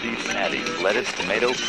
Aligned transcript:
Snazzy, 0.00 0.16
Snazzy, 0.16 0.82
lettuce, 0.82 1.12
tomatoes. 1.12 1.60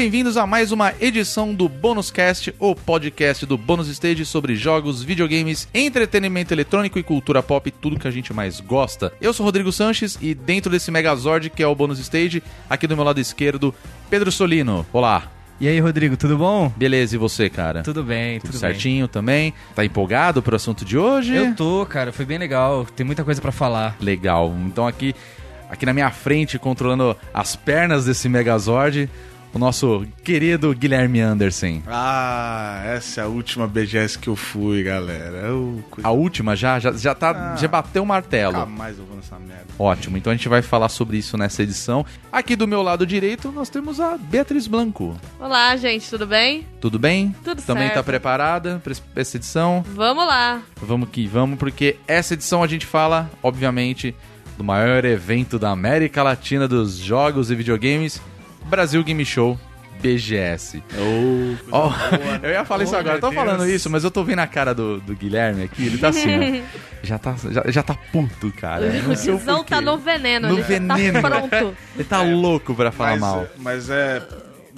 Bem-vindos 0.00 0.38
a 0.38 0.46
mais 0.46 0.72
uma 0.72 0.94
edição 0.98 1.52
do 1.52 1.68
Bônus 1.68 2.10
Cast, 2.10 2.54
o 2.58 2.74
podcast 2.74 3.44
do 3.44 3.58
Bônus 3.58 3.86
Stage 3.88 4.24
sobre 4.24 4.56
jogos, 4.56 5.02
videogames, 5.02 5.68
entretenimento 5.74 6.54
eletrônico 6.54 6.98
e 6.98 7.02
cultura 7.02 7.42
pop, 7.42 7.70
tudo 7.70 7.98
que 7.98 8.08
a 8.08 8.10
gente 8.10 8.32
mais 8.32 8.60
gosta. 8.60 9.12
Eu 9.20 9.34
sou 9.34 9.44
Rodrigo 9.44 9.70
Sanches 9.70 10.16
e 10.18 10.34
dentro 10.34 10.70
desse 10.70 10.90
Megazord 10.90 11.50
que 11.50 11.62
é 11.62 11.66
o 11.66 11.74
Bônus 11.74 11.98
Stage, 11.98 12.42
aqui 12.70 12.86
do 12.86 12.96
meu 12.96 13.04
lado 13.04 13.20
esquerdo, 13.20 13.74
Pedro 14.08 14.32
Solino. 14.32 14.86
Olá. 14.90 15.30
E 15.60 15.68
aí, 15.68 15.78
Rodrigo, 15.78 16.16
tudo 16.16 16.38
bom? 16.38 16.72
Beleza, 16.74 17.16
e 17.16 17.18
você, 17.18 17.50
cara? 17.50 17.82
Tudo 17.82 18.02
bem, 18.02 18.40
Tudo 18.40 18.52
tudo, 18.52 18.58
certinho 18.58 19.06
também? 19.06 19.52
Tá 19.74 19.84
empolgado 19.84 20.40
pro 20.40 20.56
assunto 20.56 20.82
de 20.82 20.96
hoje? 20.96 21.32
bem. 21.32 21.48
Eu 21.48 21.54
tô, 21.54 21.84
cara, 21.84 22.10
foi 22.10 22.24
bem 22.24 22.38
legal, 22.38 22.86
tem 22.96 23.04
muita 23.04 23.22
coisa 23.22 23.38
pra 23.42 23.52
falar. 23.52 23.98
Legal. 24.00 24.50
Então 24.64 24.86
aqui, 24.86 25.14
aqui 25.68 25.84
na 25.84 25.92
minha 25.92 26.10
frente, 26.10 26.58
controlando 26.58 27.14
as 27.34 27.54
pernas 27.54 28.06
desse 28.06 28.30
Megazord, 28.30 29.10
o 29.52 29.58
nosso 29.58 30.06
querido 30.22 30.72
Guilherme 30.74 31.20
Anderson. 31.20 31.82
Ah, 31.86 32.82
essa 32.86 33.20
é 33.20 33.24
a 33.24 33.26
última 33.26 33.66
BGS 33.66 34.18
que 34.18 34.28
eu 34.28 34.36
fui, 34.36 34.82
galera. 34.82 35.38
Eu... 35.38 35.82
A 36.02 36.10
última 36.10 36.54
já? 36.54 36.78
Já, 36.78 36.92
já, 36.92 37.14
tá, 37.14 37.54
Ah. 37.54 37.56
já 37.56 37.66
bateu 37.66 38.02
o 38.02 38.06
martelo. 38.06 38.52
Nunca 38.58 38.66
mais 38.66 38.98
eu 38.98 39.04
vou 39.04 39.16
nessa 39.16 39.38
merda. 39.38 39.66
Ótimo, 39.78 40.16
então 40.16 40.32
a 40.32 40.36
gente 40.36 40.48
vai 40.48 40.62
falar 40.62 40.88
sobre 40.88 41.16
isso 41.16 41.36
nessa 41.36 41.62
edição. 41.62 42.04
Aqui 42.30 42.54
do 42.54 42.68
meu 42.68 42.80
lado 42.82 43.04
direito 43.06 43.50
nós 43.50 43.68
temos 43.68 43.98
a 43.98 44.16
Beatriz 44.16 44.66
Blanco. 44.66 45.16
Olá, 45.38 45.76
gente, 45.76 46.08
tudo 46.08 46.26
bem? 46.26 46.66
Tudo 46.80 46.98
bem? 46.98 47.34
Tudo 47.42 47.60
Também 47.62 47.84
certo. 47.84 47.94
tá 47.96 48.02
preparada 48.02 48.80
para 48.84 48.92
essa 49.22 49.36
edição? 49.36 49.84
Vamos 49.94 50.26
lá. 50.26 50.62
Vamos 50.80 51.08
que 51.10 51.26
vamos, 51.26 51.58
porque 51.58 51.96
essa 52.06 52.34
edição 52.34 52.62
a 52.62 52.66
gente 52.66 52.86
fala, 52.86 53.28
obviamente, 53.42 54.14
do 54.56 54.62
maior 54.62 55.04
evento 55.04 55.58
da 55.58 55.70
América 55.70 56.22
Latina 56.22 56.68
dos 56.68 56.96
jogos 56.98 57.50
e 57.50 57.54
videogames, 57.54 58.20
Brasil 58.66 59.02
Game 59.04 59.24
Show 59.24 59.58
BGS. 60.00 60.82
Ó, 61.70 61.92
eu 62.42 62.50
ia 62.50 62.64
falar 62.64 62.84
isso 62.84 62.94
Oh, 62.94 62.98
agora, 62.98 63.16
eu 63.16 63.20
tô 63.20 63.30
meu 63.30 63.38
falando 63.40 63.60
Deus. 63.64 63.70
isso, 63.74 63.90
mas 63.90 64.02
eu 64.02 64.10
tô 64.10 64.24
vendo 64.24 64.38
a 64.38 64.46
cara 64.46 64.74
do, 64.74 64.98
do 65.00 65.14
Guilherme 65.14 65.62
aqui, 65.64 65.86
ele 65.86 65.98
tá 65.98 66.08
assim, 66.08 66.28
ó. 66.64 66.80
Já 67.02 67.16
tá, 67.18 67.34
já, 67.50 67.64
já 67.70 67.82
tá 67.82 67.94
puto, 68.12 68.52
cara. 68.52 68.84
o 68.84 69.08
Não 69.08 69.16
sei 69.16 69.32
o 69.32 69.38
Guizão 69.38 69.56
porquê. 69.56 69.70
tá 69.74 69.80
no 69.80 69.96
veneno, 69.96 70.48
No 70.48 70.54
ele 70.56 70.60
já 70.62 70.68
veneno. 70.68 71.22
tá 71.22 71.28
pronto. 71.48 71.76
Ele 71.96 72.04
tá 72.04 72.20
louco 72.22 72.74
pra 72.74 72.92
falar 72.92 73.12
mas, 73.12 73.20
mal. 73.20 73.46
Mas 73.56 73.88
é... 73.88 74.22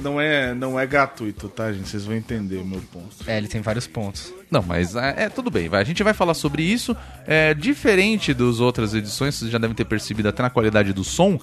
Não 0.00 0.20
é, 0.20 0.54
não 0.54 0.78
é 0.78 0.86
gratuito, 0.86 1.48
tá, 1.48 1.72
gente? 1.72 1.88
Vocês 1.88 2.04
vão 2.04 2.14
entender 2.14 2.58
o 2.58 2.64
meu 2.64 2.80
ponto. 2.92 3.08
É, 3.26 3.36
ele 3.38 3.48
tem 3.48 3.60
vários 3.60 3.88
pontos. 3.88 4.32
Não, 4.48 4.62
mas 4.62 4.94
é, 4.94 5.24
é, 5.24 5.28
tudo 5.28 5.50
bem, 5.50 5.68
vai. 5.68 5.80
A 5.80 5.84
gente 5.84 6.00
vai 6.04 6.14
falar 6.14 6.34
sobre 6.34 6.62
isso. 6.62 6.96
É, 7.26 7.52
diferente 7.54 8.32
das 8.32 8.60
outras 8.60 8.94
edições, 8.94 9.34
vocês 9.34 9.50
já 9.50 9.58
devem 9.58 9.74
ter 9.74 9.84
percebido 9.84 10.28
até 10.28 10.42
na 10.44 10.50
qualidade 10.50 10.92
do 10.92 11.02
som. 11.02 11.40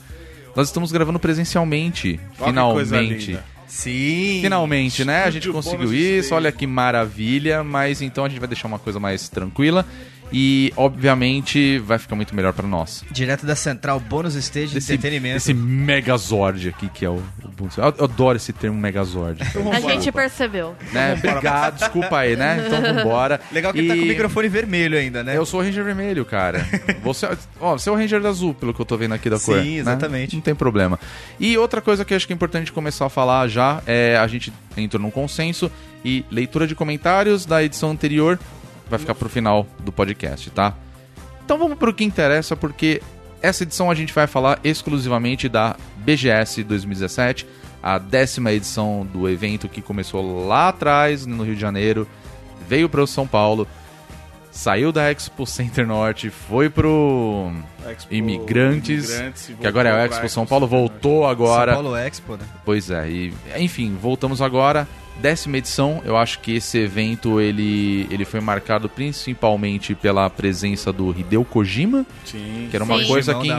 Nós 0.55 0.67
estamos 0.67 0.91
gravando 0.91 1.19
presencialmente, 1.19 2.19
Olha 2.39 2.47
finalmente. 2.49 3.39
Sim! 3.69 4.39
Finalmente, 4.41 5.05
né? 5.05 5.23
A 5.23 5.29
gente 5.29 5.47
conseguiu 5.49 5.93
isso, 5.93 6.33
olha 6.33 6.51
que 6.51 6.65
maravilha. 6.65 7.63
Mas 7.63 8.01
então 8.01 8.25
a 8.25 8.29
gente 8.29 8.39
vai 8.39 8.47
deixar 8.47 8.67
uma 8.67 8.79
coisa 8.79 8.99
mais 8.99 9.29
tranquila. 9.29 9.85
E, 10.31 10.71
obviamente, 10.77 11.79
vai 11.79 11.97
ficar 11.97 12.15
muito 12.15 12.35
melhor 12.35 12.53
pra 12.53 12.67
nós. 12.67 13.03
Direto 13.11 13.45
da 13.45 13.55
Central 13.55 13.99
Bônus 13.99 14.35
Stage 14.35 14.67
de 14.73 14.77
Esse, 14.77 14.93
Entretenimento. 14.93 15.37
esse 15.37 15.53
Megazord 15.53 16.69
aqui, 16.69 16.87
que 16.89 17.03
é 17.03 17.09
o. 17.09 17.15
o 17.15 17.23
eu, 17.77 17.93
eu 17.97 18.03
adoro 18.05 18.37
esse 18.37 18.53
termo 18.53 18.79
Megazord. 18.79 19.41
A 19.73 19.79
gente 19.79 20.11
percebeu. 20.11 20.75
né? 20.93 21.15
Obrigado, 21.17 21.79
desculpa 21.79 22.19
aí, 22.19 22.35
né? 22.35 22.63
Então 22.65 22.81
vambora. 22.81 23.39
Legal 23.51 23.73
que 23.73 23.79
ele 23.79 23.87
tá 23.87 23.95
com 23.95 24.01
o 24.01 24.05
E- 24.05 24.09
microfone 24.09 24.47
vermelho 24.47 24.97
ainda, 24.97 25.23
né? 25.23 25.35
Eu 25.35 25.45
sou 25.45 25.59
o 25.59 25.63
Ranger 25.63 25.83
Vermelho, 25.83 26.23
cara. 26.25 26.65
Você, 27.03 27.27
ó, 27.59 27.77
você 27.77 27.89
é 27.89 27.91
o 27.91 27.95
Ranger 27.95 28.23
azul, 28.25 28.53
pelo 28.53 28.73
que 28.73 28.79
eu 28.81 28.85
tô 28.85 28.97
vendo 28.97 29.13
aqui 29.13 29.29
da 29.29 29.37
Sim, 29.39 29.45
cor. 29.45 29.55
né? 29.61 29.75
exatamente. 29.77 30.35
Não 30.35 30.41
tem 30.41 30.53
problema. 30.53 30.99
E 31.39 31.57
outra 31.57 31.81
coisa 31.81 32.03
que 32.05 32.13
eu 32.13 32.17
acho 32.17 32.27
que 32.27 32.33
é 32.33 32.35
importante 32.35 32.71
começar 32.71 33.05
a 33.05 33.09
falar 33.09 33.47
já 33.47 33.81
é 33.87 34.17
a 34.17 34.27
gente 34.27 34.51
entrou 34.77 35.01
num 35.01 35.09
consenso 35.09 35.71
e 36.05 36.23
leitura 36.29 36.67
de 36.67 36.75
comentários 36.75 37.45
da 37.45 37.63
edição 37.63 37.91
anterior 37.91 38.37
vai 38.89 38.99
ficar 38.99 39.15
pro 39.15 39.29
final 39.29 39.65
do 39.79 39.91
podcast, 39.91 40.49
tá? 40.51 40.75
Então 41.43 41.57
vamos 41.57 41.77
pro 41.77 41.93
que 41.93 42.03
interessa, 42.03 42.55
porque 42.55 43.01
essa 43.41 43.63
edição 43.63 43.89
a 43.89 43.95
gente 43.95 44.13
vai 44.13 44.27
falar 44.27 44.59
exclusivamente 44.63 45.47
da 45.47 45.75
BGS 45.97 46.63
2017, 46.63 47.47
a 47.81 47.97
décima 47.97 48.51
edição 48.51 49.07
do 49.11 49.29
evento 49.29 49.69
que 49.69 49.81
começou 49.81 50.45
lá 50.47 50.69
atrás, 50.69 51.25
no 51.25 51.43
Rio 51.43 51.55
de 51.55 51.61
Janeiro, 51.61 52.07
veio 52.67 52.89
para 52.89 53.01
o 53.01 53.07
São 53.07 53.25
Paulo, 53.25 53.67
saiu 54.59 54.91
da 54.91 55.09
Expo 55.09 55.45
Center 55.45 55.87
Norte, 55.87 56.29
foi 56.29 56.69
pro 56.69 57.49
Expo 57.89 58.13
Imigrantes, 58.13 59.09
Imigrantes 59.09 59.51
que 59.57 59.65
agora 59.65 59.87
é 59.87 59.93
o 59.93 60.05
Expo 60.05 60.27
São 60.27 60.45
Paulo, 60.45 60.67
Center 60.67 60.79
voltou 60.79 61.25
agora. 61.25 61.73
São 61.73 61.81
Paulo 61.81 61.97
Expo, 61.97 62.35
né? 62.35 62.45
Pois 62.65 62.91
é, 62.91 63.09
e 63.09 63.33
enfim, 63.57 63.97
voltamos 63.99 64.41
agora. 64.41 64.85
Décima 65.21 65.57
edição, 65.57 66.01
eu 66.05 66.15
acho 66.15 66.39
que 66.39 66.55
esse 66.55 66.77
evento 66.77 67.41
ele, 67.41 68.07
ele 68.09 68.23
foi 68.23 68.39
marcado 68.39 68.87
principalmente 68.87 69.93
pela 69.93 70.29
presença 70.29 70.93
do 70.93 71.11
Hideo 71.11 71.43
Kojima, 71.43 72.05
Sim. 72.23 72.67
que 72.69 72.75
era 72.75 72.85
uma 72.85 72.99
Sim. 72.99 73.07
coisa 73.07 73.35
que, 73.35 73.49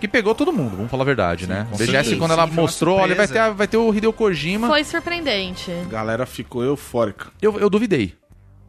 que 0.00 0.08
pegou 0.08 0.34
todo 0.34 0.52
mundo, 0.52 0.76
vamos 0.76 0.90
falar 0.90 1.02
a 1.02 1.06
verdade, 1.06 1.46
né? 1.46 1.68
com 1.70 1.76
BGS, 1.76 2.16
quando 2.16 2.32
ela 2.32 2.48
Sim, 2.48 2.54
mostrou, 2.54 2.98
olha, 2.98 3.14
vai 3.14 3.28
ter, 3.28 3.50
vai 3.52 3.68
ter 3.68 3.76
o 3.76 3.94
Hideo 3.94 4.12
Kojima. 4.12 4.66
Foi 4.66 4.82
surpreendente. 4.82 5.70
A 5.86 5.88
galera 5.88 6.26
ficou 6.26 6.64
eufórica. 6.64 7.28
Eu, 7.40 7.60
eu 7.60 7.70
duvidei, 7.70 8.14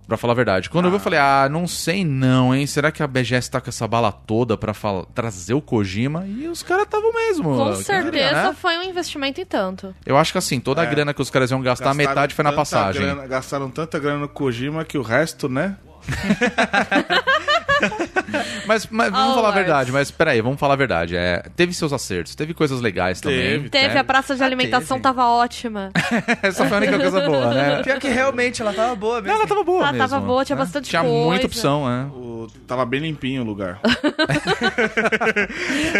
pra 0.08 0.18
falar 0.18 0.34
a 0.34 0.36
verdade. 0.36 0.70
Quando 0.70 0.86
eu 0.86 0.92
vi, 0.92 0.98
eu 0.98 1.02
falei, 1.02 1.20
ah, 1.20 1.48
não 1.50 1.68
sei 1.68 2.04
não, 2.06 2.54
hein? 2.54 2.66
Será 2.68 2.92
que 2.92 3.02
a 3.04 3.08
BGS 3.08 3.50
tá 3.50 3.60
com 3.62 3.70
essa 3.70 3.88
bala 3.88 4.12
toda 4.12 4.58
pra 4.58 4.74
trazer 5.14 5.54
o 5.54 5.62
Kojima? 5.62 6.26
E 6.28 6.48
os 6.48 6.62
caras 6.64 6.84
estavam 6.86 7.14
mesmo. 7.14 7.56
Com 7.56 7.76
certeza 7.76 8.50
né? 8.50 8.56
foi 8.60 8.78
um 8.78 8.84
investimento 8.84 9.40
em 9.42 9.46
tanto. 9.46 9.94
Eu 10.06 10.18
acho 10.18 10.32
que 10.32 10.38
assim, 10.38 10.60
toda 10.60 10.82
a 10.82 10.86
É. 10.86 10.88
grana 10.88 11.14
que 11.14 11.22
os 11.22 11.30
caras 11.30 11.52
iam 11.52 11.62
gastar, 11.62 11.86
Gastaram 11.86 12.10
metade 12.10 12.34
foi 12.36 12.44
na 12.44 12.54
passagem. 12.54 13.02
grana- 13.02 13.28
gastaram 13.28 13.70
tanta 13.70 14.00
grana 14.00 14.20
no 14.20 14.30
Kojima 14.30 14.84
que 14.86 14.98
o 14.98 15.02
resto, 15.02 15.50
né? 15.50 15.76
Mas, 18.66 18.88
mas 18.90 19.12
vamos 19.12 19.36
falar 19.36 19.50
a 19.50 19.52
verdade, 19.52 19.92
mas 19.92 20.10
peraí, 20.10 20.42
vamos 20.42 20.60
falar 20.60 20.74
a 20.74 20.78
verdade. 20.78 21.16
É, 21.16 21.44
teve 21.56 21.74
seus 21.74 21.94
acertos, 21.94 22.34
teve 22.36 22.54
coisas 22.54 22.82
legais 22.82 23.22
também. 23.22 23.38
Teve. 23.40 23.70
Teve, 23.70 23.94
né? 23.94 24.00
a 24.00 24.04
praça 24.04 24.36
de 24.36 24.44
alimentação 24.44 24.98
teve. 24.98 25.04
tava 25.04 25.28
ótima. 25.28 25.92
Essa 26.42 26.66
foi 26.66 26.78
a 26.78 26.82
única 26.82 26.98
coisa 27.00 27.22
boa, 27.22 27.54
né? 27.54 27.82
Pior 27.84 28.00
que 28.00 28.08
realmente 28.08 28.62
ela 28.62 28.74
tava 28.74 28.96
boa 28.96 29.16
mesmo. 29.22 29.28
Não, 29.28 29.36
ela 29.36 29.48
tava 29.48 29.64
boa 29.64 29.82
Ela 29.84 29.92
mesmo. 29.92 30.08
tava 30.10 30.26
boa, 30.26 30.44
tinha 30.46 30.56
né? 30.56 30.64
bastante 30.64 30.90
Tinha 30.90 31.02
coisa. 31.04 31.16
muita 31.26 31.46
opção, 31.46 31.86
né? 31.88 32.06
O... 32.16 32.48
Tava 32.68 32.86
bem 32.86 33.00
limpinho 33.02 33.42
o 33.44 33.46
lugar. 33.46 33.80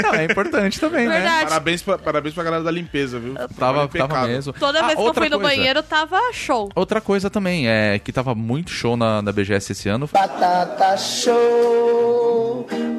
Não, 0.04 0.14
é 0.14 0.26
importante 0.26 0.80
também, 0.80 1.08
né? 1.08 1.16
Verdade. 1.16 1.50
parabéns, 1.50 1.82
pra, 1.82 1.98
parabéns 1.98 2.34
pra 2.34 2.44
galera 2.44 2.64
da 2.64 2.72
limpeza, 2.72 3.20
viu? 3.20 3.36
Tava, 3.58 3.88
tava 3.88 4.28
mesmo. 4.28 4.54
Toda 4.54 4.80
Ah, 4.80 4.88
vez 4.88 5.00
que 5.00 5.06
eu 5.06 5.14
fui 5.14 5.30
no 5.30 5.40
coisa. 5.40 5.56
banheiro, 5.56 5.84
tava 5.84 6.20
show. 6.34 6.70
Outra 6.76 7.02
coisa 7.02 7.30
também, 7.30 7.68
é 7.68 8.00
que 8.00 8.12
tava 8.12 8.34
muito 8.36 8.72
show 8.72 8.96
na, 8.98 9.22
na 9.22 9.32
BGS 9.32 9.72
esse 9.72 9.90
ano. 9.90 10.10
Batata 10.12 10.98
show, 10.98 12.15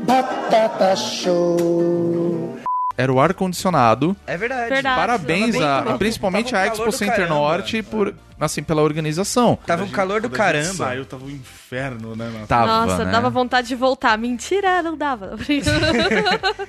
Batata 0.06 0.96
Show. 0.96 2.55
Era 2.98 3.12
o 3.12 3.20
ar-condicionado. 3.20 4.16
É 4.26 4.36
verdade. 4.38 4.70
Verdade. 4.70 4.96
Parabéns, 5.00 5.60
a, 5.60 5.96
principalmente 5.98 6.56
a 6.56 6.66
Expo 6.66 6.90
Center 6.90 7.16
caramba. 7.16 7.34
Norte, 7.34 7.82
por, 7.82 8.14
assim, 8.40 8.62
pela 8.62 8.80
organização. 8.82 9.58
Tava 9.66 9.84
um 9.84 9.88
calor 9.88 10.22
do 10.22 10.30
Quando 10.30 10.40
a 10.40 10.52
gente 10.52 10.54
caramba. 10.62 10.74
saiu, 10.76 11.04
tava 11.04 11.26
um 11.26 11.30
inferno, 11.30 12.16
né? 12.16 12.30
na- 12.32 12.46
Tava, 12.46 12.86
Nossa, 12.86 13.04
né? 13.04 13.12
dava 13.12 13.28
vontade 13.28 13.68
de 13.68 13.74
voltar. 13.74 14.16
Mentira, 14.16 14.82
não 14.82 14.96
dava. 14.96 15.36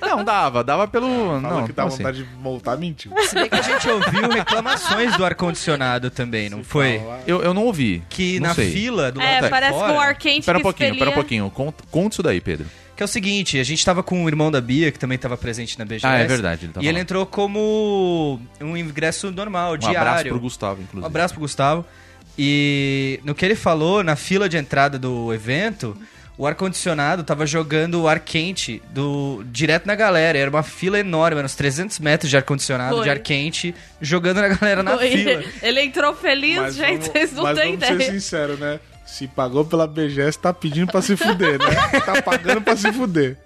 Não, 0.00 0.24
dava, 0.24 0.62
dava 0.64 0.86
pelo... 0.88 1.08
Fala 1.40 1.40
não, 1.40 1.66
que 1.66 1.72
dá 1.72 1.84
assim. 1.84 1.98
vontade 1.98 2.18
de 2.18 2.28
voltar, 2.42 2.76
mentiu. 2.76 3.12
Se 3.22 3.34
bem 3.34 3.48
que 3.48 3.54
a 3.56 3.62
gente 3.62 3.88
ouviu 3.88 4.28
reclamações 4.28 5.16
do 5.16 5.24
ar-condicionado 5.24 6.10
também, 6.10 6.48
não 6.50 6.62
foi? 6.64 7.02
Eu, 7.26 7.42
eu 7.42 7.52
não 7.54 7.64
ouvi. 7.64 8.02
Que 8.08 8.38
não 8.40 8.48
na 8.48 8.54
sei. 8.54 8.70
fila 8.72 9.10
do 9.12 9.18
lado 9.20 9.44
é, 9.44 9.48
parece 9.48 9.72
fora, 9.78 9.92
que 9.92 9.98
o 9.98 10.00
ar 10.00 10.14
quente 10.16 10.40
Espera 10.40 10.58
um 10.58 10.62
pouquinho, 10.62 10.92
espera 10.92 11.10
um 11.10 11.14
pouquinho. 11.14 11.50
Conta, 11.50 11.84
conta 11.90 12.14
isso 12.14 12.22
daí, 12.22 12.40
Pedro. 12.40 12.66
Que 12.98 13.02
é 13.02 13.06
o 13.06 13.08
seguinte, 13.08 13.60
a 13.60 13.62
gente 13.62 13.84
tava 13.84 14.02
com 14.02 14.24
o 14.24 14.28
irmão 14.28 14.50
da 14.50 14.60
Bia, 14.60 14.90
que 14.90 14.98
também 14.98 15.16
tava 15.16 15.36
presente 15.36 15.78
na 15.78 15.84
BGS. 15.84 16.04
Ah, 16.04 16.18
é 16.18 16.26
verdade, 16.26 16.64
ele 16.64 16.72
tava 16.72 16.84
e 16.84 16.88
ele 16.88 16.96
lá. 16.98 17.02
entrou 17.02 17.24
como 17.24 18.40
um 18.60 18.76
ingresso 18.76 19.30
normal, 19.30 19.74
Um 19.74 19.78
diário. 19.78 20.00
abraço 20.00 20.24
pro 20.28 20.40
Gustavo, 20.40 20.80
Um 20.80 20.82
inclusive. 20.82 21.06
abraço 21.06 21.34
pro 21.34 21.40
Gustavo. 21.40 21.84
E 22.36 23.20
no 23.22 23.36
que 23.36 23.44
ele 23.44 23.54
falou, 23.54 24.02
na 24.02 24.16
fila 24.16 24.48
de 24.48 24.56
entrada 24.56 24.98
do 24.98 25.32
evento, 25.32 25.96
o 26.36 26.44
ar-condicionado 26.44 27.22
tava 27.22 27.46
jogando 27.46 28.02
o 28.02 28.08
ar 28.08 28.18
quente 28.18 28.82
do, 28.90 29.44
direto 29.46 29.86
na 29.86 29.94
galera. 29.94 30.36
Era 30.36 30.50
uma 30.50 30.64
fila 30.64 30.98
enorme, 30.98 31.36
eram 31.38 31.46
uns 31.46 31.54
300 31.54 32.00
metros 32.00 32.28
de 32.28 32.36
ar-condicionado, 32.36 33.00
de 33.02 33.10
ar 33.10 33.20
quente, 33.20 33.74
jogando 34.00 34.40
na 34.40 34.48
galera 34.48 34.82
na 34.82 34.96
Foi. 34.96 35.10
fila. 35.10 35.44
Ele 35.62 35.82
entrou 35.82 36.14
feliz, 36.16 36.74
gente, 36.74 36.98
vamos- 36.98 37.06
vocês 37.06 37.32
não 37.32 37.42
mas 37.44 37.58
têm 37.58 37.72
vamos 37.76 37.86
ser 37.86 37.94
ideia. 37.94 38.10
sinceros, 38.12 38.58
né? 38.58 38.80
Se 39.08 39.26
pagou 39.26 39.64
pela 39.64 39.86
BGS, 39.86 40.38
tá 40.38 40.52
pedindo 40.52 40.86
pra 40.92 41.00
se 41.00 41.16
fuder, 41.16 41.58
né? 41.58 42.00
tá 42.04 42.20
pagando 42.22 42.60
pra 42.60 42.76
se 42.76 42.92
fuder. 42.92 43.38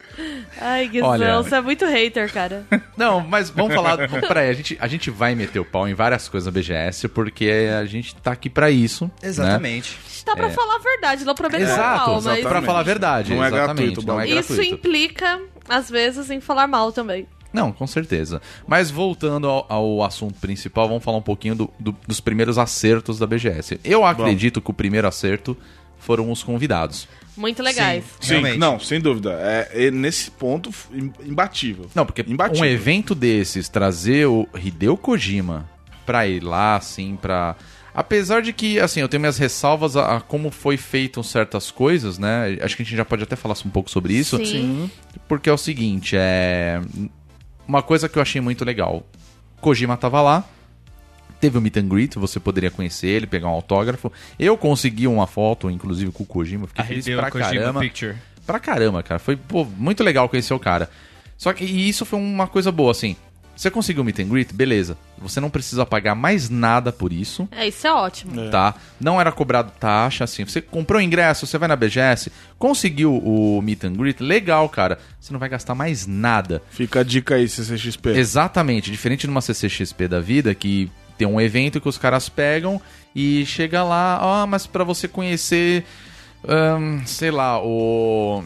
Ai, 0.61 0.89
Guizão, 0.89 1.09
Olha- 1.09 1.37
você 1.37 1.55
é 1.55 1.61
muito 1.61 1.87
hater, 1.87 2.31
cara. 2.33 2.67
Não, 2.97 3.21
mas 3.21 3.49
vamos 3.49 3.73
falar. 3.75 3.97
Peraí, 4.09 4.51
a 4.51 4.53
gente, 4.53 4.77
a 4.81 4.87
gente 4.89 5.09
vai 5.09 5.35
meter 5.37 5.61
o 5.61 5.65
pau 5.65 5.89
em 5.89 5.95
várias 5.95 6.29
coisas 6.29 6.53
na 6.53 6.53
BGS, 6.61 7.09
porque 7.09 7.49
a 7.81 7.85
gente 7.85 8.15
tá 8.17 8.33
aqui 8.33 8.51
pra 8.51 8.71
isso. 8.71 9.05
né? 9.05 9.11
Exatamente. 9.23 9.99
A 10.05 10.09
gente 10.11 10.25
tá 10.25 10.37
pra 10.37 10.51
falar 10.51 10.75
a 10.75 10.79
verdade, 10.79 11.25
não 11.25 11.35
pra 11.35 11.49
meter 11.49 11.65
o 11.65 11.69
Exato, 11.69 12.05
pau, 12.05 12.23
mas 12.23 12.43
pra 12.43 12.61
falar 12.63 12.81
a 12.81 12.83
verdade. 12.83 13.35
Não 13.35 13.43
é 13.43 13.47
exatamente, 13.47 13.77
gratuito 13.77 14.07
não 14.07 14.21
é 14.21 14.25
bagulho. 14.25 14.41
isso 14.41 14.53
gratuito. 14.55 14.75
implica, 14.75 15.41
às 15.69 15.89
vezes, 15.89 16.29
em 16.29 16.41
falar 16.41 16.67
mal 16.67 16.93
também. 16.93 17.27
Não, 17.53 17.71
com 17.73 17.87
certeza. 17.87 18.41
Mas 18.67 18.91
voltando 18.91 19.47
ao, 19.49 19.67
ao 19.69 20.03
assunto 20.03 20.35
principal, 20.41 20.89
vamos 20.89 21.05
falar 21.05 21.19
um 21.19 21.23
pouquinho 21.23 21.55
do- 21.55 21.71
do- 21.79 21.97
dos 22.07 22.21
primeiros 22.21 22.59
acertos 22.59 23.19
da 23.19 23.27
BGS. 23.27 23.79
Eu 23.85 24.05
acredito 24.05 24.61
que 24.61 24.71
o 24.71 24.75
primeiro 24.75 25.07
acerto 25.07 25.57
foram 25.99 26.31
os 26.33 26.43
convidados. 26.43 27.07
Muito 27.37 27.63
legais. 27.63 28.05
Sim. 28.21 28.45
Sim, 28.45 28.59
não, 28.59 28.79
sem 28.79 29.01
dúvida. 29.01 29.33
É, 29.41 29.87
é 29.87 29.91
nesse 29.91 30.31
ponto 30.31 30.71
imbatível. 31.25 31.87
Não, 31.95 32.05
porque 32.05 32.23
Imbatível. 32.27 32.63
um 32.63 32.67
evento 32.71 33.15
desses, 33.15 33.69
trazer 33.69 34.27
o 34.27 34.47
Hideo 34.55 34.97
Kojima 34.97 35.69
pra 36.05 36.27
ir 36.27 36.43
lá, 36.43 36.77
assim, 36.77 37.17
pra... 37.21 37.57
Apesar 37.95 38.41
de 38.41 38.53
que, 38.55 38.81
assim, 38.81 39.01
eu 39.01 39.09
tenho 39.09 39.21
minhas 39.21 39.37
ressalvas 39.37 39.97
a, 39.99 40.17
a 40.17 40.21
como 40.21 40.51
foi 40.51 40.79
feito 40.79 41.23
certas 41.23 41.71
coisas, 41.71 42.19
né? 42.19 42.57
Acho 42.63 42.75
que 42.75 42.83
a 42.83 42.87
gente 42.87 42.97
já 42.97 43.05
pode 43.05 43.23
até 43.23 43.37
falar 43.37 43.55
um 43.67 43.71
pouco 43.71 43.91
sobre 43.91 44.15
isso. 44.15 44.39
Sim. 44.45 44.91
Porque 45.29 45.49
é 45.49 45.53
o 45.53 45.59
seguinte, 45.59 46.17
é... 46.19 46.81
Uma 47.67 47.83
coisa 47.83 48.09
que 48.09 48.19
eu 48.19 48.23
achei 48.23 48.41
muito 48.41 48.65
legal. 48.65 49.07
Kojima 49.61 49.97
tava 49.97 50.21
lá, 50.21 50.45
teve 51.41 51.59
o 51.59 51.61
meet 51.61 51.77
and 51.77 51.89
greet, 51.89 52.19
você 52.19 52.39
poderia 52.39 52.71
conhecer 52.71 53.09
ele, 53.09 53.27
pegar 53.27 53.49
um 53.49 53.53
autógrafo. 53.53 54.13
Eu 54.39 54.57
consegui 54.57 55.07
uma 55.07 55.27
foto, 55.27 55.71
inclusive, 55.71 56.13
com 56.13 56.23
o 56.23 56.27
Kojima, 56.27 56.67
fiquei 56.67 56.85
feliz 56.85 57.07
Hideo 57.07 57.19
pra 57.19 57.31
Kojima 57.31 57.51
caramba. 57.51 57.81
Picture. 57.81 58.17
Pra 58.47 58.59
caramba, 58.61 59.03
cara. 59.03 59.19
Foi 59.19 59.37
pô, 59.37 59.65
muito 59.65 60.03
legal 60.03 60.29
conhecer 60.29 60.55
o 60.55 60.59
cara. 60.59 60.91
Só 61.37 61.53
que 61.53 61.65
e 61.65 61.89
isso 61.89 62.05
foi 62.05 62.19
uma 62.19 62.47
coisa 62.47 62.71
boa, 62.71 62.91
assim. 62.93 63.17
Você 63.63 63.71
conseguiu 63.71 64.03
o 64.03 64.05
meet 64.05 64.19
and 64.19 64.25
greet, 64.27 64.53
beleza. 64.53 64.99
Você 65.19 65.39
não 65.39 65.49
precisa 65.49 65.87
pagar 65.87 66.17
mais 66.17 66.51
nada 66.51 66.91
por 66.91 67.13
isso, 67.13 67.49
É, 67.53 67.69
isso 67.69 67.87
é 67.87 67.93
ótimo. 67.95 68.51
tá? 68.51 68.75
Não 69.01 69.21
era 69.21 69.31
cobrado 69.31 69.71
taxa, 69.79 70.25
assim. 70.25 70.45
Você 70.45 70.61
comprou 70.61 70.99
o 70.99 71.01
ingresso, 71.01 71.47
você 71.47 71.57
vai 71.59 71.69
na 71.69 71.77
BGS, 71.77 72.33
conseguiu 72.59 73.15
o 73.17 73.63
meet 73.63 73.85
and 73.85 73.93
greet, 73.93 74.21
legal, 74.21 74.69
cara. 74.69 74.99
Você 75.21 75.33
não 75.33 75.39
vai 75.39 75.49
gastar 75.49 75.77
mais 75.77 76.09
nada. 76.09 76.61
Fica 76.71 76.99
a 76.99 77.03
dica 77.05 77.37
aí, 77.37 77.49
CCXP. 77.49 78.11
Exatamente, 78.19 78.91
diferente 78.91 79.29
de 79.29 79.31
uma 79.31 79.41
CCXP 79.41 80.09
da 80.09 80.19
vida 80.19 80.53
que 80.57 80.91
tem 81.17 81.29
um 81.29 81.41
evento 81.41 81.81
que 81.81 81.89
os 81.89 81.97
caras 81.97 82.29
pegam 82.29 82.83
e 83.15 83.47
chega 83.47 83.85
lá, 83.85 84.19
ó, 84.21 84.45
mas 84.45 84.67
pra 84.67 84.83
você 84.83 85.07
conhecer, 85.07 85.85
ahn, 86.49 87.01
sei 87.07 87.31
lá, 87.31 87.63
o 87.63 88.43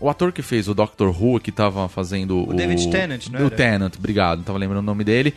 o 0.00 0.08
ator 0.08 0.32
que 0.32 0.42
fez 0.42 0.66
o 0.66 0.74
Doctor 0.74 1.08
Who 1.10 1.38
que 1.38 1.52
tava 1.52 1.88
fazendo 1.88 2.48
o, 2.48 2.54
David 2.54 2.90
Tennant, 2.90 3.28
não 3.28 3.40
O 3.40 3.46
era? 3.46 3.50
Tennant, 3.50 3.94
obrigado, 3.98 4.38
não 4.38 4.44
tava 4.44 4.58
lembrando 4.58 4.80
o 4.80 4.86
nome 4.86 5.04
dele. 5.04 5.34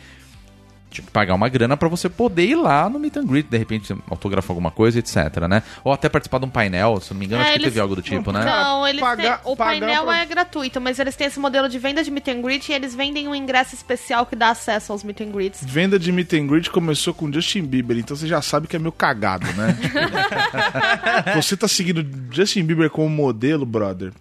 Tinha 0.90 1.04
que 1.04 1.10
pagar 1.10 1.34
uma 1.34 1.48
grana 1.48 1.76
pra 1.76 1.88
você 1.88 2.08
poder 2.08 2.46
ir 2.46 2.54
lá 2.54 2.88
no 2.88 3.00
meet 3.00 3.16
and 3.16 3.26
greet, 3.26 3.48
de 3.50 3.58
repente 3.58 3.92
autografar 4.08 4.50
alguma 4.52 4.70
coisa, 4.70 5.00
etc, 5.00 5.16
né? 5.50 5.60
Ou 5.82 5.92
até 5.92 6.08
participar 6.08 6.38
de 6.38 6.44
um 6.44 6.48
painel, 6.48 7.00
se 7.00 7.12
não 7.12 7.18
me 7.18 7.26
engano, 7.26 7.42
É, 7.42 7.46
acho 7.46 7.52
que 7.54 7.58
eles- 7.58 7.64
teve 7.66 7.80
algo 7.80 7.96
do 7.96 8.00
tipo, 8.02 8.30
né? 8.30 8.44
Não, 8.44 8.86
eles 8.86 9.00
pagar- 9.00 9.38
têm, 9.42 9.52
o 9.52 9.56
painel 9.56 10.04
pra- 10.04 10.18
é 10.20 10.24
gratuito, 10.24 10.80
mas 10.80 11.00
eles 11.00 11.16
têm 11.16 11.26
esse 11.26 11.40
modelo 11.40 11.68
de 11.68 11.80
venda 11.80 12.00
de 12.04 12.12
meet 12.12 12.28
and 12.28 12.40
greet 12.40 12.68
e 12.68 12.72
eles 12.72 12.94
vendem 12.94 13.26
um 13.26 13.34
ingresso 13.34 13.74
especial 13.74 14.24
que 14.24 14.36
dá 14.36 14.50
acesso 14.50 14.92
aos 14.92 15.02
meet 15.02 15.20
and 15.20 15.32
greets. 15.32 15.64
Venda 15.64 15.98
de 15.98 16.12
meet 16.12 16.32
and 16.34 16.46
greet 16.46 16.70
começou 16.70 17.12
com 17.12 17.30
Justin 17.32 17.62
Bieber, 17.62 17.98
então 17.98 18.16
você 18.16 18.28
já 18.28 18.40
sabe 18.40 18.68
que 18.68 18.76
é 18.76 18.78
meio 18.78 18.92
cagado, 18.92 19.46
né? 19.54 19.76
você 21.34 21.56
tá 21.56 21.66
seguindo 21.66 22.06
Justin 22.30 22.62
Bieber 22.64 22.88
como 22.88 23.08
modelo, 23.08 23.66
brother, 23.66 24.12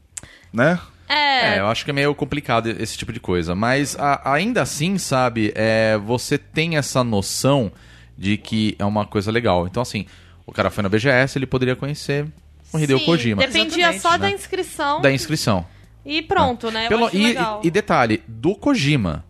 né? 0.53 0.79
É, 1.09 1.55
É, 1.55 1.59
eu 1.59 1.67
acho 1.67 1.83
que 1.83 1.91
é 1.91 1.94
meio 1.94 2.15
complicado 2.15 2.67
esse 2.69 2.97
tipo 2.97 3.11
de 3.11 3.19
coisa. 3.19 3.53
Mas 3.53 3.95
a- 4.00 4.21
ainda 4.33 4.61
assim, 4.61 4.97
sabe, 4.97 5.51
é, 5.55 5.97
você 5.97 6.38
tem 6.38 6.77
essa 6.77 7.03
noção 7.03 7.71
de 8.17 8.38
que 8.38 8.75
é 8.79 8.85
uma 8.85 9.05
coisa 9.05 9.29
legal. 9.31 9.67
Então, 9.67 9.81
assim, 9.83 10.05
o 10.45 10.51
cara 10.51 10.69
foi 10.69 10.81
na 10.83 10.89
BGS, 10.89 11.38
ele 11.38 11.45
poderia 11.45 11.75
conhecer 11.75 12.25
o 12.71 12.79
Hideo 12.79 13.00
sim, 13.00 13.05
Kojima. 13.05 13.41
Dependia 13.45 13.89
Exatamente, 13.89 14.01
só 14.01 14.11
né? 14.13 14.17
da 14.19 14.31
inscrição 14.31 15.01
Da 15.01 15.11
inscrição. 15.11 15.65
e 16.05 16.21
pronto, 16.21 16.71
né? 16.71 16.85
Eu 16.85 16.89
Pelo- 16.89 17.09
e, 17.13 17.23
legal. 17.27 17.59
e 17.63 17.69
detalhe, 17.69 18.23
do 18.27 18.56
Kojima. 18.56 19.23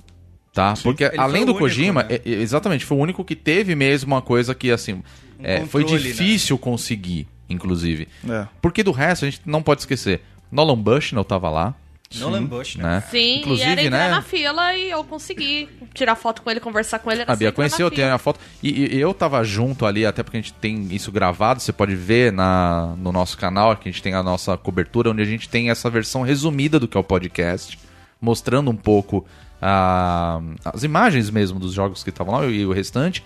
Tá? 0.53 0.75
Porque 0.83 1.05
Ele 1.05 1.17
além 1.17 1.37
foi 1.37 1.45
do 1.45 1.49
único, 1.53 1.59
Kojima, 1.59 2.03
né? 2.03 2.09
é- 2.15 2.21
é- 2.23 2.29
exatamente, 2.35 2.85
foi 2.85 2.95
o 2.95 2.99
único 3.01 3.25
que 3.25 3.35
teve 3.35 3.73
mesmo 3.73 4.13
uma 4.13 4.21
coisa 4.21 4.53
que, 4.53 4.69
assim, 4.69 5.01
é, 5.41 5.65
foi 5.65 5.81
controle, 5.81 6.03
né? 6.03 6.09
difícil 6.11 6.57
conseguir, 6.59 7.27
inclusive. 7.49 8.07
É. 8.29 8.45
Porque 8.61 8.83
do 8.83 8.91
resto, 8.91 9.25
a 9.25 9.29
gente 9.29 9.41
não 9.47 9.63
pode 9.63 9.81
esquecer. 9.81 10.21
Nolan 10.53 10.77
Bushnell 10.77 11.23
tava 11.23 11.50
lá, 11.50 11.75
Nolan 12.19 12.45
Bush, 12.45 12.75
né? 12.75 12.83
né? 12.83 13.03
Sim, 13.09 13.39
Inclusive, 13.39 13.67
e 13.67 13.71
era 13.71 13.83
entrar 13.83 14.09
né? 14.09 14.09
na 14.11 14.21
fila 14.21 14.75
e 14.75 14.91
eu 14.91 15.03
consegui 15.03 15.67
tirar 15.95 16.15
foto 16.15 16.44
com 16.44 16.51
ele, 16.51 16.59
conversar 16.59 17.00
com 17.00 17.11
ele. 17.11 17.23
A 17.23 17.25
Bia 17.25 17.35
só 17.35 17.35
entrar 17.35 17.51
conheceu, 17.53 17.89
tem 17.89 18.03
fila. 18.03 18.13
a 18.13 18.17
foto. 18.19 18.39
E, 18.61 18.95
e 18.95 19.00
eu 19.00 19.13
tava 19.15 19.44
junto 19.44 19.83
ali, 19.85 20.05
até 20.05 20.21
porque 20.21 20.38
a 20.38 20.41
gente 20.41 20.53
tem 20.53 20.88
isso 20.94 21.11
gravado, 21.11 21.59
você 21.59 21.73
pode 21.73 21.95
ver 21.95 22.31
na, 22.31 22.94
no 22.97 23.11
nosso 23.11 23.35
canal, 23.35 23.75
que 23.75 23.89
a 23.89 23.91
gente 23.91 24.01
tem 24.03 24.13
a 24.13 24.21
nossa 24.21 24.55
cobertura, 24.55 25.09
onde 25.09 25.23
a 25.23 25.25
gente 25.25 25.50
tem 25.50 25.71
essa 25.71 25.89
versão 25.89 26.21
resumida 26.21 26.79
do 26.79 26.88
que 26.88 26.95
é 26.95 27.00
o 27.00 27.03
podcast, 27.03 27.79
mostrando 28.21 28.69
um 28.69 28.75
pouco 28.75 29.25
ah, 29.59 30.39
as 30.65 30.83
imagens 30.83 31.31
mesmo 31.31 31.59
dos 31.59 31.73
jogos 31.73 32.03
que 32.03 32.11
estavam 32.11 32.35
lá 32.35 32.45
e 32.45 32.63
o 32.63 32.71
restante. 32.71 33.23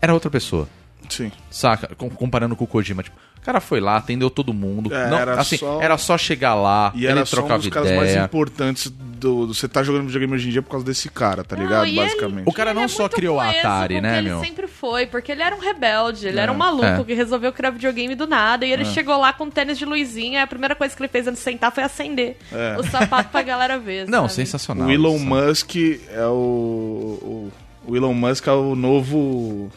Era 0.00 0.14
outra 0.14 0.30
pessoa, 0.30 0.66
Sim. 1.10 1.30
saca? 1.50 1.94
Com- 1.96 2.08
comparando 2.08 2.56
com 2.56 2.64
o 2.64 2.66
Kojima, 2.66 3.02
tipo, 3.02 3.16
o 3.40 3.44
cara 3.44 3.60
foi 3.60 3.80
lá, 3.80 3.96
atendeu 3.96 4.28
todo 4.30 4.52
mundo. 4.52 4.92
É, 4.94 5.08
não, 5.08 5.18
era 5.18 5.40
assim, 5.40 5.56
só- 5.56 5.80
era 5.80 5.96
só 5.98 6.18
chegar 6.18 6.54
lá, 6.54 6.92
E 6.94 7.04
ele 7.04 7.12
era 7.12 7.24
só 7.26 7.36
um 7.36 7.38
trocava 7.40 7.62
dos 7.62 7.68
caras 7.70 7.90
mais 7.92 8.14
importantes 8.16 8.90
do, 8.90 9.46
do- 9.46 9.54
Você 9.54 9.66
tá 9.68 9.82
jogando 9.82 10.04
videogame 10.06 10.34
hoje 10.34 10.48
em 10.48 10.52
dia 10.52 10.62
por 10.62 10.70
causa 10.70 10.84
desse 10.86 11.08
cara, 11.10 11.42
tá 11.44 11.54
Não, 11.56 11.62
ligado? 11.62 11.86
ele- 11.86 11.96
Basicamente. 11.96 12.48
O 12.48 12.52
cara 12.52 12.70
Ele 12.70 12.78
não 12.78 12.84
é 12.84 12.88
só 12.88 13.08
criou 13.08 13.38
a 13.40 13.50
Atari, 13.50 14.00
né, 14.00 14.16
que 14.18 14.22
meu? 14.28 14.38
Ele 14.38 14.46
sempre 14.46 14.66
foi, 14.66 15.06
porque 15.06 15.32
ele 15.32 15.42
era 15.42 15.54
um 15.54 15.58
rebelde, 15.58 16.26
ele 16.26 16.38
era 16.40 16.50
um 16.52 16.54
É. 16.54 16.58
maluco 16.58 16.84
É. 16.84 17.04
que 17.04 17.12
resolveu 17.14 17.52
criar 17.52 17.70
videogame 17.70 18.14
do 18.14 18.26
nada. 18.26 18.64
E 18.66 18.72
ele 18.72 18.84
chegou 18.84 19.16
lá 19.18 19.32
com 19.32 19.50
tênis 19.50 19.76
de 19.78 19.84
luzinha, 19.84 20.40
e 20.40 20.42
a 20.42 20.46
primeira 20.46 20.74
coisa 20.74 20.94
que 20.96 21.00
ele 21.02 21.08
fez 21.08 21.26
antes 21.26 21.38
de 21.40 21.44
sentar 21.44 21.70
foi 21.72 21.82
acender 21.84 22.36
É. 22.52 22.76
o 22.78 22.82
sapato 22.84 23.28
pra 23.30 23.42
galera 23.42 23.78
ver. 23.78 24.06
Não, 24.08 24.22
sabe? 24.28 24.34
sensacional. 24.34 24.88
O 24.88 24.90
Elon 24.90 25.16
isso. 25.16 25.24
Musk 25.26 25.76
é 26.12 26.26
o, 26.26 26.30
o. 26.32 27.52
O 27.86 27.96
Elon 27.96 28.12
Musk 28.14 28.46
é 28.46 28.52
o 28.52 28.74
novo. 28.74 29.70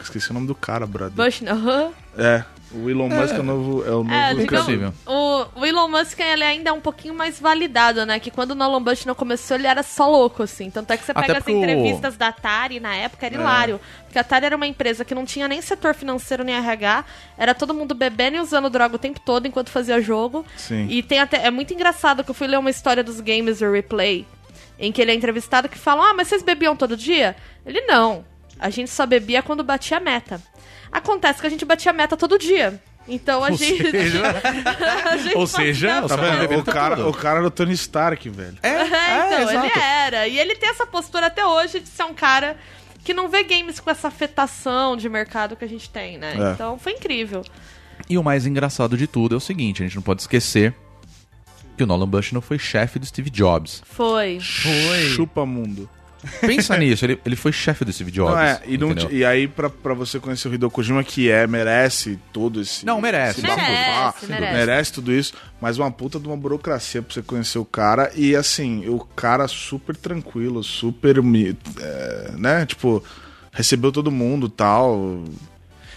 Esqueci 0.00 0.30
o 0.30 0.34
nome 0.34 0.46
do 0.46 0.54
cara, 0.54 0.86
brother. 0.86 1.12
Bush, 1.14 1.40
não. 1.42 1.92
É. 2.16 2.44
O 2.72 2.90
Elon 2.90 3.08
Musk 3.08 3.34
é 3.34 3.38
o 3.38 3.42
novo. 3.42 3.84
É 3.84 3.90
o 3.90 4.04
novo 4.04 4.12
É, 4.12 4.34
digamos, 4.34 4.94
o, 5.06 5.46
o 5.56 5.66
Elon 5.66 5.88
Musk 5.88 6.20
ele 6.20 6.44
ainda 6.44 6.70
é 6.70 6.72
um 6.72 6.80
pouquinho 6.80 7.14
mais 7.14 7.40
validado, 7.40 8.04
né? 8.04 8.20
Que 8.20 8.30
quando 8.30 8.50
o 8.50 8.54
Nolan 8.54 8.82
Bush 8.82 9.06
não 9.06 9.14
começou, 9.14 9.56
ele 9.56 9.66
era 9.66 9.82
só 9.82 10.08
louco, 10.08 10.42
assim. 10.42 10.70
Tanto 10.70 10.90
é 10.92 10.96
que 10.96 11.04
você 11.04 11.12
Até 11.12 11.26
pega 11.26 11.38
as 11.38 11.48
entrevistas 11.48 12.16
da 12.16 12.28
Atari 12.28 12.78
na 12.78 12.94
época, 12.94 13.24
era 13.24 13.34
hilário. 13.34 13.80
Porque 14.04 14.18
a 14.18 14.20
Atari 14.20 14.46
era 14.46 14.56
uma 14.56 14.66
empresa 14.66 15.04
que 15.04 15.14
não 15.14 15.24
tinha 15.24 15.48
nem 15.48 15.62
setor 15.62 15.94
financeiro 15.94 16.44
nem 16.44 16.54
RH, 16.56 17.04
era 17.38 17.54
todo 17.54 17.72
mundo 17.72 17.94
bebendo 17.94 18.36
e 18.36 18.40
usando 18.40 18.68
droga 18.68 18.96
o 18.96 18.98
tempo 18.98 19.20
todo 19.20 19.46
enquanto 19.46 19.70
fazia 19.70 20.00
jogo. 20.00 20.44
Sim. 20.56 20.86
E 20.90 21.02
tem 21.02 21.20
até. 21.20 21.46
É 21.46 21.50
muito 21.50 21.72
engraçado 21.72 22.22
que 22.22 22.30
eu 22.30 22.34
fui 22.34 22.46
ler 22.46 22.58
uma 22.58 22.70
história 22.70 23.02
dos 23.02 23.20
games 23.20 23.60
do 23.60 23.72
Replay, 23.72 24.26
em 24.78 24.92
que 24.92 25.00
ele 25.00 25.10
é 25.10 25.14
entrevistado 25.14 25.68
que 25.68 25.78
falam: 25.78 26.04
Ah, 26.04 26.12
mas 26.14 26.28
vocês 26.28 26.42
bebiam 26.42 26.76
todo 26.76 26.96
dia? 26.96 27.34
Ele 27.64 27.80
não. 27.82 28.24
A 28.58 28.70
gente 28.70 28.90
só 28.90 29.06
bebia 29.06 29.42
quando 29.42 29.62
batia 29.62 29.96
a 29.96 30.00
meta. 30.00 30.42
Acontece 30.90 31.40
que 31.40 31.46
a 31.46 31.50
gente 31.50 31.64
batia 31.64 31.90
a 31.90 31.94
meta 31.94 32.16
todo 32.16 32.38
dia. 32.38 32.80
Então 33.06 33.42
a 33.42 33.48
Ou 33.50 33.56
gente. 33.56 33.90
seja- 33.90 34.22
a 35.10 35.16
gente 35.16 35.36
Ou 35.36 35.46
seja, 35.46 36.02
Tá 36.06 36.16
vendo? 36.16 36.58
O 36.58 36.64
cara, 36.64 37.08
o 37.08 37.12
cara 37.12 37.38
era 37.38 37.46
o 37.46 37.50
Tony 37.50 37.72
Stark, 37.72 38.28
velho. 38.28 38.58
É, 38.62 38.68
É, 38.68 39.26
então, 39.26 39.40
ele 39.50 39.50
exato. 39.66 39.78
era. 39.78 40.28
E 40.28 40.38
ele 40.38 40.54
tem 40.56 40.68
essa 40.68 40.86
postura 40.86 41.26
até 41.26 41.44
hoje 41.46 41.80
de 41.80 41.88
ser 41.88 42.04
um 42.04 42.12
cara 42.14 42.56
que 43.02 43.14
não 43.14 43.28
vê 43.28 43.42
games 43.44 43.80
com 43.80 43.90
essa 43.90 44.08
afetação 44.08 44.94
de 44.96 45.08
mercado 45.08 45.56
que 45.56 45.64
a 45.64 45.68
gente 45.68 45.88
tem, 45.88 46.18
né? 46.18 46.34
É. 46.38 46.52
Então 46.52 46.78
foi 46.78 46.92
incrível. 46.92 47.42
E 48.08 48.18
o 48.18 48.22
mais 48.22 48.44
engraçado 48.46 48.96
de 48.96 49.06
tudo 49.06 49.34
é 49.34 49.38
o 49.38 49.40
seguinte, 49.40 49.82
a 49.82 49.86
gente 49.86 49.96
não 49.96 50.02
pode 50.02 50.20
esquecer 50.20 50.74
que 51.76 51.82
o 51.84 51.86
Nolan 51.86 52.08
Bushnell 52.08 52.42
foi 52.42 52.58
chefe 52.58 52.98
do 52.98 53.06
Steve 53.06 53.30
Jobs. 53.30 53.82
Foi. 53.86 54.38
Foi. 54.40 55.08
Chupa 55.14 55.46
mundo. 55.46 55.88
Pensa 56.40 56.76
nisso, 56.76 57.04
ele, 57.04 57.18
ele 57.24 57.36
foi 57.36 57.52
chefe 57.52 57.84
Jobs. 58.10 58.32
Não, 58.34 58.40
é, 58.40 58.60
e, 58.66 58.76
não, 58.76 58.92
e 59.10 59.24
aí, 59.24 59.46
pra, 59.46 59.70
pra 59.70 59.94
você 59.94 60.18
conhecer 60.18 60.48
o 60.48 60.54
Hideo 60.54 60.70
Kojima, 60.70 61.04
que 61.04 61.30
é, 61.30 61.46
merece 61.46 62.18
todo 62.32 62.60
esse. 62.60 62.84
Não, 62.84 63.00
merece, 63.00 63.40
esse 63.40 63.46
Merece, 63.46 64.26
merece. 64.26 64.52
merece 64.56 64.92
tudo 64.92 65.12
isso, 65.12 65.32
mas 65.60 65.78
uma 65.78 65.90
puta 65.90 66.18
de 66.18 66.26
uma 66.26 66.36
burocracia 66.36 67.00
pra 67.02 67.14
você 67.14 67.22
conhecer 67.22 67.58
o 67.58 67.64
cara. 67.64 68.10
E 68.16 68.34
assim, 68.34 68.88
o 68.88 68.98
cara 68.98 69.46
super 69.46 69.94
tranquilo, 69.96 70.62
super. 70.64 71.18
é, 71.80 72.32
né? 72.36 72.66
Tipo, 72.66 73.02
recebeu 73.52 73.92
todo 73.92 74.10
mundo 74.10 74.48
tal. 74.48 75.22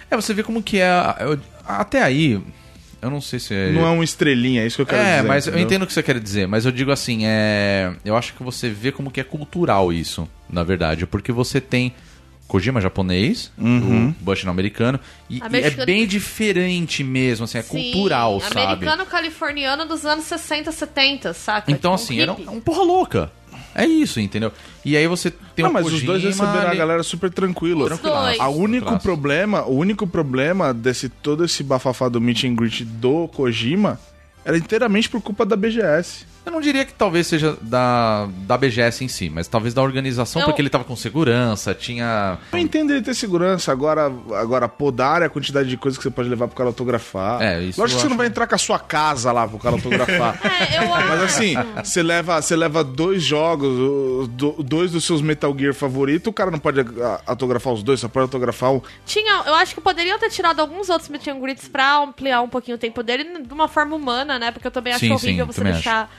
É, 0.10 0.16
você 0.16 0.34
vê 0.34 0.44
como 0.44 0.62
que 0.62 0.80
é. 0.80 0.90
eu- 1.22 1.40
até 1.66 2.02
aí, 2.04 2.42
Eu 3.02 3.10
não 3.10 3.20
sei 3.22 3.40
se 3.40 3.54
é. 3.54 3.72
Não 3.72 3.86
é 3.86 3.90
um 3.90 4.04
estrelinha, 4.04 4.62
é 4.64 4.68
isso 4.68 4.76
que 4.76 4.82
eu 4.84 4.86
quero 4.86 5.02
É, 5.02 5.16
dizer. 5.18 5.28
mas 5.28 5.48
eu 5.48 5.52
entendeu? 5.52 5.66
entendo 5.66 5.82
o 5.84 5.88
que 5.88 5.94
você 5.94 6.04
quer 6.04 6.20
dizer, 6.20 6.48
mas 6.48 6.66
eu 6.66 6.72
digo 6.72 6.92
assim, 6.92 7.22
é. 7.26 7.94
Eu 8.06 8.16
acho 8.16 8.34
que 8.34 8.44
você 8.44 8.70
vê 8.70 8.92
como 8.92 9.10
que 9.10 9.20
é 9.20 9.24
cultural 9.24 9.92
isso, 9.92 10.28
na 10.50 10.64
verdade. 10.64 11.06
Porque 11.08 11.32
você 11.32 11.60
tem 11.60 11.94
Kojima 12.48 12.82
japonês, 12.82 13.50
Uhum. 13.58 14.10
o 14.10 14.24
Bushnell 14.24 14.52
americano, 14.52 15.00
e, 15.30 15.38
e 15.38 15.42
é 15.64 15.70
bem 15.86 16.06
diferente 16.06 17.02
mesmo, 17.04 17.46
assim, 17.46 17.58
é 17.58 17.62
Sim, 17.62 17.92
cultural, 17.94 18.42
sabe? 18.42 18.60
Americano 18.60 19.06
californiano 19.06 19.86
dos 19.86 20.06
anos 20.06 20.26
60, 20.26 20.70
70, 20.72 21.34
saca? 21.34 21.72
Então, 21.72 21.96
Tipo, 21.96 22.04
assim, 22.04 22.20
um 22.20 22.22
era 22.22 22.34
um, 22.34 22.58
um 22.58 22.60
porra 22.60 22.84
louca. 22.84 23.32
É 23.74 23.86
isso, 23.86 24.20
entendeu? 24.20 24.52
E 24.84 24.98
aí 24.98 25.08
você 25.08 25.32
tem 25.32 25.64
Não, 25.64 25.70
o 25.70 25.74
mas 25.74 25.86
os 25.86 26.04
dois 26.04 26.22
Kojima 26.24 26.46
receberam 26.46 26.68
a 26.68 26.70
ali- 26.72 26.78
galera 26.78 27.04
super 27.04 27.30
dois. 27.32 28.40
A 28.40 28.50
único 28.50 29.00
problema, 29.00 29.64
o 29.66 29.76
único 29.78 30.06
problema 30.06 30.74
desse 30.74 31.08
todo 31.08 31.46
esse 31.46 31.64
bafafá 31.64 32.10
do 32.10 32.20
meet 32.20 32.44
and 32.44 32.56
greet 32.56 32.84
do 32.84 33.28
Kojima 33.30 34.00
era 34.44 34.58
inteiramente 34.58 35.10
por 35.10 35.22
culpa 35.22 35.46
da 35.46 35.56
BGS. 35.56 36.26
Eu 36.44 36.52
não 36.52 36.60
diria 36.60 36.84
que 36.84 36.94
talvez 36.94 37.28
seja 37.28 37.56
da, 37.62 38.28
da 38.48 38.58
BGS 38.58 39.04
em 39.04 39.08
si, 39.08 39.30
mas 39.30 39.48
talvez 39.48 39.74
da 39.76 39.82
organização, 39.84 40.42
Eu- 40.42 40.48
porque 40.48 40.60
ele 40.62 40.70
tava 40.72 40.84
com 40.84 40.96
segurança, 40.96 41.74
tinha. 41.76 42.40
Eu 42.52 42.58
entendo 42.58 42.92
ele 42.92 43.02
ter 43.02 43.14
segurança, 43.14 43.72
agora, 43.72 44.12
agora 44.34 44.68
podar 44.68 45.22
a 45.22 45.30
quantidade 45.30 45.70
de 45.70 45.78
coisas 45.78 45.98
que 46.00 46.04
você 46.04 46.10
pode 46.10 46.28
levar 46.28 46.48
pro 46.48 46.58
cara 46.58 46.70
autografar. 46.70 47.42
É, 47.42 47.62
isso 47.62 47.80
Lógico 47.80 47.98
que 47.98 48.02
você 48.02 48.08
não 48.08 48.14
acho- 48.14 48.18
vai 48.18 48.28
entrar 48.28 48.48
com 48.48 48.56
a 48.56 48.58
sua 48.58 48.80
casa 48.80 49.32
lá 49.32 49.48
pro 49.48 49.60
cara 49.60 49.76
autografar. 49.76 50.40
É, 50.72 50.78
eu 50.84 50.94
acho. 50.94 51.08
Mas 51.10 51.22
assim, 51.24 51.54
você 51.84 52.02
leva, 52.02 52.42
você 52.42 52.56
leva 52.56 52.84
dois 52.84 53.22
jogos, 53.24 54.28
dois 54.64 54.92
dos 54.92 55.04
seus 55.06 55.22
Metal 55.22 55.56
Gear 55.58 55.74
favoritos, 55.74 56.28
o 56.28 56.34
cara 56.34 56.50
não 56.52 56.60
pode 56.60 56.80
a- 56.82 57.22
autografar 57.28 57.74
os 57.74 57.84
dois, 57.84 58.00
só 58.00 58.08
pode 58.08 58.24
autografar 58.24 58.72
um. 58.72 58.82
Tinha, 59.06 59.44
eu 59.46 59.54
acho 59.56 59.76
que 59.76 59.82
poderiam 59.82 60.18
ter 60.18 60.30
tirado 60.30 60.60
alguns 60.60 60.90
outros 60.90 61.10
meet 61.10 61.28
and 61.28 61.40
greets 61.40 61.68
pra 61.68 62.00
ampliar 62.00 62.42
um 62.42 62.50
pouquinho 62.50 62.76
o 62.78 62.80
tempo 62.80 63.04
dele 63.04 63.42
de 63.42 63.54
uma 63.54 63.68
forma 63.68 63.96
humana, 63.96 64.40
né? 64.40 64.52
Porque 64.52 64.66
eu 64.68 64.72
também 64.72 64.94
acho 64.94 65.02
Sim, 65.06 65.12
horrível 65.14 65.46
sim, 65.46 65.52
você 65.52 65.60
também 65.60 65.74
deixar 65.74 66.10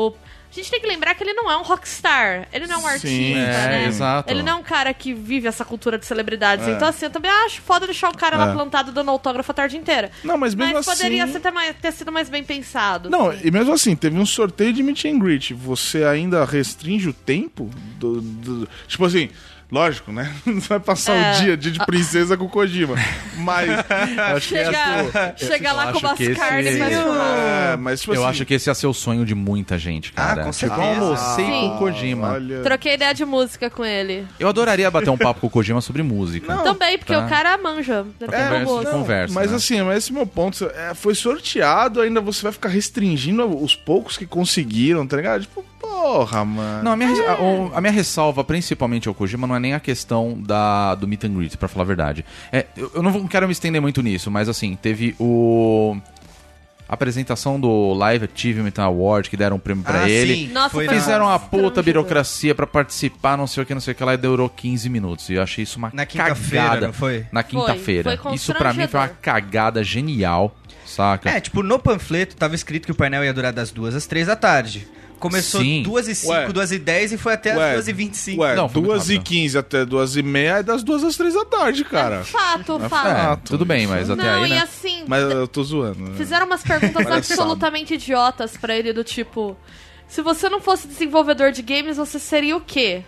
o. 0.00 0.12
A 0.48 0.54
gente 0.56 0.70
tem 0.70 0.80
que 0.80 0.86
lembrar 0.86 1.14
que 1.14 1.22
ele 1.22 1.34
não 1.34 1.50
é 1.50 1.56
um 1.58 1.62
rockstar, 1.62 2.48
ele 2.50 2.66
não 2.66 2.76
é 2.76 2.78
um 2.78 2.86
artista, 2.86 3.08
é, 3.38 3.68
né? 3.68 3.84
exato. 3.86 4.30
Ele 4.32 4.42
não 4.42 4.52
é 4.52 4.54
um 4.54 4.62
cara 4.62 4.94
que 4.94 5.12
vive 5.12 5.46
essa 5.46 5.64
cultura 5.66 5.98
de 5.98 6.06
celebridades. 6.06 6.66
É. 6.66 6.70
Então, 6.70 6.88
assim, 6.88 7.04
eu 7.06 7.10
também 7.10 7.30
acho 7.30 7.60
foda 7.60 7.84
deixar 7.84 8.08
o 8.08 8.16
cara 8.16 8.38
lá 8.38 8.50
É. 8.50 8.52
plantado 8.54 8.90
dando 8.90 9.10
autógrafo 9.10 9.50
a 9.50 9.54
tarde 9.54 9.76
inteira. 9.76 10.10
Não, 10.24 10.38
mas 10.38 10.54
mesmo 10.54 10.72
Mas 10.74 10.88
assim. 10.88 10.96
poderia 10.98 11.26
ter, 11.26 11.50
mais- 11.50 11.76
ter 11.76 11.92
sido 11.92 12.10
mais 12.10 12.30
bem 12.30 12.42
pensado. 12.42 13.10
Não, 13.10 13.28
assim. 13.30 13.40
e 13.44 13.50
mesmo 13.50 13.74
assim, 13.74 13.94
teve 13.94 14.18
um 14.18 14.24
sorteio 14.24 14.72
de 14.72 14.82
meet 14.82 15.04
and 15.04 15.18
greet. 15.18 15.52
Você 15.52 16.04
ainda 16.04 16.42
restringe 16.44 17.08
o 17.08 17.12
tempo 17.12 17.68
do. 17.98 18.20
do- 18.22 18.68
tipo 18.88 19.04
assim, 19.04 19.28
lógico, 19.70 20.12
né? 20.12 20.32
Não 20.46 20.60
vai 20.60 20.78
passar 20.80 21.14
É. 21.14 21.32
o 21.32 21.42
dia, 21.42 21.56
dia 21.56 21.72
de 21.72 21.78
princesa 21.86 22.36
com 22.36 22.44
o 22.44 22.48
Kojima. 22.48 22.94
Mas. 23.38 23.68
Chega, 24.42 25.34
chega 25.36 25.72
lá 25.72 25.84
com 25.92 25.98
acho 25.98 26.06
umas 26.06 26.16
que 26.16 26.24
esse- 26.24 26.34
carnes 26.40 26.76
churrasco. 26.76 27.16
É, 27.72 27.76
mas 27.76 28.00
tipo 28.00 28.14
Eu 28.14 28.22
assim, 28.22 28.30
acho 28.30 28.44
que 28.46 28.54
esse 28.54 28.68
ia 28.70 28.74
ser 28.74 28.86
o 28.86 28.94
sonho 28.94 29.24
de 29.24 29.34
muita 29.34 29.78
gente, 29.78 30.12
cara. 30.12 30.42
Ah, 30.42 30.44
com 30.44 30.50
tipo, 30.50 30.72
eu 30.74 30.82
almocei 30.82 31.44
Sim. 31.44 31.50
com 31.68 31.74
o 31.74 31.78
Kojima. 31.78 32.32
Olha. 32.32 32.62
Troquei 32.62 32.94
ideia 32.94 33.12
de 33.14 33.24
música 33.24 33.68
com 33.70 33.84
ele. 33.84 34.26
Eu 34.38 34.48
adoraria 34.48 34.90
bater 34.90 35.10
um 35.10 35.18
papo 35.18 35.40
com 35.40 35.46
o 35.46 35.50
Kojima 35.50 35.80
sobre 35.80 36.02
música. 36.02 36.56
Também, 36.58 36.98
porque 36.98 37.12
tá. 37.12 37.24
o 37.24 37.28
cara 37.28 37.56
manja. 37.58 38.04
Deve 38.18 38.32
ter 38.32 38.64
conversa 38.64 38.90
conversa. 38.90 39.34
Mas 39.34 39.50
né? 39.50 39.56
assim, 39.56 39.82
mas 39.82 39.98
esse 39.98 40.10
é 40.10 40.12
o 40.12 40.16
meu 40.16 40.26
ponto. 40.26 40.64
É, 40.74 40.94
foi 40.94 41.14
sorteado, 41.14 42.00
ainda 42.00 42.20
você 42.20 42.42
vai 42.42 42.52
ficar 42.52 42.68
restringindo 42.68 43.44
os 43.62 43.74
poucos 43.74 44.16
que 44.16 44.26
conseguiram, 44.26 45.06
tá 45.06 45.16
ligado? 45.16 45.42
Tipo, 45.42 45.64
porra, 45.80 46.44
mano. 46.44 46.82
Não, 46.84 46.92
a 46.92 46.96
minha, 46.96 47.10
a, 47.30 47.40
o- 47.40 47.72
a 47.74 47.80
minha 47.80 47.92
ressalva, 47.92 48.42
principalmente 48.44 49.08
ao 49.08 49.14
Kojima, 49.14 49.46
não 49.46 49.55
é 49.56 49.60
nem 49.60 49.74
a 49.74 49.80
questão 49.80 50.40
da, 50.40 50.94
do 50.94 51.06
meet 51.08 51.24
and 51.24 51.34
greet, 51.34 51.56
pra 51.56 51.68
falar 51.68 51.84
a 51.84 51.86
verdade. 51.86 52.24
É, 52.52 52.66
eu, 52.76 52.90
eu 52.94 53.02
não 53.02 53.26
quero 53.26 53.46
me 53.46 53.52
estender 53.52 53.80
muito 53.80 54.02
nisso, 54.02 54.30
mas 54.30 54.48
assim, 54.48 54.76
teve 54.80 55.14
o. 55.18 55.96
A 56.88 56.94
apresentação 56.94 57.58
do 57.58 57.94
Live 57.94 58.28
Achievement 58.32 58.72
Award, 58.78 59.28
que 59.28 59.36
deram 59.36 59.56
um 59.56 59.58
prêmio 59.58 59.82
pra 59.82 60.02
Ah, 60.02 60.08
ele. 60.08 60.34
sim. 60.46 60.52
Nossa, 60.52 60.68
Foi 60.70 60.86
foi 60.86 60.94
Fizeram 60.94 61.24
uma 61.26 61.36
puta 61.36 61.82
burocracia 61.82 62.54
pra 62.54 62.64
participar, 62.64 63.36
não 63.36 63.48
sei 63.48 63.64
o 63.64 63.66
que, 63.66 63.74
não 63.74 63.80
sei 63.80 63.90
o 63.92 63.94
que 63.96 64.04
lá, 64.04 64.14
e 64.14 64.16
durou 64.16 64.48
15 64.48 64.88
minutos. 64.88 65.28
E 65.28 65.34
eu 65.34 65.42
achei 65.42 65.64
isso 65.64 65.78
uma 65.78 65.90
Na 65.92 66.06
quinta-feira, 66.06 66.64
cagada. 66.64 66.86
não 66.86 66.92
foi? 66.94 67.26
Na 67.32 67.42
quinta-feira. 67.42 68.16
foi 68.16 68.34
isso 68.36 68.54
pra 68.54 68.72
mim 68.72 68.86
foi 68.86 69.00
uma 69.00 69.08
constrangedor. 69.08 69.16
cagada 69.20 69.82
genial, 69.82 70.54
saca? 70.86 71.28
É, 71.28 71.40
tipo, 71.40 71.60
no 71.60 71.76
panfleto 71.76 72.36
tava 72.36 72.54
escrito 72.54 72.86
que 72.86 72.92
o 72.92 72.94
painel 72.94 73.24
ia 73.24 73.34
durar 73.34 73.52
das 73.52 73.72
duas 73.72 73.92
às 73.96 74.06
três 74.06 74.28
da 74.28 74.36
tarde. 74.36 74.86
Começou 75.18 75.60
Sim. 75.62 75.82
duas 75.82 76.06
e 76.08 76.14
cinco, 76.14 76.32
Ué. 76.32 76.48
duas 76.52 76.72
e 76.72 76.78
dez 76.78 77.10
e 77.12 77.16
foi 77.16 77.32
até 77.32 77.52
as 77.52 77.72
duas 77.72 77.88
e 77.88 77.92
vinte 77.92 78.14
e 78.14 78.16
cinco. 78.18 78.42
Ué, 78.42 78.54
Não, 78.54 78.68
foi 78.68 78.82
muito 78.82 78.92
2 78.96 79.08
e 79.10 79.14
rápido. 79.14 79.28
15 79.28 79.58
até 79.58 79.84
2 79.84 80.16
e 80.16 80.22
meia 80.22 80.58
é 80.58 80.62
das 80.62 80.82
2 80.82 81.04
às 81.04 81.16
3 81.16 81.34
da 81.34 81.44
tarde, 81.44 81.84
cara. 81.84 82.22
Fato, 82.24 82.78
É, 82.84 82.88
fato. 82.88 83.42
tudo 83.50 83.64
bem, 83.64 83.86
mas 83.86 84.10
até 84.10 84.22
Não, 84.22 84.42
aí, 84.42 84.50
e 84.50 84.54
né? 84.54 84.60
assim, 84.60 85.04
Mas 85.06 85.22
eu 85.22 85.48
tô 85.48 85.62
zoando. 85.64 86.00
né? 86.00 86.14
fizeram 86.16 86.46
umas 86.46 86.62
perguntas 86.62 87.02
Parece 87.04 87.32
absolutamente 87.32 87.94
idiotas 87.94 88.56
pra 88.56 88.76
ele, 88.76 88.92
do 88.92 89.02
tipo... 89.02 89.56
Se 90.08 90.22
você 90.22 90.48
não 90.48 90.60
fosse 90.60 90.86
desenvolvedor 90.86 91.50
de 91.50 91.62
games, 91.62 91.96
você 91.96 92.18
seria 92.18 92.56
o 92.56 92.60
quê? 92.60 93.02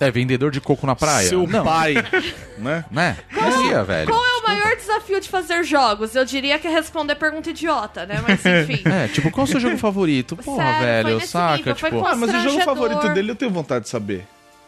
É 0.00 0.10
vendedor 0.10 0.50
de 0.50 0.60
coco 0.60 0.86
na 0.86 0.94
praia? 0.96 1.28
Seu 1.28 1.46
não, 1.46 1.64
pai, 1.64 1.94
né? 2.58 2.84
né? 2.90 3.16
Não 3.32 3.70
ia, 3.70 3.82
velho. 3.84 4.10
Qual 4.10 4.22
é 4.22 4.33
o 4.33 4.33
maior 4.46 4.76
desafio 4.76 5.20
de 5.20 5.28
fazer 5.28 5.64
jogos? 5.64 6.14
Eu 6.14 6.24
diria 6.24 6.58
que 6.58 6.66
é 6.66 6.70
responder 6.70 7.14
pergunta 7.16 7.50
idiota, 7.50 8.06
né? 8.06 8.22
Mas 8.26 8.40
enfim. 8.46 8.82
É, 8.88 9.08
tipo, 9.08 9.30
qual 9.30 9.46
é 9.46 9.48
o 9.48 9.50
seu 9.50 9.60
jogo 9.60 9.76
favorito? 9.78 10.36
Porra, 10.36 10.64
Sério, 10.80 11.16
velho, 11.18 11.26
saca? 11.26 11.56
nível, 11.56 11.74
tipo, 11.74 12.06
Ah, 12.06 12.14
mas 12.16 12.34
o 12.34 12.40
jogo 12.40 12.60
favorito 12.62 13.08
dele 13.10 13.30
eu 13.30 13.36
tenho 13.36 13.50
vontade 13.50 13.84
de 13.84 13.90
saber. 13.90 14.26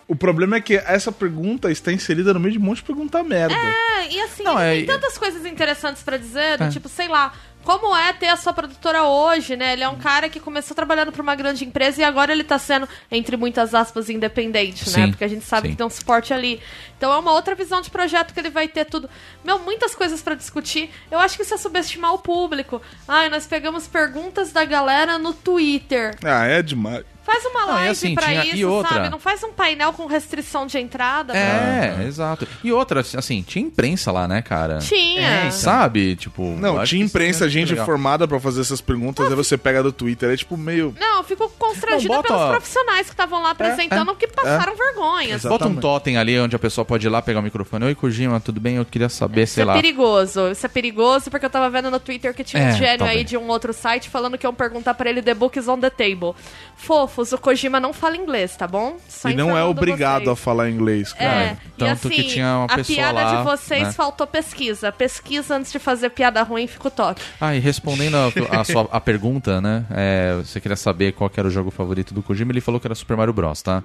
O 0.09 0.14
problema 0.14 0.56
é 0.56 0.61
que 0.61 0.76
essa 0.76 1.11
pergunta 1.11 1.68
está 1.71 1.92
inserida 1.92 2.33
no 2.33 2.38
meio 2.38 2.52
de 2.52 2.59
um 2.59 2.62
monte 2.62 2.76
de 2.76 2.85
pergunta 2.85 3.23
merda. 3.25 3.54
É, 3.54 4.09
e 4.12 4.21
assim, 4.21 4.45
Não, 4.45 4.56
é- 4.59 4.76
tem 4.76 4.87
tantas 4.87 5.18
coisas 5.18 5.45
interessantes 5.45 6.02
pra 6.02 6.16
dizer, 6.16 6.59
do 6.59 6.64
É. 6.64 6.68
tipo, 6.68 6.88
sei 6.88 7.09
lá, 7.09 7.33
como 7.66 7.94
é 7.96 8.12
ter 8.12 8.28
a 8.28 8.37
sua 8.37 8.52
produtora 8.52 9.02
hoje, 9.02 9.56
né? 9.56 9.73
Ele 9.73 9.82
é 9.82 9.88
um 9.88 9.96
cara 9.96 10.28
que 10.28 10.38
começou 10.38 10.73
trabalhando 10.73 11.11
pra 11.11 11.20
uma 11.20 11.35
grande 11.35 11.64
empresa 11.64 12.00
e 12.00 12.04
agora 12.04 12.30
ele 12.30 12.44
tá 12.44 12.61
sendo, 12.61 12.88
entre 13.11 13.37
muitas 13.37 13.75
aspas, 13.75 14.08
independente, 14.08 14.88
né? 14.90 15.06
Sim, 15.06 15.11
Porque 15.11 15.25
a 15.25 15.28
gente 15.28 15.44
sabe 15.44 15.66
sim. 15.66 15.73
que 15.73 15.76
tem 15.76 15.85
um 15.85 15.90
suporte 15.90 16.32
ali. 16.32 16.61
Então 16.96 17.12
é 17.12 17.18
uma 17.18 17.32
outra 17.32 17.56
visão 17.56 17.80
de 17.80 17.90
projeto 17.90 18.32
que 18.32 18.38
ele 18.38 18.50
vai 18.50 18.68
ter 18.68 18.85
tudo. 18.85 19.11
Meu, 19.44 19.58
muitas 19.58 19.96
coisas 19.96 20.23
pra 20.23 20.37
discutir. 20.37 20.90
Eu 21.11 21.18
acho 21.18 21.37
que 21.37 21.42
isso 21.42 21.54
é 21.54 21.56
subestimar 21.56 22.14
o 22.14 22.18
público. 22.18 22.80
Ai, 23.08 23.28
nós 23.28 23.49
pegamos 23.49 23.88
perguntas 23.88 24.52
da 24.52 24.64
galera 24.64 25.18
no 25.18 25.35
Twitter. 25.35 26.14
Ah, 26.25 26.46
é 26.46 26.62
demais. 26.62 27.04
Faz 27.26 27.45
uma 27.45 27.61
Não, 27.62 27.66
live 27.75 27.90
assim, 27.90 28.14
pra 28.14 28.26
tinha- 28.28 28.45
isso, 28.45 28.56
e 28.56 28.64
outra? 28.64 28.95
sabe? 28.95 29.09
Não 29.11 29.18
faz 29.18 29.42
um 29.42 29.52
painel 29.52 29.92
com 29.92 30.06
restrição 30.06 30.64
de 30.64 30.78
entrada. 30.78 31.33
pra- 31.33 31.40
É, 31.42 32.04
exato. 32.06 32.47
E 32.62 32.73
outra, 32.73 33.00
assim, 33.00 33.42
tinha 33.42 33.64
imprensa 33.66 34.12
lá, 34.12 34.28
né, 34.28 34.40
cara? 34.42 34.78
Tinha. 34.78 35.50
Sabe? 35.50 36.14
Tipo. 36.14 36.45
Não, 36.45 36.85
tinha 36.85 37.04
isso 37.04 37.11
imprensa, 37.11 37.47
é 37.47 37.49
gente 37.49 37.71
legal. 37.71 37.85
formada 37.85 38.28
pra 38.28 38.38
fazer 38.38 38.61
essas 38.61 38.80
perguntas, 38.80 39.26
aí 39.28 39.35
você 39.35 39.59
pega 39.59 39.83
do 39.83 39.90
Twitter, 39.90 40.30
é 40.30 40.37
tipo 40.37 40.56
meio... 40.56 40.95
Não, 41.00 41.18
eu 41.18 41.25
fico 41.25 41.49
constrangida 41.59 42.14
Não, 42.14 42.23
bota- 42.23 42.33
pelos 42.35 42.50
profissionais 42.50 43.06
que 43.09 43.12
estavam 43.12 43.42
lá 43.42 43.50
apresentando 43.50 44.14
que 44.14 44.28
passaram 44.28 44.76
vergonha. 44.76 45.35
Exato. 45.35 45.49
Bota 45.49 45.64
um 45.64 45.73
Exatamente. 45.73 45.80
totem 45.83 46.16
ali 46.18 46.38
onde 46.38 46.54
a 46.54 46.59
pessoa 46.61 46.85
pode 46.85 47.06
ir 47.06 47.11
lá 47.11 47.21
pegar 47.21 47.40
o 47.40 47.42
microfone. 47.42 47.87
Oi, 47.87 47.95
Kojima, 47.97 48.38
tudo 48.38 48.61
bem? 48.61 48.76
Eu 48.76 48.85
queria 48.85 49.09
saber, 49.09 49.42
Isso 49.42 49.54
sei 49.54 49.62
é 49.64 49.66
lá. 49.66 49.75
perigoso. 49.75 50.50
Isso 50.52 50.64
é 50.64 50.68
perigoso 50.68 51.28
porque 51.30 51.45
eu 51.47 51.50
tava 51.50 51.68
vendo 51.71 51.90
no 51.90 51.99
Twitter 51.99 52.33
que 52.35 52.45
tinha 52.45 52.62
um 52.62 52.66
É, 52.68 52.73
gênio 52.73 52.99
talvez. 52.99 53.18
aí 53.18 53.25
de 53.25 53.37
um 53.37 53.49
outro 53.49 53.73
site 53.73 54.09
falando 54.09 54.38
que 54.38 54.47
iam 54.47 54.54
perguntar 54.54 54.95
pra 54.95 55.11
ele 55.11 55.21
The 55.23 55.35
Book 55.35 55.59
is 55.59 55.66
on 55.66 55.80
the 55.80 55.90
table. 55.90 56.35
Fofos, 57.16 57.32
o 57.32 57.38
Kojima 57.38 57.80
não 57.80 57.94
fala 57.94 58.14
inglês, 58.14 58.54
tá 58.56 58.66
bom? 58.66 58.99
Só 59.08 59.30
e 59.30 59.35
não 59.35 59.56
é 59.56 59.64
obrigado 59.64 60.25
vocês. 60.25 60.32
a 60.32 60.37
falar 60.37 60.68
inglês, 60.68 61.14
cara. 61.14 61.25
É, 61.25 61.46
É, 61.46 61.56
e 61.64 61.70
tanto 61.78 62.11
que 62.11 62.20
assim, 62.20 62.28
tinha 62.28 62.58
uma 62.58 62.64
a 62.66 62.76
pessoa 62.76 62.96
piada 62.96 63.25
lá, 63.25 63.37
de 63.37 63.44
vocês 63.44 63.82
né? 63.85 63.92
faltou 63.92 64.26
pesquisa. 64.26 64.92
Pesquisa 64.92 65.56
antes 65.56 65.73
de 65.73 65.78
fazer 65.78 66.11
piada 66.11 66.42
ruim, 66.42 66.66
fica 66.66 66.88
o 66.88 66.90
toque. 66.90 67.23
Ah, 67.40 67.54
e 67.54 67.58
respondendo 67.58 68.16
a, 68.16 68.61
a 68.61 68.64
sua 68.64 68.87
a 68.92 69.00
pergunta, 69.00 69.62
né? 69.62 69.87
é, 69.90 70.37
você 70.44 70.61
queria 70.61 70.76
saber 70.76 71.12
qual 71.12 71.30
que 71.30 71.40
era 71.40 71.49
o 71.49 71.50
jogo 71.50 71.70
favorito 71.70 72.12
do 72.12 72.23
Kojima, 72.23 72.52
ele 72.52 72.61
falou 72.61 72.78
que 72.78 72.87
era 72.87 72.94
Super 72.94 73.16
Mario 73.16 73.32
Bros, 73.32 73.62
tá? 73.62 73.82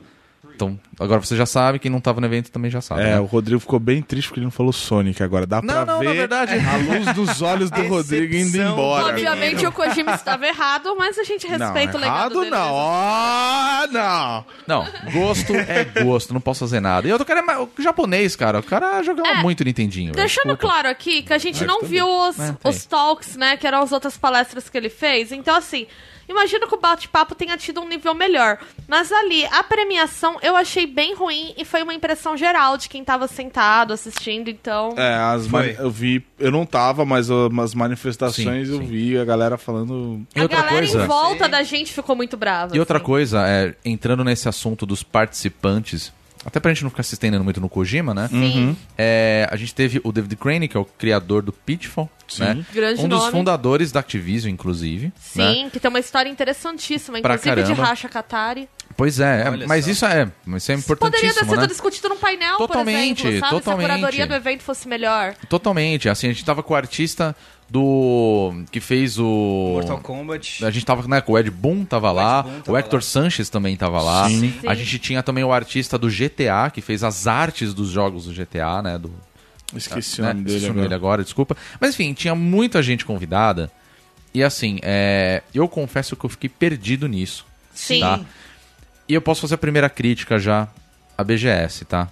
Então, 0.53 0.79
agora 0.99 1.19
você 1.19 1.35
já 1.35 1.45
sabe, 1.45 1.79
quem 1.79 1.89
não 1.89 1.99
tava 1.99 2.21
no 2.21 2.27
evento 2.27 2.51
também 2.51 2.69
já 2.69 2.81
sabe. 2.81 3.01
É, 3.01 3.05
né? 3.15 3.19
o 3.19 3.25
Rodrigo 3.25 3.59
ficou 3.59 3.79
bem 3.79 4.01
triste 4.01 4.27
porque 4.27 4.39
ele 4.39 4.45
não 4.45 4.51
falou 4.51 4.71
Sonic 4.71 5.23
agora. 5.23 5.47
Dá 5.47 5.59
Não, 5.61 5.73
pra 5.73 5.85
não, 5.85 5.99
ver 5.99 6.05
na 6.05 6.13
verdade- 6.13 6.53
a 6.59 6.77
luz 6.77 7.13
dos 7.15 7.41
olhos 7.41 7.71
do 7.71 7.81
Rodrigo 7.87 8.35
indo 8.35 8.57
embora. 8.57 9.07
Obviamente 9.07 9.65
o 9.65 9.71
Kojima 9.71 10.13
estava 10.13 10.45
errado, 10.45 10.95
mas 10.97 11.17
a 11.17 11.23
gente 11.23 11.47
respeita 11.47 11.93
não, 11.93 11.99
o 11.99 12.01
legado 12.01 12.31
errado 12.31 12.39
dele. 12.41 12.49
não. 12.51 12.73
Ó, 12.73 13.87
não. 13.87 14.45
Não, 14.67 14.87
gosto 15.11 15.53
é 15.55 15.83
gosto, 16.03 16.33
não 16.33 16.41
posso 16.41 16.59
fazer 16.59 16.79
nada. 16.79 17.07
E 17.07 17.11
outro 17.11 17.25
cara 17.25 17.39
é 17.39 17.43
mais- 17.43 17.59
o 17.59 17.69
japonês, 17.81 18.35
cara. 18.35 18.59
O 18.59 18.63
cara 18.63 19.01
jogava 19.03 19.29
É, 19.29 19.41
muito 19.41 19.63
Nintendinho. 19.63 20.11
Deixando 20.13 20.55
claro 20.57 20.87
aqui 20.89 21.23
que 21.23 21.33
a 21.33 21.37
gente 21.37 21.59
Mas 21.59 21.67
não 21.67 21.77
também. 21.79 21.91
viu 21.91 22.07
os, 22.07 22.39
É, 22.39 22.55
os 22.65 22.85
talks, 22.85 23.35
né? 23.35 23.57
Que 23.57 23.65
eram 23.65 23.81
as 23.81 23.91
outras 23.91 24.17
palestras 24.17 24.69
que 24.69 24.77
ele 24.77 24.89
fez. 24.89 25.31
Então, 25.31 25.55
assim, 25.55 25.87
imagino 26.31 26.67
que 26.67 26.73
o 26.75 26.79
bate-papo 26.79 27.35
tenha 27.35 27.57
tido 27.57 27.81
um 27.81 27.87
nível 27.87 28.13
melhor. 28.13 28.57
Mas 28.87 29.11
ali, 29.11 29.45
a 29.45 29.63
premiação 29.63 30.37
eu 30.41 30.55
achei 30.55 30.87
bem 30.87 31.13
ruim 31.15 31.53
e 31.57 31.63
foi 31.63 31.83
uma 31.83 31.93
impressão 31.93 32.35
geral 32.35 32.77
de 32.77 32.89
quem 32.89 33.03
tava 33.03 33.27
sentado 33.27 33.93
assistindo. 33.93 34.49
Então. 34.49 34.93
É, 34.97 35.15
as 35.15 35.47
eu 35.79 35.91
vi, 35.91 36.25
eu 36.39 36.51
não 36.51 36.65
tava, 36.65 37.05
mas 37.05 37.29
uh, 37.29 37.47
umas 37.47 37.73
manifestações 37.73 38.67
Sim, 38.67 38.73
eu 38.73 38.79
sim. 38.79 38.85
vi 38.85 39.17
a 39.17 39.25
galera 39.25 39.57
falando. 39.57 40.25
E 40.35 40.39
a 40.39 40.43
outra 40.43 40.57
galera 40.57 40.77
coisa- 40.77 41.03
em 41.03 41.07
volta 41.07 41.47
da 41.47 41.63
gente 41.63 41.93
ficou 41.93 42.15
muito 42.15 42.35
brava. 42.35 42.75
E 42.75 42.79
outra 42.79 42.97
assim. 42.97 43.05
coisa, 43.05 43.47
é, 43.47 43.75
entrando 43.85 44.23
nesse 44.23 44.47
assunto 44.49 44.85
dos 44.85 45.03
participantes, 45.03 46.11
até 46.45 46.59
pra 46.59 46.73
gente 46.73 46.83
não 46.83 46.89
ficar 46.89 47.03
se 47.03 47.13
estendendo 47.13 47.43
muito 47.43 47.61
no 47.61 47.69
Kojima, 47.69 48.13
né? 48.13 48.27
Sim. 48.27 48.75
É, 48.97 49.47
a 49.51 49.55
gente 49.55 49.73
teve 49.75 50.01
o 50.03 50.11
David 50.11 50.35
Crane, 50.37 50.67
que 50.67 50.75
é 50.75 50.79
o 50.79 50.85
criador 50.85 51.41
do 51.43 51.51
Pitfall, 51.53 52.09
né? 52.39 52.65
Grande 52.73 53.01
um 53.01 53.07
dos 53.07 53.19
nome. 53.19 53.31
fundadores 53.31 53.91
da 53.91 53.99
Activision, 53.99 54.51
inclusive. 54.53 55.07
né? 55.35 55.53
Sim, 55.53 55.69
que 55.71 55.79
tem 55.79 55.89
uma 55.89 55.99
história 55.99 56.29
interessantíssima, 56.29 57.21
Pra 57.21 57.35
inclusive 57.35 57.63
de. 57.63 57.73
Racha 57.73 58.09
Katari. 58.09 58.67
Pois 59.01 59.19
é, 59.19 59.41
é, 59.41 59.49
Olha 59.49 59.67
mas 59.67 59.85
só. 59.85 59.91
isso 59.91 60.05
é, 60.05 60.31
isso 60.55 60.71
é 60.71 60.77
Poderia 60.77 60.77
ter 60.77 60.77
importantíssimo, 60.77 61.49
sido 61.49 61.61
né? 61.61 61.67
discutido 61.67 62.09
num 62.09 62.17
painel, 62.17 62.57
Totalmente, 62.57 63.23
por 63.23 63.29
exemplo, 63.29 63.49
sabe? 63.49 63.59
totalmente. 63.63 63.87
Se 63.87 63.91
a 63.91 63.97
curadoria 63.97 64.27
do 64.27 64.33
evento 64.35 64.61
fosse 64.61 64.87
melhor. 64.87 65.33
Totalmente. 65.49 66.07
Assim, 66.07 66.27
a 66.27 66.29
gente 66.31 66.45
tava 66.45 66.61
com 66.61 66.75
o 66.75 66.77
artista 66.77 67.35
do. 67.67 68.53
que 68.71 68.79
fez 68.79 69.17
o. 69.17 69.71
Mortal 69.73 70.01
Kombat. 70.01 70.63
A 70.63 70.69
gente 70.69 70.85
tava 70.85 71.07
né, 71.07 71.19
com 71.19 71.33
o 71.33 71.39
Ed 71.39 71.49
Boon 71.49 71.83
tava 71.83 72.11
lá, 72.11 72.43
Boon 72.43 72.59
o 72.59 72.61
tava 72.61 72.79
Hector 72.79 72.99
lá. 72.99 73.01
Sanches 73.01 73.49
também 73.49 73.75
tava 73.75 74.03
lá. 74.03 74.29
Sim. 74.29 74.53
A 74.67 74.75
Sim. 74.75 74.83
gente 74.83 74.99
tinha 74.99 75.23
também 75.23 75.43
o 75.43 75.51
artista 75.51 75.97
do 75.97 76.07
GTA, 76.07 76.69
que 76.71 76.79
fez 76.79 77.03
as 77.03 77.25
artes 77.25 77.73
dos 77.73 77.89
jogos 77.89 78.25
do 78.25 78.33
GTA, 78.35 78.83
né? 78.83 78.99
Do, 78.99 79.11
Esqueci 79.75 80.21
né? 80.21 80.27
o 80.29 80.33
nome 80.35 80.43
dele 80.45 80.57
Esqueci 80.57 80.69
o 80.69 80.73
agora. 80.73 80.83
nome 80.83 80.95
agora, 80.95 81.23
desculpa. 81.23 81.57
Mas 81.79 81.95
enfim, 81.95 82.13
tinha 82.13 82.35
muita 82.35 82.83
gente 82.83 83.03
convidada. 83.03 83.71
E 84.31 84.43
assim, 84.43 84.77
é, 84.83 85.41
eu 85.55 85.67
confesso 85.67 86.15
que 86.15 86.23
eu 86.23 86.29
fiquei 86.29 86.49
perdido 86.49 87.07
nisso. 87.07 87.47
Sim. 87.73 88.01
Tá? 88.01 88.19
E 89.11 89.13
eu 89.13 89.21
posso 89.21 89.41
fazer 89.41 89.55
a 89.55 89.57
primeira 89.57 89.89
crítica 89.89 90.39
já 90.39 90.69
à 91.17 91.23
BGS, 91.23 91.83
tá? 91.83 92.07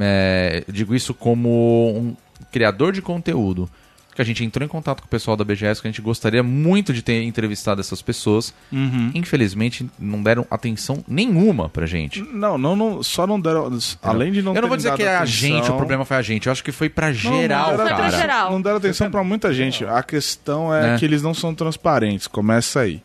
É, 0.00 0.64
digo 0.66 0.94
isso 0.94 1.12
como 1.12 1.90
um 1.94 2.16
criador 2.50 2.94
de 2.94 3.02
conteúdo. 3.02 3.68
Que 4.14 4.22
a 4.22 4.24
gente 4.24 4.42
entrou 4.42 4.64
em 4.64 4.68
contato 4.68 5.00
com 5.02 5.06
o 5.06 5.08
pessoal 5.10 5.36
da 5.36 5.44
BGS, 5.44 5.82
que 5.82 5.86
a 5.86 5.90
gente 5.90 6.00
gostaria 6.00 6.42
muito 6.42 6.94
de 6.94 7.02
ter 7.02 7.22
entrevistado 7.24 7.80
essas 7.82 8.00
pessoas. 8.00 8.54
Uhum. 8.72 9.10
Infelizmente, 9.14 9.88
não 9.98 10.22
deram 10.22 10.46
atenção 10.50 11.04
nenhuma 11.06 11.68
pra 11.68 11.84
gente. 11.86 12.22
Não, 12.22 12.56
não, 12.56 12.74
não, 12.74 13.02
só 13.02 13.26
não 13.26 13.38
deram. 13.38 13.70
Além 14.02 14.32
de 14.32 14.40
não 14.40 14.54
eu 14.54 14.62
não 14.62 14.68
vou 14.68 14.78
dizer 14.78 14.94
que 14.94 15.02
é 15.02 15.08
a 15.14 15.18
atenção- 15.18 15.26
gente, 15.36 15.70
o 15.70 15.76
problema 15.76 16.06
foi 16.06 16.16
a 16.16 16.22
gente. 16.22 16.46
Eu 16.46 16.52
acho 16.52 16.64
que 16.64 16.72
foi 16.72 16.88
pra 16.88 17.08
Não, 17.08 17.12
geral, 17.12 17.32
não 17.32 17.76
deram 17.76 17.76
Foi 17.76 17.86
pra 17.86 17.96
cara. 17.96 18.16
geral. 18.16 18.50
Não 18.50 18.62
deram 18.62 18.76
atenção 18.78 19.10
pra 19.10 19.22
muita 19.22 19.52
gente. 19.52 19.84
A 19.84 20.02
questão 20.02 20.74
é 20.74 20.82
Né? 20.92 20.98
que 20.98 21.04
eles 21.04 21.22
não 21.22 21.34
são 21.34 21.54
transparentes. 21.54 22.26
Começa 22.26 22.80
aí. 22.80 23.02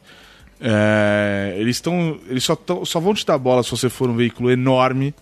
É, 0.61 1.55
eles 1.57 1.77
estão. 1.77 2.17
Eles 2.29 2.43
só, 2.43 2.55
tão, 2.55 2.85
só 2.85 2.99
vão 2.99 3.13
te 3.13 3.25
dar 3.25 3.37
bola 3.37 3.63
se 3.63 3.71
você 3.71 3.89
for 3.89 4.09
um 4.09 4.15
veículo 4.15 4.49
enorme. 4.51 5.13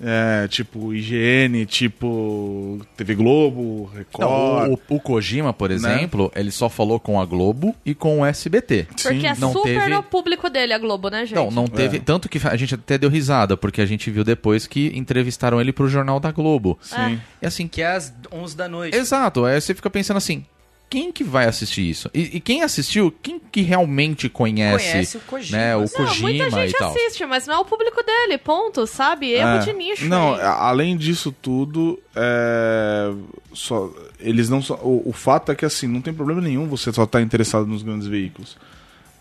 é, 0.00 0.46
tipo 0.46 0.94
IGN, 0.94 1.66
tipo 1.66 2.78
TV 2.96 3.16
Globo, 3.16 3.90
Record. 3.92 4.20
Não, 4.20 4.74
o, 4.74 4.96
o 4.96 5.00
Kojima, 5.00 5.52
por 5.52 5.72
exemplo, 5.72 6.30
ele 6.36 6.52
só 6.52 6.68
falou 6.68 7.00
com 7.00 7.20
a 7.20 7.24
Globo 7.26 7.74
e 7.84 7.96
com 7.96 8.20
o 8.20 8.24
SBT. 8.24 8.86
Porque 9.02 9.26
é 9.26 9.34
não 9.36 9.52
super 9.52 9.80
teve- 9.80 9.88
no 9.88 10.02
público 10.04 10.48
dele, 10.48 10.72
a 10.72 10.78
Globo, 10.78 11.08
né, 11.08 11.26
gente? 11.26 11.34
Não, 11.34 11.50
não 11.50 11.66
teve. 11.66 11.98
Tanto 11.98 12.28
que 12.28 12.38
a 12.46 12.54
gente 12.54 12.76
até 12.76 12.96
deu 12.96 13.10
risada, 13.10 13.56
porque 13.56 13.80
a 13.80 13.86
gente 13.86 14.08
viu 14.08 14.22
depois 14.22 14.68
que 14.68 14.92
entrevistaram 14.96 15.60
ele 15.60 15.72
pro 15.72 15.88
Jornal 15.88 16.20
da 16.20 16.30
Globo. 16.30 16.78
Sim. 16.80 17.20
E 17.42 17.46
assim, 17.46 17.66
Que 17.66 17.82
é 17.82 17.96
às 17.96 18.14
11 18.32 18.56
da 18.56 18.68
noite. 18.68 18.96
exato, 18.96 19.44
aí 19.44 19.60
você 19.60 19.74
fica 19.74 19.90
pensando 19.90 20.18
assim. 20.18 20.44
Quem 20.90 21.12
que 21.12 21.22
vai 21.22 21.46
assistir 21.46 21.82
isso? 21.88 22.10
E, 22.14 22.36
e 22.36 22.40
quem 22.40 22.62
assistiu, 22.62 23.12
quem 23.22 23.38
que 23.38 23.60
realmente 23.60 24.28
conhece, 24.28 24.90
Conhece 24.90 25.16
o 25.18 25.20
Kojima. 25.20 25.58
né, 25.58 25.76
o 25.76 25.80
Não, 25.80 25.86
Não, 25.86 25.88
Kojima 26.06 26.28
muita 26.28 26.50
gente 26.50 26.70
e 26.70 26.78
tal? 26.78 26.90
assiste, 26.90 27.26
mas 27.26 27.46
não 27.46 27.54
é 27.54 27.58
o 27.58 27.64
público 27.64 28.02
dele, 28.02 28.38
ponto, 28.38 28.86
sabe? 28.86 29.30
Erro 29.32 29.48
É. 29.48 29.58
de 29.58 29.72
nicho. 29.74 30.04
Não, 30.06 30.34
aí. 30.34 30.40
além 30.40 30.96
disso 30.96 31.30
tudo, 31.42 32.00
é, 32.16 33.12
só, 33.52 33.90
eles 34.18 34.48
não 34.48 34.62
só, 34.62 34.74
o, 34.76 35.02
o 35.10 35.12
fato 35.12 35.52
é 35.52 35.54
que 35.54 35.64
assim, 35.66 35.86
não 35.86 36.00
tem 36.00 36.14
problema 36.14 36.40
nenhum 36.40 36.66
você 36.66 36.90
só 36.92 37.04
estar 37.04 37.20
interessado 37.20 37.66
nos 37.66 37.82
grandes 37.82 38.06
veículos. 38.06 38.56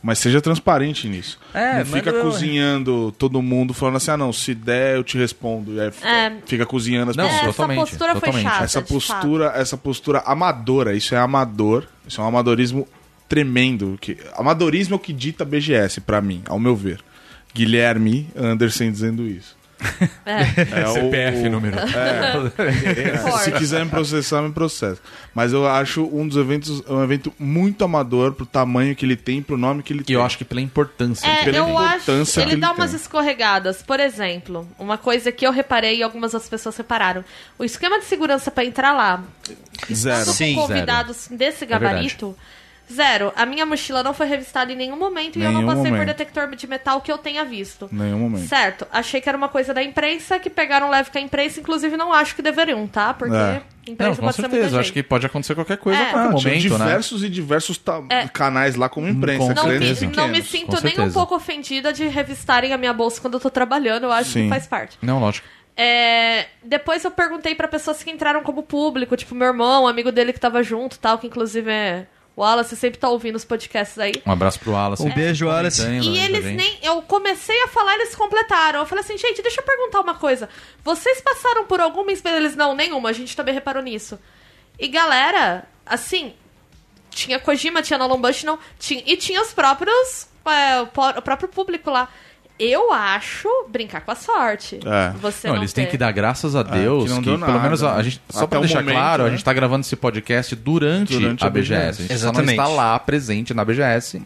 Mas 0.07 0.19
seja 0.19 0.39
transparente 0.39 1.05
nisso. 1.09 1.37
É, 1.53 1.79
não 1.79 1.85
fica 1.85 2.13
manda- 2.13 2.23
cozinhando 2.23 3.11
todo 3.17 3.41
mundo 3.41 3.73
falando 3.73 3.97
assim, 3.97 4.11
ah 4.11 4.15
não, 4.15 4.31
se 4.31 4.55
der 4.55 4.95
eu 4.95 5.03
te 5.03 5.17
respondo. 5.17 5.73
E 5.73 5.81
aí 5.81 5.91
É. 6.01 6.31
fica 6.45 6.65
cozinhando 6.65 7.11
as 7.11 7.17
Não, 7.17 7.25
pessoas. 7.25 7.41
essa 7.43 7.51
totalmente, 7.51 7.79
postura 7.79 8.11
foi 8.13 8.21
totalmente. 8.21 8.43
chata. 8.49 8.63
essa 8.63 8.81
postura, 8.81 9.51
essa 9.53 9.75
postura 9.77 10.19
amadora, 10.25 10.95
isso 10.95 11.13
é 11.13 11.17
amador, 11.17 11.83
isso 12.07 12.21
é 12.21 12.23
um 12.23 12.27
amadorismo 12.27 12.87
tremendo. 13.27 13.97
Que, 13.99 14.17
amadorismo 14.37 14.93
é 14.93 14.95
o 14.95 14.99
que 14.99 15.11
dita 15.11 15.43
a 15.43 15.45
BGS, 15.45 15.99
pra 15.99 16.21
mim, 16.21 16.41
ao 16.47 16.57
meu 16.57 16.73
ver. 16.73 17.01
Guilherme 17.53 18.29
Anderson 18.33 18.89
dizendo 18.89 19.27
isso. 19.27 19.56
É. 20.25 20.81
É 20.81 20.88
o- 20.88 20.93
CPF 20.93 21.48
o- 21.48 21.50
número. 21.51 21.77
É, 21.79 23.17
Forte. 23.19 23.43
se 23.46 23.51
quiser 23.53 23.86
me 23.86 23.89
processar, 23.91 24.41
me 24.41 24.51
processa. 24.51 25.00
Mas 25.34 25.53
eu 25.53 25.65
acho 25.67 26.03
um 26.12 26.27
dos 26.27 26.36
eventos, 26.38 26.81
um 26.89 27.01
evento 27.03 27.31
muito 27.39 27.84
amador 27.86 28.34
pro 28.34 28.46
tamanho 28.46 28.96
que 28.96 29.05
ele 29.05 29.15
tem, 29.15 29.41
pro 29.41 29.55
nome 29.57 29.84
que 29.84 29.93
ele 29.93 30.01
E 30.01 30.03
tem. 30.05 30.15
eu 30.15 30.24
acho 30.24 30.37
que 30.37 30.44
pela 30.46 30.59
importância. 30.61 31.25
É, 31.27 31.44
pela 31.46 31.57
eu 31.57 31.77
acho. 31.77 31.96
importância 31.96 32.42
Ele 32.42 32.50
que 32.51 32.55
dá 32.57 32.68
ele 32.70 32.75
umas 32.79 32.92
tem. 32.92 33.00
escorregadas. 33.00 33.81
Por 33.81 34.00
exemplo, 34.00 34.68
uma 34.77 34.98
coisa 34.98 35.31
que 35.31 35.46
eu 35.48 35.51
reparei 35.51 35.98
e 36.00 36.03
algumas 36.03 36.33
outras 36.33 36.50
pessoas 36.50 36.75
repararam: 36.75 37.24
o 37.57 37.63
esquema 37.63 38.00
de 38.00 38.05
segurança 38.05 38.51
pra 38.51 38.66
entrar 38.66 38.92
lá, 38.94 39.24
Zero. 39.94 40.31
Sim, 40.31 40.55
convidados 40.55 41.27
desse 41.31 41.66
gabarito. 41.66 42.35
Zero. 42.91 43.33
A 43.35 43.45
minha 43.45 43.65
mochila 43.65 44.01
não 44.01 44.13
foi 44.13 44.27
revistada 44.27 44.71
em 44.71 44.75
nenhum 44.75 44.95
momento 44.97 45.37
e 45.37 45.43
eu 45.43 45.51
não 45.51 45.59
Nenhum 45.61 45.67
passei 45.67 45.83
por 45.85 45.91
momento. 45.91 46.07
detector 46.07 46.55
de 46.55 46.67
metal 46.67 47.01
que 47.01 47.11
eu 47.11 47.17
tenha 47.17 47.43
visto. 47.43 47.89
Nenhum 47.91 48.19
momento. 48.19 48.47
Certo, 48.47 48.87
achei 48.91 49.19
que 49.19 49.27
era 49.27 49.37
uma 49.37 49.50
coisa 49.50 49.73
da 49.73 49.83
imprensa, 49.83 50.39
que 50.39 50.50
pegaram 50.50 50.89
leve 50.89 51.11
com 51.11 51.17
a 51.17 51.21
imprensa, 51.21 51.59
inclusive 51.59 51.97
não 51.97 52.13
acho 52.13 52.33
que 52.35 52.41
deveriam, 52.41 52.87
tá? 52.87 53.13
Porque 53.13 53.35
É. 53.35 53.61
imprensa 53.87 54.09
Não, 54.11 54.15
com 54.15 54.21
pode 54.23 54.35
ser 54.35 54.41
muita 54.43 54.55
certeza. 54.55 54.75
Eu 54.75 54.79
acho 54.79 54.93
que 54.93 55.03
pode 55.03 55.25
acontecer 55.25 55.53
qualquer 55.55 55.77
coisa 55.77 56.00
É. 56.00 56.03
a 56.03 56.05
qualquer 56.11 56.19
Ah, 56.19 56.35
tinha 56.39 56.53
momento, 56.53 56.69
né? 56.77 56.85
diversos 56.85 57.23
e 57.23 57.29
diversos 57.29 57.77
ta- 57.77 58.03
É. 58.09 58.27
canais 58.29 58.75
lá 58.75 58.87
como 58.87 59.07
imprensa. 59.07 59.53
Com 59.53 59.53
Não 59.53 59.67
me, 59.67 59.79
não 60.15 60.27
me 60.29 60.41
sinto 60.41 60.77
Com 60.77 60.81
nem 60.83 61.00
um 61.01 61.11
pouco 61.11 61.35
ofendida 61.35 61.91
de 61.91 62.07
revistarem 62.07 62.71
a 62.71 62.77
minha 62.77 62.93
bolsa 62.93 63.19
quando 63.19 63.33
eu 63.33 63.39
tô 63.39 63.50
trabalhando, 63.50 64.03
eu 64.05 64.11
acho 64.13 64.31
Sim. 64.31 64.43
que 64.43 64.50
faz 64.50 64.65
parte. 64.65 64.97
Não, 65.01 65.19
lógico. 65.19 65.45
É, 65.79 66.47
depois 66.63 67.03
eu 67.05 67.11
perguntei 67.11 67.53
pra 67.53 67.67
pessoas 67.67 68.01
que 68.01 68.09
entraram 68.09 68.41
como 68.41 68.63
público, 68.63 69.15
tipo 69.15 69.35
meu 69.35 69.47
irmão, 69.47 69.83
um 69.83 69.87
amigo 69.87 70.11
dele 70.11 70.33
que 70.33 70.39
tava 70.39 70.63
junto 70.63 70.97
tal, 70.97 71.19
que 71.19 71.27
inclusive 71.27 71.69
é. 71.69 72.07
O 72.37 72.41
Wallace 72.41 72.75
sempre 72.75 73.00
tá 73.00 73.09
ouvindo 73.09 73.35
os 73.35 73.43
podcasts 73.43 73.97
aí. 73.97 74.13
Um 74.23 74.31
abraço 74.31 74.59
pro 74.59 74.71
Wallace. 74.71 75.01
Um 75.01 75.11
beijo, 75.11 75.47
Wallace. 75.47 75.81
Comentando 75.81 76.03
E 76.05 76.17
pra 76.17 76.25
eles 76.25 76.45
nem. 76.45 76.77
Eu 76.83 77.01
comecei 77.01 77.59
a 77.63 77.67
falar, 77.67 77.95
eles 77.95 78.13
completaram. 78.13 78.81
Eu 78.81 78.85
falei 78.85 79.03
assim, 79.03 79.17
gente, 79.17 79.41
deixa 79.41 79.59
eu 79.59 79.65
perguntar 79.65 80.01
uma 80.01 80.13
coisa. 80.13 80.47
Vocês 80.83 81.19
passaram 81.19 81.65
por 81.65 81.81
alguma 81.81 82.11
experiência? 82.11 82.45
Eles, 82.45 82.55
não, 82.55 82.75
nenhuma, 82.75 83.09
a 83.09 83.13
gente 83.13 83.35
também 83.35 83.55
reparou 83.55 83.81
nisso. 83.81 84.19
E 84.77 84.87
galera, 84.87 85.67
assim, 85.83 86.35
tinha 87.09 87.39
Kojima, 87.39 87.81
tinha 87.81 87.97
Nolan 87.97 88.21
Bush, 88.21 88.43
não. 88.43 88.59
Tinha, 88.77 89.01
e 89.03 89.17
tinha 89.17 89.41
os 89.41 89.51
próprios. 89.51 90.27
é, 90.45 90.81
o 90.81 91.21
próprio 91.23 91.50
público 91.50 91.89
lá. 91.89 92.07
Eu 92.59 92.91
acho 92.91 93.48
brincar 93.70 94.01
com 94.01 94.11
a 94.11 94.15
sorte. 94.15 94.79
É. 94.85 95.11
Você 95.20 95.48
Não, 95.48 95.55
não, 95.55 95.61
eles 95.61 95.74
têm 95.74 95.85
ter. 95.85 95.91
que 95.91 95.98
dar 95.98 96.11
graças 96.11 96.55
a 96.55 96.63
Deus 96.63 97.03
que 97.03 97.09
que, 97.09 97.15
não 97.15 97.22
deu 97.22 97.33
pelo 97.39 97.48
nada, 97.53 97.63
menos 97.63 97.83
a, 97.83 97.93
a 97.93 97.98
né? 97.98 98.03
gente, 98.03 98.22
só 98.29 98.46
o 98.46 98.48
deixar 98.48 98.79
momento, 98.81 98.96
claro, 98.96 99.24
a 99.24 99.25
né? 99.25 99.31
gente 99.31 99.43
tá 99.43 99.53
gravando 99.53 99.81
esse 99.81 99.96
podcast 99.96 100.55
durante, 100.55 101.13
Durante 101.13 101.43
a 101.43 101.48
a 101.48 101.50
BGS. 101.50 101.70
BGS. 101.72 101.87
A 102.00 102.01
gente 102.03 102.13
Exatamente. 102.13 102.55
só 102.55 102.61
não 102.63 102.63
está 102.74 102.81
lá 102.81 103.00
presente 103.00 103.53
na 103.53 103.63
BGS. 103.63 104.22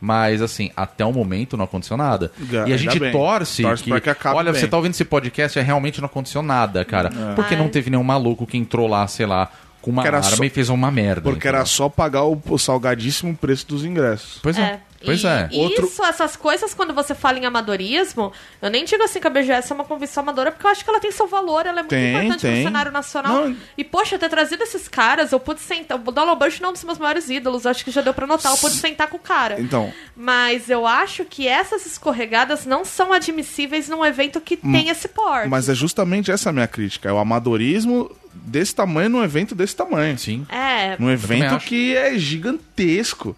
Mas, 0.00 0.40
assim, 0.40 0.70
até 0.76 1.04
o 1.04 1.12
momento 1.12 1.56
não 1.56 1.64
aconteceu 1.64 1.96
nada. 1.96 2.30
E 2.66 2.72
a 2.72 2.76
gente 2.76 2.98
bem. 3.00 3.10
torce, 3.10 3.62
Torce 3.62 3.82
que, 3.82 4.00
que 4.00 4.10
acabe 4.10 4.36
Olha, 4.36 4.52
bem. 4.52 4.60
você 4.60 4.68
tá 4.68 4.76
ouvindo 4.76 4.92
esse 4.92 5.04
podcast 5.04 5.58
e 5.58 5.62
realmente 5.62 6.00
não 6.00 6.06
aconteceu 6.06 6.40
nada, 6.40 6.84
cara. 6.84 7.10
Porque 7.34 7.56
não 7.56 7.64
É. 7.64 7.68
teve 7.68 7.90
nenhum 7.90 8.04
maluco 8.04 8.46
que 8.46 8.56
entrou 8.56 8.86
lá, 8.86 9.04
sei 9.08 9.26
lá, 9.26 9.50
com 9.82 9.90
uma 9.90 10.06
era 10.06 10.18
arma 10.18 10.30
só- 10.36 10.44
e 10.44 10.48
fez 10.50 10.68
uma 10.68 10.88
merda. 10.92 11.22
Porque 11.22 11.48
era 11.48 11.58
entendeu? 11.58 11.66
só 11.72 11.88
pagar 11.88 12.22
o, 12.24 12.40
o 12.48 12.58
salgadíssimo 12.58 13.36
preço 13.36 13.66
dos 13.66 13.84
ingressos. 13.84 14.38
Pois 14.40 14.56
é. 14.56 14.62
É. 14.62 14.80
Pois 15.04 15.22
e, 15.22 15.26
é. 15.26 15.48
e 15.52 15.58
Outro- 15.58 15.86
Isso, 15.86 16.04
essas 16.04 16.34
coisas, 16.36 16.74
quando 16.74 16.92
você 16.92 17.14
fala 17.14 17.38
em 17.38 17.46
amadorismo, 17.46 18.32
eu 18.60 18.68
nem 18.70 18.84
digo 18.84 19.02
assim 19.02 19.20
que 19.20 19.26
a 19.26 19.30
BGS 19.30 19.70
é 19.70 19.74
uma 19.74 19.84
convenção 19.84 20.22
amadora, 20.22 20.50
porque 20.50 20.66
eu 20.66 20.70
acho 20.70 20.82
que 20.84 20.90
ela 20.90 20.98
tem 21.00 21.10
seu 21.12 21.26
valor, 21.28 21.66
ela 21.66 21.80
é 21.80 21.82
muito 21.82 21.90
Tem, 21.90 22.14
importante 22.16 22.40
tem. 22.40 22.56
no 22.58 22.62
cenário 22.64 22.90
nacional. 22.92 23.48
Não. 23.48 23.56
E, 23.76 23.84
poxa, 23.84 24.18
ter 24.18 24.28
trazido 24.28 24.62
esses 24.62 24.88
caras, 24.88 25.30
eu 25.32 25.38
pude 25.40 25.60
sentar. 25.60 25.98
O 25.98 26.10
Donald 26.12 26.38
Bush 26.44 26.58
não 26.60 26.68
é 26.68 26.70
um 26.70 26.72
dos 26.72 26.84
meus 26.84 26.98
maiores 26.98 27.28
ídolos, 27.30 27.64
acho 27.66 27.84
que 27.84 27.90
já 27.90 28.00
deu 28.00 28.12
pra 28.12 28.26
notar, 28.26 28.50
eu 28.52 28.58
pude 28.58 28.74
sentar 28.74 29.06
com 29.08 29.16
o 29.16 29.20
cara. 29.20 29.60
Então, 29.60 29.92
Mas 30.16 30.68
eu 30.68 30.86
acho 30.86 31.24
que 31.24 31.46
essas 31.46 31.86
escorregadas 31.86 32.66
não 32.66 32.84
são 32.84 33.12
admissíveis 33.12 33.88
num 33.88 34.04
evento 34.04 34.40
que 34.40 34.56
tem 34.56 34.88
esse 34.88 35.08
porte. 35.08 35.46
Hum, 35.46 35.50
mas 35.50 35.68
é 35.68 35.74
justamente 35.74 36.30
essa 36.30 36.50
a 36.50 36.52
minha 36.52 36.66
crítica. 36.66 37.08
É 37.08 37.12
o 37.12 37.18
amadorismo 37.18 38.10
desse 38.34 38.74
tamanho 38.74 39.08
num 39.08 39.22
evento 39.22 39.54
desse 39.54 39.74
tamanho. 39.76 40.18
Sim. 40.18 40.46
É. 40.48 40.96
Num 40.98 41.10
evento 41.10 41.58
que 41.60 41.96
é 41.96 42.16
gigantesco. 42.18 43.36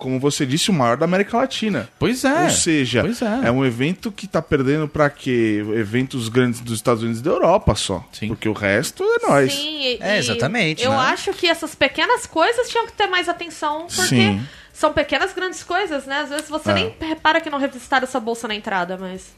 Como 0.00 0.18
você 0.18 0.46
disse, 0.46 0.70
o 0.70 0.72
maior 0.72 0.96
da 0.96 1.04
América 1.04 1.36
Latina. 1.36 1.86
Pois 1.98 2.24
é. 2.24 2.44
Ou 2.44 2.50
seja, 2.50 3.02
Pois 3.02 3.20
é. 3.20 3.50
um 3.50 3.62
evento 3.64 4.10
que 4.10 4.26
tá 4.26 4.40
perdendo 4.40 4.88
pra 4.88 5.10
quê? 5.10 5.62
Eventos 5.74 6.28
grandes 6.30 6.60
dos 6.60 6.74
Estados 6.74 7.02
Unidos 7.02 7.20
e 7.20 7.22
da 7.22 7.30
Europa 7.30 7.74
só. 7.74 8.02
Sim. 8.10 8.28
Porque 8.28 8.48
o 8.48 8.54
resto 8.54 9.04
é 9.04 9.28
nós. 9.28 9.52
Sim, 9.52 9.80
e- 9.82 9.98
É, 10.00 10.16
exatamente, 10.18 10.82
Eu 10.82 10.90
né? 10.92 10.96
acho 10.96 11.34
que 11.34 11.46
essas 11.46 11.74
pequenas 11.74 12.24
coisas 12.24 12.66
tinham 12.70 12.86
que 12.86 12.92
ter 12.94 13.08
mais 13.08 13.28
atenção, 13.28 13.86
porque 13.94 14.08
Sim. 14.08 14.42
são 14.72 14.90
pequenas 14.92 15.34
grandes 15.34 15.62
coisas, 15.62 16.06
né? 16.06 16.20
Às 16.20 16.30
vezes 16.30 16.48
você 16.48 16.70
É. 16.70 16.74
nem 16.74 16.94
repara 16.98 17.38
que 17.40 17.50
não 17.50 17.58
revistaram 17.58 18.04
essa 18.04 18.18
bolsa 18.18 18.48
na 18.48 18.54
entrada, 18.54 18.96
mas. 18.98 19.34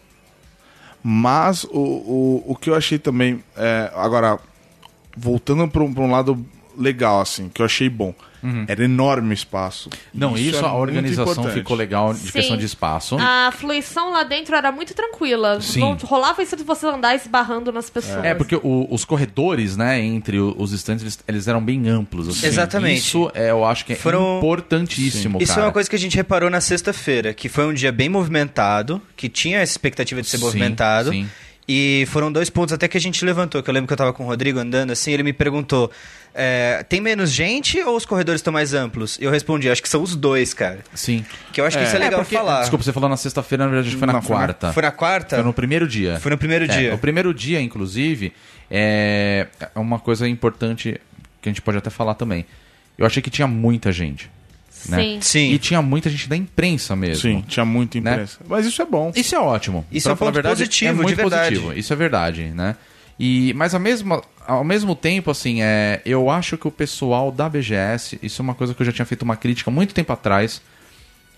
Mas 1.03 1.65
o, 1.65 1.71
o, 1.79 2.45
o 2.53 2.55
que 2.57 2.71
eu 2.71 2.75
achei 2.77 2.99
também. 2.99 3.43
é, 3.57 3.91
agora, 3.97 4.39
voltando 5.17 5.67
para 5.69 5.83
um, 5.83 5.93
pra 5.93 6.03
um 6.05 6.11
lado 6.11 6.47
legal, 6.77 7.21
assim, 7.21 7.49
que 7.49 7.61
eu 7.63 7.67
achei 7.67 7.89
bom. 7.89 8.15
Era 8.67 8.83
enorme 8.85 9.31
o 9.31 9.33
espaço. 9.33 9.89
Não, 10.13 10.37
isso, 10.37 10.65
é 10.65 10.69
a 10.69 10.73
organização 10.75 11.31
importante. 11.33 11.55
ficou 11.55 11.77
legal 11.77 12.13
de 12.13 12.19
Sim. 12.19 12.33
questão 12.33 12.57
de 12.57 12.65
espaço. 12.67 13.17
A 13.21 13.53
fluição 13.57 14.11
lá 14.11 14.25
dentro 14.25 14.57
era 14.57 14.73
muito 14.73 14.93
tranquila. 14.95 15.61
Sim. 15.61 15.79
Não 15.79 15.95
rolava 15.95 16.43
isso 16.43 16.57
de 16.57 16.65
você 16.65 16.85
andar 16.89 17.15
esbarrando 17.15 17.71
nas 17.71 17.89
pessoas. 17.89 18.25
É, 18.25 18.35
porque 18.35 18.57
o- 18.57 18.89
os 18.91 19.05
corredores, 19.05 19.77
né, 19.77 20.01
entre 20.01 20.41
os 20.41 20.73
estantes, 20.73 21.05
eles, 21.05 21.19
eles 21.29 21.47
eram 21.47 21.63
bem 21.65 21.89
amplos. 21.89 22.27
assim. 22.31 22.45
Exatamente. 22.49 22.99
Isso 22.99 23.31
é, 23.33 23.53
eu 23.53 23.65
acho 23.65 23.85
que 23.87 23.93
é 23.93 23.97
Foram- 23.97 24.39
importantíssimo, 24.39 25.39
Isso 25.41 25.53
cara. 25.53 25.63
é 25.63 25.67
uma 25.67 25.73
coisa 25.73 25.89
que 25.89 25.95
a 25.95 25.99
gente 26.01 26.17
reparou 26.17 26.51
na 26.51 26.61
sexta-feira, 26.61 27.33
que 27.33 27.49
foi 27.49 27.65
um 27.67 27.73
dia 27.73 27.93
bem 27.93 28.09
movimentado, 28.09 29.01
que 29.17 29.29
tinha 29.29 29.61
essa 29.61 29.73
expectativa 29.73 30.21
de 30.21 30.29
ser 30.29 30.39
Sim, 30.39 30.45
movimentado. 30.45 31.11
sim. 31.11 31.29
E 31.69 32.05
foram 32.09 32.33
dois 32.33 32.51
pontos 32.51 32.73
até 32.73 32.89
que 32.89 32.97
a 32.97 33.01
gente 33.01 33.25
levantou, 33.25 33.63
que 33.63 33.71
eu 33.71 33.75
lembro 33.75 33.87
que 33.87 33.93
eu 33.93 33.97
tava 33.97 34.13
com 34.13 34.25
o 34.25 34.27
Rodrigo 34.27 34.59
andando 34.59 34.91
assim, 34.91 35.13
ele 35.13 35.23
me 35.23 35.33
perguntou: 35.33 35.91
é, 36.35 36.85
tem 36.89 37.01
menos 37.01 37.31
gente 37.31 37.81
ou 37.83 37.97
os 37.97 38.05
corredores 38.05 38.41
estão 38.41 38.53
mais 38.53 38.75
amplos? 38.75 39.17
E 39.21 39.25
eu 39.25 39.31
respondi, 39.31 39.71
acho 39.71 39.81
que 39.81 39.89
são 39.89 40.03
os 40.03 40.17
dois, 40.17 40.53
cara. 40.53 40.81
Sim. 40.93 41.25
Que 41.53 41.61
eu 41.61 41.65
acho 41.65 41.79
que 41.79 41.85
isso 41.85 41.95
é 41.95 41.99
legal 42.01 42.21
porque- 42.21 42.35
falar. 42.35 42.61
Desculpa, 42.63 42.85
você 42.85 42.93
falou 42.93 43.09
na 43.09 43.17
sexta-feira, 43.17 43.65
na 43.65 43.71
verdade 43.71 43.95
foi 43.97 44.07
na 44.07 44.13
Não, 44.15 44.23
quarta. 44.23 44.73
Foi 44.73 44.83
na 44.83 44.91
quarta? 44.91 45.37
Foi 45.37 45.45
no 45.45 45.53
primeiro 45.53 45.87
dia. 45.87 46.19
Foi 46.19 46.33
no 46.33 46.39
primeiro 46.39 46.65
É, 46.65 46.69
dia. 46.69 46.91
No 46.91 46.99
primeiro 46.99 47.33
dia, 47.33 47.61
inclusive, 47.61 48.33
é 48.69 49.47
é 49.75 49.79
uma 49.79 50.01
coisa 50.01 50.29
importante 50.29 51.01
que 51.41 51.49
a 51.49 51.53
gente 51.53 51.63
pode 51.63 51.79
até 51.79 51.91
falar 51.91 52.15
também. 52.15 52.45
Eu 52.99 53.07
achei 53.07 53.23
que 53.23 53.31
tinha 53.31 53.47
muita 53.47 53.93
gente. 53.93 54.29
Né? 54.89 54.97
Sim. 55.03 55.19
Sim. 55.21 55.53
E 55.53 55.59
tinha 55.59 55.81
muita 55.83 56.09
gente 56.11 56.29
da 56.29 56.37
imprensa 56.37 56.95
mesmo. 56.97 57.23
Sim, 57.23 57.45
tinha 57.47 57.65
muita 57.65 58.01
Né? 58.01 58.13
imprensa. 58.13 58.39
Mas 58.49 58.67
isso 58.67 58.81
é 58.83 58.85
bom. 58.85 59.13
Isso 59.15 59.35
é 59.35 59.39
ótimo. 59.41 59.87
Isso 59.91 60.05
Pra 60.05 60.13
é 60.13 60.15
um 60.15 60.17
falar 60.17 60.31
ponto 60.31 60.35
verdade, 60.37 60.57
positivo, 60.57 60.91
é 60.91 60.95
muito 60.95 61.09
de 61.09 61.15
verdade. 61.15 61.55
positivo. 61.57 61.79
Isso 61.79 61.93
é 61.93 61.97
verdade, 61.97 62.43
né? 62.55 62.77
E, 63.19 63.53
mas 63.55 63.75
ao 63.75 63.81
mesmo, 63.81 64.23
ao 64.47 64.65
mesmo 64.65 64.97
tempo, 64.97 65.31
assim, 65.31 65.63
é, 65.63 66.01
eu 66.05 66.29
acho 66.31 66.57
que 66.59 66.67
o 66.67 66.71
pessoal 66.71 67.31
da 67.31 67.49
BGS, 67.49 68.19
isso 68.23 68.41
é 68.41 68.43
uma 68.43 68.55
coisa 68.55 68.75
que 68.75 68.83
eu 68.83 68.87
já 68.87 68.93
tinha 68.93 69.07
feito 69.07 69.23
uma 69.23 69.37
crítica 69.37 69.71
muito 69.71 69.95
tempo 69.95 70.13
atrás, 70.13 70.61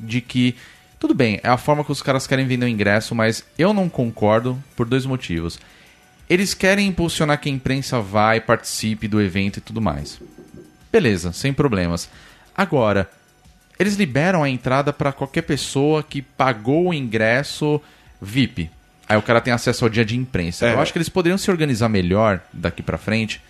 de 0.00 0.20
que, 0.20 0.54
tudo 0.98 1.12
bem, 1.14 1.40
é 1.42 1.48
a 1.48 1.57
forma 1.59 1.85
que 1.85 1.92
os 1.92 2.00
caras 2.00 2.26
querem 2.26 2.46
vender 2.46 2.64
o 2.64 2.68
ingresso, 2.68 3.14
mas 3.14 3.44
eu 3.59 3.74
não 3.74 3.88
concordo 3.88 4.59
por 4.76 4.87
dois 4.87 5.04
motivos. 5.04 5.59
Eles 6.30 6.54
querem 6.54 6.87
impulsionar 6.88 7.38
que 7.38 7.50
a 7.50 7.52
imprensa 7.52 8.00
vai, 8.00 8.40
participe 8.40 9.07
do 9.07 9.20
evento 9.20 9.59
e 9.59 9.61
tudo 9.61 9.80
mais. 9.83 10.18
Beleza, 10.90 11.33
sem 11.33 11.52
problemas. 11.52 12.09
Agora, 12.57 13.11
eles 13.79 13.95
liberam 13.97 14.43
a 14.43 14.49
entrada 14.49 14.93
para 14.93 15.13
qualquer 15.13 15.43
pessoa 15.43 16.03
que 16.03 16.23
pagou 16.23 16.89
o 16.89 16.95
ingresso 16.95 17.81
VIP. 18.21 18.71
Aí 19.09 19.17
o 19.19 19.23
cara 19.23 19.41
tem 19.41 19.53
acesso 19.53 19.85
ao 19.85 19.91
dia 19.91 20.05
de 20.05 20.17
imprensa. 20.17 20.67
É. 20.67 20.73
Eu 20.75 20.81
acho 20.81 20.93
que 20.93 20.99
eles 20.99 21.09
poderiam 21.09 21.37
se 21.37 21.51
organizar 21.51 21.89
melhor 21.89 22.41
daqui 22.53 22.83
pra 22.83 22.97
frente. 22.97 23.41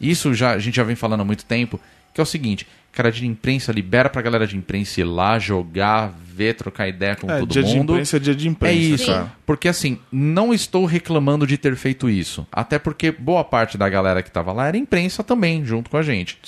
Isso 0.00 0.34
já 0.34 0.52
a 0.52 0.58
gente 0.58 0.74
já 0.76 0.82
vem 0.82 0.96
falando 0.96 1.20
há 1.20 1.24
muito 1.24 1.44
tempo, 1.44 1.80
que 2.12 2.20
é 2.20 2.22
o 2.22 2.26
seguinte, 2.26 2.66
cara 2.92 3.12
de 3.12 3.26
imprensa 3.26 3.70
libera 3.72 4.08
pra 4.08 4.20
galera 4.22 4.46
de 4.46 4.56
imprensa 4.56 5.00
ir 5.00 5.04
lá 5.04 5.38
jogar, 5.38 6.12
ver, 6.34 6.54
trocar 6.54 6.88
ideia 6.88 7.14
com 7.14 7.30
É, 7.30 7.38
todo 7.38 7.50
dia 7.50 7.62
de 7.62 7.76
mundo. 7.76 7.92
imprensa 7.92 8.16
é 8.16 8.20
dia 8.20 8.34
de 8.34 8.48
imprensa, 8.48 8.74
É 8.74 8.78
isso. 8.78 9.30
Porque 9.44 9.68
assim, 9.68 9.98
não 10.10 10.52
estou 10.52 10.84
reclamando 10.86 11.46
de 11.46 11.56
ter 11.56 11.76
feito 11.76 12.10
isso. 12.10 12.46
Até 12.50 12.78
porque 12.78 13.10
boa 13.12 13.44
parte 13.44 13.78
da 13.78 13.88
galera 13.88 14.22
que 14.22 14.30
tava 14.30 14.52
lá 14.52 14.66
era 14.66 14.76
imprensa 14.76 15.22
também, 15.22 15.64
junto 15.64 15.88
com 15.90 15.96
a 15.98 16.02
gente. 16.02 16.38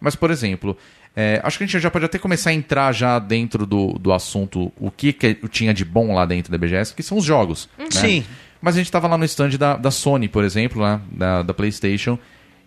Mas, 0.00 0.14
por 0.14 0.30
exemplo, 0.30 0.76
é, 1.14 1.40
acho 1.44 1.58
que 1.58 1.64
a 1.64 1.66
gente 1.66 1.78
já 1.80 1.90
pode 1.90 2.04
até 2.04 2.18
começar 2.18 2.50
a 2.50 2.52
entrar 2.54 2.92
já 2.92 3.18
dentro 3.18 3.66
do, 3.66 3.92
do 3.98 4.12
assunto 4.12 4.72
o 4.78 4.90
que, 4.90 5.12
que 5.12 5.34
tinha 5.48 5.74
de 5.74 5.84
bom 5.84 6.14
lá 6.14 6.24
dentro 6.24 6.50
da 6.50 6.58
BGS, 6.58 6.94
que 6.94 7.02
são 7.02 7.18
os 7.18 7.24
jogos. 7.24 7.68
né? 7.78 7.86
Sim. 7.90 8.24
Mas 8.60 8.76
a 8.76 8.78
gente 8.78 8.90
tava 8.92 9.08
lá 9.08 9.18
no 9.18 9.24
stand 9.24 9.50
da, 9.58 9.76
da 9.76 9.90
Sony, 9.90 10.28
por 10.28 10.44
exemplo, 10.44 10.80
lá, 10.80 11.00
da, 11.10 11.42
da 11.42 11.52
PlayStation, 11.52 12.18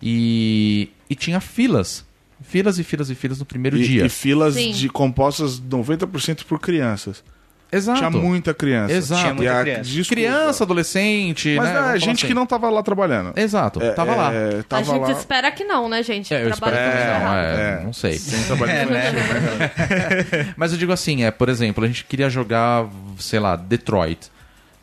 e, 0.02 0.90
e 1.10 1.16
tinha 1.16 1.40
filas. 1.40 2.06
Filas 2.42 2.78
e 2.78 2.84
filas 2.84 3.10
e 3.10 3.16
filas 3.16 3.40
no 3.40 3.46
primeiro 3.46 3.78
E, 3.78 3.88
dia. 3.88 4.06
e 4.06 4.10
filas 4.10 4.56
Sim. 4.56 4.72
de 4.72 4.90
compostas 4.90 5.60
90% 5.60 6.44
por 6.44 6.60
crianças. 6.60 7.24
Exato. 7.72 7.98
Tinha 7.98 8.10
muita 8.12 8.54
criança. 8.54 8.94
Exato. 8.94 9.22
Tinha 9.22 9.34
muita 9.34 9.58
a- 9.60 9.62
criança. 9.62 9.82
desculpa. 9.84 10.10
Criança, 10.10 10.64
adolescente, 10.64 11.56
Mas 11.58 11.68
né? 11.70 11.74
Vamos 11.74 11.90
é 11.96 12.00
gente 12.00 12.10
assim. 12.20 12.28
que 12.28 12.34
não 12.34 12.46
tava 12.46 12.70
lá 12.70 12.82
trabalhando. 12.84 13.34
Exato, 13.38 13.82
É, 13.82 13.92
tava 13.92 14.16
lá. 14.16 14.34
é, 14.34 14.60
A 14.60 14.64
tava 14.64 14.84
gente 14.84 15.02
lá. 15.02 15.12
espera 15.12 15.52
que 15.52 15.64
não, 15.66 15.90
né, 15.90 16.02
gente? 16.04 16.34
É, 16.34 16.44
eu 16.44 16.50
espero 16.50 16.72
que 16.72 16.82
não, 16.82 17.34
é, 17.34 17.80
É. 17.82 17.84
não 17.84 17.92
sei. 17.94 18.18
Sem 18.18 18.44
trabalhar 18.44 18.86
Mas 20.56 20.72
eu 20.72 20.78
digo 20.78 20.92
assim, 20.92 21.24
é, 21.24 21.32
por 21.32 21.50
exemplo, 21.50 21.84
a 21.84 21.88
gente 21.88 22.06
queria 22.06 22.30
jogar, 22.30 22.86
sei 23.20 23.40
lá, 23.40 23.56
Detroit. 23.56 24.32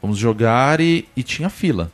Vamos 0.01 0.19
jogar 0.19 0.81
e, 0.81 1.07
e 1.17 1.23
tinha 1.23 1.49
fila. 1.49 1.91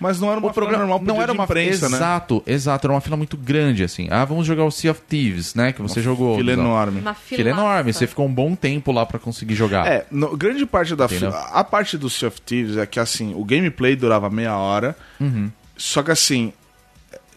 Mas 0.00 0.20
não 0.20 0.30
era 0.30 0.38
uma 0.40 0.50
o 0.50 0.52
programa 0.52 0.78
normal 0.80 0.98
pro 1.00 1.06
não 1.08 1.14
dia 1.14 1.22
era 1.24 1.32
de 1.32 1.38
uma 1.38 1.44
imprensa, 1.44 1.88
né? 1.88 1.96
Exato, 1.96 2.42
exato, 2.46 2.86
era 2.86 2.92
uma 2.94 3.00
fila 3.00 3.16
muito 3.16 3.36
grande 3.36 3.82
assim. 3.84 4.08
Ah, 4.10 4.24
vamos 4.24 4.46
jogar 4.46 4.64
o 4.64 4.70
Sea 4.70 4.90
of 4.90 5.00
Thieves, 5.08 5.54
né, 5.54 5.72
que 5.72 5.80
você 5.82 6.00
jogou. 6.02 6.36
Fila 6.36 6.52
enorme. 6.52 7.00
Uma 7.00 7.14
Fila 7.14 7.42
filaça. 7.42 7.60
enorme, 7.60 7.92
você 7.92 8.06
ficou 8.06 8.26
um 8.26 8.32
bom 8.32 8.54
tempo 8.54 8.92
lá 8.92 9.04
pra 9.06 9.18
conseguir 9.18 9.54
jogar. 9.54 9.86
É, 9.86 10.06
no- 10.10 10.36
grande 10.36 10.64
parte 10.66 10.94
da 10.94 11.06
Entendeu? 11.06 11.32
fila. 11.32 11.42
A 11.52 11.64
parte 11.64 11.96
do 11.96 12.08
Sea 12.10 12.28
of 12.28 12.40
Thieves 12.40 12.76
é 12.76 12.86
que 12.86 13.00
assim, 13.00 13.34
o 13.34 13.44
gameplay 13.44 13.96
durava 13.96 14.28
meia 14.30 14.56
hora. 14.56 14.96
Uhum. 15.20 15.50
Só 15.76 16.02
que 16.02 16.10
assim, 16.10 16.52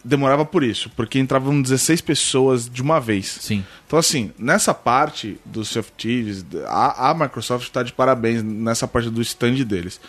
demorava 0.02 0.44
por 0.46 0.62
isso, 0.64 0.90
porque 0.96 1.18
entravam 1.18 1.60
16 1.60 2.00
pessoas 2.00 2.68
de 2.68 2.80
uma 2.80 2.98
vez. 2.98 3.36
Sim. 3.40 3.64
Então, 3.86 3.98
assim, 3.98 4.32
nessa 4.38 4.72
parte 4.72 5.38
do 5.44 5.62
Sea 5.64 5.80
of 5.80 5.92
Thieves, 5.92 6.44
a, 6.66 7.10
a 7.10 7.14
Microsoft 7.14 7.64
está 7.64 7.82
de 7.82 7.92
parabéns 7.92 8.42
nessa 8.42 8.88
parte 8.88 9.10
do 9.10 9.20
stand 9.20 9.56
deles. 9.64 10.00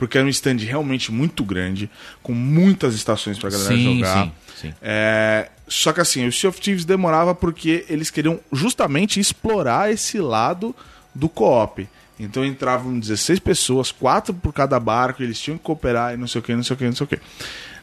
Porque 0.00 0.16
é 0.16 0.22
um 0.22 0.28
stand 0.28 0.56
realmente 0.56 1.12
muito 1.12 1.44
grande, 1.44 1.90
com 2.22 2.32
muitas 2.32 2.94
estações 2.94 3.38
pra 3.38 3.50
galera 3.50 3.76
Sim, 3.76 3.96
jogar. 3.96 4.24
sim, 4.24 4.32
sim. 4.56 4.74
É, 4.80 5.50
só 5.68 5.92
que 5.92 6.00
assim, 6.00 6.26
o 6.26 6.32
Sea 6.32 6.48
of 6.48 6.58
Thieves 6.58 6.86
demorava 6.86 7.34
porque 7.34 7.84
eles 7.86 8.10
queriam 8.10 8.40
justamente 8.50 9.20
explorar 9.20 9.92
esse 9.92 10.18
lado 10.18 10.74
do 11.14 11.28
co-op. 11.28 11.86
Então 12.18 12.42
entravam 12.42 12.98
16 12.98 13.40
pessoas, 13.40 13.92
quatro 13.92 14.32
por 14.32 14.54
cada 14.54 14.80
barco, 14.80 15.22
eles 15.22 15.38
tinham 15.38 15.58
que 15.58 15.64
cooperar 15.64 16.14
e 16.14 16.16
não 16.16 16.26
sei 16.26 16.38
o 16.38 16.42
que, 16.42 16.56
não 16.56 16.62
sei 16.62 16.74
o 16.74 16.76
que, 16.78 16.84
não 16.86 16.96
sei 16.96 17.04
o 17.04 17.06
que. 17.06 17.18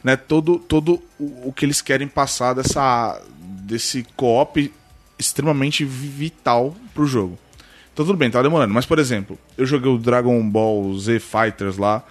Né, 0.02 0.16
todo 0.16 0.58
todo 0.58 1.00
o, 1.20 1.48
o 1.48 1.52
que 1.52 1.64
eles 1.64 1.80
querem 1.80 2.08
passar 2.08 2.52
dessa, 2.52 3.22
desse 3.38 4.04
co-op 4.16 4.72
extremamente 5.16 5.84
vital 5.84 6.74
pro 6.92 7.06
jogo. 7.06 7.38
Então 7.98 8.06
tudo 8.06 8.16
bem, 8.16 8.30
tá 8.30 8.40
demorando. 8.40 8.72
Mas, 8.72 8.86
por 8.86 9.00
exemplo, 9.00 9.36
eu 9.56 9.66
joguei 9.66 9.90
o 9.90 9.98
Dragon 9.98 10.40
Ball 10.48 10.96
Z 11.00 11.18
Fighters 11.18 11.76
lá, 11.78 12.04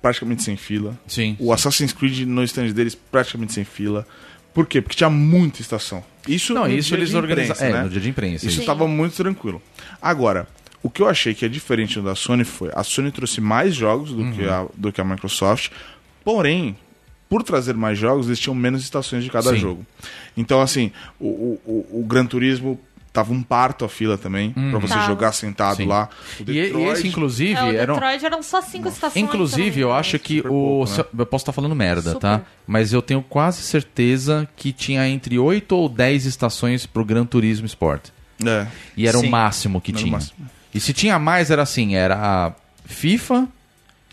praticamente 0.00 0.44
sem 0.44 0.56
fila. 0.56 0.96
Sim. 1.04 1.36
O 1.40 1.52
Assassin's 1.52 1.92
Creed 1.92 2.20
no 2.28 2.44
stand 2.44 2.70
deles 2.70 2.94
praticamente 2.94 3.52
sem 3.52 3.64
fila. 3.64 4.06
Por 4.54 4.66
quê? 4.68 4.80
Porque 4.80 4.96
tinha 4.96 5.10
muita 5.10 5.60
estação. 5.60 6.04
Isso 6.28 6.54
Não, 6.54 6.68
isso 6.68 6.94
eles 6.94 7.12
imprensa, 7.12 7.64
É, 7.64 7.72
né? 7.72 7.82
no 7.82 7.88
dia 7.90 8.00
de 8.00 8.08
imprensa. 8.08 8.46
Isso 8.46 8.60
estava 8.60 8.86
muito 8.86 9.16
tranquilo. 9.16 9.60
Agora, 10.00 10.46
o 10.80 10.88
que 10.88 11.02
eu 11.02 11.08
achei 11.08 11.34
que 11.34 11.44
é 11.44 11.48
diferente 11.48 12.00
da 12.00 12.14
Sony 12.14 12.44
foi 12.44 12.70
a 12.72 12.84
Sony 12.84 13.10
trouxe 13.10 13.40
mais 13.40 13.74
jogos 13.74 14.12
do, 14.12 14.30
que, 14.30 14.42
Uhum. 14.42 14.52
a, 14.52 14.66
do 14.76 14.92
que 14.92 15.00
a 15.00 15.04
Microsoft, 15.04 15.72
porém, 16.24 16.76
por 17.28 17.42
trazer 17.42 17.74
mais 17.74 17.98
jogos, 17.98 18.26
eles 18.28 18.38
tinham 18.38 18.54
menos 18.54 18.82
estações 18.84 19.24
de 19.24 19.30
cada 19.30 19.50
Sim. 19.50 19.56
jogo. 19.56 19.84
Então, 20.36 20.60
assim, 20.60 20.92
o, 21.18 21.58
o, 21.66 22.00
o 22.00 22.04
Gran 22.06 22.26
Turismo 22.26 22.78
tava 23.12 23.32
um 23.32 23.42
parto 23.42 23.84
a 23.84 23.88
fila 23.88 24.16
também, 24.16 24.52
pra 24.52 24.78
você 24.78 24.94
Tava. 24.94 25.06
jogar 25.06 25.32
sentado. 25.32 25.76
Sim. 25.78 25.86
lá. 25.86 26.08
O 26.38 26.42
E, 26.42 26.58
e 26.58 26.62
Detroit- 26.62 26.92
esse, 26.92 27.08
inclusive, 27.08 27.54
É, 27.54 27.64
o 27.64 27.72
era 27.76 27.92
um- 27.92 27.96
Detroit 27.96 28.24
eram 28.24 28.42
só 28.42 28.60
cinco 28.62 28.88
estações. 28.88 29.12
se 29.14 29.18
Inclusive, 29.20 29.62
me 29.70 29.76
eu 29.82 29.88
engano. 29.88 29.98
acho 30.00 30.18
que 30.18 30.36
Super 30.36 30.48
o. 30.48 30.84
pouco, 30.86 30.90
né? 30.96 31.04
Eu 31.18 31.26
posso 31.26 31.42
estar 31.42 31.52
falando 31.52 31.74
merda, 31.74 32.12
Super. 32.12 32.20
tá? 32.20 32.42
Mas 32.66 32.92
eu 32.92 33.02
tenho 33.02 33.20
quase 33.22 33.62
certeza 33.62 34.48
que 34.56 34.72
tinha 34.72 35.08
entre 35.08 35.38
8 35.38 35.72
ou 35.74 35.88
10 35.88 36.24
estações 36.24 36.86
pro 36.86 37.04
Gran 37.04 37.24
Turismo 37.24 37.66
Sport. 37.66 38.08
É. 38.46 38.66
E 38.96 39.06
era 39.08 39.18
Sim. 39.18 39.26
o 39.26 39.30
máximo 39.30 39.80
que 39.80 39.90
Era 39.90 39.98
o 39.98 40.02
tinha. 40.02 40.12
máximo. 40.12 40.48
E 40.72 40.78
se 40.80 40.92
tinha 40.92 41.18
mais, 41.18 41.50
era 41.50 41.62
assim: 41.62 41.94
era 41.96 42.14
a 42.16 42.52
FIFA, 42.86 43.48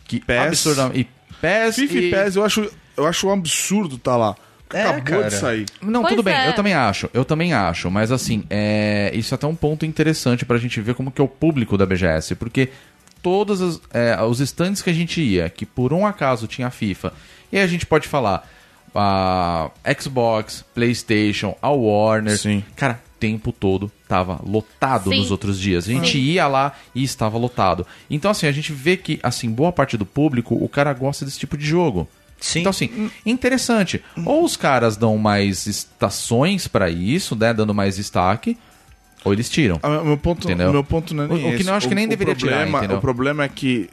que 0.05 0.19
PES. 0.19 0.47
absurdamente. 0.47 0.99
E 1.01 1.35
PES. 1.39 1.75
FIFA 1.75 1.93
e... 1.93 2.07
e 2.07 2.11
PES, 2.11 2.35
eu 2.35 2.43
acho, 2.43 2.71
eu 2.97 3.05
acho 3.05 3.27
um 3.27 3.31
absurdo 3.31 3.97
tá 3.97 4.17
lá. 4.17 4.35
É, 4.73 4.83
Acabou 4.83 5.03
cara. 5.03 5.29
de 5.29 5.33
sair. 5.33 5.65
Não, 5.81 6.01
Pois 6.01 6.11
tudo 6.13 6.23
bem, 6.23 6.35
é. 6.35 6.49
eu 6.49 6.53
também 6.53 6.73
acho, 6.73 7.09
eu 7.13 7.23
também 7.23 7.53
acho, 7.53 7.89
mas 7.89 8.11
assim, 8.11 8.43
é, 8.49 9.11
isso 9.13 9.33
é 9.33 9.35
até 9.35 9.47
um 9.47 9.55
ponto 9.55 9.85
interessante 9.85 10.45
pra 10.45 10.57
gente 10.57 10.81
ver 10.81 10.93
como 10.93 11.11
que 11.11 11.21
é 11.21 11.23
o 11.23 11.27
público 11.27 11.77
da 11.77 11.85
BGS, 11.85 12.35
porque 12.35 12.69
todos 13.21 13.61
os, 13.61 13.81
é, 13.93 14.21
os 14.21 14.39
stands 14.41 14.81
que 14.81 14.89
a 14.89 14.93
gente 14.93 15.21
ia, 15.21 15.49
que 15.49 15.65
por 15.65 15.93
um 15.93 16.05
acaso 16.05 16.47
tinha 16.47 16.69
FIFA, 16.69 17.13
e 17.51 17.57
aí 17.57 17.63
a 17.63 17.67
gente 17.67 17.85
pode 17.85 18.07
falar 18.07 18.47
a 18.93 19.69
Xbox, 19.99 20.65
Playstation, 20.73 21.55
a 21.61 21.69
Warner, 21.69 22.37
Sim. 22.37 22.63
cara, 22.75 22.99
o 23.15 23.19
tempo 23.19 23.51
todo 23.51 23.91
tava 24.07 24.39
lotado 24.45 25.11
Sim. 25.11 25.17
nos 25.19 25.31
outros 25.31 25.59
dias. 25.59 25.87
A 25.87 25.91
gente 25.91 26.13
Sim. 26.13 26.19
ia 26.19 26.47
lá 26.47 26.73
e 26.95 27.03
estava 27.03 27.37
lotado. 27.37 27.85
Então 28.09 28.31
assim, 28.31 28.47
a 28.47 28.51
gente 28.51 28.73
vê 28.73 28.97
que 28.97 29.19
assim, 29.21 29.49
boa 29.51 29.71
parte 29.71 29.97
do 29.97 30.05
público, 30.05 30.55
o 30.55 30.67
cara 30.67 30.93
gosta 30.93 31.25
desse 31.25 31.39
tipo 31.39 31.57
de 31.57 31.65
jogo. 31.65 32.07
Sim. 32.39 32.59
Então, 32.59 32.69
assim, 32.69 33.11
interessante. 33.25 34.03
Ou 34.25 34.43
os 34.43 34.55
caras 34.55 34.95
dão 34.95 35.17
mais 35.17 35.65
estações 35.65 36.67
pra 36.67 36.89
isso, 36.89 37.35
né? 37.35 37.53
Dando 37.53 37.73
mais 37.73 37.95
destaque, 37.95 38.57
ou 39.23 39.33
eles 39.33 39.49
tiram. 39.49 39.79
Ah, 39.81 40.01
meu 40.03 40.17
ponto, 40.17 40.45
Entendeu? 40.47 40.71
meu 40.71 40.83
ponto 40.83 41.13
não 41.15 41.23
é 41.23 41.27
O- 41.27 41.33
nem 41.33 41.53
o 41.53 41.57
que 41.57 41.63
não 41.63 41.73
acho 41.73 41.87
que 41.87 41.95
nem 41.95 42.07
deveria 42.07 42.35
tirar, 42.35 42.51
problema, 42.57 42.77
entendeu? 42.79 42.97
O 42.97 43.01
problema 43.01 43.43
é 43.43 43.49
que 43.49 43.89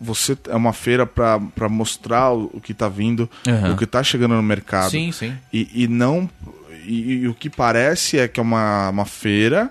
você 0.00 0.36
é 0.48 0.56
uma 0.56 0.72
feira 0.72 1.06
pra 1.06 1.38
pra 1.54 1.68
mostrar 1.68 2.32
o, 2.32 2.60
que 2.60 2.74
tá 2.74 2.88
vindo, 2.88 3.28
Aham. 3.46 3.74
o 3.74 3.76
que 3.76 3.86
tá 3.86 4.02
chegando 4.02 4.34
no 4.34 4.42
mercado. 4.42 4.90
Sim, 4.90 5.12
sim. 5.12 5.34
E, 5.52 5.84
e 5.84 5.86
não 5.88 6.28
e, 6.84 7.12
e 7.22 7.28
o 7.28 7.34
que 7.34 7.48
parece 7.48 8.18
é 8.18 8.26
que 8.26 8.40
é 8.40 8.42
uma, 8.42 8.88
uma 8.88 9.04
feira 9.04 9.70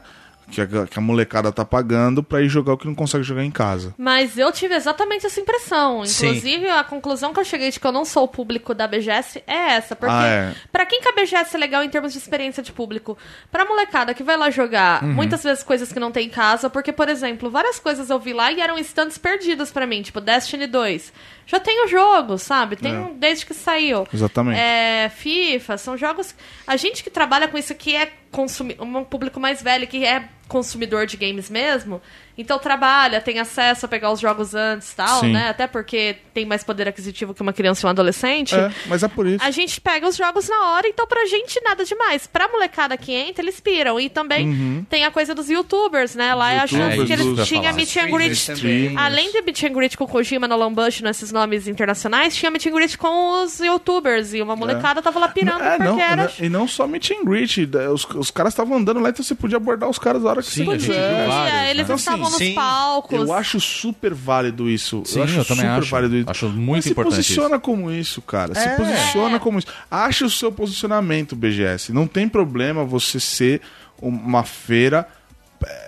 que 0.52 0.62
a, 0.62 0.86
que 0.88 1.00
a 1.00 1.02
molecada 1.02 1.52
tá 1.52 1.64
pagando 1.66 2.22
pra 2.22 2.42
ir 2.42 2.50
jogar 2.50 2.74
o 2.74 2.78
que 2.78 2.86
não 2.86 2.94
consegue 2.94 3.24
jogar 3.24 3.44
em 3.44 3.50
casa. 3.52 3.96
Mas 3.98 4.38
eu 4.38 4.52
tive 4.52 4.76
exatamente 4.76 5.26
essa 5.26 5.40
impressão. 5.40 6.06
Sim. 6.06 6.28
Inclusive, 6.28 6.70
a 6.70 6.84
conclusão 6.84 7.34
que 7.34 7.40
eu 7.40 7.46
cheguei 7.46 7.72
de 7.72 7.80
que 7.80 7.88
eu 7.88 7.92
não 7.92 8.04
sou 8.06 8.24
o 8.24 8.28
público 8.28 8.74
da 8.74 8.86
BGS 8.88 9.44
é 9.48 9.74
essa. 9.76 9.96
Porque, 9.96 10.14
Ah, 10.14 10.26
é. 10.28 10.54
pra 10.72 10.86
quem 10.86 11.02
que 11.02 11.08
a 11.08 11.14
BGS 11.14 11.56
é 11.56 11.60
legal 11.60 11.84
em 11.84 11.90
termos 11.90 12.12
de 12.14 12.20
experiência 12.20 12.62
de 12.62 12.72
público? 12.72 13.18
Pra 13.52 13.66
molecada 13.66 14.14
que 14.14 14.24
vai 14.24 14.36
lá 14.38 14.50
jogar, 14.50 15.04
Uhum. 15.04 15.14
muitas 15.14 15.44
vezes 15.44 15.64
coisas 15.64 15.92
que 15.92 16.00
não 16.00 16.12
tem 16.12 16.28
em 16.28 16.30
casa, 16.30 16.70
porque, 16.70 16.92
por 16.92 17.08
exemplo, 17.10 17.50
várias 17.50 17.80
coisas 17.80 18.10
eu 18.10 18.20
vi 18.20 18.34
lá 18.34 18.52
e 18.52 18.60
eram 18.62 18.78
stands 18.80 19.18
perdidos 19.18 19.72
pra 19.72 19.88
mim, 19.88 20.02
tipo 20.02 20.20
Destiny 20.20 20.68
2. 20.68 21.14
Já 21.48 21.60
tem 21.60 21.84
o 21.86 21.88
jogo, 21.88 22.38
sabe? 22.38 22.76
Tem 22.76 22.98
um 22.98 23.18
desde 23.18 23.46
que 23.46 23.54
saiu. 23.54 24.08
Exatamente. 24.14 24.60
É, 24.60 25.10
FIFA, 25.14 25.78
são 25.78 25.98
jogos. 25.98 26.34
A 26.66 26.78
gente 26.78 27.04
que 27.04 27.10
trabalha 27.10 27.48
com 27.48 27.58
isso 27.58 27.74
aqui 27.74 27.96
é 27.96 28.12
consumi... 28.32 28.78
um 28.80 29.04
público 29.04 29.40
mais 29.40 29.62
velho 29.62 29.86
que 29.88 30.06
é 30.06 30.30
consumidor 30.52 31.06
de 31.08 31.16
games 31.18 31.50
mesmo. 31.50 32.02
Então 32.38 32.58
trabalha, 32.58 33.20
tem 33.22 33.40
acesso 33.40 33.86
a 33.86 33.90
pegar 33.90 34.12
os 34.12 34.20
jogos 34.20 34.56
antes 34.56 34.92
e 34.92 34.96
tal, 34.96 35.20
Sim. 35.20 35.32
né? 35.34 35.50
Até 35.50 35.68
porque 35.68 36.16
tem 36.34 36.46
mais 36.46 36.64
poder 36.64 36.88
aquisitivo 36.88 37.34
que 37.34 37.42
uma 37.42 37.54
criança 37.54 37.86
e 37.86 37.88
um 37.88 37.90
adolescente. 37.90 38.56
É, 38.56 38.72
mas 38.88 39.04
é 39.04 39.08
por 39.08 39.28
isso. 39.28 39.44
A 39.44 39.52
gente 39.52 39.80
pega 39.80 40.08
os 40.08 40.16
jogos 40.16 40.48
na 40.50 40.72
hora, 40.72 40.88
então 40.88 41.06
pra 41.06 41.26
gente 41.26 41.60
nada 41.64 41.84
demais. 41.86 42.28
Pra 42.28 42.48
molecada 42.48 42.96
que 42.98 43.12
entra, 43.14 43.44
eles 43.44 43.60
piram. 43.60 44.00
E 44.00 44.10
também 44.10 44.86
tem 44.90 45.06
a 45.06 45.12
coisa 45.12 45.36
dos 45.36 45.50
youtubers, 45.50 46.16
né? 46.16 46.34
Lá 46.34 46.56
eu 46.56 46.62
acho 46.62 46.76
Uhum. 46.76 46.82
youtubers, 46.92 47.08
que 47.08 47.14
eles 47.14 47.48
tinham 47.48 47.74
meet 47.74 47.98
and 47.98 48.10
greet. 48.10 48.98
Além 48.98 49.32
de 49.32 49.42
meet 49.42 49.64
and 49.64 49.74
greet 49.74 49.98
com 49.98 50.06
o 50.06 50.08
Kojima, 50.08 50.48
Nolan 50.48 50.74
Bush, 50.74 51.02
nesses 51.02 51.32
nomes 51.32 51.68
internacionais, 51.68 52.36
tinha 52.36 52.50
meet 52.50 52.66
and 52.66 52.72
greet 52.72 52.98
com 52.98 53.44
os 53.44 53.60
youtubers. 53.60 54.34
E 54.34 54.42
uma 54.42 54.56
molecada 54.56 55.02
tava 55.02 55.20
lá 55.20 55.28
pirando 55.28 55.62
É, 55.64 55.78
porque 55.78 55.84
não, 55.84 56.00
era... 56.00 56.32
e 56.40 56.50
não 56.50 56.68
só 56.68 56.88
meet 56.88 57.12
and 57.12 57.24
greet. 57.26 57.70
Os, 57.94 58.06
os 58.16 58.32
caras 58.32 58.54
estavam 58.54 58.78
andando 58.78 59.00
lá, 59.00 59.10
então 59.10 59.24
você 59.24 59.36
podia 59.36 59.58
abordar 59.58 59.90
os 59.90 60.00
caras 60.00 60.26
a 60.26 60.30
hora 60.30 60.41
que 60.44 60.52
Sim, 60.52 60.66
você 60.66 60.78
quiser. 60.78 61.28
vários, 61.28 61.54
né? 61.54 61.70
eles 61.72 61.84
Então, 61.84 61.96
estavam 61.96 62.28
assim, 62.28 62.46
nos 62.48 62.56
palcos. 62.56 63.20
Eu 63.20 63.34
acho 63.34 63.60
super 63.60 64.14
válido 64.14 64.70
isso. 64.70 65.04
Sim, 65.06 65.20
eu, 65.20 65.24
acho 65.26 65.38
eu 65.38 65.46
também 65.46 65.66
super 65.66 65.80
acho. 65.80 65.92
válido 65.92 66.18
isso. 66.18 66.30
Acho 66.30 66.50
muito 66.50 66.70
Mas 66.84 66.88
importante 66.88 67.12
se 67.16 67.18
posiciona 67.22 67.60
como 67.60 67.92
isso, 67.92 68.22
cara. 68.22 68.54
Se 68.56 68.68
É. 68.68 68.76
posiciona 68.76 69.40
como 69.40 69.60
isso. 69.60 69.68
Acha 69.90 70.26
o 70.26 70.30
seu 70.30 70.52
posicionamento, 70.52 71.36
BGS. 71.36 71.92
Não 71.94 72.08
tem 72.08 72.28
problema 72.30 72.84
você 72.84 73.20
ser 73.20 73.62
uma 74.02 74.44
feira 74.44 75.08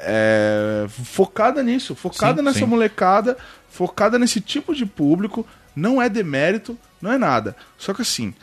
é, 0.03 0.85
focada 0.89 1.63
nisso, 1.63 1.95
focada 1.95 2.37
Sim, 2.39 2.45
nessa 2.45 2.59
sim. 2.59 2.65
molecada, 2.65 3.37
focada 3.69 4.19
nesse 4.19 4.39
tipo 4.39 4.73
de 4.75 4.85
público. 4.85 5.45
Não 5.75 6.01
é 6.01 6.07
demérito, 6.07 6.77
não 7.01 7.11
é 7.11 7.17
nada. 7.17 7.55
Só 7.77 7.93
que 7.93 8.03
assim, 8.03 8.33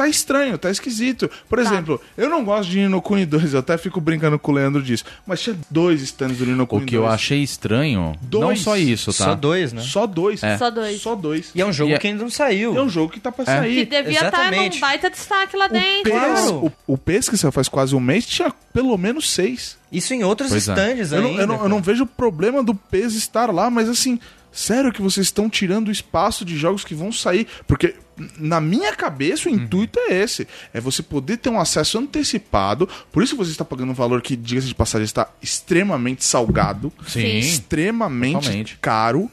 tá 0.00 0.08
estranho, 0.08 0.56
tá 0.56 0.70
esquisito. 0.70 1.30
Por 1.48 1.58
exemplo, 1.58 2.00
eu 2.16 2.28
não 2.30 2.42
gosto 2.42 2.70
de 2.70 2.78
Nino 2.78 3.02
Kuni 3.02 3.26
2, 3.26 3.52
eu 3.52 3.60
até 3.60 3.76
fico 3.76 4.00
brincando 4.00 4.38
com 4.38 4.50
o 4.50 4.54
Leandro 4.54 4.82
disso. 4.82 5.04
Mas 5.26 5.42
tinha 5.42 5.54
dois 5.68 6.00
stands 6.00 6.38
do 6.38 6.46
Nino 6.46 6.62
O 6.62 6.66
Kuni 6.66 6.86
que 6.86 6.96
eu 6.96 7.02
2. 7.02 7.12
achei 7.14 7.42
estranho, 7.42 8.00
não 8.00 8.16
Dois. 8.22 8.60
só 8.60 8.76
isso, 8.76 9.12
tá? 9.12 9.24
Só 9.24 9.34
dois, 9.34 9.72
né? 9.74 9.82
Só 9.82 10.06
dois. 10.06 10.42
É. 10.42 10.56
Só 10.56 10.70
dois. 10.70 11.00
Só 11.02 11.14
dois. 11.14 11.50
E 11.54 11.60
é 11.60 11.66
um 11.66 11.72
jogo 11.72 11.90
E 11.90 11.94
é- 11.94 11.98
que 11.98 12.06
ainda 12.06 12.22
não 12.22 12.30
saiu. 12.30 12.76
É 12.76 12.82
um 12.82 12.88
jogo 12.88 13.12
que 13.12 13.20
tá 13.20 13.30
pra 13.30 13.42
É. 13.42 13.46
sair. 13.58 13.74
Que 13.86 13.96
devia 13.96 14.12
estar 14.12 14.26
Exatamente. 14.28 14.74
num 14.76 14.80
baita 14.80 15.10
destaque 15.10 15.56
lá 15.56 15.66
O 15.66 15.68
dentro. 15.68 16.02
PES, 16.04 16.12
Claro. 16.12 16.72
o, 16.86 16.94
o 16.94 16.98
PES 16.98 17.28
que 17.28 17.36
saiu 17.36 17.52
faz 17.52 17.68
quase 17.68 17.94
um 17.94 18.00
mês 18.00 18.24
tinha 18.26 18.52
pelo 18.72 18.96
menos 18.96 19.30
seis. 19.30 19.76
Isso 19.92 20.14
em 20.14 20.22
outros 20.24 20.50
Pois 20.50 20.68
é. 20.68 20.72
stands 20.72 21.12
Eu 21.12 21.20
não, 21.22 21.28
ainda. 21.30 21.42
eu, 21.42 21.46
não, 21.46 21.62
eu 21.64 21.68
não 21.68 21.82
vejo 21.82 22.06
problema 22.06 22.62
do 22.62 22.74
PES 22.74 23.14
estar 23.16 23.52
lá, 23.52 23.68
mas 23.68 23.88
assim, 23.88 24.18
sério 24.52 24.92
que 24.92 25.00
vocês 25.02 25.26
estão 25.28 25.48
tirando 25.48 25.88
o 25.88 25.92
espaço 25.92 26.44
de 26.44 26.56
jogos 26.56 26.84
que 26.84 26.94
vão 26.94 27.12
sair? 27.12 27.46
Porque 27.66 27.94
na 28.36 28.60
minha 28.60 28.94
cabeça 28.94 29.48
o 29.48 29.52
intuito 29.52 29.98
é 29.98 30.14
esse: 30.14 30.46
é 30.74 30.80
você 30.80 31.02
poder 31.02 31.36
ter 31.38 31.48
um 31.50 31.60
acesso 31.60 31.98
antecipado. 31.98 32.88
Por 33.12 33.22
isso 33.22 33.36
você 33.36 33.50
está 33.50 33.64
pagando 33.64 33.90
um 33.92 33.94
valor 33.94 34.20
que, 34.22 34.36
diga-se 34.36 34.66
de 34.68 34.74
passagem, 34.74 35.04
está 35.04 35.28
extremamente 35.42 36.24
salgado, 36.24 36.92
Sim. 37.06 37.38
extremamente 37.38 38.34
Totalmente. 38.46 38.78
caro, 38.80 39.30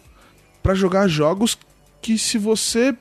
para 0.62 0.74
jogar 0.76 1.08
jogos 1.08 1.58
que 2.02 2.18
se 2.18 2.38
você. 2.38 2.96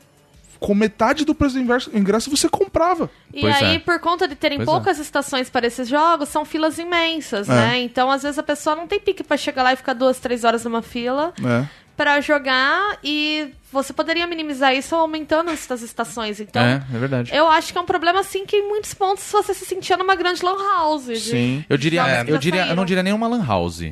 Com 0.58 0.74
metade 0.74 1.26
do 1.26 1.34
preço 1.34 1.54
do 1.54 1.98
ingresso- 1.98 2.30
você 2.30 2.48
comprava. 2.48 3.10
E 3.32 3.42
Pois 3.42 3.56
aí, 3.56 3.76
é. 3.76 3.78
por 3.78 4.00
conta 4.00 4.26
de 4.26 4.34
terem 4.34 4.56
Pois 4.56 4.66
é. 4.66 4.72
poucas 4.72 4.98
estações 4.98 5.50
para 5.50 5.66
esses 5.66 5.86
jogos, 5.86 6.30
são 6.30 6.46
filas 6.46 6.78
imensas, 6.78 7.46
É. 7.46 7.52
né? 7.52 7.78
Então, 7.80 8.10
às 8.10 8.22
vezes, 8.22 8.38
a 8.38 8.42
pessoa 8.42 8.74
não 8.74 8.86
tem 8.86 8.98
pique 8.98 9.22
pra 9.22 9.36
chegar 9.36 9.62
lá 9.62 9.74
e 9.74 9.76
ficar 9.76 9.92
duas, 9.92 10.18
três 10.18 10.44
horas 10.44 10.64
numa 10.64 10.80
fila 10.80 11.34
né? 11.38 11.68
Pra 11.96 12.20
jogar 12.20 12.98
e 13.02 13.48
você 13.72 13.92
poderia 13.92 14.26
minimizar 14.26 14.74
isso 14.74 14.94
aumentando 14.94 15.50
essas 15.50 15.82
estações. 15.82 16.38
Então, 16.40 16.62
É, 16.62 16.82
é 16.94 16.98
verdade. 16.98 17.30
eu 17.34 17.48
acho 17.48 17.72
que 17.72 17.78
é 17.78 17.80
um 17.80 17.86
problema, 17.86 18.20
assim, 18.20 18.44
que 18.44 18.56
em 18.56 18.68
muitos 18.68 18.92
pontos 18.94 19.24
você 19.24 19.54
se 19.54 19.64
sentia 19.64 19.96
numa 19.96 20.14
grande 20.14 20.42
lan 20.44 20.56
house. 20.56 21.06
de- 21.06 21.16
Sim. 21.20 21.64
Eu 21.68 21.76
diria, 21.76 22.02
que 22.24 22.30
eu 22.30 22.34
já 22.34 22.40
diria, 22.40 22.66
eu 22.66 22.76
não 22.76 22.84
diria 22.84 23.02
nem 23.02 23.12
uma 23.12 23.26
lan 23.26 23.44
house. 23.44 23.84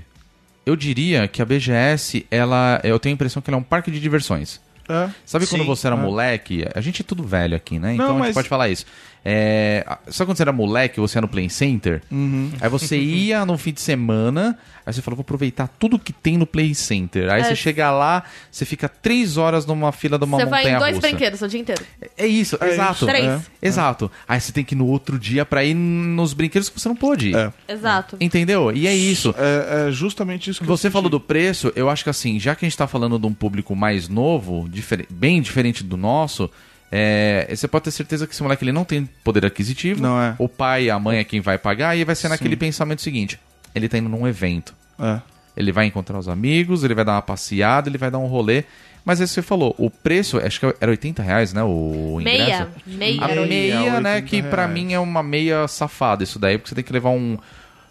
Eu 0.66 0.76
diria 0.76 1.28
que 1.28 1.42
a 1.42 1.44
BGS, 1.44 2.26
ela, 2.30 2.80
eu 2.84 2.98
tenho 2.98 3.12
a 3.12 3.16
impressão 3.16 3.42
que 3.42 3.50
ela 3.50 3.56
é 3.58 3.60
um 3.60 3.64
parque 3.64 3.90
de 3.90 4.00
diversões. 4.00 4.60
É. 4.88 5.08
Sabe 5.24 5.46
quando 5.46 5.62
Sim, 5.62 5.66
você 5.66 5.86
era 5.86 5.96
é. 5.96 5.98
moleque? 5.98 6.66
A 6.74 6.80
gente 6.80 7.00
é 7.00 7.04
tudo 7.04 7.22
velho 7.22 7.56
aqui, 7.56 7.78
né? 7.78 7.94
Então 7.94 8.06
Não, 8.08 8.14
a 8.16 8.18
gente 8.18 8.26
mas- 8.28 8.34
pode 8.34 8.48
falar 8.48 8.68
isso. 8.68 8.84
É, 9.26 9.84
sabe 10.08 10.28
quando 10.28 10.36
você 10.36 10.42
era 10.42 10.52
moleque, 10.52 11.00
você 11.00 11.16
ia 11.16 11.22
no 11.22 11.28
Play 11.28 11.48
Center? 11.48 12.02
Uhum. 12.12 12.50
Aí 12.60 12.68
você 12.68 12.96
ia 13.00 13.46
no 13.46 13.56
fim 13.56 13.72
de 13.72 13.80
semana, 13.80 14.58
aí 14.84 14.92
você 14.92 15.00
fala, 15.00 15.14
vou 15.14 15.22
aproveitar 15.22 15.66
tudo 15.78 15.98
que 15.98 16.12
tem 16.12 16.36
no 16.36 16.46
Play 16.46 16.74
Center. 16.74 17.30
Aí 17.30 17.40
É. 17.40 17.44
você 17.44 17.56
chega 17.56 17.90
lá, 17.90 18.24
você 18.50 18.66
fica 18.66 18.86
três 18.88 19.38
horas 19.38 19.64
numa 19.64 19.92
fila 19.92 20.18
de 20.18 20.24
uma 20.24 20.38
Você 20.38 20.44
vai 20.44 20.60
montanha 20.64 20.76
em 20.76 20.78
dois 20.78 20.96
russa. 20.96 21.08
brinquedos 21.08 21.40
o 21.40 21.48
dia 21.48 21.60
inteiro. 21.60 21.82
É 22.18 22.26
isso, 22.26 22.58
É 22.60 22.68
exato. 22.68 22.92
isso. 22.96 23.06
Três. 23.06 23.24
É. 23.24 23.40
Exato. 23.62 24.10
Aí 24.28 24.38
você 24.40 24.52
tem 24.52 24.62
que 24.64 24.74
ir 24.74 24.78
no 24.78 24.86
outro 24.86 25.18
dia 25.18 25.46
pra 25.46 25.64
ir 25.64 25.72
nos 25.74 26.34
brinquedos 26.34 26.68
que 26.68 26.78
você 26.78 26.88
não 26.88 26.96
pôde 26.96 27.30
ir. 27.30 27.36
É. 27.36 27.52
Exato. 27.66 28.16
Entendeu? 28.20 28.72
E 28.72 28.86
é 28.86 28.94
isso. 28.94 29.34
É, 29.38 29.88
é 29.88 29.90
justamente 29.90 30.50
isso 30.50 30.60
que 30.60 30.66
Você 30.66 30.88
eu 30.88 30.92
falou 30.92 31.08
do 31.08 31.18
preço, 31.18 31.72
eu 31.74 31.88
acho 31.88 32.04
que 32.04 32.10
assim, 32.10 32.38
já 32.38 32.54
que 32.54 32.64
a 32.64 32.68
gente 32.68 32.76
tá 32.76 32.86
falando 32.86 33.18
de 33.18 33.26
um 33.26 33.32
público 33.32 33.74
mais 33.74 34.08
novo, 34.08 34.68
difere- 34.68 35.06
bem 35.10 35.40
diferente 35.40 35.82
do 35.82 35.96
nosso, 35.96 36.50
é, 36.96 37.52
você 37.56 37.66
pode 37.66 37.84
ter 37.84 37.90
certeza 37.90 38.24
que 38.24 38.32
esse 38.32 38.42
moleque 38.42 38.62
ele 38.62 38.70
não 38.70 38.84
tem 38.84 39.08
poder 39.24 39.44
aquisitivo. 39.44 40.00
Não 40.00 40.20
é. 40.22 40.36
O 40.38 40.48
pai 40.48 40.84
e 40.84 40.90
a 40.90 40.98
mãe 40.98 41.18
é 41.18 41.24
quem 41.24 41.40
vai 41.40 41.58
pagar, 41.58 41.96
e 41.96 42.04
vai 42.04 42.14
ser 42.14 42.28
naquele 42.28 42.56
pensamento 42.56 43.02
seguinte: 43.02 43.38
ele 43.74 43.88
tá 43.88 43.98
indo 43.98 44.08
num 44.08 44.28
evento. 44.28 44.72
É. 45.00 45.20
Ele 45.56 45.72
vai 45.72 45.86
encontrar 45.86 46.18
os 46.18 46.28
amigos, 46.28 46.84
ele 46.84 46.94
vai 46.94 47.04
dar 47.04 47.12
uma 47.14 47.22
passeada, 47.22 47.88
ele 47.88 47.98
vai 47.98 48.10
dar 48.10 48.18
um 48.18 48.26
rolê. 48.26 48.62
Mas 49.04 49.20
aí 49.20 49.26
você 49.28 49.42
falou, 49.42 49.74
o 49.76 49.90
preço, 49.90 50.38
acho 50.38 50.58
que 50.58 50.66
era 50.80 50.90
80 50.90 51.22
reais, 51.22 51.52
né? 51.52 51.62
O 51.62 52.16
ingresso. 52.20 52.68
Meia. 52.86 53.18
Meia. 53.18 53.24
A 53.24 53.28
meia, 53.28 53.46
Meia, 53.80 54.00
né? 54.00 54.14
80 54.16 54.26
Que 54.28 54.42
pra 54.42 54.62
reais. 54.66 54.72
mim 54.72 54.92
é 54.94 54.98
uma 54.98 55.22
meia 55.22 55.68
safada 55.68 56.22
isso 56.24 56.38
daí, 56.38 56.56
porque 56.56 56.70
você 56.70 56.74
tem 56.76 56.84
que 56.84 56.92
levar 56.92 57.10
um. 57.10 57.36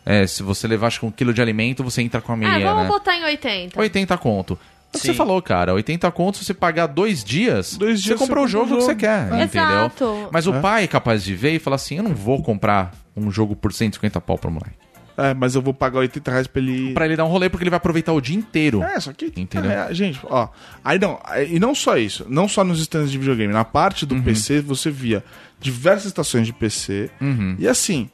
é, 0.06 0.26
se 0.26 0.42
você 0.44 0.68
levar 0.68 0.88
acho 0.88 1.00
que 1.02 1.06
um 1.06 1.12
quilo 1.12 1.32
de 1.34 1.42
alimento, 1.42 1.84
você 1.84 2.02
entra 2.02 2.20
com 2.20 2.32
a 2.34 2.36
meia, 2.36 2.56
Ah, 2.56 2.60
vamos 2.60 2.84
né? 2.84 2.89
botar 2.89 3.16
em 3.16 3.24
80. 3.26 3.80
80 3.80 4.18
conto. 4.18 4.58
É 4.93 4.97
o 4.97 4.99
que 4.99 5.08
Você 5.08 5.12
Sim. 5.12 5.17
falou, 5.17 5.41
cara, 5.41 5.73
80 5.73 6.12
conto, 6.12 6.38
se 6.38 6.45
você 6.45 6.53
pagar 6.53 6.88
dois 6.88 7.23
dias, 7.23 7.75
Dois 7.77 7.99
você 7.99 8.06
dias 8.10 8.19
compra 8.19 8.39
você 8.39 8.45
o 8.45 8.47
jogo 8.47 8.63
compra 8.69 8.75
o 8.75 8.79
que 8.79 8.84
você 8.86 8.91
jogo. 8.91 8.99
quer, 9.01 9.39
É. 9.39 9.43
entendeu? 9.43 9.67
Exato. 9.69 10.29
Mas 10.32 10.47
o 10.47 10.53
É. 10.53 10.60
pai 10.62 10.84
é 10.84 10.88
capaz 10.88 11.23
de 11.23 11.36
ver 11.36 11.51
e 11.56 11.60
falar 11.60 11.75
assim, 11.77 11.97
eu 11.97 12.03
não 12.03 12.13
vou 12.13 12.41
comprar 12.43 12.91
um 13.17 13.32
jogo 13.32 13.56
por 13.56 13.73
150 13.73 14.21
pau 14.21 14.38
pro 14.38 14.51
moleque. 14.51 14.75
É, 15.15 15.32
mas 15.36 15.53
eu 15.53 15.62
vou 15.62 15.75
pagar 15.75 15.99
80 15.99 16.32
reais 16.32 16.47
pra 16.47 16.60
ele. 16.60 16.91
Pra 16.91 17.06
ele 17.06 17.15
dar 17.15 17.23
um 17.25 17.27
rolê, 17.27 17.47
porque 17.47 17.63
ele 17.63 17.69
vai 17.69 17.77
aproveitar 17.77 18.13
o 18.13 18.19
dia 18.19 18.36
inteiro. 18.36 18.82
É, 18.82 18.99
só 18.99 19.13
que. 19.13 19.32
Entendeu? 19.38 19.69
É, 19.69 19.93
gente, 19.93 20.19
ó. 20.23 20.47
Aí 20.84 20.97
não. 20.97 21.19
E 21.47 21.60
não 21.60 21.75
só 21.75 21.97
isso. 21.97 22.25
Não 22.27 22.47
só 22.47 22.63
nos 22.63 22.79
stands 22.79 23.12
de 23.12 23.19
videogame. 23.19 23.53
Na 23.53 23.63
parte 23.63 24.06
Uhum. 24.06 24.17
do 24.17 24.23
PC, 24.23 24.62
você 24.62 24.89
via 24.89 25.23
diversas 25.60 26.06
estações 26.08 26.47
de 26.47 26.53
PC. 26.53 27.12
Uhum. 27.21 27.56
E 27.60 27.67
assim. 27.67 28.10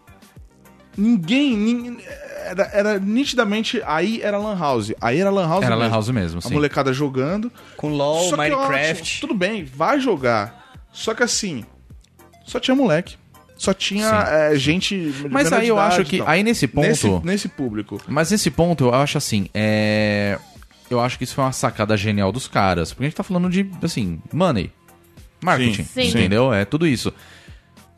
Ninguém. 0.97 1.56
nin- 1.58 1.97
era, 2.45 2.69
era 2.73 2.99
nitidamente. 2.99 3.82
Aí 3.86 4.21
era 4.21 4.38
Lan 4.38 4.58
House. 4.58 4.91
Aí 4.99 5.19
era 5.19 5.30
Lan 5.30 5.47
House 5.47 5.63
Era 5.63 5.75
mesmo. 5.75 5.89
Lan 5.89 5.95
House 5.95 6.10
mesmo, 6.10 6.39
A 6.39 6.41
sim. 6.41 6.54
molecada 6.54 6.91
jogando. 6.93 7.52
Com 7.78 7.89
LOL, 7.89 8.30
Só 8.30 8.36
que 8.36 8.49
Minecraft. 8.49 9.21
tudo 9.21 9.34
bem, 9.34 9.63
vai 9.63 9.99
jogar. 9.99 10.73
Só 10.91 11.13
que 11.13 11.23
assim. 11.23 11.63
Só 12.45 12.60
tinha 12.60 12.75
moleque. 12.75 13.15
Só 13.56 13.73
tinha 13.73 14.08
é, 14.30 14.56
gente. 14.56 15.13
Mas 15.30 15.52
aí 15.52 15.67
eu 15.67 15.75
idade 15.75 15.95
acho 16.02 16.10
que, 16.10 16.17
tal. 16.19 16.28
aí 16.30 16.41
nesse 16.43 16.65
ponto... 16.65 16.88
Nesse, 16.88 17.10
nesse 17.23 17.47
público. 17.49 18.02
Mas 18.08 18.32
nesse 18.32 18.49
ponto, 18.49 18.86
eu 18.86 18.93
acho 18.93 19.17
assim, 19.17 19.47
é... 19.54 20.39
Eu 20.89 20.99
acho 20.99 21.17
que 21.17 21.23
isso 21.25 21.36
foi 21.36 21.43
uma 21.43 21.52
sacada 21.52 21.95
genial 21.97 22.32
dos 22.32 22.47
caras. 22.47 22.91
Porque 22.93 23.04
a 23.04 23.08
gente 23.10 23.15
tá 23.17 23.21
falando 23.23 23.49
de, 23.49 23.69
assim, 23.84 24.19
money. 24.34 24.71
Marketing, 25.41 25.84
Sim. 25.84 26.04
Sim. 26.04 26.08
entendeu? 26.10 26.52
É 26.54 26.65
tudo 26.65 26.88
isso. 26.88 27.13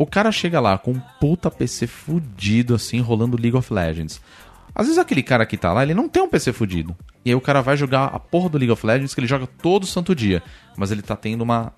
O 0.02 0.06
cara 0.06 0.32
chega 0.32 0.60
lá 0.60 0.78
com 0.78 0.92
um 0.92 1.02
puta 1.20 1.52
PC 1.52 1.86
fudido, 1.88 2.74
assim, 2.76 3.00
rolando 3.00 3.38
League 3.40 3.56
of 3.58 3.72
Legends. 3.74 4.20
Às 4.74 4.86
vezes 4.88 4.98
aquele 4.98 5.22
cara 5.22 5.46
que 5.46 5.58
tá 5.58 5.72
lá, 5.74 5.84
ele 5.84 5.94
não 5.94 6.08
tem 6.10 6.24
um 6.24 6.30
PC 6.30 6.54
fudido. 6.54 6.96
E 7.26 7.30
aí 7.30 7.36
o 7.36 7.42
cara 7.42 7.62
vai 7.62 7.76
jogar 7.78 8.06
a 8.06 8.18
porra 8.20 8.50
do 8.50 8.58
League 8.58 8.72
of 8.72 8.86
Legends, 8.86 9.14
que 9.14 9.20
ele 9.20 9.28
joga 9.28 9.46
todo 9.62 9.86
santo 9.86 10.16
dia. 10.16 10.42
Mas 10.78 10.92
ele 10.92 11.02
tá 11.02 11.16
tendo 11.16 11.42
uma, 11.42 11.74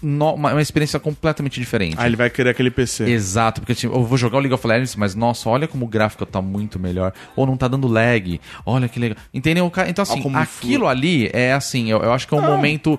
no- 0.00 0.34
uma, 0.34 0.52
uma 0.52 0.62
experiência 0.62 0.98
completamente 1.00 1.58
diferente. 1.60 1.96
Aí 1.98 2.06
ele 2.08 2.16
vai 2.16 2.30
querer 2.30 2.50
aquele 2.50 2.70
PC. 2.70 3.04
Exato, 3.10 3.60
porque 3.60 3.74
tipo, 3.74 3.94
eu 3.94 4.04
vou 4.04 4.16
jogar 4.16 4.38
o 4.38 4.40
League 4.40 4.54
of 4.54 4.66
Legends, 4.66 4.94
mas 4.96 5.14
nossa, 5.14 5.48
olha 5.50 5.66
como 5.68 5.84
o 5.84 5.88
gráfico 5.88 6.24
tá 6.24 6.40
muito 6.40 6.78
melhor. 6.78 7.12
Ou 7.34 7.44
não 7.46 7.56
tá 7.56 7.66
dando 7.68 7.86
lag. 7.88 8.40
Olha 8.64 8.88
que 8.88 8.98
legal. 9.00 9.18
Entendeu? 9.34 9.70
Então, 9.88 10.02
assim, 10.02 10.22
aquilo 10.40 10.86
ali 10.86 11.28
é 11.32 11.52
assim, 11.52 11.90
eu, 11.90 11.98
eu 12.00 12.12
acho 12.12 12.26
que 12.28 12.34
é 12.34 12.38
um 12.38 12.40
momento. 12.56 12.98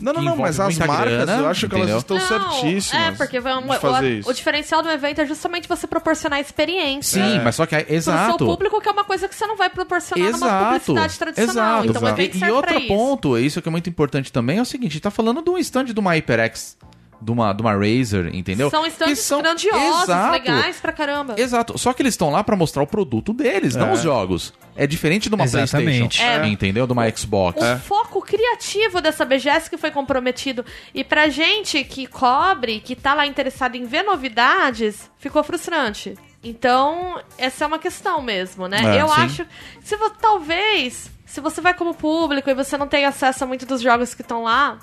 Não, 0.00 0.12
não, 0.14 0.22
não, 0.22 0.36
mas 0.36 0.58
as 0.58 0.76
marcas, 0.78 1.04
grana, 1.12 1.36
eu 1.36 1.48
acho 1.48 1.68
que 1.68 1.76
entendeu? 1.76 1.90
elas 1.90 2.02
estão 2.02 2.18
certíssimas. 2.18 3.08
É, 3.08 3.10
porque 3.12 3.38
vai 3.38 3.54
um- 3.56 3.66
de 3.68 3.78
fazer 3.78 4.04
o, 4.06 4.08
isso. 4.18 4.30
o 4.30 4.32
diferencial 4.32 4.82
do 4.82 4.88
evento 4.90 5.20
é 5.20 5.26
justamente 5.26 5.68
você 5.68 5.86
proporcionar 5.86 6.40
experiência. 6.40 7.22
Sim, 7.22 7.40
mas 7.44 7.54
só 7.54 7.66
que 7.66 7.76
é 7.76 7.80
Pro 7.82 7.88
seu 7.88 7.96
exato. 7.96 8.44
público, 8.46 8.80
que 8.80 8.88
é 8.88 8.92
uma 8.92 9.04
coisa 9.04 9.28
que 9.28 9.34
você 9.34 9.46
não 9.46 9.56
vai 9.56 9.68
proporcionar 9.70 10.32
numa 10.32 10.46
Exato. 10.46 10.64
publicidade 10.86 11.18
tradicional. 11.18 11.84
Exato. 11.84 11.88
Então 11.90 12.02
o 12.02 12.04
Exato. 12.06 12.20
evento 12.20 12.34
E, 12.34 12.38
serve 12.38 12.52
e 12.52 12.56
outro 12.56 12.70
pra 12.72 12.80
isso. 12.80 12.88
ponto, 12.88 13.38
isso 13.38 13.62
que 13.62 13.68
é 13.68 13.72
muito 13.72 13.88
importante 13.90 14.32
também, 14.32 14.58
é 14.58 14.62
o 14.62 14.64
seguinte, 14.64 14.98
tá 14.98 15.10
falando 15.10 15.42
de 15.42 15.50
um 15.50 15.58
stand 15.58 15.84
de 15.84 16.00
uma 16.00 16.12
HyperX, 16.14 16.76
de 17.22 17.30
uma, 17.30 17.52
de 17.52 17.60
uma 17.62 17.72
Razer, 17.74 18.34
entendeu? 18.34 18.70
São 18.70 18.84
stands 18.86 19.18
Que 19.18 19.24
são- 19.24 19.42
grandiosos, 19.42 20.02
Exato. 20.04 20.32
legais 20.32 20.76
pra 20.80 20.90
caramba. 20.90 21.34
Exato. 21.36 21.78
Só 21.78 21.92
que 21.92 22.00
eles 22.02 22.14
estão 22.14 22.30
lá 22.30 22.42
pra 22.42 22.56
mostrar 22.56 22.82
o 22.82 22.86
produto 22.86 23.32
deles, 23.34 23.76
não 23.76 23.92
os 23.92 24.00
jogos. 24.00 24.52
É 24.82 24.86
diferente 24.86 25.28
de 25.28 25.34
uma 25.34 25.44
Exatamente. 25.44 25.98
PlayStation, 26.18 26.42
É. 26.44 26.48
entendeu? 26.48 26.86
De 26.86 26.92
uma 26.94 27.08
Xbox. 27.10 27.60
O 27.62 27.78
foco 27.80 28.22
criativo 28.22 29.00
dessa 29.02 29.24
BGS 29.26 29.68
que 29.68 29.76
foi 29.76 29.90
comprometido. 29.90 30.64
E 30.94 31.04
pra 31.04 31.28
gente 31.28 31.84
que 31.84 32.06
cobre, 32.06 32.80
que 32.80 32.96
tá 32.96 33.12
lá 33.12 33.26
interessado 33.26 33.74
em 33.74 33.84
ver 33.84 34.02
novidades, 34.02 35.10
ficou 35.18 35.42
frustrante. 35.44 36.14
Então, 36.42 37.20
essa 37.36 37.64
é 37.64 37.66
uma 37.66 37.78
questão 37.78 38.22
mesmo, 38.22 38.66
né? 38.66 38.78
É, 38.96 39.02
Eu 39.02 39.08
sim. 39.08 39.20
acho. 39.20 39.46
Se 39.82 39.96
vo- 39.96 40.08
talvez, 40.10 41.10
se 41.26 41.40
você 41.42 41.60
vai 41.60 41.74
como 41.74 41.92
público 41.92 42.48
e 42.48 42.54
você 42.54 42.78
não 42.78 42.88
tem 42.88 43.04
acesso 43.04 43.44
a 43.44 43.46
muitos 43.46 43.66
dos 43.66 43.82
jogos 43.82 44.14
que 44.14 44.22
estão 44.22 44.42
lá, 44.44 44.78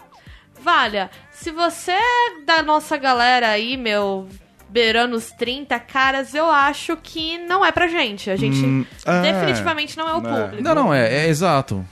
valha. 0.62 1.10
Se 1.32 1.50
você 1.50 1.94
é 1.94 2.42
da 2.46 2.62
nossa 2.62 2.98
galera 2.98 3.50
aí, 3.50 3.76
meu. 3.76 4.28
Beirando 4.70 5.16
os 5.16 5.32
30 5.32 5.80
caras, 5.80 6.34
eu 6.36 6.50
acho 6.50 6.98
que 6.98 7.38
não 7.38 7.66
é 7.66 7.72
pra 7.72 7.88
gente. 7.88 8.30
A 8.30 8.36
gente 8.36 8.58
Hum, 8.66 8.86
é. 9.06 9.22
definitivamente 9.22 9.98
não 9.98 10.08
é 10.08 10.14
o 10.14 10.18
É. 10.18 10.22
público. 10.44 10.64
Não, 10.64 10.76
não, 10.76 10.94
é, 10.94 11.26
é 11.26 11.30
exato. 11.30 11.86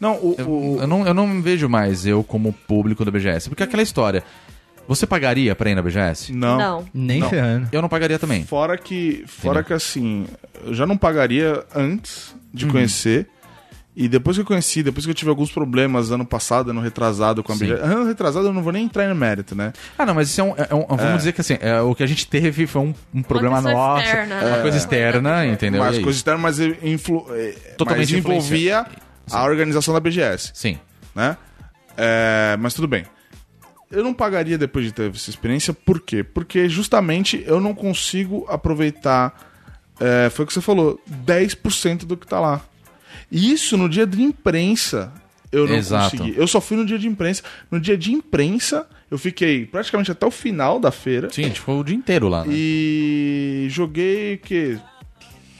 Não, 0.00 0.14
o, 0.14 0.34
Eu, 0.38 0.48
o- 0.50 0.78
eu 0.80 0.86
não, 0.86 1.06
eu 1.06 1.14
não 1.14 1.26
me 1.26 1.42
vejo 1.42 1.68
mais 1.68 2.06
eu 2.06 2.22
como 2.24 2.52
público 2.52 3.04
da 3.04 3.10
BGS. 3.10 3.48
Porque 3.48 3.62
aquela 3.62 3.82
história. 3.82 4.22
Você 4.88 5.04
pagaria 5.04 5.52
pra 5.56 5.68
ir 5.68 5.74
na 5.74 5.82
BGS? 5.82 6.32
não. 6.32 6.56
não. 6.58 6.86
Nem 6.94 7.18
Não. 7.20 7.28
ferrando. 7.28 7.68
Eu 7.72 7.82
não 7.82 7.88
pagaria 7.88 8.18
também. 8.20 8.44
Fora 8.44 8.78
que, 8.78 9.24
fora 9.26 9.60
Entendeu? 9.60 9.64
que 9.64 9.72
assim, 9.72 10.26
eu 10.64 10.72
já 10.72 10.86
não 10.86 10.96
pagaria 10.96 11.64
antes 11.74 12.36
de 12.54 12.64
Uhum. 12.66 12.70
conhecer. 12.72 13.26
E 13.98 14.08
depois 14.08 14.36
que 14.36 14.42
eu 14.42 14.44
conheci, 14.46 14.82
depois 14.82 15.06
que 15.06 15.10
eu 15.10 15.14
tive 15.14 15.30
alguns 15.30 15.50
problemas 15.50 16.10
ano 16.10 16.26
passado, 16.26 16.70
ano 16.70 16.82
retrasado 16.82 17.42
com 17.42 17.50
a 17.50 17.56
Sim. 17.56 17.64
BGS. 17.64 17.82
Ano 17.82 18.04
retrasado 18.06 18.46
eu 18.48 18.52
não 18.52 18.62
vou 18.62 18.70
nem 18.70 18.84
entrar 18.84 19.08
no 19.08 19.14
mérito, 19.14 19.54
né? 19.54 19.72
Ah, 19.96 20.04
não, 20.04 20.14
mas 20.14 20.28
isso 20.28 20.38
é 20.38 20.44
um. 20.44 20.54
é 20.54 20.74
um- 20.74 20.96
vamos 20.96 21.16
dizer 21.16 21.32
que 21.32 21.40
assim, 21.40 21.56
é, 21.62 21.80
o 21.80 21.94
que 21.94 22.02
a 22.02 22.06
gente 22.06 22.26
teve 22.26 22.66
foi 22.66 22.82
um, 22.82 22.94
um 23.14 23.22
problema 23.22 23.58
nosso. 23.62 24.02
externa, 24.04 24.34
uma 24.34 24.50
né? 24.56 24.60
coisa 24.62 24.76
É. 24.76 24.80
externa, 24.80 25.46
entendeu? 25.46 25.82
Mas 25.82 25.96
é 25.96 26.02
coisa 26.02 26.18
externa, 26.18 26.38
mas, 26.38 26.58
influ, 26.60 27.26
é, 27.30 27.52
Totalmente 27.78 28.12
mas 28.12 28.18
envolvia 28.18 28.84
a 29.32 29.44
organização 29.44 29.94
da 29.94 30.00
BGS, 30.00 30.50
Sim. 30.52 30.78
né? 31.14 31.38
É, 31.96 32.54
mas 32.60 32.74
tudo 32.74 32.86
bem. 32.86 33.04
Eu 33.90 34.04
não 34.04 34.12
pagaria 34.12 34.58
depois 34.58 34.84
de 34.84 34.92
ter 34.92 35.10
essa 35.10 35.30
experiência, 35.30 35.72
por 35.72 36.00
quê? 36.00 36.22
Porque 36.22 36.68
justamente 36.68 37.42
eu 37.46 37.60
não 37.60 37.74
consigo 37.74 38.44
aproveitar, 38.50 39.32
é, 39.98 40.28
foi 40.28 40.44
o 40.44 40.46
que 40.48 40.52
você 40.52 40.60
falou, 40.60 41.00
10% 41.24 42.04
do 42.04 42.14
que 42.16 42.26
tá 42.26 42.38
lá. 42.40 42.60
Isso 43.30 43.76
no 43.76 43.88
dia 43.88 44.06
de 44.06 44.22
imprensa 44.22 45.12
eu 45.52 45.66
não 45.66 45.74
Exato. 45.74 46.16
consegui. 46.16 46.38
Eu 46.38 46.46
só 46.46 46.60
fui 46.60 46.76
no 46.76 46.84
dia 46.84 46.98
de 46.98 47.06
imprensa. 47.06 47.42
No 47.70 47.80
dia 47.80 47.96
de 47.96 48.12
imprensa, 48.12 48.86
eu 49.10 49.18
fiquei 49.18 49.64
praticamente 49.64 50.10
até 50.10 50.26
o 50.26 50.30
final 50.30 50.78
da 50.78 50.90
feira. 50.90 51.30
Sim, 51.30 51.44
a 51.44 51.46
gente 51.48 51.60
ficou 51.60 51.80
o 51.80 51.84
dia 51.84 51.96
inteiro 51.96 52.28
lá, 52.28 52.44
né? 52.44 52.52
E 52.52 53.66
joguei 53.70 54.34
o 54.34 54.38
quê? 54.38 54.78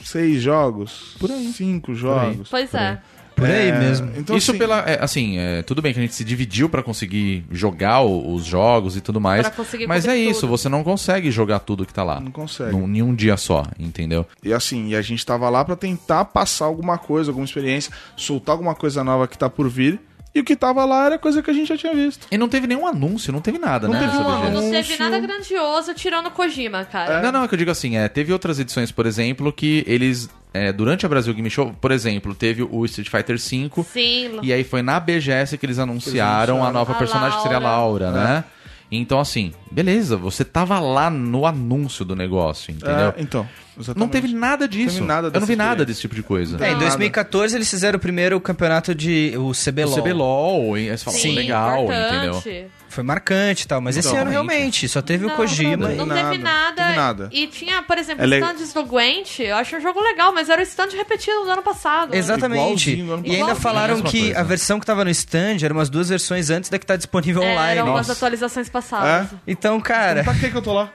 Seis 0.03 0.41
jogos? 0.41 1.15
Por 1.19 1.31
aí. 1.31 1.51
Cinco 1.51 1.93
jogos. 1.93 2.49
Pois 2.49 2.73
é. 2.73 3.01
Por 3.37 3.45
aí 3.49 3.69
É, 3.69 3.79
mesmo. 3.79 4.11
Então, 4.17 4.35
Isso 4.35 4.49
assim, 4.51 4.57
pela. 4.59 4.79
é, 4.79 4.97
assim, 5.01 5.37
é, 5.37 5.61
tudo 5.61 5.81
bem 5.81 5.93
que 5.93 5.99
a 5.99 6.01
gente 6.01 6.15
se 6.15 6.23
dividiu 6.25 6.67
pra 6.67 6.81
conseguir 6.81 7.45
jogar 7.51 8.01
o- 8.01 8.33
os 8.33 8.43
jogos 8.43 8.97
e 8.97 9.01
tudo 9.01 9.21
mais. 9.21 9.41
Pra 9.43 9.51
conseguir 9.51 9.85
Mas 9.87 10.05
é 10.07 10.17
isso, 10.17 10.41
tudo. 10.41 10.49
você 10.49 10.67
não 10.67 10.83
consegue 10.83 11.29
jogar 11.29 11.59
tudo 11.59 11.85
que 11.85 11.93
tá 11.93 12.03
lá. 12.03 12.19
Não 12.19 12.31
consegue. 12.31 12.71
Num, 12.71 12.87
em 12.93 13.01
um 13.03 13.13
dia 13.13 13.37
só, 13.37 13.63
entendeu? 13.79 14.25
E 14.43 14.51
assim, 14.51 14.89
e 14.89 14.95
a 14.95 15.01
gente 15.01 15.25
tava 15.25 15.49
lá 15.49 15.63
pra 15.63 15.75
tentar 15.75 16.25
passar 16.25 16.65
alguma 16.65 16.97
coisa, 16.97 17.29
alguma 17.29 17.45
experiência, 17.45 17.91
soltar 18.15 18.53
alguma 18.53 18.73
coisa 18.73 19.03
nova 19.03 19.27
que 19.27 19.37
tá 19.37 19.49
por 19.49 19.69
vir. 19.69 19.99
E 20.35 20.39
o 20.39 20.43
que 20.43 20.55
tava 20.55 20.83
lá 20.85 21.05
era 21.05 21.17
coisa 21.17 21.41
que 21.41 21.49
a 21.49 21.53
gente 21.53 21.67
já 21.69 21.77
tinha 21.77 21.93
visto. 21.95 22.27
E 22.31 22.37
não 22.37 22.47
teve 22.49 22.67
nenhum 22.67 22.85
anúncio, 22.85 23.33
não 23.33 23.41
teve 23.41 23.57
nada, 23.57 23.87
Não 23.87 23.93
né? 23.95 24.01
teve 24.01 24.17
um 24.17 24.27
anúncio. 24.29 24.61
Não 24.61 24.71
teve 24.71 24.97
nada 24.97 25.19
grandioso 25.19 25.93
tirando 25.95 26.29
Kojima, 26.29 26.85
cara. 26.85 27.21
Não, 27.21 27.31
não, 27.31 27.43
é 27.43 27.47
que 27.47 27.53
eu 27.55 27.57
digo 27.57 27.71
assim, 27.71 27.97
é, 27.97 28.07
teve 28.07 28.31
outras 28.33 28.59
edições, 28.59 28.91
por 28.91 29.07
exemplo, 29.07 29.51
que 29.51 29.83
eles, 29.87 30.29
é, 30.53 30.71
durante 30.71 31.05
a 31.05 31.09
Brasil 31.09 31.33
Game 31.33 31.49
Show, 31.49 31.73
por 31.79 31.91
exemplo, 31.91 32.33
teve 32.33 32.63
o 32.63 32.85
Street 32.85 33.09
Fighter 33.09 33.37
V, 33.37 33.83
Sim. 33.83 34.39
e 34.41 34.51
aí 34.53 34.63
foi 34.63 34.81
na 34.81 34.99
BGS 34.99 35.57
que 35.57 35.65
eles 35.65 35.77
anunciaram 35.79 36.63
a 36.63 36.71
nova 36.71 36.93
A 36.93 36.95
personagem 36.95 37.37
que 37.37 37.43
seria 37.43 37.57
a 37.57 37.61
Laura, 37.61 38.09
Laura. 38.09 38.23
né? 38.23 38.43
Então, 38.91 39.19
assim, 39.19 39.53
beleza, 39.71 40.15
você 40.17 40.43
tava 40.43 40.79
lá 40.79 41.09
no 41.09 41.45
anúncio 41.45 42.03
do 42.05 42.15
negócio, 42.15 42.71
entendeu? 42.71 43.09
É, 43.09 43.13
então, 43.17 43.47
exatamente. 43.77 43.99
não 43.99 44.07
teve 44.07 44.33
nada 44.33 44.67
disso. 44.67 44.95
teve 44.95 45.05
nada 45.07 45.31
eu 45.33 45.39
não 45.39 45.47
vi 45.47 45.55
nada 45.55 45.85
desse 45.85 46.01
tipo 46.01 46.15
de 46.15 46.23
coisa. 46.23 46.57
É, 46.63 46.69
em 46.69 46.73
nada. 46.73 46.85
2014 46.85 47.55
eles 47.55 47.69
fizeram 47.69 47.97
o 47.97 47.99
primeiro 48.01 48.39
campeonato 48.39 48.93
de. 48.95 49.33
o 49.37 49.51
CBLOL. 49.51 49.93
O 49.93 50.01
CBLOL, 50.01 50.77
e 50.77 50.87
eles 50.87 51.03
falam, 51.03 51.19
Sim, 51.19 51.33
legal, 51.35 51.83
importante. 51.83 52.15
entendeu? 52.49 52.71
Foi 52.89 53.03
marcante 53.03 53.65
e 53.65 53.67
tal, 53.67 53.79
mas 53.81 53.95
esse 53.97 54.07
Então, 54.07 54.21
ano 54.21 54.31
realmente. 54.31 54.87
só 54.87 55.01
teve 55.01 55.25
Não, 55.27 55.33
o 55.33 55.35
Kojima. 55.35 55.75
Não, 55.87 55.91
e- 55.91 55.95
não 55.97 56.05
Nada, 56.05 56.29
teve 56.31 56.41
nada. 56.43 56.83
teve 56.83 56.95
nada. 56.95 57.29
E 57.33 57.45
tinha, 57.45 57.83
por 57.83 57.97
exemplo, 57.97 58.23
É 58.23 58.25
le- 58.25 58.37
stands 58.39 58.73
do 58.73 58.83
Gwent. 58.85 59.39
Eu 59.39 59.55
acho 59.57 59.75
um 59.75 59.81
jogo 59.81 60.01
legal, 60.01 60.33
mas 60.33 60.49
era 60.49 60.61
o 60.61 60.63
stand 60.63 60.89
repetido 60.95 61.43
do 61.43 61.51
ano 61.51 61.61
passado. 61.61 62.15
Exatamente. 62.15 62.99
Ano 63.01 63.21
E 63.25 63.31
ainda 63.35 63.47
passado. 63.47 63.61
falaram 63.61 63.93
Mesma 63.95 64.09
que 64.09 64.21
coisa. 64.21 64.39
a 64.39 64.43
versão 64.43 64.79
que 64.79 64.85
tava 64.85 65.03
no 65.03 65.09
stand 65.11 65.57
eram 65.61 65.75
umas 65.75 65.89
duas 65.89 66.09
versões 66.09 66.49
antes 66.49 66.69
da 66.69 66.79
que 66.79 66.85
tá 66.85 66.95
disponível 66.95 67.43
É, 67.43 67.51
online. 67.51 67.79
eram 67.79 67.89
umas 67.91 68.09
atualizações 68.09 68.69
passadas. 68.69 69.27
Então, 69.57 69.79
cara, 69.79 70.23
Pra 70.23 70.33
que 70.33 70.49
que 70.49 70.55
eu 70.57 70.61
tô 70.61 70.73
lá? 70.73 70.91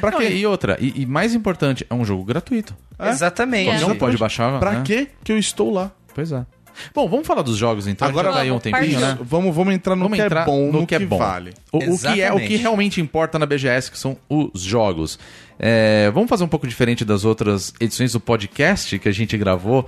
Pra 0.00 0.10
Não, 0.10 0.18
quê? 0.18 0.28
e 0.30 0.46
outra, 0.46 0.76
e, 0.80 1.02
e 1.02 1.06
mais 1.06 1.32
importante, 1.34 1.86
é 1.88 1.94
um 1.94 2.04
jogo 2.04 2.24
gratuito. 2.24 2.74
É? 2.98 3.10
exatamente. 3.10 3.70
É. 3.70 3.80
Não 3.80 3.94
pode 3.96 4.16
baixar, 4.16 4.58
Pra 4.58 4.72
né? 4.72 4.82
que 4.84 5.08
que 5.22 5.30
eu 5.32 5.38
estou 5.38 5.72
lá? 5.72 5.90
Pois 6.14 6.32
é. 6.32 6.44
Bom, 6.94 7.08
vamos 7.08 7.26
falar 7.26 7.40
dos 7.42 7.56
jogos 7.56 7.86
então. 7.86 8.06
Agora- 8.06 8.28
já 8.28 8.34
tá 8.34 8.40
aí 8.40 8.50
um 8.50 8.58
Vamos, 8.58 8.62
tempinho, 8.64 9.00
né? 9.00 9.18
Vamos, 9.22 9.54
vamos 9.54 9.74
entrar 9.74 9.96
no 9.96 10.02
Vamos 10.04 10.18
que 10.18 10.24
entrar 10.24 10.42
é 10.42 10.44
bom, 10.44 10.66
no 10.72 10.80
no 10.80 10.86
que 10.86 10.94
é 10.94 10.98
bom. 10.98 11.16
vale. 11.16 11.54
O, 11.72 11.78
o 11.78 11.98
que 11.98 12.20
é, 12.20 12.32
o 12.32 12.38
que 12.38 12.56
realmente 12.56 13.00
importa 13.00 13.38
na 13.38 13.46
BGS, 13.46 13.90
que 13.90 13.98
são 13.98 14.16
os 14.28 14.60
jogos. 14.60 15.18
É, 15.58 16.10
vamos 16.12 16.28
fazer 16.28 16.44
um 16.44 16.48
pouco 16.48 16.66
diferente 16.66 17.02
das 17.04 17.24
outras 17.24 17.72
edições 17.80 18.12
do 18.12 18.20
podcast 18.20 18.98
que 18.98 19.08
a 19.08 19.12
gente 19.12 19.38
gravou, 19.38 19.86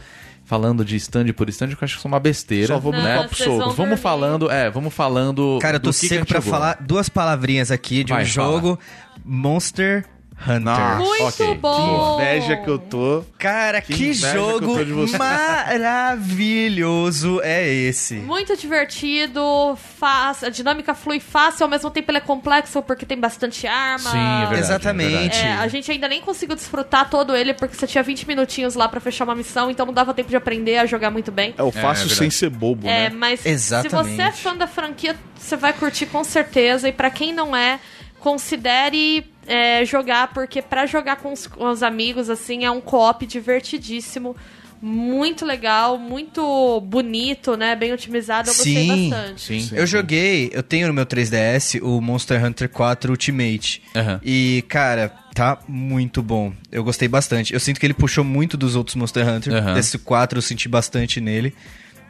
falando 0.48 0.82
de 0.82 0.96
stand 0.96 1.26
por 1.34 1.46
stand, 1.50 1.68
que 1.68 1.74
eu 1.74 1.78
acho 1.82 1.96
que 1.96 2.02
são 2.02 2.10
uma 2.10 2.18
besteira. 2.18 2.68
Só 2.68 2.78
vamos 2.78 3.02
né? 3.04 3.28
Vamos 3.46 3.76
dormir. 3.76 3.96
falando, 3.98 4.50
é, 4.50 4.70
vamos 4.70 4.94
falando. 4.94 5.58
Cara, 5.60 5.76
eu 5.76 5.80
tô 5.80 5.90
que 5.90 5.96
seco 5.96 6.24
pra 6.26 6.40
jogou. 6.40 6.50
falar 6.50 6.78
duas 6.80 7.10
palavrinhas 7.10 7.70
aqui 7.70 8.02
de 8.02 8.14
Vai, 8.14 8.24
um 8.24 8.26
fala. 8.26 8.50
jogo 8.52 8.78
Monster 9.22 10.06
Hunter. 10.40 10.60
Nossa. 10.60 10.96
Muito 10.98 11.24
ok. 11.24 11.54
bom! 11.56 12.16
Que 12.16 12.22
inveja 12.22 12.56
que 12.56 12.68
eu 12.68 12.78
tô. 12.78 13.24
Cara, 13.38 13.80
que, 13.80 13.92
que 13.92 14.12
jogo 14.14 14.74
você. 14.94 15.18
maravilhoso 15.18 17.40
é 17.42 17.66
esse. 17.66 18.14
Muito 18.16 18.56
divertido, 18.56 19.76
fácil, 19.98 20.46
a 20.46 20.50
dinâmica 20.50 20.94
flui 20.94 21.18
fácil, 21.20 21.64
ao 21.64 21.70
mesmo 21.70 21.90
tempo 21.90 22.10
ele 22.10 22.18
é 22.18 22.20
complexo 22.20 22.80
porque 22.82 23.04
tem 23.04 23.18
bastante 23.18 23.66
arma. 23.66 24.10
Sim, 24.10 24.18
é 24.18 24.38
verdade. 24.46 24.60
Exatamente. 24.60 25.36
é. 25.38 25.48
É, 25.48 25.52
a 25.54 25.68
gente 25.68 25.90
ainda 25.90 26.08
nem 26.08 26.20
conseguiu 26.20 26.54
desfrutar 26.54 27.08
todo 27.10 27.34
ele 27.36 27.52
porque 27.54 27.74
você 27.74 27.86
tinha 27.86 28.02
20 28.02 28.26
minutinhos 28.28 28.74
lá 28.74 28.88
pra 28.88 29.00
fechar 29.00 29.24
uma 29.24 29.34
missão, 29.34 29.70
então 29.70 29.86
não 29.86 29.92
dava 29.92 30.14
tempo 30.14 30.28
de 30.28 30.36
aprender 30.36 30.78
a 30.78 30.86
jogar 30.86 31.10
muito 31.10 31.32
bem. 31.32 31.54
É 31.58 31.62
o 31.62 31.72
fácil 31.72 32.08
verdade. 32.08 32.14
sem 32.14 32.30
ser 32.30 32.50
bobo, 32.50 32.86
É, 32.86 33.08
né? 33.08 33.10
mas 33.10 33.44
Exatamente. 33.44 34.10
se 34.10 34.16
você 34.16 34.22
é 34.22 34.32
fã 34.32 34.56
da 34.56 34.66
franquia, 34.66 35.16
você 35.36 35.56
vai 35.56 35.72
curtir 35.72 36.06
com 36.06 36.22
certeza. 36.22 36.88
E 36.88 36.92
pra 36.92 37.10
quem 37.10 37.32
não 37.32 37.56
é, 37.56 37.80
considere 38.20 39.24
é, 39.48 39.84
jogar, 39.84 40.32
porque 40.34 40.60
pra 40.60 40.84
jogar 40.84 41.16
com 41.16 41.32
os, 41.32 41.46
com 41.46 41.68
os 41.70 41.82
amigos, 41.82 42.28
assim, 42.28 42.64
é 42.64 42.70
um 42.70 42.80
co-op 42.80 43.26
divertidíssimo. 43.26 44.36
Muito 44.80 45.44
legal, 45.44 45.98
muito 45.98 46.80
bonito, 46.82 47.56
né? 47.56 47.74
Bem 47.74 47.92
otimizado. 47.92 48.48
Eu 48.48 48.54
gostei 48.54 48.74
Sim. 48.74 49.10
bastante. 49.10 49.40
Sim. 49.40 49.70
Eu 49.72 49.86
joguei, 49.86 50.50
eu 50.52 50.62
tenho 50.62 50.86
no 50.86 50.94
meu 50.94 51.04
3DS 51.04 51.80
o 51.82 52.00
Monster 52.00 52.44
Hunter 52.44 52.68
4 52.68 53.10
Ultimate. 53.10 53.82
Aham. 53.96 54.20
E, 54.22 54.62
cara, 54.68 55.08
tá 55.34 55.58
muito 55.66 56.22
bom. 56.22 56.52
Eu 56.70 56.84
gostei 56.84 57.08
bastante. 57.08 57.52
Eu 57.52 57.58
sinto 57.58 57.80
que 57.80 57.86
ele 57.86 57.94
puxou 57.94 58.22
muito 58.22 58.56
dos 58.56 58.76
outros 58.76 58.94
Monster 58.94 59.26
Hunter. 59.28 59.52
Aham. 59.54 59.74
Desse 59.74 59.98
4 59.98 60.38
eu 60.38 60.42
senti 60.42 60.68
bastante 60.68 61.20
nele. 61.20 61.52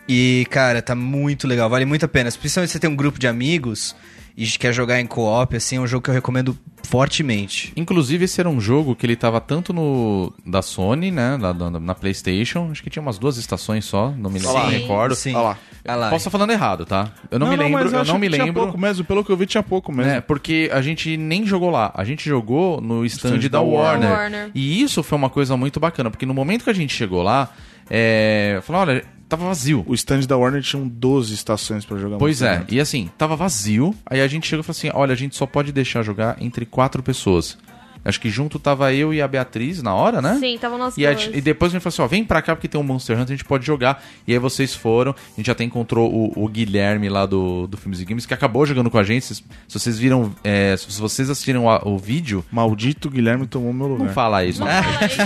E, 0.07 0.47
cara, 0.51 0.83
tá 0.83 0.95
muito 0.95 1.47
legal. 1.47 1.71
Vale 1.71 1.87
muito 1.87 2.05
a 2.05 2.09
pena. 2.09 2.31
Principalmente 2.31 2.69
se 2.69 2.73
você 2.75 2.79
tem 2.81 2.91
um 2.91 2.97
grupo 2.97 3.19
de 3.19 3.27
amigos 3.27 3.97
e 4.37 4.47
quer 4.47 4.75
jogar 4.75 5.01
em 5.01 5.07
co-op, 5.07 5.57
assim, 5.57 5.77
é 5.77 5.81
um 5.81 5.87
jogo 5.87 6.05
que 6.05 6.11
eu 6.11 6.15
recomendo 6.15 6.59
fortemente. 6.85 7.73
Inclusive, 7.77 8.25
esse 8.25 8.41
era 8.41 8.49
um 8.49 8.61
jogo 8.61 8.95
que 8.97 9.05
ele 9.05 9.17
tava 9.17 9.41
tanto 9.41 9.73
no 9.73 10.33
da 10.45 10.63
Sony, 10.63 11.11
né? 11.11 11.37
Na, 11.37 11.53
na- 11.53 11.79
na 11.81 11.95
PlayStation. 11.95 12.69
Acho 12.71 12.83
que 12.83 12.91
tinha 12.91 13.03
umas 13.03 13.19
duas 13.19 13.37
estações 13.37 13.85
só, 13.85 14.11
não 14.17 14.31
me, 14.31 14.41
Sim, 14.41 14.47
não 14.47 14.67
me 14.67 14.79
recordo. 14.79 15.15
Sim. 15.15 15.35
Olha 15.35 15.43
lá. 15.43 15.59
Olha 15.87 15.97
lá. 15.97 16.11
Posso 16.11 16.21
estar 16.29 16.31
falando 16.31 16.51
errado, 16.51 16.85
tá? 16.85 17.11
Eu 17.31 17.39
não, 17.39 17.49
me 17.49 17.57
lembro, 17.57 17.73
mas 17.85 17.93
eu 17.93 18.01
acho 18.01 18.13
não 18.13 18.19
me 18.19 18.29
tinha 18.29 18.45
lembro. 18.45 18.63
pouco 18.65 18.79
mesmo, 18.79 19.05
pelo 19.05 19.25
que 19.25 19.31
eu 19.31 19.37
vi 19.37 19.47
tinha 19.47 19.63
pouco 19.63 19.93
mesmo. 19.93 20.11
né? 20.13 20.21
Porque 20.21 20.71
a 20.73 20.81
gente 20.83 21.17
nem 21.17 21.47
jogou 21.47 21.71
lá. 21.71 21.91
A 21.95 22.05
gente 22.05 22.29
jogou 22.29 22.81
no 22.81 23.05
stand, 23.07 23.37
Stand 23.37 23.41
da 23.51 23.59
da 23.59 23.61
Warner. 23.61 24.11
Warner. 24.11 24.51
E 24.55 24.83
isso 24.83 25.03
foi 25.03 25.17
uma 25.17 25.31
coisa 25.31 25.57
muito 25.57 25.79
bacana, 25.81 26.11
porque 26.11 26.27
no 26.27 26.35
momento 26.35 26.65
que 26.65 26.71
a 26.71 26.75
gente 26.75 26.95
chegou 26.95 27.23
lá, 27.23 27.51
é, 27.91 28.61
falou, 28.63 28.83
olha, 28.83 29.05
tava 29.29 29.47
vazio. 29.47 29.85
O 29.87 29.95
stand 29.95 30.21
da 30.21 30.37
Warner 30.37 30.63
tinha 30.63 30.83
12 30.85 31.35
estações 31.35 31.85
pra 31.85 31.99
jogar 31.99 32.19
Pois 32.19 32.43
é, 32.43 32.65
e 32.69 32.81
assim, 32.81 33.11
tava 33.19 33.37
vazio. 33.37 33.95
Aí 34.07 34.21
a 34.21 34.27
gente 34.27 34.47
chegou 34.47 34.63
e 34.63 34.65
falou 34.65 34.77
assim: 34.77 34.91
olha, 34.93 35.13
a 35.13 35.17
gente 35.17 35.37
só 35.37 35.47
pode 35.47 35.73
deixar 35.73 36.03
jogar 36.03 36.37
entre 36.41 36.65
quatro 36.65 37.03
pessoas. 37.03 37.59
Acho 38.05 38.21
que 38.21 38.31
junto 38.31 38.59
tava 38.59 38.93
eu 38.93 39.13
e 39.13 39.21
a 39.21 39.29
Beatriz 39.29 39.83
na 39.83 39.95
hora, 39.95 40.21
né? 40.23 40.37
Sim, 40.41 40.55
estavam 40.55 40.79
nós 40.79 40.97
E, 40.97 41.07
a 41.07 41.13
e 41.13 41.41
depois 41.41 41.71
a 41.71 41.75
gente 41.75 41.83
falou 41.83 41.93
assim: 41.95 42.03
ó, 42.03 42.07
vem 42.07 42.25
pra 42.25 42.41
cá 42.43 42.55
porque 42.57 42.69
tem 42.69 42.81
um 42.81 42.85
Monster 42.85 43.17
Hunter, 43.17 43.35
a 43.35 43.37
gente 43.37 43.45
pode 43.45 43.67
jogar. 43.67 44.03
E 44.27 44.33
aí 44.33 44.39
vocês 44.39 44.75
foram, 44.75 45.13
a 45.13 45.37
gente 45.37 45.51
até 45.51 45.65
encontrou 45.65 46.11
o, 46.13 46.45
o 46.45 46.49
Guilherme 46.49 47.09
lá 47.09 47.27
do, 47.27 47.67
do 47.67 47.77
Filmes 47.77 48.01
e 48.01 48.05
Games, 48.05 48.25
que 48.27 48.35
acabou 48.35 48.65
jogando 48.67 48.91
com 48.91 48.99
a 48.99 49.03
gente. 49.03 49.25
Se, 49.27 49.35
se 49.35 49.43
vocês 49.69 49.99
viram, 49.99 50.33
é, 50.45 50.77
se 50.77 51.01
vocês 51.01 51.29
assistiram 51.31 51.69
a- 51.69 51.83
o 51.85 51.99
vídeo, 51.99 52.45
Maldito 52.51 53.11
Guilherme 53.11 53.47
tomou 53.47 53.73
meu 53.73 53.87
lugar. 53.89 54.07
não 54.07 54.13
fala 54.13 54.45
isso. 54.45 54.61
Não 54.61 54.67
Não. 54.67 54.83
fala 54.83 55.07
isso. 55.07 55.19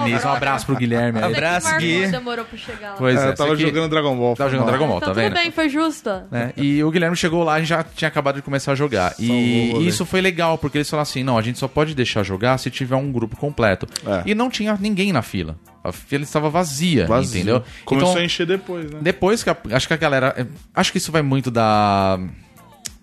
Bonis, 0.00 0.24
um 0.24 0.28
abraço 0.28 0.66
pro 0.66 0.76
Guilherme 0.76 1.18
que 1.18 1.24
Abraço, 1.24 1.76
Gui. 1.78 2.06
demorou 2.08 2.44
pra 2.44 2.58
chegar 2.58 2.90
lá. 2.90 2.96
Pois 2.96 3.18
É, 3.20 3.26
é, 3.26 3.28
eu 3.28 3.34
tava 3.34 3.56
jogando 3.56 3.88
Dragon 3.90 4.16
Ball. 4.16 4.36
Tava 4.36 4.50
foi 4.50 4.58
jogando. 4.58 4.68
Dragon 4.70 4.86
Ball, 4.88 4.96
Então 4.98 5.08
tá 5.08 5.14
tudo 5.14 5.22
vendo? 5.22 5.34
bem, 5.34 5.50
foi 5.50 5.68
justa. 5.68 6.26
né? 6.30 6.52
E 6.56 6.82
o 6.82 6.90
Guilherme 6.90 7.16
chegou 7.16 7.42
lá 7.44 7.60
e 7.60 7.64
já 7.64 7.82
tinha 7.82 8.08
acabado 8.08 8.36
de 8.36 8.42
começar 8.42 8.72
a 8.72 8.74
jogar. 8.74 9.12
Salvou 9.14 9.34
o 9.36 9.82
E 9.82 9.86
isso 9.88 10.04
foi 10.04 10.20
legal, 10.20 10.58
porque 10.58 10.78
eles 10.78 10.88
falaram 10.88 11.02
assim: 11.02 11.22
não, 11.24 11.36
a 11.38 11.42
gente 11.42 11.58
só 11.58 11.66
pode 11.68 11.81
deixar 11.94 12.22
jogar 12.22 12.58
se 12.58 12.70
tiver 12.70 12.96
um 12.96 13.10
grupo 13.10 13.36
completo. 13.36 13.86
É. 14.06 14.22
E 14.30 14.34
não 14.34 14.48
tinha 14.48 14.76
ninguém 14.80 15.12
na 15.12 15.22
fila. 15.22 15.56
A 15.82 15.90
fila 15.90 16.22
estava 16.22 16.48
vazia, 16.48 17.06
Vazio. 17.06 17.36
entendeu? 17.40 17.62
Começou 17.84 18.10
então, 18.10 18.22
a 18.22 18.24
encher 18.24 18.46
depois, 18.46 18.90
né? 18.90 18.98
depois 19.02 19.42
que 19.42 19.50
a- 19.50 19.56
acho 19.72 19.88
que 19.88 19.94
a 19.94 19.96
galera. 19.96 20.32
é, 20.36 20.46
Acho 20.74 20.92
que 20.92 20.98
isso 20.98 21.10
vai 21.10 21.22
muito 21.22 21.50
da. 21.50 22.18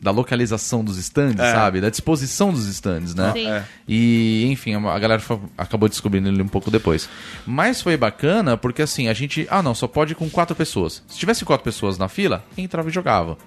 Da 0.02 0.12
localização 0.12 0.82
dos 0.82 0.98
stands, 0.98 1.42
É. 1.42 1.52
sabe? 1.52 1.82
Da 1.82 1.90
disposição 1.90 2.54
dos 2.54 2.66
stands, 2.68 3.14
né? 3.14 3.34
Sim. 3.34 3.48
É. 3.50 3.64
E, 3.86 4.46
enfim, 4.50 4.74
a 4.76 4.98
galera 4.98 5.20
fa- 5.20 5.38
acabou 5.58 5.90
descobrindo 5.90 6.30
ele 6.30 6.42
um 6.42 6.48
pouco 6.48 6.72
depois. 6.72 7.10
Mas 7.46 7.82
foi 7.82 7.98
bacana 7.98 8.56
porque, 8.56 8.82
assim, 8.82 9.10
a 9.10 9.14
gente. 9.14 9.46
Ah, 9.52 9.62
não, 9.62 9.76
só 9.76 9.90
pode 9.90 10.14
ir 10.14 10.16
com 10.16 10.30
quatro 10.30 10.56
pessoas. 10.56 11.04
Se 11.06 11.20
tivesse 11.20 11.44
quatro 11.44 11.66
pessoas 11.66 11.98
na 11.98 12.08
fila, 12.08 12.46
entrava 12.58 12.88
e 12.88 12.94
jogava. 12.94 13.38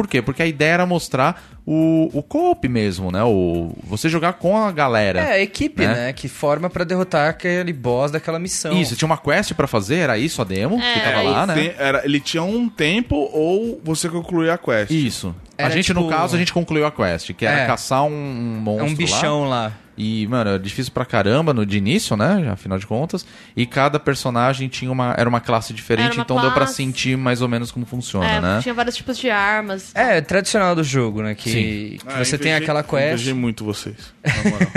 Por 0.00 0.08
quê? 0.08 0.22
Porque 0.22 0.42
a 0.42 0.46
ideia 0.46 0.72
era 0.72 0.86
mostrar 0.86 1.42
o, 1.66 2.08
o 2.14 2.22
co-op 2.22 2.66
mesmo, 2.66 3.12
né? 3.12 3.22
O, 3.22 3.70
você 3.84 4.08
jogar 4.08 4.32
com 4.32 4.56
a 4.56 4.72
galera. 4.72 5.20
É, 5.20 5.32
a 5.32 5.40
equipe, 5.40 5.86
Né? 5.86 5.94
né? 6.06 6.12
Que 6.14 6.26
forma 6.26 6.70
pra 6.70 6.84
derrotar 6.84 7.28
aquele 7.28 7.70
boss 7.74 8.10
daquela 8.10 8.38
missão. 8.38 8.72
Isso, 8.80 8.96
tinha 8.96 9.04
uma 9.06 9.18
quest 9.18 9.52
pra 9.52 9.66
fazer, 9.66 9.96
era 9.96 10.16
isso 10.16 10.40
a 10.40 10.44
demo 10.44 10.80
É, 10.80 10.94
que 10.94 11.00
tava 11.00 11.20
lá, 11.22 11.38
isso. 11.38 11.46
né? 11.48 11.54
Tem- 11.54 11.74
era, 11.78 12.02
ele 12.04 12.18
tinha 12.18 12.42
um 12.42 12.66
tempo 12.66 13.14
ou 13.14 13.78
você 13.84 14.08
concluía 14.08 14.54
a 14.54 14.58
quest. 14.58 14.90
Isso. 14.90 15.34
a 15.58 15.64
Era 15.64 15.74
gente, 15.74 15.92
no 15.92 16.00
tipo- 16.04 16.12
caso, 16.14 16.34
a 16.34 16.38
gente 16.38 16.54
concluiu 16.54 16.86
a 16.86 16.90
quest, 16.90 17.34
que 17.34 17.44
era 17.44 17.60
É. 17.60 17.66
caçar 17.66 18.04
um, 18.04 18.08
um 18.08 18.56
É 18.56 18.60
monstro 18.60 18.86
um 18.86 18.90
lá. 18.90 18.96
bichão 18.96 19.44
lá. 19.48 19.72
E, 20.02 20.26
mano, 20.28 20.50
era 20.50 20.58
difícil 20.58 20.92
pra 20.92 21.04
caramba 21.04 21.52
no 21.52 21.66
de 21.66 21.76
início, 21.76 22.16
né? 22.16 22.48
Afinal 22.50 22.78
de 22.78 22.86
contas. 22.86 23.26
E 23.54 23.66
cada 23.66 24.00
personagem 24.00 24.66
tinha 24.68 24.90
uma, 24.90 25.14
era 25.18 25.28
uma 25.28 25.40
classe 25.40 25.74
diferente, 25.74 26.06
Era 26.06 26.14
uma 26.14 26.22
então 26.22 26.40
deu 26.40 26.50
pra 26.50 26.60
classe. 26.60 26.74
sentir 26.76 27.18
mais 27.18 27.42
ou 27.42 27.48
menos 27.48 27.70
como 27.70 27.84
funciona, 27.84 28.26
É, 28.26 28.40
né? 28.40 28.60
tinha 28.62 28.72
vários 28.74 28.96
tipos 28.96 29.18
de 29.18 29.28
armas. 29.28 29.90
É, 29.94 30.20
tradicional 30.22 30.74
do 30.74 30.82
jogo, 30.82 31.22
né? 31.22 31.34
Que, 31.34 31.50
Sim. 31.50 31.58
que 31.98 32.00
Ah, 32.06 32.24
você 32.24 32.38
tem 32.38 32.48
invejei- 32.52 32.62
aquela 32.62 32.82
quest. 32.82 33.12
Invejei 33.14 33.34
muito 33.34 33.64
vocês. 33.64 33.96
Na 34.24 34.32
moral. 34.50 34.68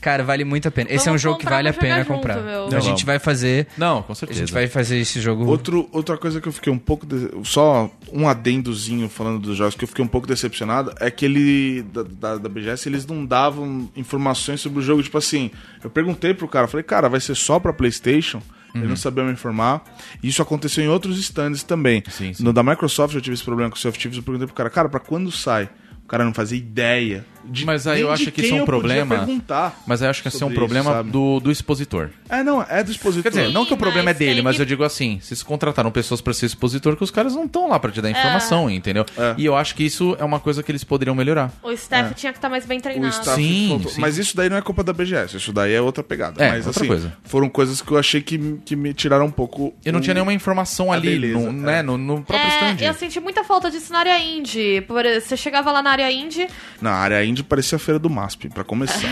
Cara, 0.00 0.24
vale 0.24 0.44
muito 0.44 0.66
a 0.66 0.70
pena. 0.70 0.88
Esse 0.90 1.08
é 1.08 1.10
um 1.10 1.12
Vamos 1.12 1.22
jogo 1.22 1.36
que 1.38 1.44
comprar, 1.44 1.56
vale 1.56 1.68
a 1.68 1.72
vamos 1.72 1.82
jogar 1.84 1.94
pena 1.96 2.04
junto, 2.06 2.16
comprar. 2.16 2.36
meu. 2.70 2.76
A 2.76 2.80
gente 2.80 3.04
vai 3.04 3.18
fazer. 3.18 3.66
Não, 3.76 4.02
com 4.02 4.12
A 4.12 4.14
certeza. 4.14 4.40
gente 4.40 4.52
vai 4.52 4.66
fazer 4.66 4.96
esse 4.98 5.20
jogo. 5.20 5.44
Outro, 5.46 5.88
outra 5.92 6.16
coisa 6.16 6.40
que 6.40 6.48
eu 6.48 6.52
fiquei 6.52 6.72
um 6.72 6.78
pouco. 6.78 7.04
de- 7.04 7.28
Só 7.44 7.90
um 8.12 8.28
adendozinho 8.28 9.08
falando 9.08 9.40
dos 9.40 9.56
jogos 9.56 9.74
que 9.74 9.84
eu 9.84 9.88
fiquei 9.88 10.04
um 10.04 10.08
pouco 10.08 10.26
decepcionado 10.26 10.92
é 11.00 11.10
que 11.10 11.24
ele. 11.24 11.82
Da, 11.92 12.02
da, 12.02 12.36
da 12.38 12.48
BGS, 12.48 12.88
eles 12.88 13.06
não 13.06 13.26
davam 13.26 13.90
informações 13.96 14.60
sobre 14.60 14.69
o 14.78 14.82
jogo. 14.82 15.02
Tipo 15.02 15.18
assim, 15.18 15.50
eu 15.82 15.90
perguntei 15.90 16.32
pro 16.32 16.46
cara, 16.48 16.66
falei, 16.68 16.84
cara, 16.84 17.08
vai 17.08 17.20
ser 17.20 17.34
só 17.34 17.58
pra 17.58 17.72
PlayStation? 17.72 18.40
Ele 18.72 18.84
Uhum. 18.84 18.90
não 18.90 18.96
sabia 18.96 19.24
me 19.24 19.32
informar. 19.32 19.82
Isso 20.22 20.40
aconteceu 20.40 20.84
em 20.84 20.88
outros 20.88 21.18
stands 21.18 21.64
também. 21.64 22.04
Sim, 22.08 22.32
sim. 22.32 22.44
No 22.44 22.52
da 22.52 22.62
Microsoft 22.62 23.14
eu 23.16 23.20
tive 23.20 23.34
esse 23.34 23.42
problema 23.42 23.68
com 23.68 23.76
o 23.76 23.78
Soft 23.80 24.00
Chips. 24.00 24.16
Eu 24.16 24.22
perguntei 24.22 24.46
pro 24.46 24.54
cara, 24.54 24.70
cara, 24.70 24.88
pra 24.88 25.00
quando 25.00 25.32
sai? 25.32 25.68
O 26.10 26.16
cara 26.18 26.24
não 26.24 26.34
fazia 26.34 26.58
ideia. 26.58 27.24
De, 27.44 27.64
Mas 27.64 27.86
aí 27.86 28.00
eu 28.02 28.10
acho 28.10 28.24
de 28.24 28.30
que 28.32 28.42
isso 28.42 28.54
é 28.54 28.62
um 28.62 28.66
problema. 28.66 29.16
perguntar 29.16 29.80
Mas 29.86 30.02
aí 30.02 30.06
eu 30.06 30.10
acho 30.10 30.20
que 30.22 30.28
esse 30.28 30.42
é 30.42 30.46
um 30.46 30.52
problema 30.52 30.90
isso, 30.90 30.96
sabe? 30.98 31.10
do, 31.10 31.40
do 31.40 31.50
expositor. 31.50 32.10
É, 32.28 32.42
não, 32.42 32.60
é 32.68 32.82
do 32.84 32.90
expositor. 32.90 33.22
Quer 33.22 33.38
dizer, 33.38 33.52
não 33.52 33.64
que 33.64 33.72
o 33.72 33.76
problema 33.76 34.10
é 34.10 34.14
dele, 34.14 34.42
mas 34.42 34.56
que- 34.56 34.62
eu 34.62 34.66
digo 34.66 34.84
assim, 34.84 35.18
vocês 35.22 35.42
contrataram 35.42 35.90
pessoas 35.90 36.20
pra 36.20 36.34
ser 36.34 36.46
expositor 36.46 36.96
que 36.96 37.02
os 37.04 37.10
caras 37.10 37.34
não 37.34 37.44
estão 37.46 37.68
lá 37.68 37.78
pra 37.80 37.90
te 37.92 38.02
dar 38.02 38.10
informação, 38.10 38.68
entendeu? 38.68 39.06
É. 39.16 39.34
E 39.38 39.46
eu 39.46 39.56
acho 39.56 39.74
que 39.74 39.82
isso 39.84 40.14
é 40.18 40.24
uma 40.24 40.38
coisa 40.38 40.62
que 40.62 40.70
eles 40.70 40.84
poderiam 40.84 41.14
melhorar. 41.14 41.50
O 41.62 41.70
staff 41.72 42.12
tinha 42.14 42.30
que 42.32 42.38
estar 42.38 42.48
mais 42.50 42.66
bem 42.66 42.78
O 42.78 42.82
treinado. 42.82 43.14
staff 43.14 43.40
Sim, 43.40 43.80
sim. 43.88 44.00
Mas 44.00 44.18
isso 44.18 44.36
daí 44.36 44.50
não 44.50 44.56
é 44.58 44.60
culpa 44.62 44.82
da 44.84 44.92
BGS, 44.92 45.36
isso 45.38 45.52
daí 45.52 45.72
é 45.72 45.80
outra 45.80 46.02
pegada. 46.04 46.44
É, 46.44 46.50
Mas 46.50 46.66
outra 46.66 46.82
assim, 46.82 46.88
coisa. 46.88 47.12
foram 47.24 47.48
coisas 47.48 47.80
que 47.80 47.90
eu 47.90 47.96
achei 47.98 48.20
que, 48.20 48.58
que 48.66 48.76
me 48.76 48.92
tiraram 48.92 49.24
um 49.26 49.30
pouco. 49.30 49.72
Eu 49.84 49.92
não 49.94 50.00
o- 50.00 50.02
tinha 50.02 50.12
nenhuma 50.14 50.34
informação 50.34 50.92
a 50.92 50.96
ali, 50.96 51.18
beleza, 51.18 51.38
no, 51.38 51.48
é. 51.48 51.52
né, 51.76 51.82
no, 51.82 51.96
no 51.96 52.22
próprio 52.22 52.48
É, 52.50 52.72
stand. 52.72 52.84
eu 52.86 52.92
senti 52.94 53.18
muita 53.18 53.42
falta 53.44 53.70
disso 53.70 53.92
na 53.94 54.00
área 54.00 54.18
indie. 54.22 54.82
Por- 54.82 55.04
Você 55.20 55.36
chegava 55.38 55.72
lá 55.72 55.80
na 55.82 55.90
área 56.02 56.12
indie, 56.12 56.48
Na 56.80 56.92
área 56.92 57.24
indie 57.24 57.42
parecia 57.42 57.76
a 57.76 57.78
feira 57.78 57.98
do 57.98 58.08
MASP, 58.10 58.48
pra 58.48 58.64
começar. 58.64 59.00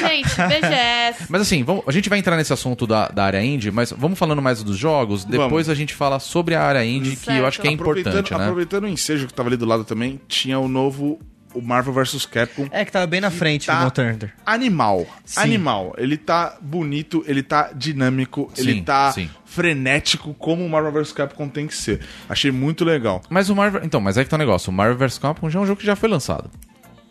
gente, 0.00 0.28
BGS. 0.34 1.26
Mas 1.28 1.42
assim, 1.42 1.62
vamos- 1.62 1.84
a 1.86 1.92
gente 1.92 2.08
vai 2.08 2.18
entrar 2.18 2.36
nesse 2.36 2.52
assunto 2.52 2.86
da, 2.86 3.08
da 3.08 3.24
área 3.24 3.42
indie, 3.42 3.70
mas 3.70 3.92
vamos 3.96 4.18
falando 4.18 4.40
mais 4.42 4.62
dos 4.62 4.76
jogos, 4.76 5.24
depois 5.24 5.66
Vamos. 5.66 5.68
a 5.68 5.74
gente 5.74 5.94
fala 5.94 6.18
sobre 6.18 6.54
a 6.54 6.62
área 6.62 6.84
indie, 6.84 7.16
que 7.16 7.30
eu 7.30 7.46
acho 7.46 7.60
que 7.60 7.68
é 7.68 7.72
aproveitando, 7.72 8.12
importante, 8.14 8.38
né? 8.38 8.44
aproveitando 8.44 8.84
o 8.84 8.88
ensejo 8.88 9.26
que 9.26 9.34
tava 9.34 9.48
ali 9.48 9.56
do 9.56 9.66
lado 9.66 9.84
também, 9.84 10.20
tinha 10.28 10.58
o 10.58 10.68
novo 10.68 11.18
o 11.54 11.62
Marvel 11.62 11.92
vs 11.94 12.26
Capcom. 12.26 12.68
É 12.70 12.84
que 12.84 12.92
tava 12.92 13.06
bem 13.06 13.20
na 13.20 13.30
frente 13.30 13.66
tá 13.66 13.80
do 13.80 13.86
Hunter. 13.86 14.34
Animal. 14.44 15.06
Sim. 15.24 15.40
Animal. 15.40 15.94
Ele 15.96 16.16
tá 16.16 16.58
bonito, 16.60 17.24
ele 17.26 17.42
tá 17.42 17.70
dinâmico, 17.74 18.52
ele 18.56 18.74
Sim, 18.74 18.82
tá 18.82 19.12
sim. 19.12 19.30
frenético, 19.44 20.34
como 20.34 20.64
o 20.64 20.68
Marvel 20.68 20.92
vs 20.92 21.12
Capcom 21.12 21.48
tem 21.48 21.66
que 21.66 21.74
ser. 21.74 22.00
Achei 22.28 22.50
muito 22.50 22.84
legal. 22.84 23.22
Mas 23.30 23.48
o 23.48 23.54
Marvel. 23.56 23.82
Então, 23.84 24.00
mas 24.00 24.18
é 24.18 24.24
que 24.24 24.30
tá 24.30 24.36
o 24.36 24.38
negócio. 24.38 24.70
O 24.70 24.72
Marvel 24.72 24.96
vs 24.98 25.18
Capcom 25.18 25.48
já 25.48 25.58
é 25.58 25.62
um 25.62 25.66
jogo 25.66 25.80
que 25.80 25.86
já 25.86 25.96
foi 25.96 26.08
lançado. 26.08 26.50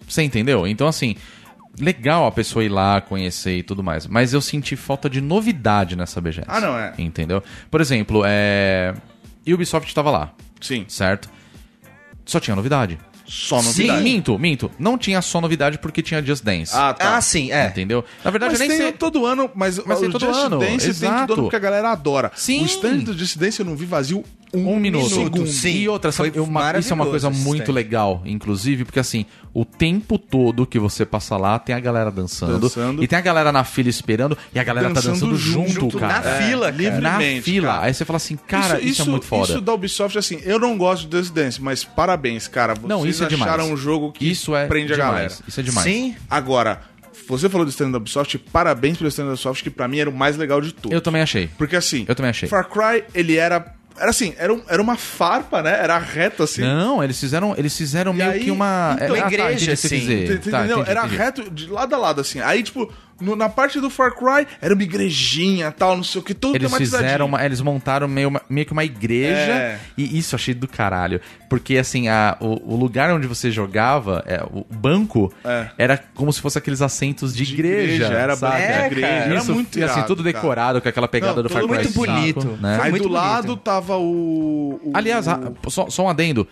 Você 0.07 0.21
entendeu? 0.21 0.67
Então, 0.67 0.87
assim, 0.87 1.15
legal 1.79 2.27
a 2.27 2.31
pessoa 2.31 2.63
ir 2.63 2.69
lá, 2.69 3.01
conhecer 3.01 3.57
e 3.57 3.63
tudo 3.63 3.81
mais. 3.81 4.05
Mas 4.07 4.33
eu 4.33 4.41
senti 4.41 4.75
falta 4.75 5.09
de 5.09 5.21
novidade 5.21 5.95
nessa 5.95 6.19
BGS. 6.21 6.45
Ah, 6.47 6.59
não, 6.59 6.77
é. 6.77 6.93
Entendeu? 6.97 7.41
Por 7.71 7.81
exemplo, 7.81 8.23
é. 8.25 8.93
Ubisoft 9.47 9.93
tava 9.93 10.09
lá, 10.09 10.33
Sim. 10.61 10.85
certo? 10.87 11.29
Só 12.25 12.39
tinha 12.39 12.55
novidade. 12.55 12.97
Só 13.26 13.59
Sim, 13.61 13.65
novidade. 13.67 14.03
minto, 14.03 14.38
minto. 14.39 14.71
Não 14.78 14.97
tinha 14.97 15.21
só 15.21 15.39
novidade 15.39 15.78
porque 15.78 16.01
tinha 16.01 16.21
Just 16.21 16.43
Dance. 16.43 16.71
Ah, 16.76 16.93
tá. 16.93 17.15
Ah, 17.17 17.21
sim, 17.21 17.51
é. 17.51 17.67
Entendeu? 17.67 18.03
Na 18.24 18.30
verdade, 18.32 18.51
Mas 18.53 18.61
eu 18.61 18.67
nem 18.67 18.78
tem 18.78 18.88
sei. 18.88 18.97
todo 18.97 19.26
ano, 19.26 19.49
mas, 19.55 19.80
Mas 19.86 19.99
tem 19.99 20.09
o 20.09 20.11
todo 20.11 20.26
Just 20.26 20.39
ano, 20.39 20.59
Dance 20.59 20.78
tem 20.80 20.89
exato. 20.89 21.28
todo 21.28 21.34
ano 21.34 21.43
porque 21.43 21.55
a 21.55 21.59
galera 21.59 21.91
adora. 21.91 22.32
Sim. 22.36 22.63
O 22.63 22.65
stand 22.65 22.97
do 22.99 23.17
Just 23.17 23.38
Dance 23.38 23.59
eu 23.59 23.65
não 23.65 23.76
vi 23.76 23.86
vazio 23.86 24.24
um, 24.53 24.73
Um 24.73 24.79
minuto. 24.79 25.09
segundo. 25.09 25.47
Sim. 25.47 25.75
E 25.77 25.89
outra, 25.89 26.11
sabe, 26.11 26.39
uma- 26.39 26.77
isso 26.77 26.91
é 26.91 26.95
uma 26.95 27.05
coisa 27.05 27.29
muito 27.29 27.61
stand. 27.63 27.73
legal, 27.73 28.21
inclusive, 28.25 28.85
porque 28.85 28.99
assim, 28.99 29.25
o 29.53 29.65
tempo 29.65 30.17
todo 30.17 30.65
que 30.65 30.77
você 30.79 31.05
passa 31.05 31.35
lá, 31.37 31.57
tem 31.59 31.73
a 31.75 31.79
galera 31.79 32.11
dançando, 32.11 32.59
Dançando. 32.59 33.03
e 33.03 33.07
tem 33.07 33.17
a 33.17 33.21
galera 33.21 33.51
na 33.51 33.63
fila 33.63 33.89
esperando, 33.89 34.37
e 34.53 34.59
a 34.59 34.63
galera 34.63 34.89
tá 34.89 34.95
Dançando 34.95 35.13
dançando 35.31 35.37
junto, 35.37 35.69
junto, 35.71 35.97
cara. 35.99 36.13
na 36.13 36.21
fila, 36.47 36.71
cara. 36.71 37.01
Na 37.01 37.19
fila. 37.41 37.67
cara. 37.73 37.85
Aí 37.85 37.93
você 37.93 38.05
fala 38.05 38.17
assim, 38.17 38.35
cara, 38.47 38.79
isso, 38.79 39.01
é 39.01 39.05
muito 39.05 39.25
foda. 39.25 39.51
Isso 39.53 39.61
da 39.61 39.73
Ubisoft, 39.73 40.17
assim, 40.17 40.39
eu 40.43 40.59
não 40.59 40.77
gosto 40.77 41.07
de 41.07 41.17
Just 41.17 41.33
Dance, 41.33 41.61
mas 41.61 41.83
parabéns, 41.83 42.47
cara. 42.47 42.73
Vocês 42.75 42.87
Não, 42.87 43.05
isso 43.05 43.23
é 43.23 43.27
demais. 43.27 43.51
acharam 43.51 43.71
um 43.71 43.77
jogo 43.77 44.11
que 44.11 44.29
isso 44.29 44.55
é 44.55 44.67
prende 44.67 44.93
a 44.93 44.95
demais. 44.95 45.13
galera. 45.13 45.33
Isso 45.47 45.59
é 45.59 45.63
demais. 45.63 45.83
Sim. 45.87 46.15
Agora, 46.29 46.81
você 47.27 47.47
falou 47.49 47.65
do 47.65 47.69
stand 47.69 47.91
da 47.91 47.97
Ubisoft, 47.97 48.37
parabéns 48.37 48.97
pelo 48.97 49.07
stand 49.07 49.25
da 49.25 49.31
Ubisoft, 49.31 49.63
que 49.63 49.69
pra 49.69 49.87
mim 49.87 49.99
era 49.99 50.09
o 50.09 50.13
mais 50.13 50.35
legal 50.37 50.59
de 50.61 50.73
tudo. 50.73 50.93
Eu 50.93 51.01
também 51.01 51.21
achei. 51.21 51.47
Porque 51.57 51.75
assim, 51.75 52.05
Eu 52.07 52.15
também 52.15 52.29
achei. 52.29 52.47
Far 52.49 52.67
Cry, 52.69 53.03
ele 53.15 53.35
era. 53.37 53.73
Era 53.97 54.09
assim, 54.09 54.33
era, 54.37 54.53
um- 54.53 54.63
era 54.67 54.81
uma 54.81 54.95
farpa, 54.97 55.61
né? 55.61 55.77
Era 55.81 55.97
reto 55.97 56.43
assim. 56.43 56.61
Não, 56.61 57.03
eles 57.03 57.19
fizeram, 57.19 57.53
eles 57.57 57.77
fizeram 57.77 58.11
E 58.13 58.15
meio 58.17 58.31
aí, 58.31 58.39
que 58.43 58.51
uma. 58.51 58.97
então, 58.99 59.15
é, 59.15 59.21
ah, 59.21 59.27
igreja, 59.27 59.49
entendi 59.51 59.65
o 59.65 59.67
que 59.69 59.75
você 59.77 59.87
assim. 59.87 59.99
dizer. 59.99 60.39
Tá, 60.39 60.59
Entendeu? 60.59 60.77
entendi, 60.79 60.89
era 60.91 60.99
entendi. 61.01 61.15
reto 61.17 61.51
de 61.51 61.67
lado 61.69 61.93
a 61.93 61.97
lado, 61.97 62.21
assim. 62.21 62.39
Aí, 62.39 62.63
tipo, 62.63 62.91
no- 63.24 63.36
na 63.36 63.49
parte 63.49 63.80
do 63.80 63.89
Far 63.89 64.11
Cry, 64.13 64.45
era 64.61 64.74
uma 64.74 64.84
igrejinha 64.84 65.71
tal, 65.71 65.95
não 65.95 66.03
sei 66.03 66.21
o 66.21 66.24
que, 66.24 66.34
tudo 66.34 66.55
Eles 66.55 66.74
fizeram 66.76 67.26
uma, 67.26 67.43
eles 67.45 67.61
montaram 67.61 68.07
meio, 68.07 68.28
uma- 68.30 68.41
meio 68.49 68.65
que 68.65 68.74
uma 68.74 68.84
igreja 68.84 69.51
É. 69.51 69.80
e 69.97 70.17
isso 70.17 70.36
eu 70.36 70.38
achei 70.38 70.53
do 70.53 70.67
caralho. 70.67 71.19
Porque 71.49 71.78
assim, 71.78 72.07
a, 72.07 72.36
o, 72.39 72.74
o 72.74 72.76
lugar 72.76 73.11
onde 73.13 73.28
você 73.28 73.51
jogava, 73.51 74.24
é, 74.28 74.43
o 74.51 74.65
banco, 74.74 75.32
É. 75.45 75.67
era 75.78 75.97
como 76.15 76.32
se 76.34 76.41
fosse 76.41 76.57
aqueles 76.57 76.82
assentos 76.82 77.34
de, 77.34 77.45
De 77.45 77.53
igreja. 77.53 77.93
igreja, 77.93 78.13
era 78.13 78.36
sabe? 78.36 78.61
É, 78.61 78.86
igreja, 78.88 79.07
cara. 79.07 79.19
era 79.26 79.36
Isso, 79.36 79.53
muito 79.53 79.80
e 79.80 79.84
assim, 79.84 79.93
irado, 79.93 80.07
tudo 80.07 80.24
cara. 80.24 80.34
decorado 80.34 80.82
com 80.82 80.89
aquela 80.89 81.07
pegada 81.07 81.36
Não, 81.36 81.43
do 81.43 81.49
Far 81.49 81.61
tudo 81.61 81.74
Cry 81.74 81.84
muito 81.84 81.93
5, 81.93 82.05
bonito. 82.05 82.57
né? 82.61 82.76
Foi 82.78 82.86
Aí 82.86 82.91
muito 82.91 83.03
do 83.07 83.13
lado 83.13 83.43
bonito. 83.47 83.61
tava 83.61 83.97
o. 83.97 84.80
o- 84.84 84.91
Aliás, 84.93 85.28
a- 85.28 85.39
só, 85.69 85.89
só 85.89 86.05
um 86.05 86.09
adendo. 86.09 86.47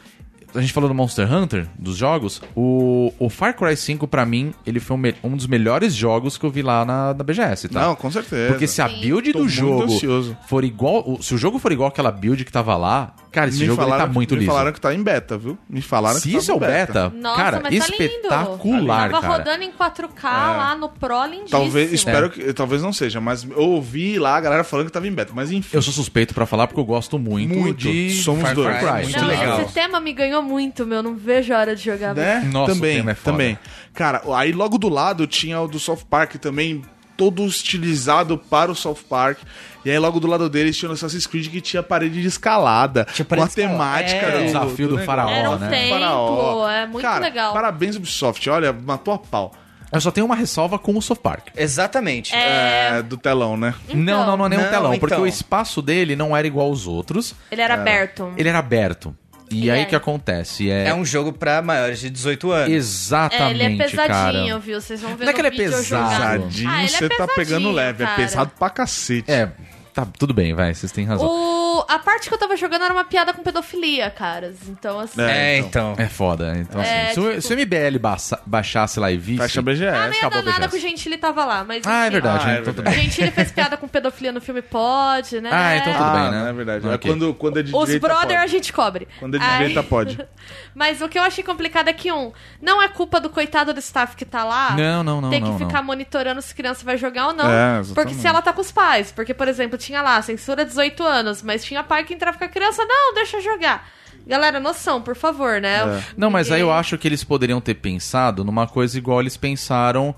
A 0.54 0.62
gente 0.62 0.74
falou 0.74 0.88
do 0.90 0.96
Monster 0.96 1.32
Hunter, 1.32 1.68
dos 1.78 1.98
jogos, 1.98 2.42
o, 2.56 3.14
o 3.20 3.30
Far 3.30 3.56
Cry 3.56 3.76
5, 3.78 4.08
pra 4.08 4.26
mim, 4.26 4.54
ele 4.66 4.80
foi 4.80 4.96
um, 4.96 5.00
me- 5.00 5.16
um 5.24 5.36
dos 5.36 5.48
melhores 5.48 5.94
jogos 5.94 6.38
que 6.38 6.46
eu 6.46 6.50
vi 6.50 6.62
lá 6.62 6.84
na, 6.86 7.14
na 7.14 7.24
BGS, 7.24 7.70
tá? 7.70 7.82
Não, 7.88 7.96
com 7.96 8.10
certeza. 8.12 8.52
Porque 8.52 8.68
se 8.68 8.82
a 8.82 8.88
build 8.88 9.32
Tô 9.34 9.40
do 9.40 9.50
jogo 9.50 9.84
ansioso. 9.84 10.38
for 10.48 10.64
igual. 10.64 11.18
Se 11.22 11.34
o 11.34 11.38
jogo 11.38 11.58
for 11.60 11.72
igual 11.72 11.90
aquela 11.90 12.12
build 12.12 12.44
que 12.46 12.52
tava 12.52 12.76
lá, 12.76 13.14
cara, 13.32 13.50
esse 13.50 13.66
jogo 13.66 13.82
ele 13.82 13.92
tá 13.92 14.08
muito 14.08 14.34
me 14.34 14.42
liso. 14.42 14.52
falaram 14.52 14.72
que 14.72 14.82
tá 14.82 14.94
em 14.94 15.02
beta, 15.02 15.38
viu? 15.38 15.58
Me 15.70 15.82
falaram 15.82 16.20
Se 16.20 16.30
que 16.30 16.36
isso 16.38 16.48
tá 16.48 16.54
é 16.54 16.56
em 16.56 16.58
o 16.58 16.60
beta, 16.60 17.10
Nossa, 17.16 17.42
cara, 17.42 17.60
mas 17.64 17.80
tá 17.80 17.86
lindo. 17.88 18.04
espetacular, 18.04 19.10
Tava 19.12 19.22
cara. 19.22 19.38
rodando 19.38 19.64
em 19.64 19.72
4K 19.72 20.24
lá 20.24 20.76
no 20.76 20.90
Pro, 20.90 21.24
lindíssimo. 21.26 21.50
Talvez, 21.50 21.94
espero 21.94 22.30
que 22.30 22.54
talvez 22.54 22.82
não 22.82 22.92
seja, 22.94 23.20
mas 23.22 23.44
eu 23.44 23.58
ouvi 23.62 24.20
lá 24.20 24.36
a 24.38 24.42
galera 24.42 24.64
falando 24.64 24.88
que 24.88 24.92
tava 24.92 25.08
em 25.08 25.12
beta, 25.14 25.32
mas 25.36 25.52
enfim. 25.52 25.70
Eu 25.76 25.82
sou 25.82 25.94
suspeito 25.94 26.34
pra 26.34 26.46
falar 26.46 26.68
porque 26.68 26.80
eu 26.80 26.86
gosto 26.86 27.18
muito, 27.20 27.54
Muito. 27.58 27.78
de 27.78 28.12
Somos 28.12 28.42
Far 28.42 28.56
dois. 28.56 28.78
Cry. 28.80 29.04
Muito 29.04 29.20
Não, 29.20 29.28
legal. 29.28 29.62
Esse 29.62 29.74
tema 29.74 30.00
me 30.00 30.14
ganhou 30.14 30.41
muito, 30.42 30.86
meu. 30.86 31.02
Não 31.04 31.16
vejo 31.16 31.54
a 31.54 31.60
hora 31.60 31.76
de 31.76 31.84
jogar. 31.84 32.14
né? 32.16 32.42
Nossa, 32.52 32.72
o 32.72 32.76
também, 32.76 32.98
tema 32.98 33.12
é 33.12 33.16
foda. 33.16 33.32
também. 33.32 33.60
Cara, 33.94 34.22
aí 34.36 34.52
logo 34.52 34.78
do 34.78 34.90
lado 34.90 35.26
tinha 35.28 35.60
o 35.60 35.68
do 35.68 35.80
South 35.80 36.04
Park 36.10 36.36
também, 36.36 36.82
todo 37.18 37.46
estilizado 37.46 38.38
para 38.38 38.72
o 38.72 38.76
South 38.76 39.00
Park. 39.10 39.40
E 39.84 39.90
aí 39.92 39.98
logo 39.98 40.20
do 40.20 40.28
lado 40.28 40.50
deles 40.50 40.78
tinha 40.78 40.90
o 40.90 40.94
Assassin's 40.94 41.26
Creed 41.26 41.48
que 41.50 41.60
tinha 41.62 41.82
parede 41.82 42.22
de 42.22 42.28
escalada. 42.28 43.06
Tinha 43.14 43.26
com 43.26 43.34
a 43.34 43.38
parede 43.38 43.56
de 43.56 43.62
escalada. 43.62 44.04
temática 44.04 44.26
É, 44.28 44.32
do 44.32 44.38
o 44.38 44.46
desafio 44.46 44.88
do 44.88 44.98
negócio. 44.98 45.06
faraó, 45.06 45.30
Era 45.30 45.50
um 45.52 45.58
né? 45.58 45.70
templo, 45.70 46.00
Faraó. 46.00 46.70
é 46.70 46.86
muito 46.88 47.02
Cara, 47.02 47.20
legal. 47.20 47.54
Parabéns, 47.54 47.96
Ubisoft. 47.96 48.50
Olha, 48.50 48.72
matou 48.74 49.14
a 49.14 49.18
pau. 49.20 49.52
Eu 49.92 50.00
só 50.00 50.10
tenho 50.10 50.26
uma 50.26 50.36
ressalva 50.36 50.80
com 50.80 50.96
o 50.98 51.02
South 51.02 51.18
Park. 51.18 51.48
Exatamente. 51.54 52.34
É, 52.34 53.02
do 53.02 53.18
telão, 53.18 53.58
né? 53.58 53.74
não, 53.94 54.26
não, 54.26 54.38
não 54.38 54.46
é 54.46 54.50
nem 54.50 54.60
um 54.60 54.70
telão, 54.70 54.98
porque 54.98 55.14
então. 55.16 55.26
o 55.26 55.28
espaço 55.28 55.82
dele 55.82 56.16
não 56.16 56.36
era 56.38 56.48
igual 56.48 56.68
aos 56.68 56.88
outros. 56.88 57.36
Ele 57.52 57.62
era 57.62 57.74
aberto. 57.74 58.32
Ele 58.38 58.48
era 58.48 58.60
aberto. 58.60 59.14
E 59.56 59.62
Ele 59.64 59.72
aí 59.72 59.82
é. 59.82 59.84
o 59.84 59.88
que 59.88 59.96
acontece? 59.96 60.70
É, 60.72 60.88
É 60.90 60.94
um 60.94 61.04
jogo 61.06 61.32
pra 61.34 61.62
maiores 61.62 62.00
de 62.00 62.10
18 62.10 62.52
anos. 62.52 62.72
É, 62.72 62.76
exatamente, 62.76 63.52
ele 63.52 63.64
é 63.64 63.78
pesadinho, 63.88 64.08
cara. 64.48 64.60
viu? 64.60 64.82
Vocês 64.82 65.02
vão 65.02 65.16
ver 65.16 65.26
Não 65.26 65.32
é 65.32 65.34
que 65.34 65.42
ele 65.42 65.48
é 65.48 65.52
eu 65.52 65.56
pesado. 65.58 65.84
jogar. 65.84 66.10
Pesadinho, 66.40 66.70
Ah, 66.70 66.78
ele 66.84 66.86
é 66.86 66.98
você 66.98 67.10
tá 67.10 67.28
pegando 67.28 67.72
leve. 67.72 68.04
cara. 68.06 68.14
É 68.22 68.24
pesado 68.26 68.52
pra 68.58 68.70
cacete. 68.70 69.32
É, 69.32 69.50
tá 69.94 70.06
tudo 70.18 70.34
bem, 70.34 70.54
vai, 70.54 70.74
vocês 70.74 70.92
têm 70.92 71.06
razão. 71.06 71.28
O... 71.28 71.62
A 71.88 71.98
parte 72.00 72.28
que 72.28 72.34
eu 72.34 72.38
tava 72.38 72.56
jogando 72.58 72.84
era 72.84 72.94
uma 72.94 73.04
piada 73.06 73.34
com 73.34 73.42
pedofilia, 73.42 74.10
caras. 74.10 74.56
Então, 74.68 75.00
assim... 75.00 75.22
É, 75.22 75.56
É, 75.56 75.58
então. 75.58 75.96
É 75.98 76.08
foda, 76.08 76.54
então 76.58 76.82
É, 76.82 77.06
assim, 77.06 77.14
se, 77.14 77.20
o, 77.20 77.30
tipo- 77.30 77.42
se 77.42 77.54
o 77.54 77.58
MBL 77.58 77.98
baixa- 78.00 78.40
baixasse 78.46 79.00
lá 79.00 79.10
e 79.12 79.18
visse... 79.18 79.42
Fecha 79.42 79.62
BGS. 79.62 79.96
Ah, 79.98 80.08
nem 80.10 80.20
ia 80.20 80.28
acabou 80.28 80.44
dar 80.44 80.50
a 80.50 80.54
nada 80.54 80.68
BGS. 80.68 80.70
que 80.70 80.78
o 80.78 80.90
Gentili 80.90 81.18
tava 81.18 81.46
lá, 81.46 81.64
mas... 81.64 81.86
Ah, 81.88 82.04
é 82.04 82.08
enfim. 82.08 82.12
verdade, 82.14 82.44
Ah, 82.44 82.48
né? 82.48 82.58
é 82.58 82.60
então 82.62 82.74
tudo 82.74 82.88
O 82.88 82.92
bem. 82.92 83.02
Gentili 83.02 83.32
fez 83.32 83.52
piada 83.52 83.78
com 83.78 83.88
pedofilia 83.88 84.32
no 84.32 84.42
filme, 84.42 84.62
pode, 84.62 85.42
né? 85.42 85.50
Ah, 85.52 85.78
então 85.78 85.94
tudo 85.94 86.04
ah, 86.06 86.14
bem, 86.14 86.32
né? 86.32 86.50
É 86.50 86.54
verdade. 86.54 86.86
Ok. 86.88 86.94
É 86.94 86.98
quando, 87.14 87.34
quando 87.34 87.60
é 87.60 87.64
de 87.64 87.76
Os 87.76 87.86
direita, 87.86 88.08
brother 88.08 88.38
a 88.38 88.42
pode. 88.42 88.52
gente 88.52 88.74
cobre. 88.74 89.08
Quando 89.20 89.36
é 89.36 89.40
de 89.40 89.46
Aí- 89.46 89.58
direita, 89.60 89.84
pode. 89.84 90.20
Mas 90.76 91.02
o 91.02 91.10
que 91.10 91.18
eu 91.20 91.24
achei 91.24 91.44
complicado 91.44 91.88
é 91.90 91.94
que, 91.94 92.12
um, 92.12 92.32
não 92.62 92.82
é 92.82 92.88
culpa 92.88 93.20
do 93.20 93.30
coitado 93.30 93.74
do 93.74 93.80
staff 93.80 94.16
que 94.16 94.26
tá 94.26 94.44
lá. 94.44 94.72
Não, 94.76 95.04
não, 95.04 95.22
não, 95.22 95.30
Ter 95.30 95.38
que 95.42 95.48
não, 95.50 95.58
ficar 95.58 95.80
não. 95.80 95.84
monitorando 95.86 96.42
se 96.42 96.54
criança 96.54 96.84
vai 96.86 96.98
jogar 96.98 97.28
ou 97.28 97.34
não. 97.34 97.46
É, 97.50 97.80
exatamente. 97.80 97.94
porque 97.94 98.14
se 98.14 98.28
ela 98.28 98.42
tá 98.42 98.52
com 98.54 98.62
os 98.62 98.72
pais. 98.72 99.12
Porque, 99.12 99.34
por 99.34 99.48
exemplo, 99.48 99.78
tinha 99.82 100.02
lá, 100.02 100.22
censura 100.22 100.64
18 100.64 101.04
anos, 101.04 101.42
mas 101.42 101.64
tinha 101.64 101.84
pai 101.84 102.04
que 102.06 102.14
entrava 102.14 102.38
com 102.38 102.44
a 102.44 102.48
criança, 102.48 102.84
não, 102.86 103.14
deixa 103.14 103.38
eu 103.38 103.42
jogar. 103.42 103.90
Galera, 104.26 104.60
noção, 104.60 105.02
por 105.02 105.16
favor, 105.16 105.60
né? 105.60 105.78
É. 105.80 106.04
Não, 106.16 106.30
mas 106.30 106.52
aí 106.52 106.62
eu 106.62 106.68
Ninguém- 106.68 106.80
acho 106.80 106.98
que 106.98 107.08
eles 107.08 107.24
poderiam 107.24 107.60
ter 107.60 107.74
pensado 107.74 108.44
numa 108.46 108.68
coisa 108.68 108.98
igual 108.98 109.20
eles 109.20 109.36
pensaram 109.36 110.14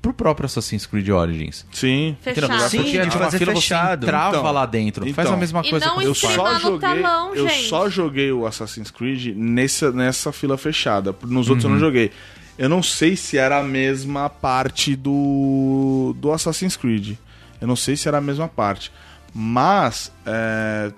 pro 0.00 0.12
próprio 0.14 0.46
Assassin's 0.46 0.86
Creed 0.86 1.08
Origins. 1.10 1.64
Sim. 1.72 2.16
Fechado. 2.20 2.68
Sim, 2.68 2.82
Porque 2.82 2.98
de 3.06 3.10
fazer 3.18 3.36
aquilo 3.36 3.52
fechado. 3.54 4.00
você 4.00 4.06
entrava 4.06 4.36
Então, 4.38 4.52
lá 4.52 4.66
dentro. 4.66 5.04
Faz 5.14 5.26
então. 5.28 5.34
a 5.34 5.36
mesma 5.40 5.60
E 5.64 5.70
coisa 5.70 5.86
não 5.86 5.94
com 5.94 6.02
Eu 6.02 6.14
só 6.14 6.52
no 6.54 6.60
joguei, 6.60 6.88
telão, 6.88 7.34
eu 7.34 7.48
gente. 7.48 7.68
só 7.68 7.88
joguei 7.88 8.32
o 8.32 8.46
Assassin's 8.46 8.90
Creed 8.90 9.34
nessa, 9.36 9.90
nessa 9.92 10.30
fila 10.32 10.56
fechada. 10.58 11.14
Nos 11.22 11.48
outros 11.48 11.64
Uhum. 11.64 11.70
eu 11.70 11.74
não 11.74 11.80
joguei. 11.80 12.10
Eu 12.58 12.68
não 12.68 12.82
sei 12.82 13.16
se 13.16 13.36
era 13.38 13.58
a 13.58 13.62
mesma 13.62 14.28
parte 14.30 14.94
do, 14.94 16.14
do 16.18 16.32
Assassin's 16.32 16.76
Creed. 16.76 17.16
Eu 17.64 17.68
não 17.68 17.76
sei 17.76 17.96
se 17.96 18.06
era 18.06 18.18
a 18.18 18.20
mesma 18.20 18.46
parte. 18.46 18.92
Mas 19.32 20.12
é, 20.26 20.92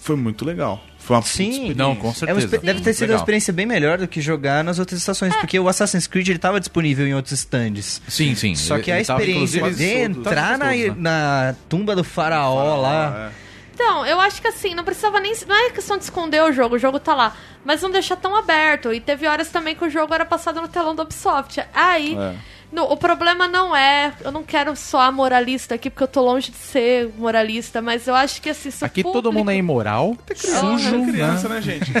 foi 0.00 0.16
muito 0.16 0.44
legal. 0.44 0.82
Foi 0.98 1.16
uma 1.16 1.22
Sim. 1.22 1.72
Não, 1.74 1.94
com 1.94 2.08
É 2.10 2.12
certeza. 2.14 2.40
expe- 2.46 2.58
deve 2.58 2.80
ter 2.80 2.92
sido 2.94 3.02
Legal. 3.02 3.16
uma 3.16 3.20
experiência 3.22 3.52
bem 3.52 3.64
melhor 3.66 3.98
do 3.98 4.08
que 4.08 4.20
jogar 4.20 4.64
nas 4.64 4.78
outras 4.78 4.98
estações, 4.98 5.34
porque 5.36 5.58
o 5.60 5.68
Assassin's 5.68 6.06
Creed 6.06 6.28
ele 6.28 6.38
tava 6.38 6.58
disponível 6.58 7.06
em 7.06 7.14
outros 7.14 7.32
stands. 7.32 8.00
Sim, 8.08 8.34
sim. 8.34 8.54
Só 8.54 8.78
que 8.78 8.90
a 8.90 8.96
Ele 8.96 9.04
tava, 9.04 9.20
experiência 9.20 9.58
inclusive, 9.58 9.90
de 9.92 9.98
entrar 10.00 10.58
na, 10.58 10.70
todos, 10.70 10.86
né? 10.88 10.94
na 10.98 11.54
tumba 11.68 11.94
do 11.94 12.02
faraó 12.02 12.80
lá. 12.80 13.30
É. 13.30 13.44
Então, 13.74 14.06
eu 14.06 14.18
acho 14.20 14.40
que 14.40 14.48
assim, 14.48 14.74
não 14.74 14.82
precisava 14.84 15.20
nem. 15.20 15.34
Não 15.46 15.54
é 15.66 15.70
questão 15.70 15.96
de 15.98 16.04
esconder 16.04 16.42
o 16.42 16.52
jogo, 16.52 16.76
o 16.76 16.78
jogo 16.78 16.98
tá 16.98 17.14
lá. 17.14 17.36
Mas 17.64 17.82
não 17.82 17.90
deixar 17.90 18.16
tão 18.16 18.34
aberto. 18.36 18.92
E 18.92 19.00
teve 19.00 19.26
horas 19.26 19.48
também 19.50 19.74
que 19.74 19.84
o 19.84 19.90
jogo 19.90 20.14
era 20.14 20.24
passado 20.24 20.60
no 20.60 20.68
telão 20.68 20.94
do 20.94 21.02
Ubisoft. 21.02 21.62
Aí. 21.74 22.16
É. 22.16 22.34
no- 22.72 22.84
o 22.84 22.96
problema 22.96 23.46
não 23.48 23.74
é. 23.74 24.12
Eu 24.22 24.32
não 24.32 24.42
quero 24.42 24.74
soar 24.76 25.12
moralista 25.12 25.74
aqui, 25.74 25.88
porque 25.90 26.02
eu 26.04 26.08
tô 26.08 26.20
longe 26.22 26.50
de 26.50 26.56
ser 26.56 27.10
moralista, 27.16 27.80
mas 27.82 28.06
eu 28.08 28.14
acho 28.14 28.40
que 28.42 28.50
assim. 28.50 28.70
Aqui 28.80 29.02
todo 29.02 29.12
público- 29.14 29.38
mundo 29.38 29.50
é 29.50 29.56
imoral. 29.56 30.16
Sujo, 30.34 31.02
É 31.02 31.10
criança, 31.12 31.48
né? 31.48 31.54
né, 31.56 31.60
gente? 31.62 31.92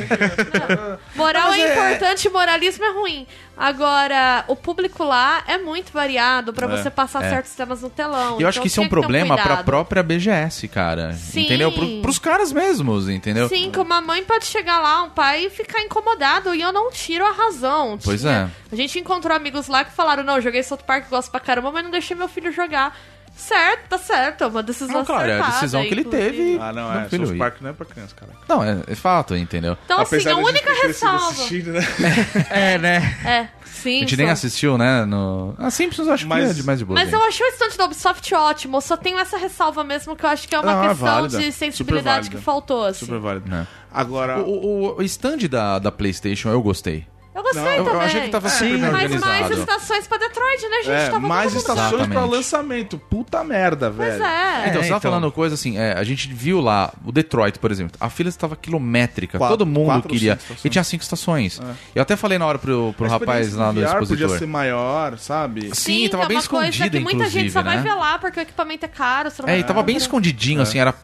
Moral 1.14 1.48
Mas 1.50 1.60
é, 1.60 1.62
é- 1.62 1.72
importante, 1.92 2.28
moralismo 2.28 2.84
é 2.84 2.90
ruim. 2.92 3.26
Agora, 3.56 4.44
o 4.48 4.56
público 4.56 5.04
lá 5.04 5.44
é 5.46 5.56
muito 5.58 5.92
variado 5.92 6.52
pra 6.52 6.66
É, 6.66 6.76
você 6.76 6.90
passar 6.90 7.24
é. 7.24 7.30
certos 7.30 7.52
temas 7.54 7.82
no 7.82 7.88
telão. 7.88 8.40
E 8.40 8.42
eu 8.42 8.48
acho 8.48 8.56
então 8.58 8.62
que 8.62 8.66
isso 8.68 8.80
é 8.80 8.82
um 8.84 8.88
problema 8.88 9.36
pra 9.36 9.44
cuidado. 9.44 9.64
própria 9.64 10.02
BGS, 10.02 10.66
cara. 10.66 11.12
Sim. 11.12 11.42
Entendeu? 11.44 11.70
Pro, 11.70 12.02
pros 12.02 12.18
caras 12.18 12.52
mesmos, 12.52 13.08
entendeu? 13.08 13.48
Sim, 13.48 13.70
que 13.70 13.78
uma 13.78 14.00
mãe 14.00 14.24
pode 14.24 14.46
chegar 14.46 14.80
lá, 14.80 15.04
um 15.04 15.10
pai, 15.10 15.44
e 15.46 15.50
ficar 15.50 15.80
incomodado, 15.82 16.52
e 16.52 16.60
eu 16.60 16.72
não 16.72 16.90
tiro 16.90 17.24
a 17.24 17.30
razão. 17.30 17.96
Pois 18.02 18.22
Tinha- 18.22 18.50
é. 18.70 18.74
A 18.74 18.76
gente 18.76 18.98
encontrou 18.98 19.36
amigos 19.36 19.68
lá 19.68 19.84
que 19.84 19.92
falaram, 19.92 20.24
não, 20.24 20.34
eu 20.34 20.42
joguei 20.64 20.68
South 20.68 20.84
Park, 20.86 21.08
gosto 21.08 21.30
pra 21.30 21.40
caramba, 21.40 21.70
mas 21.70 21.84
não 21.84 21.90
deixei 21.90 22.16
meu 22.16 22.28
filho 22.28 22.50
jogar. 22.52 22.96
Certo, 23.36 23.88
tá 23.88 23.98
certo, 23.98 24.44
é 24.44 24.46
uma 24.46 24.62
decisão 24.62 24.98
Não, 24.98 25.04
claro, 25.04 25.28
é 25.28 25.40
a 25.40 25.46
decisão 25.50 25.82
que 25.82 25.88
ele 25.92 26.04
teve. 26.04 26.56
Ah, 26.60 26.72
não, 26.72 26.92
é. 26.92 27.08
filho, 27.08 27.26
South 27.26 27.36
Park 27.36 27.56
não 27.60 27.70
é 27.70 27.72
pra 27.72 27.84
criança, 27.84 28.14
cara. 28.14 28.30
Não, 28.48 28.62
é, 28.62 28.78
é 28.86 28.94
fato, 28.94 29.34
entendeu? 29.34 29.76
Então, 29.84 30.00
assim, 30.00 30.16
a 30.16 30.22
da 30.22 30.34
gente 30.34 30.44
única 30.44 30.72
ressalva... 30.86 31.32
né? 31.42 31.80
É, 32.48 32.78
né? 32.78 33.18
É, 33.24 33.48
sim. 33.64 33.96
A 33.96 34.00
gente 34.00 34.16
nem 34.16 34.30
assistiu, 34.30 34.78
né? 34.78 35.04
No... 35.04 35.52
A 35.58 35.68
Simpsons 35.68 36.06
eu 36.06 36.14
acho 36.14 36.28
Mas- 36.28 36.44
que 36.44 36.50
é 36.50 36.54
de 36.54 36.62
mais 36.62 36.78
de 36.78 36.84
boa. 36.84 36.98
Mas 37.00 37.12
eu 37.12 37.20
achei 37.24 37.44
o 37.44 37.50
stand 37.50 37.76
da 37.76 37.86
Ubisoft 37.86 38.34
ótimo, 38.36 38.76
eu 38.76 38.80
só 38.80 38.96
tenho 38.96 39.18
essa 39.18 39.36
ressalva 39.36 39.82
mesmo, 39.82 40.14
que 40.14 40.24
eu 40.24 40.30
acho 40.30 40.46
que 40.46 40.54
é 40.54 40.60
uma 40.60 40.72
Não, 40.72 40.84
é 40.84 40.88
questão 40.90 41.06
válida, 41.08 41.38
de 41.40 41.50
sensibilidade 41.50 42.30
que 42.30 42.36
faltou, 42.38 42.84
assim. 42.86 43.04
Super 43.04 43.18
válido. 43.18 43.52
É. 43.52 43.66
Agora, 43.92 44.38
O, 44.44 44.92
o, 44.92 44.96
o 44.98 45.02
stand 45.02 45.38
da, 45.50 45.80
da 45.80 45.90
PlayStation 45.90 46.50
eu 46.50 46.62
gostei. 46.62 47.04
Eu 47.34 47.42
gostei 47.42 47.62
Não, 47.62 47.84
também. 47.84 47.92
eu 47.94 48.00
achei 48.00 48.20
que 48.20 48.28
tava 48.28 48.48
super 48.48 48.64
Sim. 48.66 48.70
bem 48.72 48.80
Mas 48.80 48.92
mais 48.92 49.12
organizado. 49.12 49.54
estações 49.60 50.06
pra 50.06 50.18
Detroit, 50.18 50.62
né, 50.68 50.76
gente? 50.84 50.90
é, 50.90 51.06
Tava 51.06 51.20
mais 51.20 51.52
estações 51.54 51.86
Exatamente. 51.88 52.10
pra 52.12 52.24
lançamento. 52.24 52.96
Puta 52.98 53.42
merda, 53.42 53.92
Pois 53.94 54.08
velho. 54.12 54.24
é. 54.24 54.68
Então, 54.68 54.80
É, 54.80 54.84
você 54.84 54.88
tava 54.88 54.98
então. 54.98 55.00
falando 55.00 55.32
coisa 55.32 55.54
assim, 55.56 55.76
é, 55.76 55.94
a 55.94 56.04
gente 56.04 56.32
viu 56.32 56.60
lá, 56.60 56.92
o 57.04 57.10
Detroit, 57.10 57.58
por 57.58 57.72
exemplo, 57.72 57.96
a 58.00 58.08
fila 58.08 58.28
estava 58.28 58.54
quilométrica, 58.54 59.36
Quatro- 59.38 59.56
todo 59.58 59.66
mundo 59.66 60.02
queria. 60.08 60.38
E 60.64 60.68
tinha 60.70 60.84
cinco 60.84 61.02
estações. 61.02 61.60
É. 61.60 61.74
Eu 61.96 62.02
até 62.02 62.14
falei 62.14 62.38
na 62.38 62.46
hora 62.46 62.58
pro, 62.58 62.94
pro 62.96 63.08
rapaz 63.08 63.52
lá 63.54 63.72
do 63.72 63.80
no 63.80 63.86
VR 63.86 63.98
podia 63.98 64.02
expositor. 64.26 64.38
ser 64.38 64.46
maior, 64.46 65.18
sabe? 65.18 65.74
Sim, 65.74 66.08
tava 66.08 66.22
que 66.22 66.26
é 66.26 66.28
bem 66.28 66.36
uma 66.36 66.42
coisa 66.48 66.68
escondida, 66.68 66.98
que 66.98 67.02
muita 67.02 67.18
gente 67.24 67.28
inclusive, 67.30 67.50
só 67.50 67.62
vai 67.64 67.76
né? 67.78 67.82
ver 67.82 67.94
lá 67.94 68.16
porque 68.18 68.38
o 68.38 68.42
equipamento 68.42 68.84
é 68.84 68.88
caro. 68.88 69.30
Você 69.30 69.42
não 69.42 69.48
É, 69.48 69.52
vai 69.52 69.60
e 69.60 69.64
tava 69.64 69.82
bem 69.82 69.96
escondidinho, 69.96 70.62
assim, 70.62 70.78
era. 70.78 70.94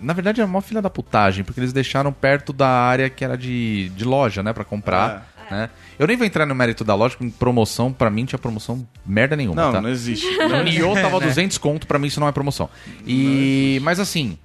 Na 0.00 0.12
verdade, 0.14 0.40
era 0.40 0.48
uma 0.48 0.62
filha 0.62 0.80
da 0.80 0.88
putagem, 0.88 1.44
porque 1.44 1.60
eles 1.60 1.72
deixaram 1.74 2.10
perto 2.10 2.52
da 2.54 2.68
área 2.68 3.10
que 3.10 3.22
era 3.22 3.36
de, 3.36 3.90
de 3.90 4.04
loja, 4.04 4.42
né, 4.42 4.52
pra 4.52 4.64
comprar. 4.64 5.26
Né? 5.50 5.68
Eu 5.98 6.06
nem 6.06 6.16
vou 6.16 6.26
entrar 6.26 6.46
no 6.46 6.54
mérito 6.54 6.84
da 6.84 6.94
loja, 6.94 7.16
porque 7.16 7.32
promoção, 7.38 7.92
pra 7.92 8.08
mim, 8.08 8.24
tinha 8.24 8.38
promoção 8.38 8.86
merda 9.04 9.34
nenhuma, 9.34 9.60
Não, 9.60 9.72
tá? 9.72 9.80
não 9.80 9.90
existe. 9.90 10.26
O 10.38 10.62
Nioh 10.62 10.94
tava 10.94 11.18
200 11.20 11.58
conto, 11.58 11.86
pra 11.86 11.98
mim 11.98 12.06
isso 12.06 12.20
não 12.20 12.28
é 12.28 12.32
promoção. 12.32 12.70
E, 13.06 13.80
mas 13.82 13.98
assim, 13.98 14.38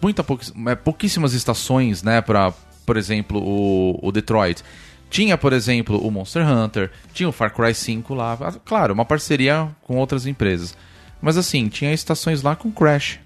muita 0.00 0.24
é, 0.68 0.74
pouquíssimas 0.74 1.34
estações, 1.34 2.02
né, 2.02 2.20
pra, 2.20 2.52
por 2.86 2.96
exemplo, 2.96 3.40
o, 3.40 3.98
o 4.02 4.10
Detroit. 4.10 4.62
Tinha, 5.10 5.36
por 5.36 5.52
exemplo, 5.52 5.98
o 5.98 6.10
Monster 6.10 6.48
Hunter, 6.48 6.90
tinha 7.12 7.28
o 7.28 7.32
Far 7.32 7.52
Cry 7.54 7.74
5 7.74 8.14
lá, 8.14 8.36
claro, 8.64 8.94
uma 8.94 9.04
parceria 9.04 9.68
com 9.82 9.96
outras 9.96 10.26
empresas. 10.26 10.74
Mas 11.20 11.36
assim, 11.36 11.68
tinha 11.68 11.92
estações 11.92 12.42
lá 12.42 12.56
com 12.56 12.72
Crash. 12.72 13.20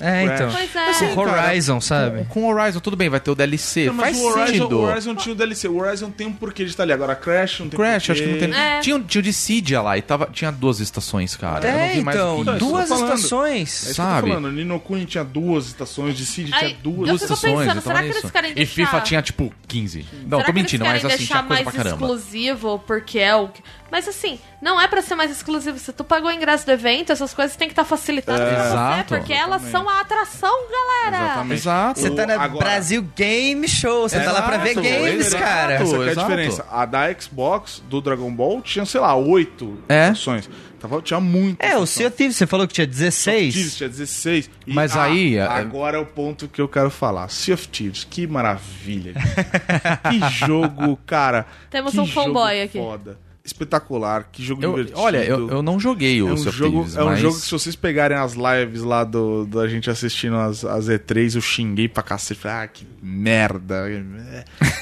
É, 0.00 0.24
então. 0.24 0.50
Pois 0.52 0.74
é. 0.76 0.88
Assim, 0.90 1.14
Com 1.14 1.20
Horizon, 1.22 1.80
sabe? 1.80 2.24
Com 2.28 2.46
Horizon, 2.46 2.80
tudo 2.80 2.96
bem, 2.96 3.08
vai 3.08 3.20
ter 3.20 3.30
o 3.30 3.34
DLC. 3.34 3.86
Não, 3.86 3.94
mas 3.94 4.16
Faz 4.16 4.18
o 4.18 4.26
Horizon, 4.28 4.46
sentido. 4.46 4.78
o 4.78 4.82
Horizon 4.82 5.14
tinha 5.16 5.32
o 5.32 5.36
DLC. 5.36 5.68
O 5.68 5.76
Horizon 5.78 6.10
tem 6.10 6.26
um 6.26 6.32
porquê 6.32 6.64
de 6.64 6.70
estar 6.70 6.82
ali. 6.84 6.92
Agora, 6.92 7.14
Crash 7.16 7.60
não 7.60 7.68
tem 7.68 7.78
Crash, 7.78 8.06
porquê. 8.06 8.12
acho 8.12 8.22
que 8.22 8.28
não 8.28 8.38
tem. 8.38 8.54
É. 8.60 8.80
Tinha, 8.80 9.00
tinha 9.00 9.20
o 9.20 9.22
Dissidia 9.22 9.80
lá 9.80 9.98
e 9.98 10.02
tava, 10.02 10.28
tinha 10.32 10.50
duas 10.52 10.80
estações, 10.80 11.34
cara. 11.36 11.66
Eu 11.66 11.72
não 11.72 11.80
É, 11.80 11.92
vi 11.94 12.00
mais 12.02 12.16
então, 12.16 12.44
duas 12.58 12.90
estações. 12.90 13.58
É 13.58 13.62
isso 13.62 13.84
que 13.84 13.90
eu 13.90 13.94
sabe? 13.94 14.20
tô 14.28 14.34
falando. 14.34 14.52
Nino 14.52 14.78
Kuni 14.80 15.04
tinha 15.04 15.24
duas 15.24 15.66
estações, 15.66 16.16
de 16.16 16.24
Cid 16.26 16.50
Aí, 16.54 16.60
tinha 16.68 16.78
duas 16.82 17.08
eu 17.08 17.14
estações, 17.16 17.58
pensando, 17.66 17.80
será 17.82 17.98
que 17.98 18.04
eles 18.06 18.16
nisso. 18.16 18.32
querem 18.32 18.50
E 18.52 18.54
deixar- 18.54 18.74
FIFA 18.74 19.00
tinha 19.00 19.22
tipo 19.22 19.52
15. 19.66 20.06
Não, 20.26 20.38
Será 20.38 20.44
tô 20.46 20.52
mentindo, 20.52 20.84
eles 20.84 20.92
mas 20.92 21.02
querem 21.02 21.16
assim, 21.16 21.26
tinha 21.26 21.42
coisa 21.42 21.62
pra 21.62 21.72
mais 21.72 21.76
caramba. 21.76 22.06
exclusivo, 22.06 22.78
porque 22.86 23.18
é 23.18 23.34
o... 23.36 23.48
Mas 23.90 24.06
assim, 24.06 24.38
não 24.60 24.80
é 24.80 24.86
pra 24.86 25.00
ser 25.00 25.14
mais 25.14 25.30
exclusivo. 25.30 25.78
Se 25.78 25.92
tu 25.92 26.04
pagou 26.04 26.28
o 26.30 26.32
ingresso 26.32 26.66
do 26.66 26.72
evento, 26.72 27.10
essas 27.10 27.32
coisas 27.32 27.56
têm 27.56 27.68
que 27.68 27.72
estar 27.72 27.84
facilitadas 27.84 28.40
pra 28.48 28.62
você, 28.62 28.68
Exato, 28.68 29.14
porque 29.16 29.32
elas 29.32 29.62
são 29.62 29.88
a 29.88 30.00
atração, 30.00 30.52
galera. 30.70 31.24
Exatamente. 31.24 31.58
Exato. 31.60 32.00
Você 32.00 32.10
tá 32.10 32.26
na 32.26 32.34
Agora- 32.42 32.64
Brasil 32.66 33.02
Game 33.16 33.66
Show, 33.66 34.08
você 34.08 34.20
tá 34.20 34.30
lá 34.32 34.42
pra 34.42 34.58
ver 34.58 34.74
games, 34.74 35.26
exato. 35.28 35.42
cara. 35.42 35.72
Essa 35.74 35.84
que 35.84 35.94
é 35.94 36.08
a 36.08 36.10
Exato. 36.12 36.28
diferença. 36.28 36.66
A 36.70 36.84
da 36.84 37.12
Xbox, 37.20 37.82
do 37.88 38.00
Dragon 38.00 38.30
Ball, 38.32 38.60
tinha, 38.60 38.84
sei 38.84 39.00
lá, 39.00 39.14
oito 39.14 39.78
É. 39.88 40.08
ações. 40.08 40.48
Tava, 40.78 41.02
tinha 41.02 41.18
muito. 41.18 41.60
É, 41.60 41.76
o 41.76 41.84
Sea 41.86 42.06
of 42.06 42.16
Thieves, 42.16 42.36
você 42.36 42.46
falou 42.46 42.68
que 42.68 42.74
tinha 42.74 42.86
16. 42.86 43.52
Thieves 43.52 43.76
tinha 43.76 43.88
16. 43.88 44.48
E, 44.64 44.72
Mas 44.72 44.96
ah, 44.96 45.04
aí, 45.04 45.36
é- 45.36 45.42
Agora 45.42 45.96
é 45.96 46.00
o 46.00 46.06
ponto 46.06 46.46
que 46.46 46.60
eu 46.60 46.68
quero 46.68 46.88
falar. 46.88 47.28
Sea 47.30 47.54
of 47.54 47.66
Thieves, 47.66 48.04
que 48.08 48.28
maravilha. 48.28 49.14
que 50.08 50.20
jogo, 50.46 50.96
cara. 51.06 51.46
Temos 51.70 51.92
que 51.92 52.00
um 52.00 52.06
fanboy 52.06 52.62
aqui. 52.62 52.78
Foda. 52.78 53.18
Espetacular. 53.48 54.28
Que 54.30 54.42
jogo 54.42 54.62
Eu- 54.62 54.70
divertido. 54.72 54.98
olha, 55.00 55.24
eu, 55.24 55.48
eu 55.48 55.62
não 55.62 55.80
joguei 55.80 56.22
o 56.22 56.28
É 56.28 56.32
um, 56.32 56.36
Sea 56.36 56.52
jogo, 56.52 56.76
Thieves, 56.78 56.96
é 56.96 57.02
um 57.02 57.06
mas... 57.06 57.20
jogo 57.20 57.34
que 57.34 57.40
se 57.42 57.50
vocês 57.50 57.74
pegarem 57.74 58.16
as 58.16 58.34
lives 58.34 58.82
lá 58.82 59.04
do, 59.04 59.44
da 59.46 59.66
gente 59.66 59.90
assistindo 59.90 60.36
as, 60.36 60.64
as 60.64 60.86
E3, 60.88 61.34
eu 61.34 61.40
xinguei 61.40 61.88
pra 61.88 62.02
cacete. 62.02 62.40
Falei, 62.40 62.64
ah, 62.64 62.68
que 62.68 62.86
merda. 63.02 63.84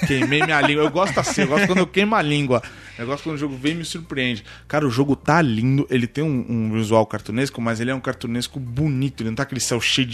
Queimei 0.06 0.42
minha 0.42 0.60
língua. 0.66 0.84
Eu 0.84 0.90
gosto 0.90 1.18
assim, 1.18 1.42
eu 1.42 1.48
gosto 1.48 1.66
quando 1.66 1.78
eu 1.78 1.86
queimo 1.86 2.14
a 2.14 2.22
língua. 2.22 2.62
Eu 2.98 3.06
gosto 3.06 3.24
quando 3.24 3.36
o 3.36 3.38
jogo 3.38 3.56
vem 3.56 3.72
e 3.72 3.76
me 3.76 3.84
surpreende. 3.84 4.44
Cara, 4.66 4.86
o 4.86 4.90
jogo 4.90 5.14
tá 5.14 5.40
lindo. 5.42 5.86
Ele 5.90 6.06
tem 6.06 6.24
um, 6.24 6.44
um 6.48 6.72
visual 6.72 7.06
cartunesco, 7.06 7.60
mas 7.60 7.80
ele 7.80 7.90
é 7.90 7.94
um 7.94 8.00
cartunesco 8.00 8.58
bonito. 8.58 9.22
Ele 9.22 9.30
não 9.30 9.36
tá 9.36 9.42
aquele 9.42 9.60
céu 9.60 9.80
cheio 9.80 10.06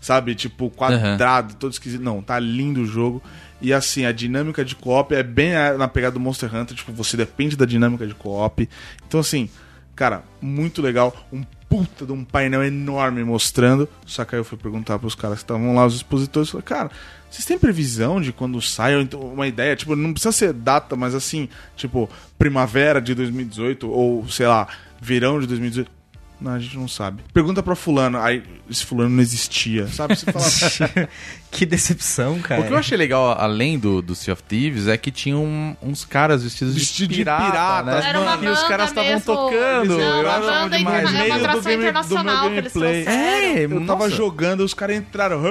sabe? 0.00 0.34
Tipo, 0.34 0.70
quadrado, 0.70 1.54
todo 1.54 1.72
esquisito. 1.72 2.02
Não, 2.02 2.22
tá 2.22 2.38
lindo 2.38 2.82
o 2.82 2.86
jogo. 2.86 3.22
E 3.60 3.72
assim, 3.72 4.04
a 4.04 4.12
dinâmica 4.12 4.64
de 4.64 4.76
co-op 4.76 5.14
é 5.14 5.22
bem 5.22 5.52
na 5.76 5.88
pegada 5.88 6.14
do 6.14 6.20
Monster 6.20 6.54
Hunter. 6.54 6.76
Tipo, 6.76 6.92
você 6.92 7.16
depende 7.16 7.56
da 7.56 7.64
dinâmica 7.64 8.06
de 8.06 8.14
co-op. 8.14 8.68
Então, 9.06 9.20
assim, 9.20 9.48
cara, 9.96 10.22
muito 10.40 10.80
legal. 10.80 11.14
Um 11.32 11.42
puta 11.68 12.06
de 12.06 12.12
um 12.12 12.24
painel 12.24 12.64
enorme 12.64 13.22
mostrando. 13.24 13.88
Só 14.06 14.24
que 14.24 14.34
aí 14.34 14.40
eu 14.40 14.44
fui 14.44 14.56
perguntar 14.56 14.98
pros 14.98 15.14
caras 15.14 15.38
que 15.38 15.44
estavam 15.44 15.74
lá, 15.74 15.86
os 15.86 15.96
expositores. 15.96 16.50
Falei, 16.50 16.64
cara, 16.64 16.90
vocês 17.30 17.44
têm 17.44 17.58
previsão 17.58 18.20
de 18.20 18.32
quando 18.32 18.60
sai? 18.60 19.00
Então 19.00 19.20
uma 19.20 19.46
ideia? 19.46 19.76
Tipo, 19.76 19.94
não 19.94 20.12
precisa 20.12 20.32
ser 20.32 20.52
data, 20.52 20.96
mas 20.96 21.14
assim, 21.14 21.48
tipo, 21.76 22.08
primavera 22.38 23.00
de 23.00 23.14
2018 23.14 23.90
ou, 23.90 24.28
sei 24.28 24.46
lá, 24.46 24.68
verão 25.00 25.40
de 25.40 25.46
2018. 25.46 25.98
Não, 26.40 26.52
a 26.52 26.58
gente 26.58 26.78
não 26.78 26.86
sabe. 26.86 27.22
Pergunta 27.34 27.62
pra 27.62 27.74
fulano. 27.74 28.18
Aí, 28.18 28.42
esse 28.70 28.86
fulano 28.86 29.10
não 29.10 29.22
existia, 29.22 29.88
sabe? 29.88 30.14
Você 30.14 30.30
fala, 30.30 31.08
Que 31.50 31.64
decepção, 31.64 32.38
cara. 32.40 32.60
O 32.60 32.66
que 32.66 32.72
eu 32.72 32.76
achei 32.76 32.96
legal, 32.96 33.34
além 33.38 33.78
do, 33.78 34.02
do 34.02 34.14
Sea 34.14 34.34
of 34.34 34.42
Thieves, 34.42 34.86
é 34.86 34.96
que 34.98 35.10
tinham 35.10 35.42
um- 35.44 35.74
uns 35.82 36.04
caras 36.04 36.42
vestidos 36.44 36.74
Vestido 36.74 37.08
de 37.08 37.16
de 37.16 37.24
pirata, 37.24 37.44
pirata, 37.50 37.82
né? 38.02 38.08
Era 38.10 38.20
uma 38.20 38.32
e 38.32 38.34
os 38.36 38.42
banda 38.58 38.68
caras 38.68 38.88
estavam 38.90 39.20
tocando. 39.20 39.88
Não, 39.88 40.00
eu 40.00 40.20
uma 40.20 40.28
achava 40.30 40.50
banda 40.62 40.76
demais. 40.78 41.14
é 41.14 41.24
uma 41.24 41.38
do 41.38 41.44
atração 41.46 41.60
do 41.62 41.68
meu 41.68 41.78
internacional 41.78 42.50
que 42.50 42.56
eles 42.56 42.72
gameplay. 42.74 43.04
É, 43.06 43.64
Eu 43.64 43.86
tava 43.86 44.04
nossa. 44.04 44.10
jogando, 44.10 44.60
os 44.60 44.74
caras 44.74 44.96
entraram. 44.96 45.42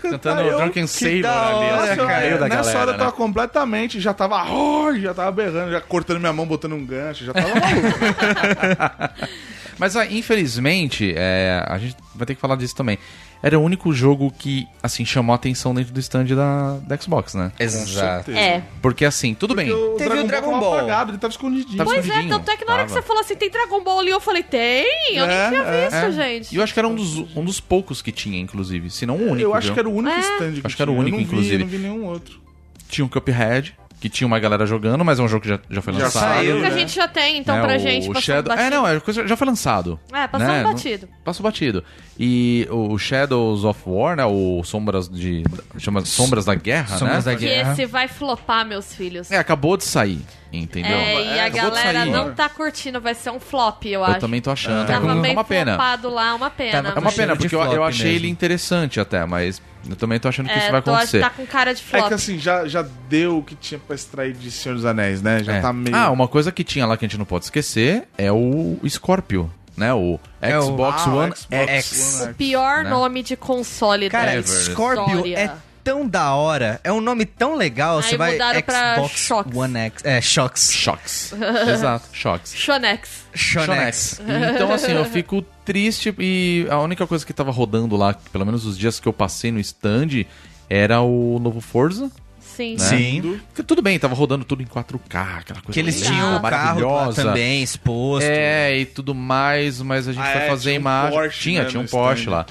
Cantando 0.00 0.40
eu- 0.42 0.58
Drunken 0.58 0.86
Sailor 0.86 1.22
da 1.22 1.46
ali, 1.46 1.72
hora, 1.72 1.96
no 1.96 2.06
cara. 2.06 2.20
meio 2.20 2.38
da 2.38 2.48
Nessa 2.48 2.56
galera, 2.62 2.78
hora 2.80 2.90
eu 2.90 2.92
né? 2.92 2.98
tava 2.98 3.12
completamente, 3.12 4.00
já 4.00 4.12
tava, 4.14 4.44
"Oh", 4.52 4.94
já 4.94 5.14
tava 5.14 5.32
berrando, 5.32 5.70
já 5.72 5.80
cortando 5.80 6.20
minha 6.20 6.32
mão, 6.32 6.46
botando 6.46 6.74
um 6.74 6.84
gancho, 6.84 7.24
já 7.24 7.32
tava 7.32 7.48
maluco. 7.48 9.24
Mas, 9.78 9.96
ah, 9.96 10.06
infelizmente, 10.06 11.12
é, 11.16 11.64
a 11.66 11.78
gente 11.78 11.96
vai 12.14 12.26
ter 12.26 12.34
que 12.34 12.40
falar 12.40 12.56
disso 12.56 12.76
também. 12.76 12.98
Era 13.46 13.58
o 13.58 13.62
único 13.62 13.92
jogo 13.92 14.32
que, 14.38 14.66
assim, 14.82 15.04
chamou 15.04 15.34
a 15.34 15.36
atenção 15.36 15.74
dentro 15.74 15.92
do 15.92 16.00
stand 16.00 16.24
da, 16.34 16.78
da 16.78 16.96
Xbox, 16.96 17.34
né? 17.34 17.52
Exato. 17.60 18.30
É. 18.30 18.62
Porque, 18.80 19.04
assim, 19.04 19.34
tudo 19.34 19.54
bem. 19.54 19.70
O 19.70 19.96
Teve 19.98 20.18
o 20.18 20.26
Dragon 20.26 20.48
tava 20.52 20.60
Ball. 20.60 20.74
apagado, 20.78 21.10
ele 21.10 21.18
tava 21.18 21.30
escondidinho. 21.30 21.76
Tava 21.76 21.90
Pois 21.90 21.98
é, 21.98 22.08
escondidinho. 22.08 22.38
tanto 22.38 22.50
é 22.50 22.56
que 22.56 22.64
na 22.64 22.72
hora 22.72 22.82
que 22.84 22.88
Tava. 22.88 23.02
você 23.02 23.06
falou 23.06 23.20
assim, 23.20 23.36
tem 23.36 23.50
Dragon 23.50 23.84
Ball 23.84 24.00
ali, 24.00 24.08
eu 24.10 24.20
falei, 24.20 24.42
tem? 24.42 24.86
Eu 25.12 25.26
É, 25.26 25.50
nem 25.50 25.58
tinha 25.60 25.68
é, 25.70 25.82
visto, 25.84 25.94
É. 25.94 26.12
gente. 26.12 26.54
E 26.54 26.56
eu 26.56 26.62
acho 26.64 26.72
que 26.72 26.78
era 26.80 26.88
um 26.88 26.94
dos, 26.94 27.18
um 27.36 27.44
dos 27.44 27.60
poucos 27.60 28.00
que 28.00 28.10
tinha, 28.10 28.40
inclusive. 28.40 28.88
Se 28.88 29.04
não 29.04 29.16
o 29.16 29.22
único. 29.32 29.42
eu 29.42 29.54
acho 29.54 29.66
viu? 29.66 29.74
que 29.74 29.80
era 29.80 29.88
o 29.90 29.94
único 29.94 30.16
É. 30.16 30.20
stand 30.20 30.52
que 30.54 30.66
Acho 30.66 30.76
que 30.76 30.80
era 30.82 30.90
o 30.90 30.94
único, 30.96 31.08
eu 31.08 31.10
não 31.10 31.18
vi, 31.18 31.24
inclusive. 31.24 31.54
Eu 31.56 31.60
não 31.60 31.66
vi 31.66 31.78
nenhum 31.78 32.04
outro. 32.06 32.40
Tinha 32.88 33.04
um 33.04 33.08
Cuphead, 33.08 33.76
que 34.04 34.08
tinha 34.10 34.26
uma 34.26 34.38
galera 34.38 34.66
jogando, 34.66 35.02
mas 35.02 35.18
é 35.18 35.22
um 35.22 35.28
jogo 35.28 35.40
que 35.44 35.48
já, 35.48 35.58
já 35.70 35.80
foi 35.80 35.94
Já 35.94 36.04
lançado. 36.04 36.34
saiu, 36.34 36.58
O 36.58 36.60
que 36.60 36.66
a 36.66 36.70
né? 36.70 36.78
gente 36.78 36.94
já 36.94 37.08
tem, 37.08 37.38
então, 37.38 37.56
né? 37.56 37.62
pra 37.62 37.76
O 37.76 37.78
gente, 37.78 38.06
passando 38.08 38.22
Shadow... 38.22 38.52
É, 38.54 38.68
não, 38.68 38.86
é 38.86 39.00
coisa 39.00 39.26
já 39.26 39.34
foi 39.34 39.46
lançado. 39.46 39.98
É, 40.12 40.26
passando 40.28 40.48
né? 40.48 40.62
Não- 40.62 40.72
batido. 40.74 41.08
Passou 41.24 41.42
batido. 41.42 41.82
E 42.20 42.68
o 42.70 42.98
Shadows 42.98 43.64
of 43.64 43.80
War, 43.86 44.14
né? 44.16 44.26
O 44.26 44.62
Sombras 44.62 45.08
de. 45.08 45.42
Chama 45.78 46.04
Sombras 46.04 46.44
da 46.44 46.54
Guerra, 46.54 46.98
Sombras 46.98 47.24
né? 47.24 47.32
da 47.32 47.38
Que 47.38 47.46
Guerra. 47.46 47.72
esse 47.72 47.86
vai 47.86 48.06
flopar, 48.06 48.66
meus 48.66 48.94
filhos. 48.94 49.30
É, 49.30 49.38
acabou 49.38 49.76
de 49.78 49.84
sair, 49.84 50.20
entendeu? 50.62 50.96
É, 50.96 51.36
e 51.36 51.40
a 51.40 51.46
acabou 51.46 51.70
de 51.70 51.76
galera 51.76 52.04
não 52.06 52.32
tá 52.34 52.48
curtindo, 52.48 53.00
vai 53.00 53.14
ser 53.14 53.30
um 53.30 53.40
flop, 53.40 53.84
eu, 53.86 53.92
Eu 54.00 54.04
acho. 54.04 54.20
também 54.20 54.40
tô 54.40 54.50
achando. 54.50 54.86
Tava 54.86 55.10
é 55.12 55.14
meio 55.14 55.34
uma 55.34 55.44
pena. 55.44 55.72
flopado 55.76 56.08
lá, 56.10 56.34
uma 56.34 56.50
pena. 56.50 56.82
Tava 56.82 56.98
É 56.98 57.00
uma 57.00 57.12
pena, 57.12 57.36
porque 57.36 57.54
eu, 57.54 57.60
eu 57.62 57.84
achei 57.84 58.12
mesmo. 58.12 58.18
ele 58.26 58.28
interessante 58.28 58.98
até, 59.00 59.24
mas 59.26 59.60
eu 59.88 59.96
também 59.96 60.18
tô 60.18 60.28
achando 60.28 60.46
que 60.48 60.54
É, 60.54 60.58
isso 60.58 60.70
vai 60.72 60.82
tô- 60.82 60.90
acontecer. 60.92 61.20
Tá 61.20 61.30
com 61.30 61.46
cara 61.46 61.74
de 61.74 61.80
É 61.80 61.84
flop. 61.84 62.08
que 62.08 62.14
assim, 62.14 62.38
já, 62.38 62.66
já 62.66 62.84
deu 63.08 63.38
o 63.38 63.42
que 63.42 63.54
tinha 63.54 63.78
pra 63.78 63.94
extrair 63.94 64.32
de 64.32 64.50
Senhor 64.50 64.74
dos 64.74 64.84
Anéis, 64.84 65.20
né? 65.22 65.42
Já 65.42 65.54
É. 65.54 65.60
tá 65.60 65.72
meio. 65.72 65.94
Ah, 65.94 66.10
uma 66.10 66.26
coisa 66.28 66.50
que 66.50 66.64
tinha 66.64 66.86
lá 66.86 66.96
que 66.96 67.04
a 67.04 67.08
gente 67.08 67.18
não 67.18 67.24
pode 67.26 67.44
esquecer 67.44 68.08
é 68.16 68.30
o 68.32 68.78
Scorpio, 68.88 69.50
né? 69.76 69.92
O 69.92 70.18
É 70.40 70.58
o- 70.58 70.62
Xbox 70.62 71.02
Ah, 71.06 71.10
o 71.10 71.16
One 71.18 71.32
Xbox 71.36 71.68
X. 71.68 72.20
One 72.22 72.32
O 72.32 72.34
pior 72.34 72.84
né? 72.84 72.90
nome 72.90 73.22
de 73.22 73.36
console 73.36 74.08
Cara, 74.10 74.26
da 74.26 74.32
Ever. 74.34 74.44
Scorpio 74.46 75.04
história. 75.26 75.38
é 75.38 75.50
tão 75.84 76.08
da 76.08 76.34
hora. 76.34 76.80
É 76.82 76.90
um 76.90 77.00
nome 77.00 77.26
tão 77.26 77.54
legal. 77.54 77.98
Aí 77.98 78.02
você 78.02 78.16
vai 78.16 78.32
mudaram 78.32 78.62
pra 78.62 78.94
Xbox 78.96 79.18
Shocks. 79.20 79.56
One 79.56 79.78
X. 79.78 80.04
É, 80.04 80.20
Shocks. 80.20 80.72
Shocks. 80.72 81.32
Exato, 81.70 82.08
Shocks. 82.12 82.54
Shonex. 82.54 83.24
Shonex. 83.34 84.20
Então, 84.54 84.72
assim, 84.72 84.92
eu 84.92 85.04
fico 85.04 85.42
triste 85.64 86.14
e 86.18 86.66
a 86.70 86.78
única 86.80 87.06
coisa 87.06 87.24
que 87.24 87.32
tava 87.32 87.50
rodando 87.52 87.96
lá, 87.96 88.14
pelo 88.32 88.46
menos 88.46 88.64
os 88.64 88.76
dias 88.78 88.98
que 88.98 89.06
eu 89.06 89.12
passei 89.12 89.52
no 89.52 89.60
stand, 89.60 90.24
era 90.68 91.00
o 91.02 91.38
novo 91.38 91.60
Forza. 91.60 92.10
Sim. 92.40 92.76
Né? 92.76 92.84
Sim. 92.84 93.40
Porque 93.48 93.62
tudo 93.64 93.82
bem, 93.82 93.98
tava 93.98 94.14
rodando 94.14 94.44
tudo 94.44 94.62
em 94.62 94.66
4K, 94.66 95.38
aquela 95.38 95.60
coisa 95.60 95.72
Que 95.72 95.80
eles 95.80 95.96
linda, 95.96 96.06
tinham 96.08 96.36
o 96.36 96.40
carro 96.40 96.42
lá 96.42 96.50
maravilhosa. 96.50 97.22
também 97.24 97.62
exposto. 97.64 98.26
É, 98.26 98.78
e 98.78 98.86
tudo 98.86 99.12
mais, 99.12 99.82
mas 99.82 100.06
a 100.06 100.12
gente 100.12 100.22
Ah, 100.24 100.32
foi 100.32 100.40
é, 100.42 100.48
fazer 100.48 100.62
tinha 100.62 100.74
um 100.78 100.80
imagem. 100.80 101.18
Porsche, 101.18 101.40
tinha, 101.40 101.62
né, 101.64 101.68
tinha 101.68 101.80
um 101.80 101.82
no 101.82 101.88
Porsche 101.88 102.20
stand. 102.22 102.30
lá. 102.32 102.46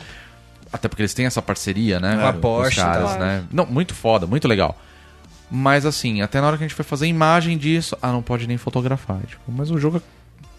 Até 0.73 0.87
porque 0.87 1.03
eles 1.03 1.13
têm 1.13 1.27
essa 1.27 1.41
parceria, 1.41 1.99
né? 1.99 2.15
Com 2.17 2.25
a 2.25 2.31
os 2.31 2.37
Porsche, 2.39 2.75
caras, 2.81 3.11
tá. 3.11 3.19
né? 3.19 3.43
Não, 3.51 3.65
muito 3.65 3.93
foda, 3.93 4.25
muito 4.25 4.47
legal. 4.47 4.75
Mas 5.51 5.85
assim, 5.85 6.21
até 6.21 6.41
na 6.41 6.47
hora 6.47 6.57
que 6.57 6.63
a 6.63 6.67
gente 6.67 6.75
foi 6.75 6.83
fazer 6.83 7.05
imagem 7.05 7.57
disso, 7.59 7.95
ah, 8.01 8.11
não 8.11 8.23
pode 8.23 8.47
nem 8.47 8.57
fotografar. 8.57 9.19
Tipo, 9.27 9.51
mas 9.51 9.69
o 9.69 9.77
jogo 9.79 9.97
é 9.97 10.01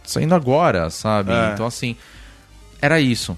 saindo 0.04 0.34
agora, 0.34 0.88
sabe? 0.88 1.32
É. 1.32 1.50
Então 1.52 1.66
assim, 1.66 1.96
era 2.80 3.00
isso. 3.00 3.36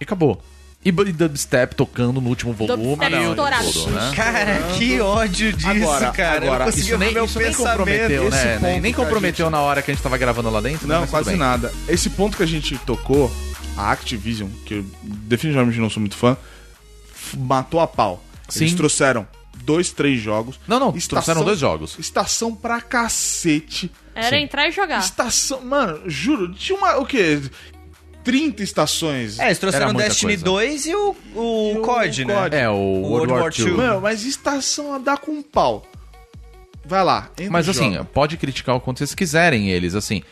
E 0.00 0.04
acabou. 0.04 0.40
E 0.84 0.90
e 0.90 0.92
dubstep 0.92 1.74
tocando 1.74 2.20
no 2.20 2.28
último 2.28 2.52
volume 2.52 2.94
Dubstep 2.94 3.12
e 3.12 3.26
o 3.26 3.30
estourado. 3.30 3.72
todo, 3.72 3.90
né? 3.90 4.12
Cara, 4.14 4.58
que 4.78 5.00
ódio 5.00 5.52
disso, 5.52 5.68
Agora- 5.68 6.12
cara. 6.12 6.36
agora, 6.36 6.46
eu 6.46 6.58
não 6.60 6.64
consegui 6.66 6.80
Isso 6.86 6.98
nem, 6.98 7.08
isso 7.08 7.38
nem 7.40 7.48
pensamento. 7.48 7.56
comprometeu, 7.56 8.28
esse 8.28 8.44
né? 8.44 8.58
ponto 8.60 8.80
Nem, 8.82 8.92
comprometeu 8.94 9.50
na 9.50 9.60
hora 9.60 9.82
que 9.82 9.90
a 9.90 9.94
gente 9.94 10.02
tava 10.04 10.16
gravando 10.16 10.48
lá 10.50 10.60
dentro, 10.60 10.86
né? 10.86 10.94
Não, 10.94 11.06
quase 11.08 11.34
nada. 11.34 11.72
Esse 11.88 12.08
ponto 12.10 12.36
que 12.36 12.42
a 12.44 12.46
gente 12.46 12.78
tocou, 12.78 13.32
a 13.76 13.92
Activision, 13.92 14.48
que 14.64 14.74
eu 14.74 14.84
definitivamente 15.02 15.78
não 15.78 15.90
sou 15.90 16.00
muito 16.00 16.16
fã, 16.16 16.36
matou 17.36 17.80
a 17.80 17.86
pau. 17.86 18.22
Eles 18.54 18.70
Sim. 18.70 18.76
trouxeram 18.76 19.26
dois, 19.64 19.90
três 19.90 20.20
jogos. 20.20 20.58
Não, 20.68 20.78
não, 20.78 20.88
Estação- 20.96 21.08
trouxeram 21.34 21.44
dois 21.44 21.58
jogos. 21.58 21.98
Estação 21.98 22.54
pra 22.54 22.80
cacete. 22.80 23.90
Era 24.14 24.30
Sim. 24.36 24.44
entrar 24.44 24.68
e 24.68 24.72
jogar. 24.72 25.00
Estação. 25.00 25.60
Mano, 25.62 26.02
juro, 26.08 26.52
tinha 26.54 26.78
uma. 26.78 26.96
O 26.98 27.04
quê? 27.06 27.40
30 28.24 28.62
estações. 28.62 29.38
É, 29.38 29.46
eles 29.46 29.58
trouxeram 29.58 29.88
Era 29.90 29.94
o 29.94 29.98
Destiny 29.98 30.32
coisa. 30.32 30.44
2 30.44 30.86
e 30.86 30.94
o, 30.96 31.16
o, 31.34 31.72
E 31.74 31.78
o 31.78 31.82
COD, 31.82 32.24
né? 32.24 32.34
COD. 32.34 32.56
É, 32.56 32.68
o, 32.68 32.74
World, 32.74 33.32
War 33.32 33.52
II. 33.56 33.70
Mano, 33.72 34.00
mas 34.00 34.24
estação 34.24 34.94
a 34.94 34.98
dar 34.98 35.18
com 35.18 35.30
um 35.32 35.42
pau. 35.42 35.86
Vai 36.84 37.04
lá. 37.04 37.30
entra 37.38 37.52
Mas 37.52 37.66
e 37.66 37.70
assim, 37.70 37.92
joga. 37.92 38.04
pode 38.04 38.36
criticar 38.36 38.74
o 38.74 38.80
quanto 38.80 38.98
vocês 38.98 39.14
quiserem 39.14 39.70
eles, 39.70 39.94
assim. 39.94 40.22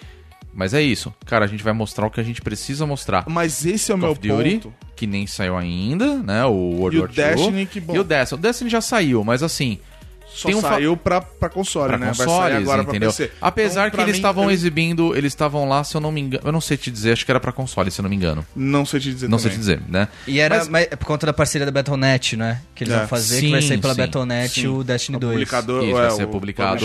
Mas 0.54 0.72
é 0.72 0.80
isso. 0.82 1.12
Cara, 1.26 1.44
a 1.44 1.48
gente 1.48 1.62
vai 1.64 1.72
mostrar 1.72 2.06
o 2.06 2.10
que 2.10 2.20
a 2.20 2.22
gente 2.24 2.40
precisa 2.40 2.86
mostrar. 2.86 3.24
Mas 3.28 3.64
esse 3.66 3.90
é 3.90 3.94
o 3.94 3.98
Call 3.98 4.16
meu 4.22 4.36
Duty, 4.38 4.50
ponto. 4.56 4.74
que 4.94 5.06
nem 5.06 5.26
saiu 5.26 5.56
ainda, 5.56 6.16
né? 6.22 6.44
O 6.44 6.52
World 6.52 6.96
E 6.96 7.00
o 7.00 7.02
War 7.02 7.10
II. 7.10 7.16
Destiny, 7.16 7.66
que 7.66 7.80
bom. 7.80 7.94
E 7.94 7.98
o 7.98 8.04
Destiny. 8.04 8.38
O 8.38 8.42
Destiny 8.42 8.70
já 8.70 8.80
saiu, 8.80 9.24
mas 9.24 9.42
assim... 9.42 9.78
Só 10.26 10.48
tem 10.48 10.56
um 10.56 10.60
fa- 10.60 10.70
saiu 10.70 10.96
pra, 10.96 11.20
pra 11.20 11.48
console, 11.48 11.90
Pra 11.90 11.98
né? 11.98 12.06
Vai 12.06 12.14
sair 12.14 12.26
consoles, 12.26 12.56
agora 12.56 12.82
entendeu? 12.82 13.12
pra 13.12 13.24
PC. 13.24 13.32
Apesar 13.40 13.86
Então, 13.86 13.98
que 13.98 14.04
eles 14.04 14.16
estavam 14.16 14.44
eu 14.44 14.50
exibindo, 14.50 15.14
eles 15.16 15.30
estavam 15.32 15.68
lá, 15.68 15.84
se 15.84 15.96
eu 15.96 16.00
não 16.00 16.10
me 16.10 16.20
engano, 16.22 16.42
eu 16.44 16.50
não 16.50 16.60
sei 16.60 16.76
te 16.76 16.90
dizer, 16.90 17.12
acho 17.12 17.24
que 17.24 17.30
era 17.30 17.38
pra 17.38 17.52
console, 17.52 17.88
se 17.88 18.00
eu 18.00 18.02
não 18.02 18.10
me 18.10 18.16
engano. 18.16 18.44
Não 18.56 18.84
sei 18.84 18.98
te 18.98 19.12
dizer 19.14 19.28
Não 19.28 19.38
sei 19.38 19.52
te 19.52 19.60
também. 19.60 19.76
dizer, 19.76 19.82
né? 19.88 20.08
E 20.26 20.40
era 20.40 20.56
Mas- 20.58 20.68
mas 20.68 20.88
é 20.90 20.96
por 20.96 21.06
conta 21.06 21.24
da 21.26 21.32
parceria 21.32 21.64
da 21.64 21.70
Battle.net, 21.70 22.36
né? 22.36 22.60
Que 22.74 22.82
eles 22.82 22.94
É. 22.94 22.98
vão 22.98 23.06
fazer, 23.06 23.40
que 23.42 23.50
vai 23.52 23.62
Sim, 23.62 23.68
sair 23.68 23.78
pela 23.78 23.94
sim, 23.94 24.00
Battle.net 24.00 24.60
sim. 24.60 24.66
o 24.66 24.82
Destiny 24.82 25.16
O 25.16 25.20
2. 25.20 25.32
publicador 25.34 25.84
Isso, 25.84 25.96
é, 25.98 26.00
vai 26.00 26.10
ser 26.10 26.24
o 26.24 26.28
publicado-. 26.28 26.84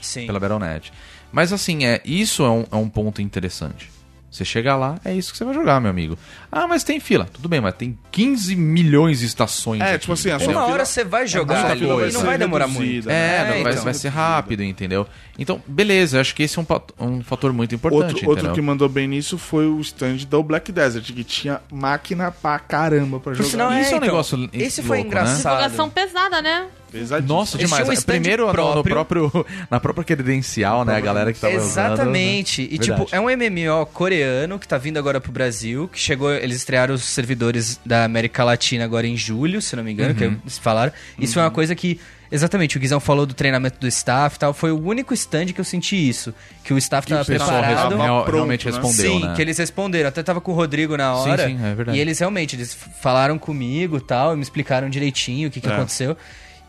Sim. 0.00 0.26
pela 0.26 0.40
Battle.net. 0.40 0.90
Mas 1.32 1.52
assim, 1.52 1.84
é, 1.84 2.00
isso 2.04 2.42
é 2.44 2.50
um, 2.50 2.64
é 2.70 2.76
um 2.76 2.88
ponto 2.88 3.20
interessante. 3.22 3.90
Você 4.30 4.44
chega 4.44 4.76
lá, 4.76 5.00
é 5.06 5.14
isso 5.14 5.32
que 5.32 5.38
você 5.38 5.44
vai 5.44 5.54
jogar, 5.54 5.80
meu 5.80 5.90
amigo. 5.90 6.18
Ah, 6.52 6.66
mas 6.66 6.84
tem 6.84 7.00
fila. 7.00 7.26
Tudo 7.32 7.48
bem, 7.48 7.62
mas 7.62 7.74
tem 7.74 7.98
15 8.12 8.54
milhões 8.56 9.20
de 9.20 9.26
estações. 9.26 9.80
É, 9.80 9.92
aqui. 9.92 10.00
tipo 10.00 10.12
assim, 10.12 10.30
a 10.30 10.38
sua 10.38 10.48
Uma 10.52 10.60
fila- 10.60 10.72
hora 10.74 10.84
você 10.84 11.02
vai 11.02 11.26
jogar 11.26 11.54
muita 11.54 11.72
ali 11.72 12.10
e 12.10 12.12
não 12.12 12.22
vai 12.22 12.36
demorar 12.36 12.68
muito. 12.68 13.08
É, 13.08 13.12
né? 13.12 13.44
não, 13.56 13.62
vai, 13.62 13.72
então. 13.72 13.84
vai 13.84 13.94
ser 13.94 14.08
rápido, 14.10 14.62
entendeu? 14.62 15.06
Então, 15.38 15.62
beleza, 15.66 16.20
acho 16.20 16.34
que 16.34 16.42
esse 16.42 16.58
é 16.58 16.62
um, 16.62 16.66
um 17.06 17.22
fator 17.24 17.54
muito 17.54 17.74
importante, 17.74 18.16
Outro, 18.16 18.28
outro 18.28 18.52
que 18.52 18.60
mandou 18.60 18.86
bem 18.88 19.08
nisso 19.08 19.38
foi 19.38 19.66
o 19.66 19.80
stand 19.80 20.18
do 20.28 20.42
Black 20.42 20.70
Desert, 20.70 21.06
que 21.10 21.24
tinha 21.24 21.62
máquina 21.72 22.30
pra 22.30 22.58
caramba 22.58 23.18
pra 23.18 23.32
Por 23.32 23.36
jogar. 23.36 23.48
sinal, 23.50 23.72
Isso 23.72 23.78
é 23.78 23.94
um 23.94 23.96
então, 23.96 24.00
negócio 24.00 24.50
Esse 24.52 24.82
foi 24.82 24.98
louco, 24.98 25.14
né? 25.14 25.20
engraçado. 25.22 25.54
Divulgação 25.56 25.88
pesada, 25.88 26.42
né? 26.42 26.66
Pesadíssimo. 26.90 27.34
Nossa, 27.38 27.58
demais. 27.58 27.84
tinham 27.86 27.98
um 27.98 28.02
Primeiro 28.02 28.42
no- 28.42 28.48
no, 28.48 28.52
próprio. 28.82 29.30
próprio, 29.30 29.46
na 29.70 29.78
própria 29.80 30.04
credencial, 30.04 30.84
né? 30.84 30.96
A 30.96 31.00
galera 31.00 31.32
que 31.32 31.38
tava 31.40 31.54
usando, 31.56 31.66
Exatamente. 31.94 32.62
né? 32.62 32.68
E 32.70 32.78
Verdade. 32.78 33.04
tipo, 33.04 33.16
é 33.16 33.20
um 33.20 33.24
MMO 33.28 33.86
coreano 33.86 34.58
que 34.58 34.66
tá 34.66 34.78
vindo 34.78 34.98
agora 34.98 35.20
pro 35.20 35.30
Brasil, 35.32 35.88
que 35.92 35.98
chegou, 35.98 36.32
eles 36.32 36.56
estrearam 36.56 36.94
os 36.94 37.04
servidores 37.04 37.78
da 37.84 38.04
América 38.04 38.42
Latina 38.44 38.84
agora 38.84 39.06
em 39.06 39.16
julho, 39.16 39.60
se 39.60 39.76
não 39.76 39.84
me 39.84 39.92
engano, 39.92 40.10
Uhum. 40.10 40.16
que 40.16 40.24
eles 40.24 40.58
falaram. 40.58 40.92
Isso 41.18 41.38
é 41.38 41.42
uma 41.42 41.50
coisa 41.50 41.74
que 41.74 42.00
Exatamente, 42.30 42.76
o 42.76 42.80
Guizão 42.80 43.00
falou 43.00 43.24
do 43.24 43.32
treinamento 43.32 43.80
do 43.80 43.88
staff 43.88 44.36
e 44.36 44.38
tal. 44.38 44.52
Foi 44.52 44.70
o 44.70 44.78
único 44.78 45.14
stand 45.14 45.46
que 45.46 45.58
eu 45.58 45.64
senti 45.64 45.96
isso. 45.96 46.34
Que 46.62 46.74
o 46.74 46.76
staff 46.76 47.06
Que 47.06 47.14
o 47.14 47.16
tava 47.16 47.26
pessoal 47.26 47.48
preparado. 47.62 47.88
real- 47.88 48.02
real- 48.02 48.22
pronto, 48.24 48.34
realmente 48.34 48.66
né? 48.66 48.70
respondeu, 48.72 49.12
sim, 49.12 49.24
né? 49.24 49.32
que 49.34 49.40
eles 49.40 49.56
responderam. 49.56 50.10
Até 50.10 50.22
tava 50.22 50.38
com 50.38 50.52
o 50.52 50.54
Rodrigo 50.54 50.94
na 50.94 51.14
Sim, 51.22 51.30
hora. 51.30 51.46
sim, 51.48 51.58
é 51.64 51.74
verdade. 51.74 51.96
E 51.96 52.00
eles 52.02 52.18
realmente, 52.18 52.54
eles 52.54 52.76
falaram 53.00 53.38
comigo 53.38 53.96
e 53.96 54.00
tal, 54.02 54.34
e 54.34 54.36
me 54.36 54.42
explicaram 54.42 54.90
direitinho 54.90 55.48
o 55.48 55.50
que, 55.50 55.58
que 55.58 55.70
É. 55.70 55.72
aconteceu. 55.72 56.18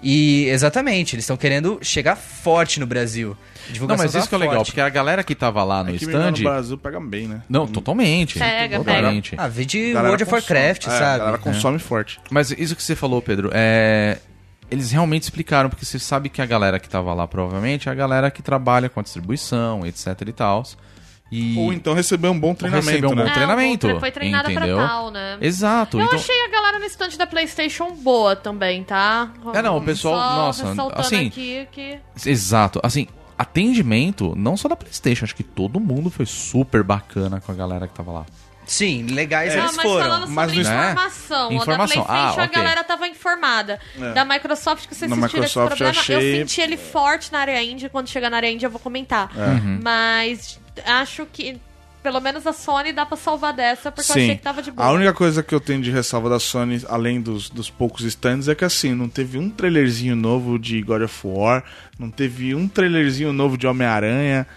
E 0.02 0.46
exatamente, 0.48 1.16
eles 1.16 1.24
estão 1.24 1.36
querendo 1.36 1.78
chegar 1.82 2.16
forte 2.16 2.80
no 2.80 2.88
Brasil. 2.88 3.36
Não, 3.82 3.98
mas 3.98 4.14
tá 4.14 4.20
isso 4.20 4.30
que 4.30 4.36
é 4.36 4.38
legal, 4.38 4.56
forte. 4.56 4.68
porque 4.72 4.82
a 4.82 4.90
galera 4.90 5.24
que 5.24 5.36
tava 5.36 5.64
lá 5.64 5.84
no 5.84 5.92
É 5.92 5.96
stand. 5.96 6.32
no 6.32 6.38
Brasil 6.44 6.78
pega 6.78 7.00
bem, 7.02 7.28
né? 7.28 7.42
Não, 7.50 7.68
totalmente. 7.68 8.40
Pega, 8.40 8.78
totalmente. 8.78 9.36
Ah, 9.38 9.48
vê 9.48 9.66
de 9.66 9.94
World 9.94 10.24
of 10.24 10.26
consome. 10.32 10.42
Warcraft, 10.42 10.88
É, 10.88 10.90
sabe? 10.90 11.04
A 11.04 11.18
galera 11.18 11.38
consome 11.38 11.80
forte. 11.80 12.20
Mas 12.32 12.50
isso 12.52 12.76
que 12.76 12.82
você 12.82 12.96
falou, 12.96 13.22
Pedro, 13.22 13.50
é. 13.54 14.18
Eles 14.72 14.92
realmente 14.92 15.24
explicaram, 15.24 15.68
porque 15.70 15.84
você 15.84 15.98
sabe 15.98 16.30
que 16.30 16.42
a 16.44 16.46
galera 16.46 16.80
que 16.80 16.88
tava 16.88 17.12
lá 17.14 17.28
provavelmente 17.28 17.90
é 17.90 17.92
a 17.92 17.96
galera 17.96 18.30
que 18.30 18.42
trabalha 18.44 18.88
com 18.88 19.00
a 19.00 19.04
distribuição, 19.04 19.84
etc 19.86 20.08
e 20.28 20.32
tal. 20.32 20.64
E 21.32 21.56
Ou 21.58 21.72
então 21.72 21.94
receber 21.94 22.28
um 22.28 22.40
bom 22.40 22.56
treinamento, 22.56 22.90
receber 22.90 23.08
um 23.08 23.10
bom 23.12 23.24
né? 23.24 23.30
É, 23.30 23.34
treinamento, 23.34 23.88
o- 23.88 24.00
Foi 24.00 24.12
treinada 24.12 24.52
entendeu? 24.52 24.78
pra 24.78 24.88
tal, 24.88 25.12
né? 25.12 25.38
Exato. 25.42 26.00
Eu 26.00 26.06
então... 26.06 26.18
achei 26.18 26.44
a 26.44 26.48
galera 26.48 26.80
no 26.80 26.86
stand 26.86 27.18
da 27.18 27.28
PlayStation 27.28 27.92
boa 27.92 28.36
também, 28.36 28.84
tá? 28.84 29.32
É, 29.54 29.62
não, 29.62 29.78
o 29.78 29.82
pessoal- 29.82 30.54
Só 30.54 30.64
nossa, 30.70 30.92
assim- 30.96 31.28
aqui 31.28 31.68
que... 31.72 32.00
Exato. 32.26 32.80
Assim, 32.82 33.08
atendimento, 33.38 34.34
não 34.36 34.58
só 34.58 34.68
da 34.68 34.76
PlayStation, 34.76 35.26
acho 35.26 35.36
que 35.36 35.44
todo 35.44 35.80
mundo 35.80 36.10
foi 36.10 36.26
super 36.26 36.84
bacana 36.84 37.40
com 37.40 37.52
a 37.52 37.56
galera 37.56 37.88
que 37.88 37.94
tava 37.94 38.12
lá. 38.12 38.26
Sim, 38.72 39.08
legais 39.08 39.56
Não, 39.56 39.64
eles 39.64 39.76
mas 39.78 39.86
foram. 39.86 40.04
falando 40.06 40.20
sobre 40.22 40.36
mas 40.36 40.54
no- 40.54 40.62
informação, 40.62 41.52
Informação. 41.52 41.74
a 41.74 41.78
da 41.78 41.78
PlayStation 41.78 42.06
Ah, 42.08 42.30
a 42.30 42.34
ok. 42.46 42.48
galera 42.50 42.84
tava 42.84 43.08
informada. 43.08 43.80
É. 44.00 44.14
Da 44.14 44.24
Microsoft 44.24 44.88
que 44.88 44.96
vocês 44.96 45.10
sentiram 45.12 45.44
esse 45.44 45.58
eu 45.58 45.66
problema, 45.68 45.94
eu, 45.96 46.00
achei- 46.00 46.40
senti 46.42 46.62
ele 46.62 46.78
forte 46.78 47.32
na 47.32 47.40
área 47.40 47.64
indie, 47.64 47.90
quando 47.90 48.08
chegar 48.10 48.30
na 48.30 48.38
área 48.38 48.52
indie 48.52 48.66
eu 48.66 48.70
vou 48.70 48.80
comentar. 48.80 49.32
É. 49.36 49.42
Uhum. 49.56 49.80
Mas 49.84 50.60
acho 50.86 51.26
que 51.34 51.60
pelo 52.04 52.22
menos 52.22 52.46
a 52.48 52.54
Sony 52.54 52.94
dá 52.94 53.06
pra 53.06 53.18
salvar 53.18 53.52
dessa, 53.54 53.92
porque 53.92 54.10
eu 54.12 54.14
Sim. 54.14 54.22
achei 54.24 54.36
que 54.38 54.42
tava 54.42 54.62
de 54.62 54.72
boa. 54.72 54.88
A 54.88 54.92
única 54.92 55.14
coisa 55.14 55.42
que 55.44 55.54
eu 55.54 55.60
tenho 55.60 55.82
de 55.82 55.92
ressalva 55.92 56.30
da 56.30 56.40
Sony, 56.40 56.82
além 56.88 57.20
dos, 57.20 57.50
dos 57.50 57.70
poucos 57.70 58.06
stands, 58.06 58.48
é 58.48 58.54
que 58.56 58.64
assim, 58.64 58.94
não 58.94 59.10
teve 59.10 59.38
um 59.38 59.50
trailerzinho 59.50 60.16
novo 60.16 60.58
de 60.60 60.82
God 60.82 61.02
of 61.02 61.20
War, 61.26 61.64
não 62.00 62.10
teve 62.10 62.54
um 62.56 62.68
trailerzinho 62.70 63.34
novo 63.34 63.58
de 63.58 63.66
Homem-Aranha, 63.68 64.48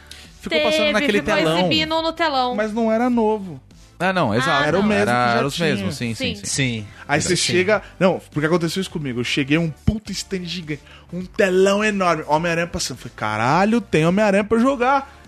Ficou 0.40 0.58
Teve, 0.58 0.70
passando 0.70 0.92
naquele 0.92 1.18
ficou 1.20 1.34
telão. 1.36 1.58
exibindo 1.60 2.02
no 2.02 2.12
telão. 2.12 2.54
mas 2.56 2.72
não 2.72 2.90
era 2.92 3.08
novo. 3.08 3.60
Ah, 4.02 4.12
não, 4.12 4.34
exato. 4.34 4.64
Era 4.64 4.78
o 4.78 4.82
mesmo 4.82 5.04
que 5.04 5.10
já 5.12 5.34
Era 5.36 5.46
os 5.46 5.54
tinha. 5.54 5.68
mesmos, 5.68 5.96
sim, 5.96 6.14
sim, 6.14 6.34
Sim. 6.34 6.40
sim. 6.40 6.44
Sim. 6.44 6.86
Aí 7.06 7.20
você 7.22 7.36
chega. 7.36 7.82
Não, 8.00 8.20
porque 8.32 8.46
aconteceu 8.46 8.80
isso 8.80 8.90
comigo. 8.90 9.20
Eu 9.20 9.24
cheguei 9.24 9.58
um 9.58 9.70
puto 9.70 10.10
stand 10.10 10.44
gigante, 10.44 10.82
um 11.12 11.24
telão 11.24 11.84
enorme, 11.84 12.24
Homem-Aranha 12.26 12.66
passando. 12.66 12.98
Falei, 12.98 13.12
caralho, 13.14 13.80
tem 13.80 14.04
Homem-Aranha 14.06 14.44
pra 14.44 14.58
jogar. 14.58 15.20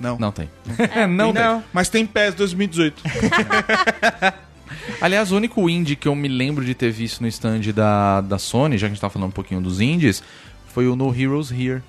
Não. 0.00 0.18
Não 0.18 0.30
tem. 0.30 0.48
É. 0.94 1.06
não 1.08 1.32
tem. 1.32 1.64
Mas 1.72 1.88
tem 1.88 2.06
PES 2.06 2.34
2018. 2.34 3.02
Aliás, 5.00 5.32
o 5.32 5.36
único 5.36 5.68
indie 5.68 5.96
que 5.96 6.06
eu 6.08 6.14
me 6.14 6.28
lembro 6.28 6.64
de 6.64 6.74
ter 6.74 6.90
visto 6.90 7.20
no 7.20 7.28
stand 7.28 7.60
da, 7.74 8.20
da 8.20 8.38
Sony, 8.38 8.76
já 8.76 8.86
que 8.86 8.92
a 8.92 8.94
gente 8.94 9.00
tá 9.00 9.08
falando 9.08 9.28
um 9.28 9.32
pouquinho 9.32 9.60
dos 9.60 9.80
indies, 9.80 10.22
foi 10.68 10.86
o 10.88 10.94
No 10.94 11.14
Heroes 11.14 11.50
Here. 11.50 11.82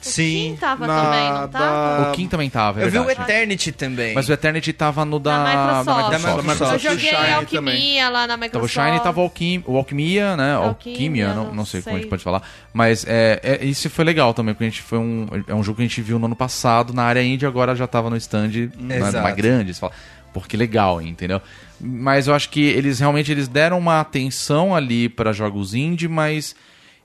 O 0.00 0.08
Sim. 0.08 0.50
Kim 0.52 0.56
tava 0.56 0.86
Na- 0.86 1.02
também, 1.04 1.32
não 1.32 1.48
tava? 1.48 2.02
da- 2.04 2.10
o 2.10 2.12
Kim 2.14 2.28
também 2.28 2.48
tava, 2.48 2.80
é 2.80 2.84
Eu 2.84 2.90
vi 2.90 2.98
o 2.98 3.04
verdade. 3.04 3.30
Eternity 3.30 3.72
também. 3.72 4.14
Mas 4.14 4.28
o 4.28 4.32
Eternity 4.32 4.72
tava 4.72 5.04
no 5.04 5.18
da, 5.18 5.42
Da 5.42 5.44
Microsoft. 5.84 5.86
da 5.86 6.18
Da 6.18 6.18
Microsoft. 6.18 6.60
Eu 6.60 6.66
Só 6.66 6.78
joguei 6.78 7.10
Shine 7.10 7.32
Alquimia 7.32 8.08
lá 8.08 8.20
na 8.20 8.26
Tava 8.28 8.36
o 8.36 8.40
Microsoft. 8.40 8.72
Shine 8.74 9.00
tava 9.00 9.20
o, 9.20 9.22
Alquim, 9.24 9.62
o 9.66 9.76
Alquimia, 9.76 10.36
né? 10.36 10.54
Alquimia, 10.54 10.94
Alquimia, 11.28 11.34
não, 11.34 11.52
não 11.52 11.64
sei, 11.64 11.82
como 11.82 11.96
a 11.96 11.98
gente 11.98 12.08
pode 12.08 12.22
falar. 12.22 12.42
Mas 12.72 13.04
é, 13.08 13.40
é, 13.42 13.64
isso 13.64 13.90
foi 13.90 14.04
legal 14.04 14.32
também, 14.32 14.54
porque 14.54 14.64
a 14.64 14.68
gente 14.70 14.82
foi 14.82 14.98
um, 14.98 15.26
é 15.46 15.54
um 15.54 15.62
jogo 15.64 15.76
que 15.76 15.82
a 15.82 15.86
gente 15.86 16.00
viu 16.00 16.18
no 16.18 16.26
ano 16.26 16.36
passado 16.36 16.92
na 16.92 17.02
área 17.02 17.22
indie, 17.22 17.44
agora 17.46 17.74
já 17.74 17.86
tava 17.86 18.08
no 18.08 18.16
stand 18.16 18.70
né, 18.78 18.98
Exato. 18.98 19.22
mais 19.22 19.34
grande. 19.34 19.74
Você 19.74 19.80
fala, 19.80 19.92
pô, 20.32 20.40
que 20.40 20.56
legal, 20.56 21.02
entendeu? 21.02 21.42
Mas 21.80 22.28
eu 22.28 22.34
acho 22.34 22.48
que 22.50 22.60
eles 22.60 23.00
realmente 23.00 23.30
eles 23.32 23.48
deram 23.48 23.78
uma 23.78 24.00
atenção 24.00 24.74
ali 24.74 25.08
para 25.08 25.32
jogos 25.32 25.74
indie, 25.74 26.06
mas 26.08 26.54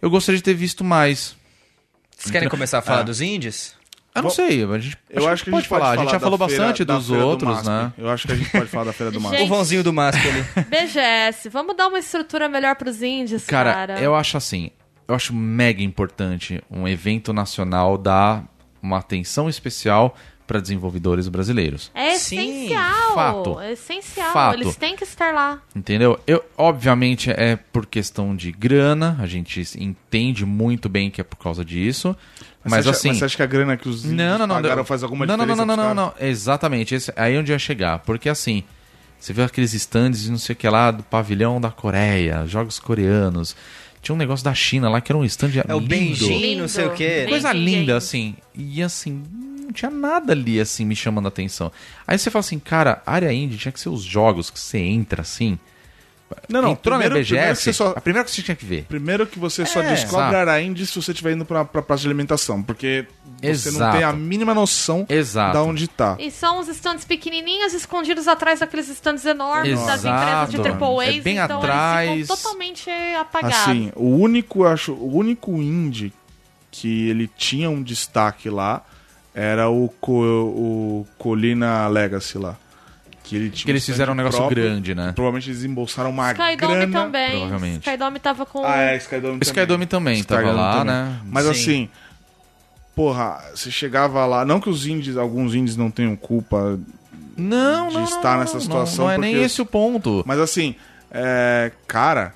eu 0.02 0.10
gostaria 0.10 0.38
de 0.38 0.44
ter 0.44 0.54
visto 0.54 0.84
mais. 0.84 1.36
Vocês 2.18 2.32
querem 2.32 2.50
começar 2.50 2.80
a 2.80 2.82
falar 2.82 3.02
É. 3.02 3.04
dos 3.04 3.22
indies? 3.22 3.76
Eu 4.16 4.22
não 4.22 4.30
Bom, 4.30 4.36
sei, 4.36 4.64
a 4.64 4.78
gente, 4.78 4.96
Eu 5.10 5.28
acho 5.28 5.44
que 5.44 5.50
a 5.50 5.54
gente 5.54 5.68
pode 5.68 5.82
falar. 5.82 5.92
A 5.94 5.96
gente 5.98 6.06
já 6.12 6.18
da 6.18 6.20
falou 6.20 6.38
feira- 6.38 6.54
bastante 6.64 6.86
da 6.86 6.98
dos 6.98 7.08
feira 7.08 7.22
do 7.24 7.28
outros, 7.28 7.52
MASP. 7.56 7.68
né? 7.70 7.94
Eu 7.98 8.10
acho 8.10 8.28
que 8.28 8.34
a 8.34 8.36
gente 8.36 8.50
pode 8.52 8.68
falar 8.68 8.84
da 8.84 8.94
Feira 8.94 9.12
do 9.12 9.16
Gente, 9.20 9.24
Máscara. 9.24 9.44
O 9.44 9.48
vãozinho 9.48 9.84
do 9.84 9.92
Masco 9.92 10.22
ali. 10.28 10.46
BGS, 10.70 11.50
vamos 11.50 11.76
dar 11.76 11.88
uma 11.88 11.98
estrutura 11.98 12.48
melhor 12.48 12.76
pros 12.76 13.02
indies, 13.02 13.44
Cara, 13.46 13.74
cara. 13.74 14.00
eu 14.00 14.14
acho 14.14 14.38
assim, 14.38 14.70
eu 15.08 15.16
acho 15.16 15.34
mega 15.34 15.82
importante 15.82 16.64
um 16.70 16.88
evento 16.88 17.34
nacional 17.34 17.98
dar 17.98 18.44
uma 18.84 19.00
atenção 19.00 19.50
especial 19.50 20.16
para 20.54 20.62
desenvolvedores 20.62 21.28
brasileiros. 21.28 21.90
É 21.96 22.16
Sim, 22.16 22.68
essencial. 22.68 23.16
fato. 23.16 23.60
É 23.60 23.72
essencial. 23.72 24.34
Fato. 24.34 24.62
Eles 24.62 24.76
têm 24.76 24.96
que 24.96 25.04
estar 25.04 25.34
lá. 25.34 25.60
Entendeu? 25.76 26.20
Eu, 26.28 26.46
obviamente 26.56 27.32
é 27.32 27.56
por 27.56 27.88
questão 27.88 28.36
de 28.36 28.52
grana, 28.52 29.18
a 29.20 29.26
gente 29.26 29.60
entende 29.80 30.46
muito 30.46 30.88
bem 30.88 31.10
que 31.10 31.20
é 31.20 31.24
por 31.24 31.38
causa 31.38 31.66
disso, 31.66 32.16
mas, 32.64 32.86
você 32.86 32.90
acha, 32.90 32.90
assim, 32.92 33.08
Mas 33.08 33.18
você 33.18 33.26
acha 33.26 33.36
que 33.36 33.42
a 33.42 33.48
grana 33.48 33.76
que 33.76 33.90
os 33.90 34.04
não, 34.04 34.38
não, 34.38 34.46
não, 34.46 34.56
pagaram 34.56 34.78
não. 34.78 34.86
faz 34.86 35.02
alguma 35.02 35.26
não, 35.26 35.36
não, 35.36 35.44
diferença 35.46 35.66
não, 35.66 35.76
não, 35.76 35.96
não, 35.96 35.96
caras? 35.96 36.20
não, 36.20 36.28
exatamente, 36.28 36.94
esse, 36.94 37.12
aí 37.16 37.34
é 37.34 37.40
onde 37.40 37.52
ia 37.52 37.58
chegar, 37.58 37.98
porque 38.00 38.30
assim, 38.30 38.64
você 39.20 39.34
vê 39.34 39.42
aqueles 39.42 39.74
stands 39.74 40.28
e 40.28 40.30
não 40.30 40.38
sei 40.38 40.54
o 40.54 40.56
que 40.56 40.70
lá 40.70 40.92
do 40.92 41.02
pavilhão 41.02 41.60
da 41.60 41.72
Coreia, 41.72 42.46
jogos 42.46 42.78
coreanos, 42.80 43.56
tinha 44.04 44.14
um 44.14 44.18
negócio 44.18 44.46
da 44.46 44.54
China 44.54 44.88
lá 44.88 45.02
que 45.02 45.12
era 45.12 45.18
um 45.18 45.26
stand 45.26 45.64
É 45.68 45.74
o 45.74 45.80
lindo. 45.80 45.90
Benjin, 45.90 46.56
não 46.58 46.68
sei 46.68 46.86
o 46.86 46.92
quê. 46.92 47.26
coisa 47.28 47.52
linda, 47.54 47.98
assim. 47.98 48.36
E 48.54 48.84
assim, 48.84 49.24
não 49.64 49.72
tinha 49.72 49.92
nada 49.92 50.34
ali, 50.34 50.60
assim, 50.60 50.86
me 50.86 50.96
chamando 50.96 51.26
a 51.26 51.30
atenção. 51.30 51.72
Aí 52.08 52.18
você 52.18 52.30
fala 52.30 52.42
assim, 52.42 52.60
cara, 52.60 53.02
área 53.06 53.32
indie 53.34 53.58
tinha 53.58 53.72
que 53.72 53.80
ser 53.80 53.90
os 53.90 54.04
jogos 54.04 54.50
que 54.50 54.60
você 54.60 54.78
entra, 54.80 55.22
assim. 55.22 55.58
Não, 56.50 56.64
não, 56.64 56.72
Entrou 56.72 56.98
primeiro- 56.98 57.14
na 57.14 57.20
BGS, 57.20 57.28
primeiro 57.36 57.56
que 57.58 57.62
você 57.64 57.74
só- 57.74 57.90
a 57.96 58.02
primeira 58.02 58.24
coisa 58.24 58.32
que 58.36 58.42
você 58.42 58.46
tinha 58.46 58.56
que 58.56 58.66
ver. 58.66 58.86
Primeiro 58.86 59.28
que 59.28 59.38
você 59.38 59.68
só 59.68 59.84
É, 59.84 59.90
descobre 59.94 60.30
exato. 60.36 60.50
a 60.50 60.60
indie 60.60 60.88
se 60.88 60.96
você 61.00 61.12
estiver 61.12 61.34
indo 61.34 61.46
pra, 61.46 61.64
pra 61.64 61.80
praça 61.84 62.02
de 62.02 62.08
alimentação, 62.08 62.64
porque 62.64 63.06
você 63.40 63.70
não 63.70 63.78
Exato. 63.78 63.98
tem 63.98 64.04
a 64.04 64.12
mínima 64.14 64.52
noção 64.52 65.06
Exato. 65.08 65.54
da 65.54 65.62
onde 65.62 65.88
tá. 65.88 66.16
E 66.20 66.32
são 66.32 66.60
os 66.60 66.68
stands 66.70 67.06
pequenininhos 67.06 67.74
escondidos 67.74 68.28
atrás 68.28 68.62
daqueles 68.62 68.90
stands 68.90 69.24
enormes 69.28 69.80
das 69.86 70.00
Exato. 70.00 70.08
empresas 70.08 70.50
de 70.50 70.58
AAA. 70.58 71.06
É 71.18 71.20
bem 71.22 71.38
então 71.38 71.60
atrás. 71.60 72.10
eles 72.10 72.22
ficam 72.28 72.36
totalmente 72.38 72.90
apagados. 73.20 73.58
Assim, 73.60 73.92
o 73.96 74.16
único, 74.18 74.66
acho, 74.66 74.94
o 74.94 75.16
único 75.16 75.52
indie 75.58 76.12
que 76.72 77.10
ele 77.10 77.28
tinha 77.38 77.70
um 77.70 77.84
destaque 77.84 78.50
lá 78.50 78.84
era 79.34 79.70
o, 79.70 79.90
co- 80.00 80.12
o 80.24 81.08
Colina 81.18 81.88
Legacy 81.88 82.38
lá. 82.38 82.56
Que, 83.24 83.38
ele 83.38 83.50
tinha 83.50 83.66
Que 83.66 83.72
eles 83.72 83.86
fizeram 83.86 84.12
um 84.14 84.16
negócio 84.18 84.38
próprio. 84.40 84.64
grande, 84.64 84.94
né? 84.94 85.14
Provavelmente 85.16 85.50
eles 85.50 85.64
embolsaram 85.64 86.10
uma 86.10 86.32
Skydome 86.34 86.56
grana. 86.76 86.92
também. 86.92 87.32
provavelmente. 87.32 87.80
Skydome 87.88 88.20
tava 88.20 88.46
com. 88.46 88.66
Ah, 88.66 88.82
é, 88.82 88.98
Skydome 88.98 89.38
O 89.38 89.40
também. 89.40 89.48
Skydome 89.48 89.86
também 89.86 90.24
tava 90.24 90.42
Skydome 90.42 90.62
lá, 90.62 90.72
também. 90.80 90.94
né? 90.94 91.20
Mas 91.26 91.46
Sim. 91.46 91.52
assim, 91.52 91.90
porra, 92.96 93.42
você 93.56 93.72
chegava 93.72 94.26
lá, 94.26 94.44
não 94.46 94.60
que 94.60 94.70
os 94.70 94.86
indies, 94.86 95.18
alguns 95.18 95.56
indies 95.56 95.78
não 95.78 95.90
tenham 95.90 96.16
culpa, 96.18 96.78
Não, 97.38 97.88
de 97.88 97.94
não, 97.96 98.04
estar 98.04 98.34
não, 98.34 98.40
nessa 98.42 98.54
não, 98.56 98.62
situação, 98.62 99.06
Não, 99.06 99.12
é 99.12 99.18
nem 99.18 99.42
esse 99.42 99.62
o 99.62 99.66
ponto. 99.66 100.22
mas 100.28 100.40
assim, 100.40 100.76
é, 101.10 101.72
cara, 101.88 102.36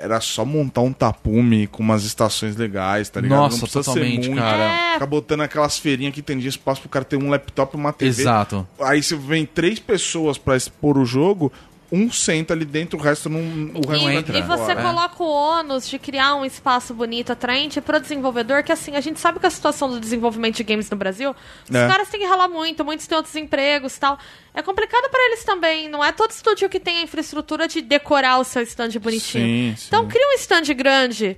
era 0.00 0.20
só 0.20 0.44
montar 0.44 0.82
um 0.82 0.92
tapume 0.92 1.66
com 1.66 1.82
umas 1.82 2.04
estações 2.04 2.56
legais, 2.56 3.08
tá 3.08 3.20
ligado? 3.20 3.38
Nossa, 3.38 3.56
não 3.56 3.60
precisa 3.60 3.84
totalmente, 3.84 4.24
ser 4.24 4.30
muito. 4.30 4.42
cara. 4.42 4.92
Ficar 4.94 5.06
botando 5.06 5.40
aquelas 5.42 5.78
feirinhas 5.78 6.14
que 6.14 6.22
tem 6.22 6.38
espaço 6.40 6.80
pro 6.80 6.90
cara 6.90 7.04
ter 7.04 7.16
um 7.16 7.30
laptop 7.30 7.76
e 7.76 7.80
uma 7.80 7.92
TV. 7.92 8.22
Exato. 8.22 8.66
Aí 8.80 9.02
você 9.02 9.16
vem 9.16 9.46
três 9.46 9.78
pessoas 9.78 10.38
pra 10.38 10.56
expor 10.56 10.98
o 10.98 11.04
jogo, 11.04 11.52
um 11.90 12.10
senta 12.10 12.52
ali 12.52 12.64
dentro, 12.64 12.98
o 12.98 13.02
resto 13.02 13.28
não, 13.28 13.40
o 13.74 13.86
resto 13.88 14.08
E, 14.10 14.14
entra. 14.16 14.38
e 14.38 14.42
você 14.42 14.72
É. 14.72 14.74
coloca 14.74 15.22
o 15.22 15.26
ônus 15.28 15.88
de 15.88 15.98
criar 15.98 16.34
um 16.34 16.44
espaço 16.44 16.92
bonito, 16.92 17.30
atraente 17.32 17.80
pro 17.80 18.00
desenvolvedor, 18.00 18.62
que 18.64 18.72
assim, 18.72 18.96
a 18.96 19.00
gente 19.00 19.20
sabe 19.20 19.38
que 19.38 19.46
a 19.46 19.50
situação 19.50 19.88
do 19.88 20.00
desenvolvimento 20.00 20.56
de 20.56 20.64
games 20.64 20.90
no 20.90 20.96
Brasil, 20.96 21.34
os 21.68 21.74
É. 21.74 21.86
caras 21.86 22.08
têm 22.08 22.20
que 22.20 22.26
ralar 22.26 22.48
muito, 22.48 22.84
muitos 22.84 23.06
têm 23.06 23.16
outros 23.16 23.36
empregos 23.36 23.96
tal. 23.98 24.18
É 24.52 24.62
complicado 24.62 25.08
pra 25.10 25.20
eles 25.26 25.44
também, 25.44 25.88
não 25.88 26.02
é 26.04 26.10
todo 26.12 26.30
estúdio 26.30 26.68
que 26.68 26.80
tem 26.80 26.98
a 26.98 27.02
infraestrutura 27.02 27.68
de 27.68 27.80
decorar 27.82 28.38
o 28.38 28.44
seu 28.44 28.62
stand 28.62 28.90
bonitinho. 29.00 29.72
Sim, 29.72 29.74
sim. 29.76 29.84
Então 29.88 30.06
cria 30.08 30.26
um 30.30 30.34
stand 30.34 30.72
grande. 30.74 31.36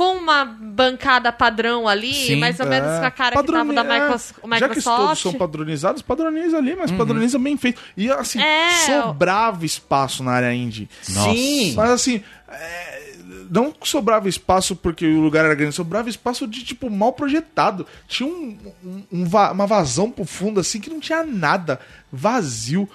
Com 0.00 0.16
uma 0.16 0.46
bancada 0.46 1.30
padrão 1.30 1.86
ali, 1.86 2.14
Sim. 2.14 2.36
mais 2.36 2.58
ou 2.58 2.64
menos 2.66 2.88
com 3.00 3.04
a 3.04 3.10
cara 3.10 3.36
que 3.36 3.42
tava 3.52 3.72
da 3.74 3.84
Padroni- 3.84 4.00
Micros- 4.04 4.30
é, 4.30 4.58
Já 4.58 4.68
que 4.70 4.74
todos 4.80 4.86
Microsoft. 4.86 5.22
são 5.22 5.34
padronizados, 5.34 6.00
padroniza 6.00 6.56
ali, 6.56 6.74
mas 6.74 6.90
padroniza 6.90 7.38
bem 7.38 7.54
feito. 7.58 7.82
E 7.94 8.10
assim, 8.10 8.40
É, 8.40 8.70
sobrava 8.86 9.66
espaço 9.66 10.22
na 10.24 10.32
área 10.32 10.54
indie. 10.54 10.88
Sim. 11.02 11.74
Mas 11.76 11.90
assim, 11.90 12.22
é, 12.48 13.12
não 13.50 13.74
sobrava 13.82 14.26
espaço 14.26 14.74
porque 14.74 15.06
o 15.06 15.20
lugar 15.20 15.44
era 15.44 15.54
grande, 15.54 15.74
sobrava 15.74 16.08
espaço 16.08 16.46
de, 16.46 16.64
tipo, 16.64 16.88
mal 16.88 17.12
projetado. 17.12 17.86
Tinha 18.08 18.26
um, 18.26 18.56
um- 18.82 19.02
um 19.12 19.24
uma 19.26 19.66
vazão 19.66 20.10
pro 20.10 20.24
fundo, 20.24 20.60
assim, 20.60 20.80
que 20.80 20.88
não 20.88 20.98
tinha 21.00 21.22
nada. 21.24 21.78
Vazio. 22.10 22.88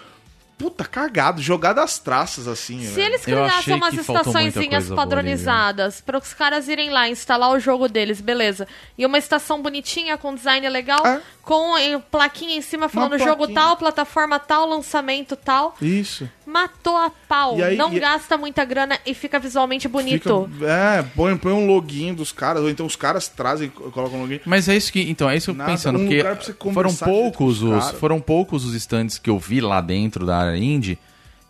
Puta, 0.58 0.86
cagado, 0.86 1.42
jogado 1.42 1.80
às 1.80 2.00
traças, 2.00 2.48
assim. 2.48 2.80
Se 2.80 2.88
velho. 2.94 3.08
eles 3.08 3.26
criassem 3.26 3.74
umas 3.76 3.94
estaçõezinhas 3.94 4.86
ali, 4.88 4.96
padronizadas 4.96 6.00
para 6.00 6.18
os 6.18 6.34
caras 6.34 6.70
irem 6.70 6.90
lá 6.90 7.10
instalar 7.10 7.52
o 7.52 7.60
jogo 7.60 7.90
deles, 7.90 8.22
beleza. 8.22 8.66
E 8.98 9.06
uma 9.06 9.18
estação 9.18 9.62
bonitinha, 9.62 10.18
com 10.18 10.34
design 10.34 10.68
legal, 10.70 11.06
É. 11.06 11.22
com 11.42 11.78
em, 11.78 12.00
plaquinha 12.00 12.56
em 12.56 12.62
cima 12.62 12.88
falando 12.88 13.18
jogo 13.20 13.50
tal, 13.50 13.76
plataforma 13.76 14.40
tal, 14.40 14.66
lançamento 14.68 15.36
tal. 15.36 15.76
Isso. 15.82 16.30
Matou 16.46 16.96
a 16.96 17.10
pau. 17.28 17.58
E 17.58 17.64
aí- 17.64 17.76
não 17.78 17.92
e- 17.94 18.00
gasta 18.00 18.38
muita 18.38 18.64
grana 18.64 19.00
e 19.06 19.14
fica 19.14 19.40
visualmente 19.40 19.88
bonito. 19.88 20.50
Fica- 20.54 20.66
é, 20.72 21.04
põe, 21.16 21.36
põe 21.38 21.54
um 21.54 21.66
login 21.66 22.14
dos 22.14 22.32
caras, 22.32 22.62
ou 22.62 22.70
então 22.70 22.86
os 22.86 22.96
caras 22.96 23.28
trazem, 23.28 23.70
colocam 23.70 24.20
um 24.20 24.22
login. 24.22 24.40
Mas 24.46 24.70
é 24.70 24.76
isso 24.76 24.92
que. 24.92 25.02
Então, 25.10 25.30
é 25.30 25.36
isso 25.38 25.54
que 25.54 25.60
eu 25.62 25.66
pensando, 25.66 26.00
um 26.00 26.08
porque 26.08 26.72
foram 26.72 26.94
poucos 26.94 27.62
os. 27.64 27.92
Foram 27.92 28.20
poucos 28.22 28.64
os 28.66 28.74
stands 28.76 29.18
que 29.18 29.30
eu 29.30 29.40
vi 29.40 29.60
lá 29.62 29.82
dentro 29.82 30.26
da 30.26 30.38
área 30.38 30.58
indie 30.58 30.98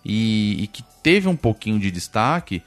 e, 0.03 0.63
e 0.63 0.67
que 0.67 0.83
teve 1.03 1.27
um 1.27 1.35
pouquinho 1.35 1.79
de 1.79 1.91
destaque. 1.91 2.61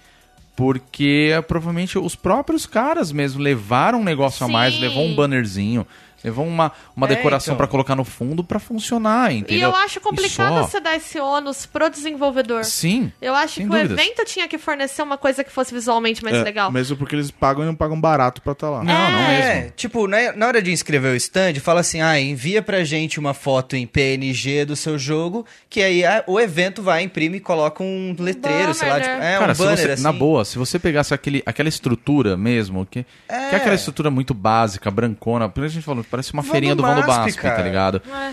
Porque 0.54 1.30
eh, 1.32 1.40
provavelmente 1.40 2.00
os 2.00 2.16
próprios 2.16 2.66
caras 2.66 3.12
mesmo 3.12 3.40
levaram 3.40 4.00
um 4.00 4.04
negócio 4.04 4.44
a 4.44 4.48
mais, 4.48 4.74
Sim. 4.74 4.80
levou 4.80 5.04
um 5.06 5.14
bannerzinho, 5.14 5.86
levou 6.24 6.46
uma, 6.46 6.72
uma 6.96 7.06
É, 7.06 7.10
decoração 7.10 7.52
então. 7.54 7.56
pra 7.58 7.66
colocar 7.66 7.94
no 7.94 8.04
fundo 8.04 8.42
pra 8.42 8.58
funcionar, 8.58 9.32
E 9.32 9.38
entendeu? 9.38 9.70
eu 9.70 9.76
acho 9.76 10.00
complicado 10.00 10.54
só. 10.54 10.62
você 10.64 10.80
dar 10.80 10.96
esse 10.96 11.18
ônus 11.20 11.64
pro 11.66 11.88
desenvolvedor. 11.88 12.64
Sim. 12.64 13.12
Eu 13.20 13.34
acho 13.34 13.56
que 13.60 13.66
dúvidas. 13.66 13.90
o 13.90 13.94
evento 13.94 14.24
tinha 14.24 14.48
que 14.48 14.58
fornecer 14.58 15.02
uma 15.02 15.16
coisa 15.18 15.44
que 15.44 15.50
fosse 15.50 15.72
visualmente 15.72 16.22
mais 16.24 16.36
É, 16.36 16.42
legal. 16.42 16.70
Mesmo 16.72 16.96
porque 16.96 17.14
eles 17.14 17.30
pagam 17.30 17.62
e 17.62 17.66
não 17.66 17.74
pagam 17.74 18.00
barato 18.00 18.42
pra 18.42 18.52
estar 18.52 18.68
lá. 18.70 18.82
Não, 18.84 19.10
não 19.10 19.18
É, 19.20 19.54
mesmo. 19.60 19.72
tipo, 19.76 20.06
na, 20.06 20.32
na 20.32 20.46
hora 20.46 20.60
de 20.62 20.72
inscrever 20.72 21.12
o 21.12 21.16
stand, 21.16 21.54
fala 21.60 21.80
assim, 21.80 22.00
ah, 22.00 22.18
envia 22.20 22.62
pra 22.62 22.82
gente 22.84 23.18
uma 23.18 23.34
foto 23.34 23.76
em 23.76 23.86
PNG 23.86 24.64
do 24.64 24.74
seu 24.76 24.98
jogo, 24.98 25.46
que 25.70 25.82
aí 25.82 26.04
ah, 26.04 26.24
o 26.26 26.40
evento 26.40 26.82
vai, 26.82 27.02
imprime 27.02 27.36
e 27.36 27.40
coloca 27.40 27.82
um 27.82 28.14
letreiro, 28.18 28.74
sei 28.74 28.88
lá, 28.88 28.94
banner, 28.98 29.10
tipo, 29.10 29.22
é 29.24 29.38
Cara, 29.38 29.52
um 29.52 29.54
se 29.54 29.62
banner 29.62 29.78
você, 29.78 29.90
assim. 29.92 30.02
na 30.02 30.12
boa, 30.12 30.44
se 30.44 30.58
você 30.58 30.78
pegasse 30.78 31.14
aquele, 31.14 31.42
aquela 31.46 31.68
estrutura 31.68 32.36
mesmo, 32.36 32.86
que, 32.86 33.02
que 33.04 33.08
é 33.28 33.56
aquela 33.56 33.74
estrutura 33.74 34.10
muito 34.10 34.34
básica, 34.34 34.90
brancona, 34.90 35.48
por 35.48 35.60
isso 35.64 35.72
a 35.72 35.74
gente 35.74 35.84
falou, 35.84 36.04
parece 36.10 36.32
uma 36.32 36.42
Vão 36.42 36.50
feirinha 36.52 36.74
do 36.74 36.82
do 36.82 36.86
Vão 36.86 36.94
do 37.00 37.06
MASP, 37.06 37.40
Basp, 37.40 37.40
tá 37.56 37.62
ligado? 37.62 38.02
É. 38.10 38.32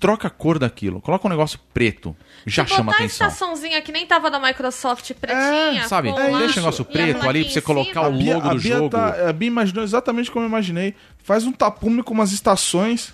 Troca 0.00 0.28
a 0.28 0.30
cor 0.30 0.60
daquilo, 0.60 1.00
coloca 1.00 1.26
um 1.26 1.30
negócio 1.30 1.58
preto, 1.74 2.16
já 2.46 2.64
Se 2.64 2.70
chama 2.70 2.92
botar 2.92 2.98
atenção. 2.98 3.26
a 3.26 3.30
estaçãozinha 3.30 3.82
que 3.82 3.90
nem 3.90 4.06
tava 4.06 4.30
da 4.30 4.38
Microsoft 4.38 5.12
pretinha, 5.14 5.82
É, 5.82 5.88
sabe? 5.88 6.12
com 6.12 6.38
Deixa 6.38 6.60
o 6.60 6.62
negócio 6.62 6.82
a 6.82 6.84
preto 6.84 7.28
ali 7.28 7.42
pra 7.42 7.52
você 7.52 7.60
colocar 7.60 8.02
o 8.02 8.10
logo 8.12 8.46
a 8.48 8.54
do 8.54 8.60
Bia 8.60 8.76
jogo. 8.76 8.90
Tá, 8.90 9.28
a 9.28 9.32
Bia 9.32 9.48
imaginou 9.48 9.82
exatamente 9.82 10.30
como 10.30 10.44
eu 10.44 10.48
imaginei. 10.48 10.94
Faz 11.24 11.44
um 11.44 11.50
tapume 11.50 12.04
com 12.04 12.14
umas 12.14 12.30
estações. 12.30 13.12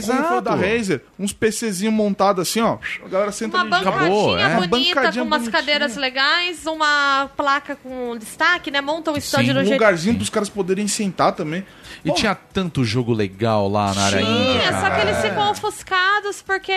Como 0.00 0.12
Exato. 0.12 0.28
foi 0.28 0.38
o 0.38 0.40
da 0.40 0.54
Razer, 0.54 1.02
uns 1.18 1.32
PCzinhos 1.32 1.92
montados 1.94 2.48
assim, 2.48 2.60
ó. 2.60 2.78
A 3.04 3.08
galera 3.08 3.32
senta 3.32 3.56
Uma 3.56 3.60
ali 3.62 3.68
e 3.68 3.70
bancadinha 3.70 4.06
Acabou, 4.06 4.38
é. 4.38 4.54
bonita, 4.66 4.94
Bancadinha 4.94 5.22
com 5.22 5.26
umas 5.28 5.38
bonitinha. 5.42 5.60
cadeiras 5.60 5.96
legais, 5.96 6.66
uma 6.66 7.30
placa 7.36 7.76
com 7.76 8.16
destaque, 8.16 8.70
né? 8.70 8.80
Monta 8.80 9.10
o 9.12 9.16
stand 9.18 9.40
Sim. 9.40 9.46
do 9.52 9.60
Um 9.60 9.64
jeito 9.64 9.72
lugarzinho 9.72 10.16
pros 10.16 10.30
caras 10.30 10.48
poderem 10.48 10.88
sentar 10.88 11.32
também. 11.32 11.64
E 12.04 12.12
tinha 12.12 12.34
tanto 12.34 12.84
jogo 12.84 13.12
legal 13.12 13.68
lá 13.68 13.94
na 13.94 14.02
área 14.02 14.18
Tinha, 14.24 14.62
é 14.62 14.72
só 14.80 14.90
que 14.90 15.00
eles 15.00 15.18
ficam 15.20 15.50
ofuscados, 15.50 16.42
porque. 16.42 16.72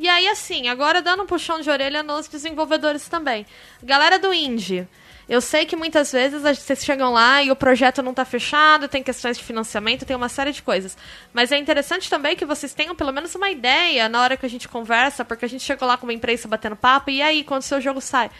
E 0.00 0.08
aí, 0.08 0.26
assim, 0.28 0.68
agora 0.68 1.00
dando 1.00 1.22
um 1.22 1.26
puxão 1.26 1.60
de 1.60 1.70
orelha 1.70 2.02
nos 2.02 2.26
desenvolvedores 2.28 3.08
também. 3.08 3.46
Galera 3.82 4.18
do 4.18 4.32
indie. 4.34 4.88
Eu 5.28 5.40
sei 5.40 5.64
que 5.64 5.74
muitas 5.74 6.12
vezes 6.12 6.42
vocês 6.42 6.84
chegam 6.84 7.12
lá 7.12 7.42
e 7.42 7.50
o 7.50 7.56
projeto 7.56 8.02
não 8.02 8.12
tá 8.12 8.24
fechado, 8.24 8.88
tem 8.88 9.02
questões 9.02 9.38
de 9.38 9.44
financiamento, 9.44 10.04
tem 10.04 10.14
uma 10.14 10.28
série 10.28 10.52
de 10.52 10.62
coisas. 10.62 10.96
Mas 11.32 11.50
é 11.50 11.56
interessante 11.56 12.10
também 12.10 12.36
que 12.36 12.44
vocês 12.44 12.74
tenham 12.74 12.94
pelo 12.94 13.12
menos 13.12 13.34
uma 13.34 13.48
ideia 13.48 14.08
na 14.08 14.20
hora 14.20 14.36
que 14.36 14.44
a 14.44 14.50
gente 14.50 14.68
conversa, 14.68 15.24
porque 15.24 15.44
a 15.44 15.48
gente 15.48 15.64
chegou 15.64 15.88
lá 15.88 15.96
com 15.96 16.06
uma 16.06 16.12
imprensa 16.12 16.46
batendo 16.46 16.76
papo, 16.76 17.10
e 17.10 17.22
aí, 17.22 17.42
quando 17.42 17.62
o 17.62 17.64
seu 17.64 17.80
jogo 17.80 18.00
sai? 18.00 18.30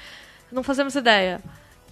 Não 0.53 0.63
fazemos 0.63 0.95
ideia. 0.95 1.41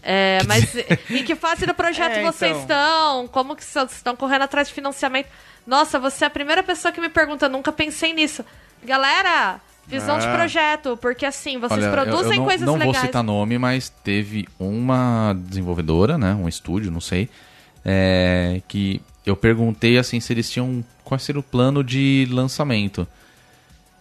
É, 0.03 0.41
mas 0.47 0.75
em 1.09 1.25
que 1.25 1.35
fase 1.35 1.65
do 1.65 1.75
projeto 1.75 2.19
É, 2.19 2.23
vocês 2.23 2.57
então. 2.59 2.61
estão? 2.61 3.29
Como 3.29 3.57
que 3.57 3.65
vocês 3.65 3.93
estão 3.93 4.15
correndo 4.15 4.43
atrás 4.43 4.69
de 4.69 4.75
financiamento? 4.75 5.29
Nossa, 5.67 5.99
você 5.99 6.25
é 6.25 6.27
a 6.27 6.31
primeira 6.31 6.63
pessoa 6.63 6.93
que 6.93 7.01
me 7.01 7.09
pergunta, 7.09 7.49
nunca 7.49 7.73
pensei 7.73 8.13
nisso. 8.13 8.45
Galera, 8.83 9.61
visão 9.87 10.19
de 10.19 10.27
Ah. 10.27 10.35
projeto, 10.35 10.97
porque 10.97 11.27
assim, 11.27 11.59
vocês 11.59 11.73
Olha, 11.85 11.87
eu- 11.87 11.93
produzem 11.93 12.33
eu, 12.33 12.39
não, 12.39 12.45
coisas 12.45 12.67
não 12.67 12.75
legais. 12.75 12.97
vou 12.97 13.03
citar 13.07 13.23
nome, 13.23 13.59
mas 13.59 13.89
teve 13.89 14.49
uma 14.59 15.35
desenvolvedora, 15.47 16.17
né, 16.17 16.35
um 16.35 16.49
estúdio, 16.49 16.91
não 16.91 17.01
sei, 17.01 17.29
é, 17.85 18.61
que 18.69 19.01
eu 19.27 19.37
perguntei 19.37 19.99
assim 19.99 20.21
se 20.21 20.33
eles 20.33 20.51
tinham 20.51 20.85
qual 21.05 21.19
seria 21.19 21.41
o 21.41 21.43
plano 21.43 21.83
de 21.85 22.27
lançamento. 22.31 23.07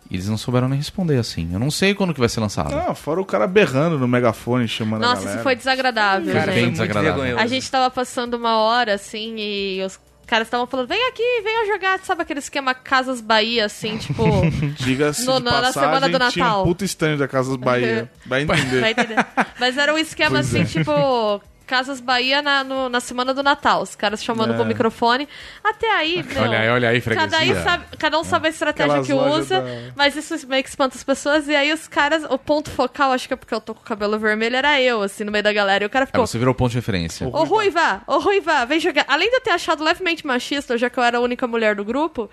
E 0.10 0.16
eles 0.16 0.28
não 0.28 0.38
souberam 0.38 0.68
nem 0.68 0.78
responder 0.78 1.18
assim. 1.18 1.50
Eu 1.54 1.60
não 1.60 1.72
sei 1.72 1.94
quando 1.96 2.14
que 2.14 2.20
vai 2.20 2.28
ser 2.28 2.42
lançado. 2.42 2.70
Não, 2.76 2.94
fora 2.94 3.22
o 3.22 3.26
cara 3.26 3.48
berrando 3.48 3.98
no 3.98 4.08
megafone, 4.10 4.68
chamando 4.68 5.04
a 5.04 5.08
Nossa, 5.08 5.22
galera. 5.22 5.36
isso 5.36 5.44
foi 5.44 5.56
desagradável, 5.56 6.34
Cara, 6.34 6.46
bem 6.48 6.54
foi 6.54 6.54
gente. 6.54 6.64
muito 6.78 6.90
desagradável. 6.92 7.40
A 7.40 7.48
gente 7.48 7.72
tava 7.72 7.90
passando 7.90 8.34
uma 8.34 8.58
hora, 8.58 8.96
assim, 8.96 9.36
e 9.38 9.82
os 9.86 9.98
caras 10.32 10.48
estavam 10.48 10.66
falando, 10.66 10.88
vem 10.88 11.08
aqui, 11.10 11.42
venha 11.44 11.68
jogar, 11.68 12.00
sabe 12.00 12.22
aquele 12.22 12.40
esquema 12.40 12.74
Casas 12.74 13.20
Bahia, 13.20 13.66
assim, 13.66 13.98
tipo... 13.98 14.24
Diga-se 14.80 15.26
No- 15.26 15.40
de 15.40 15.44
na- 15.46 15.72
semana 15.74 16.08
do 16.10 16.18
tinha 16.30 16.46
Natal. 16.46 16.62
um 16.62 16.66
puto 16.66 16.86
stand 16.86 17.18
da 17.18 17.28
Casas 17.28 17.58
Bahia. 17.58 18.10
Vai 18.26 18.44
entender. 18.44 18.80
Vai 18.82 18.92
entender. 18.92 19.26
Mas 19.60 19.78
era 19.78 19.94
um 19.94 19.98
esquema 19.98 20.32
Pois 20.38 20.48
assim, 20.48 20.62
é. 20.62 20.66
tipo. 20.66 21.42
Casas 21.72 22.02
Bahia 22.02 22.42
na, 22.42 22.66
no- 22.66 22.90
na 22.90 23.00
semana 23.00 23.34
do 23.34 23.42
Natal. 23.42 23.82
Os 23.82 23.96
caras 23.96 24.22
chamando 24.22 24.52
É. 24.52 24.56
pro 24.58 24.66
microfone. 24.66 25.26
Até 25.64 25.90
aí, 25.96 26.22
meu, 26.22 26.42
Olha 26.44 26.60
aí, 26.60 26.70
olha 26.70 26.90
aí, 26.90 27.00
cada, 27.02 27.38
aí 27.38 27.56
sabe- 27.64 27.86
cada 27.98 28.20
um 28.20 28.26
sabe 28.26 28.48
a 28.48 28.50
estratégia 28.50 29.00
Aquelas 29.00 29.08
que 29.08 29.14
usa, 29.14 29.62
da- 29.62 29.68
mas 29.96 30.14
isso 30.18 30.48
meio 30.50 30.62
que 30.64 30.68
espanta 30.70 30.98
as 30.98 31.04
pessoas. 31.04 31.48
E 31.48 31.56
aí 31.56 31.72
os 31.72 31.88
caras, 31.88 32.26
o 32.30 32.38
ponto 32.38 32.70
focal, 32.70 33.14
acho 33.14 33.26
que 33.26 33.34
é 33.34 33.38
porque 33.38 33.54
eu 33.54 33.62
tô 33.62 33.74
com 33.74 33.80
o 33.80 33.86
cabelo 33.86 34.20
vermelho, 34.20 34.58
era 34.58 34.82
eu, 34.82 35.02
assim, 35.02 35.24
no 35.24 35.32
meio 35.32 35.44
da 35.46 35.54
galera. 35.54 35.86
E 35.86 35.88
o 35.88 35.90
cara 35.90 36.04
É, 36.04 36.08
ficou. 36.08 36.28
você 36.28 36.38
virou 36.38 36.54
ponto 36.54 36.72
de 36.72 36.78
referência. 36.78 37.26
Ô 37.30 37.46
Ruiva, 37.46 38.02
ô 38.06 38.20
Ruiva, 38.20 38.66
vem 38.66 38.78
jogar. 38.82 39.06
Além 39.08 39.30
de 39.30 39.36
eu 39.38 39.42
ter 39.42 39.52
achado 39.52 39.82
levemente 39.82 40.28
machista, 40.28 40.78
já 40.78 40.90
que 40.90 41.00
eu 41.00 41.04
era 41.04 41.20
a 41.20 41.22
única 41.22 41.48
mulher 41.48 41.74
do 41.76 41.86
grupo, 41.86 42.30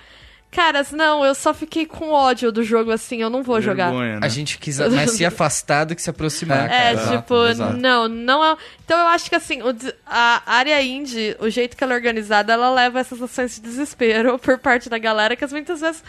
caras, 0.51 0.91
não, 0.93 1.25
eu 1.25 1.35
só 1.35 1.53
fiquei 1.53 1.87
com 1.87 2.11
ódio 2.11 2.51
do 2.51 2.63
jogo 2.63 2.91
assim, 2.91 3.21
eu 3.23 3.31
não 3.31 3.43
vou 3.43 3.61
jogar. 3.61 3.91
Vergonha, 3.91 4.15
né? 4.15 4.27
A 4.27 4.29
gente 4.29 4.59
quis 4.59 4.79
mais 4.79 5.11
se 5.13 5.25
afastar 5.27 5.85
do 5.85 5.95
que 5.95 6.03
se 6.03 6.11
aproximar, 6.11 6.67
É, 6.67 6.69
cara. 6.69 6.93
Exato, 6.93 7.17
tipo, 7.19 7.47
exato. 7.47 7.77
não, 7.77 8.09
não 8.09 8.45
é. 8.45 8.57
Então 8.85 8.99
eu 8.99 9.07
acho 9.09 9.29
que 9.29 9.37
assim, 9.37 9.61
o 9.63 9.75
a 10.07 10.43
área 10.47 10.83
indie, 10.83 11.37
o 11.39 11.49
jeito 11.51 11.77
que 11.77 11.85
ela 11.85 11.93
é 11.93 11.97
organizada, 11.97 12.53
ela 12.53 12.71
leva 12.71 12.99
essas 12.99 13.21
ações 13.21 13.57
de 13.57 13.61
desespero 13.61 14.39
por 14.41 14.59
parte 14.59 14.89
da 14.89 14.99
galera 14.99 15.37
que 15.37 15.45
as 15.45 15.53
muitas 15.53 15.81
vezes 15.81 16.03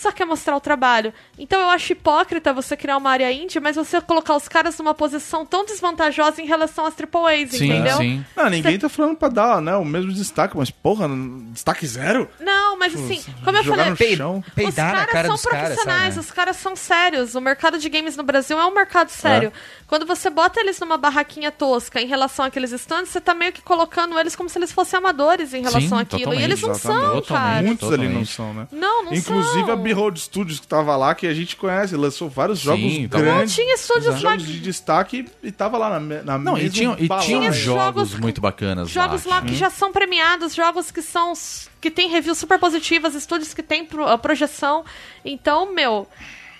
só 0.00 0.10
quer 0.10 0.24
mostrar 0.24 0.56
o 0.56 0.60
trabalho. 0.60 1.12
Então 1.38 1.60
eu 1.60 1.68
acho 1.68 1.92
hipócrita 1.92 2.52
você 2.52 2.76
criar 2.76 2.96
uma 2.96 3.10
área 3.10 3.30
indie, 3.30 3.60
mas 3.60 3.76
você 3.76 4.00
colocar 4.00 4.34
os 4.34 4.48
caras 4.48 4.78
numa 4.78 4.94
posição 4.94 5.44
tão 5.44 5.64
desvantajosa 5.64 6.40
em 6.40 6.46
relação 6.46 6.86
às 6.86 6.94
AAAs, 6.94 7.50
Sim, 7.50 7.66
entendeu? 7.66 7.96
sim. 7.98 8.24
Não, 8.34 8.48
ninguém 8.48 8.78
tá 8.78 8.88
falando 8.88 9.16
pra 9.16 9.28
dar 9.28 9.60
né, 9.60 9.76
o 9.76 9.84
mesmo 9.84 10.12
destaque, 10.12 10.56
mas 10.56 10.70
porra, 10.70 11.06
destaque 11.52 11.86
zero? 11.86 12.28
Não, 12.40 12.78
mas 12.78 12.94
assim, 12.94 13.22
como 13.44 13.58
eu 13.58 13.64
falei, 13.64 13.90
no 13.90 13.96
Pei- 13.96 14.16
chão. 14.16 14.42
Os 14.56 14.74
caras 14.74 15.06
cara 15.10 15.28
são 15.36 15.50
profissionais, 15.50 16.14
sabe? 16.14 16.26
os 16.26 16.30
caras 16.32 16.56
são 16.56 16.74
sérios. 16.74 17.34
O 17.34 17.40
mercado 17.40 17.78
de 17.78 17.88
games 17.88 18.16
no 18.16 18.22
Brasil 18.22 18.58
é 18.58 18.64
um 18.66 18.74
mercado 18.74 19.10
sério. 19.10 19.52
Quando 19.86 20.06
você 20.06 20.30
bota 20.30 20.60
eles 20.60 20.78
numa 20.80 20.96
barraquinha 20.96 21.50
tosca 21.50 22.00
em 22.00 22.06
relação 22.06 22.44
àqueles 22.44 22.72
stands, 22.72 23.08
você 23.10 23.20
tá 23.20 23.34
meio 23.34 23.52
que 23.52 23.60
colocando 23.60 24.18
eles 24.18 24.34
como 24.36 24.48
se 24.48 24.58
eles 24.58 24.72
fossem 24.72 24.96
amadores 24.98 25.52
em 25.52 25.62
relação 25.62 25.98
Sim, 25.98 26.02
àquilo. 26.02 26.32
E 26.34 26.42
eles 26.42 26.60
não 26.62 26.74
são, 26.74 27.20
cara. 27.22 27.62
Muitos 27.62 27.88
ali 27.88 27.96
totalmente. 27.96 28.14
não 28.14 28.24
são, 28.24 28.54
né? 28.54 28.68
Não, 28.72 29.04
não 29.04 29.12
Inclusive 29.14 29.64
são. 29.66 29.72
A 29.92 29.94
Behold 29.94 30.16
Studios 30.18 30.60
que 30.60 30.66
tava 30.66 30.96
lá, 30.96 31.14
que 31.14 31.26
a 31.26 31.34
gente 31.34 31.56
conhece, 31.56 31.96
lançou 31.96 32.28
vários 32.28 32.58
jogos 32.58 32.80
Sim, 32.92 33.08
tá 33.08 33.18
Não, 33.18 33.24
grandes, 33.24 33.54
tinha 33.54 33.74
estúdios 33.74 34.14
lá. 34.14 34.18
jogos 34.32 34.46
de 34.46 34.60
destaque 34.60 35.26
e 35.42 35.50
tava 35.52 35.76
lá 35.78 35.98
na, 35.98 36.22
na 36.22 36.38
Não, 36.38 36.56
e 36.56 36.62
mesma 36.62 36.70
tinham, 36.76 36.92
e 36.94 37.08
tinham 37.08 37.20
Tinha 37.20 37.52
jogos, 37.52 38.08
jogos- 38.10 38.14
muito 38.20 38.40
bacanas 38.40 38.88
Jogos 38.90 39.24
lá 39.24 39.42
que 39.42 39.54
já 39.54 39.70
são 39.70 39.92
premiados, 39.92 40.54
jogos 40.54 40.90
que 40.90 41.02
são 41.02 41.32
que 41.80 41.90
tem 41.90 42.08
reviews 42.08 42.38
super 42.38 42.58
positivas, 42.58 43.14
estúdios 43.14 43.52
que 43.54 43.62
têm 43.62 43.84
pro- 43.84 44.06
a 44.06 44.16
projeção. 44.18 44.84
Então, 45.24 45.72
meu, 45.72 46.06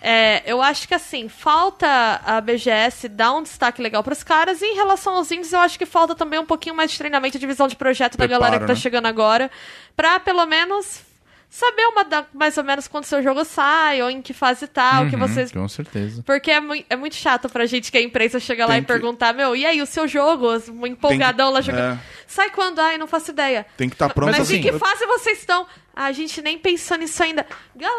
É, 0.02 0.42
eu 0.50 0.62
acho 0.62 0.88
que 0.88 0.94
assim, 0.94 1.28
falta 1.28 1.86
a 2.24 2.40
BGS 2.40 3.06
dar 3.06 3.34
um 3.34 3.42
destaque 3.42 3.82
legal 3.82 4.02
pros 4.02 4.22
caras. 4.22 4.62
E 4.62 4.64
em 4.64 4.74
relação 4.74 5.14
aos 5.16 5.30
indies, 5.30 5.52
eu 5.52 5.60
acho 5.60 5.78
que 5.78 5.84
falta 5.84 6.14
também 6.14 6.38
um 6.40 6.46
pouquinho 6.46 6.74
mais 6.74 6.90
de 6.90 6.96
treinamento 6.96 7.36
e 7.36 7.40
divisão 7.40 7.68
de 7.68 7.76
projeto 7.76 8.12
da 8.16 8.26
Preparo, 8.26 8.40
galera 8.40 8.60
que 8.60 8.66
tá 8.66 8.72
né? 8.72 8.80
chegando 8.80 9.04
agora. 9.04 9.50
Pra 9.94 10.18
pelo 10.18 10.46
menos 10.46 11.02
saber 11.51 11.82
uma 11.88 12.05
da- 12.05 12.24
mais 12.32 12.57
ou 12.57 12.62
menos 12.64 12.86
quando 12.86 13.05
seu 13.05 13.20
jogo 13.22 13.44
sai, 13.44 14.01
ou 14.01 14.09
em 14.09 14.22
que 14.22 14.32
fase 14.32 14.66
tá, 14.68 15.03
o 15.03 15.11
que 15.11 15.16
Uhum, 15.16 15.26
vocês. 15.26 15.51
Com 15.53 15.66
certeza. 15.68 16.22
Porque 16.24 16.51
é, 16.51 16.61
mui- 16.61 16.86
é 16.88 16.94
muito 16.96 17.16
chato 17.16 17.48
pra 17.48 17.66
gente 17.66 17.90
que 17.90 17.98
a 17.98 18.03
imprensa 18.03 18.38
chega 18.38 18.64
lá 18.64 18.72
Tem 18.74 18.78
e 18.78 18.82
que- 18.82 18.86
perguntar, 18.86 19.34
meu, 19.34 19.55
e 19.57 19.66
aí, 19.66 19.82
o 19.82 19.86
seu 19.86 20.07
jogo? 20.07 20.46
Um 20.70 20.86
empolgadão 20.86 21.51
lá 21.51 21.61
jogando. 21.61 21.94
é. 21.94 21.98
Sai 22.26 22.51
quando? 22.51 22.78
Ai, 22.78 22.96
não 22.96 23.09
faço 23.09 23.32
ideia. 23.32 23.66
Tem 23.76 23.88
que 23.88 23.96
estar 23.96 24.09
pronto 24.14 24.30
Mas 24.30 24.42
assim. 24.42 24.59
em 24.59 24.62
que 24.62 24.72
fase 24.72 25.05
vocês 25.07 25.40
estão? 25.40 25.66
Ah, 25.94 26.05
a 26.05 26.12
gente 26.12 26.40
nem 26.40 26.57
pensou 26.57 26.96
nisso 26.96 27.20
ainda. 27.22 27.44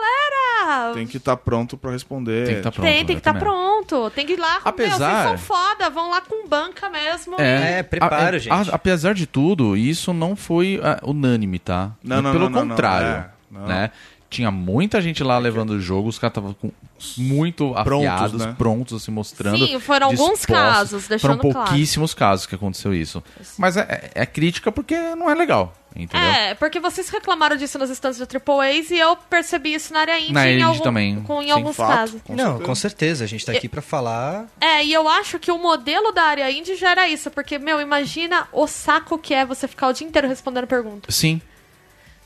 Galera! 0.06 0.94
Tem 0.94 1.06
que 1.06 1.18
estar 1.18 1.36
pronto 1.38 1.78
pra 1.78 1.92
responder. 1.92 2.46
Tem 2.48 2.56
que 2.56 2.62
tá 2.62 2.72
pronto. 2.72 2.86
Tem, 2.88 3.06
tem 3.06 3.16
que 3.16 3.20
estar 3.20 3.32
exatamente. 3.32 3.54
pronto. 3.88 4.10
Tem 4.12 4.26
que 4.26 4.34
ir 4.34 4.40
lá. 4.40 4.60
Apesar- 4.64 4.98
Meu, 4.98 5.08
vocês 5.10 5.24
são 5.24 5.38
foda, 5.38 5.90
vão 5.90 6.10
lá 6.10 6.22
com 6.22 6.48
banca 6.48 6.90
mesmo. 6.90 7.36
É, 7.40 7.84
prepara, 7.84 8.38
a- 8.38 8.40
gente. 8.40 8.52
a- 8.70 8.74
apesar 8.76 9.14
de 9.14 9.26
tudo, 9.28 9.76
isso 9.76 10.14
não 10.14 10.36
foi 10.36 10.80
ah, 10.84 11.00
unânime, 11.04 11.60
tá? 11.60 11.92
Não, 12.04 12.22
não, 12.22 12.32
Pelo 12.32 12.46
não, 12.46 12.50
não, 12.52 12.62
não, 12.62 12.70
contrário, 12.70 13.08
é, 13.08 13.30
não. 13.52 13.66
né? 13.68 13.92
Tinha 14.30 14.50
muita 14.50 15.02
gente 15.02 15.22
lá 15.26 15.38
levando 15.38 15.72
o 15.72 15.80
jogo, 15.82 16.08
os 16.08 16.18
caras 16.18 16.32
estavam 16.32 16.54
com- 16.54 16.72
muito 17.18 17.74
Prontos, 17.84 18.08
afiados, 18.08 18.46
né? 18.46 18.56
prontos, 18.58 19.04
se 19.04 19.12
mostrando. 19.12 19.68
Sim, 19.68 19.78
foram 19.82 20.08
alguns 20.08 20.40
dispostos. 20.40 20.46
casos, 20.46 21.08
deixando 21.08 21.38
Foram 21.38 21.52
claro. 21.52 21.68
pouquíssimos 21.68 22.14
casos 22.14 22.46
que 22.46 22.56
aconteceu 22.56 22.94
isso. 22.94 23.22
Mas 23.58 23.76
é, 23.76 23.82
é- 24.16 24.22
é 24.22 24.26
crítica 24.26 24.72
porque 24.72 24.96
não 25.16 25.30
é 25.30 25.36
legal, 25.36 25.76
entendeu? 25.94 26.26
É, 26.30 26.54
porque 26.56 26.80
vocês 26.80 27.10
reclamaram 27.10 27.58
disso 27.58 27.78
nos 27.78 27.90
stands 27.90 28.20
do 28.20 28.26
AAAs 28.26 28.90
e 28.90 28.98
eu 28.98 29.18
percebi 29.18 29.74
isso 29.74 29.92
na 29.92 30.00
área 30.00 30.18
indie, 30.18 30.32
Na 30.32 30.48
em, 30.48 30.54
indie 30.54 30.64
algum- 30.64 30.80
também. 30.84 31.22
Com, 31.24 31.42
em 31.42 31.48
Sim, 31.48 31.52
alguns 31.52 31.76
fato. 31.76 31.90
casos. 31.98 32.22
Com 32.22 32.34
Não, 32.34 32.46
certeza. 32.46 32.64
com 32.66 32.76
certeza. 32.76 33.24
A 33.26 33.28
gente 33.28 33.46
tá 33.46 33.52
aqui 33.52 33.68
pra 33.68 33.82
falar. 33.82 34.46
É, 34.62 34.82
e 34.86 34.94
eu 34.94 35.10
acho 35.10 35.40
que 35.40 35.52
o 35.52 35.58
modelo 35.58 36.14
da 36.14 36.24
área 36.24 36.50
indie 36.50 36.78
já 36.78 36.92
era 36.92 37.06
isso, 37.10 37.30
porque, 37.32 37.60
meu, 37.60 37.82
imagina 37.82 38.48
o 38.54 38.66
saco 38.66 39.18
que 39.18 39.34
é 39.34 39.46
você 39.46 39.68
ficar 39.68 39.90
o 39.90 39.94
dia 39.94 40.08
inteiro 40.08 40.30
respondendo 40.30 40.68
perguntas. 40.68 41.14
Sim. 41.14 41.42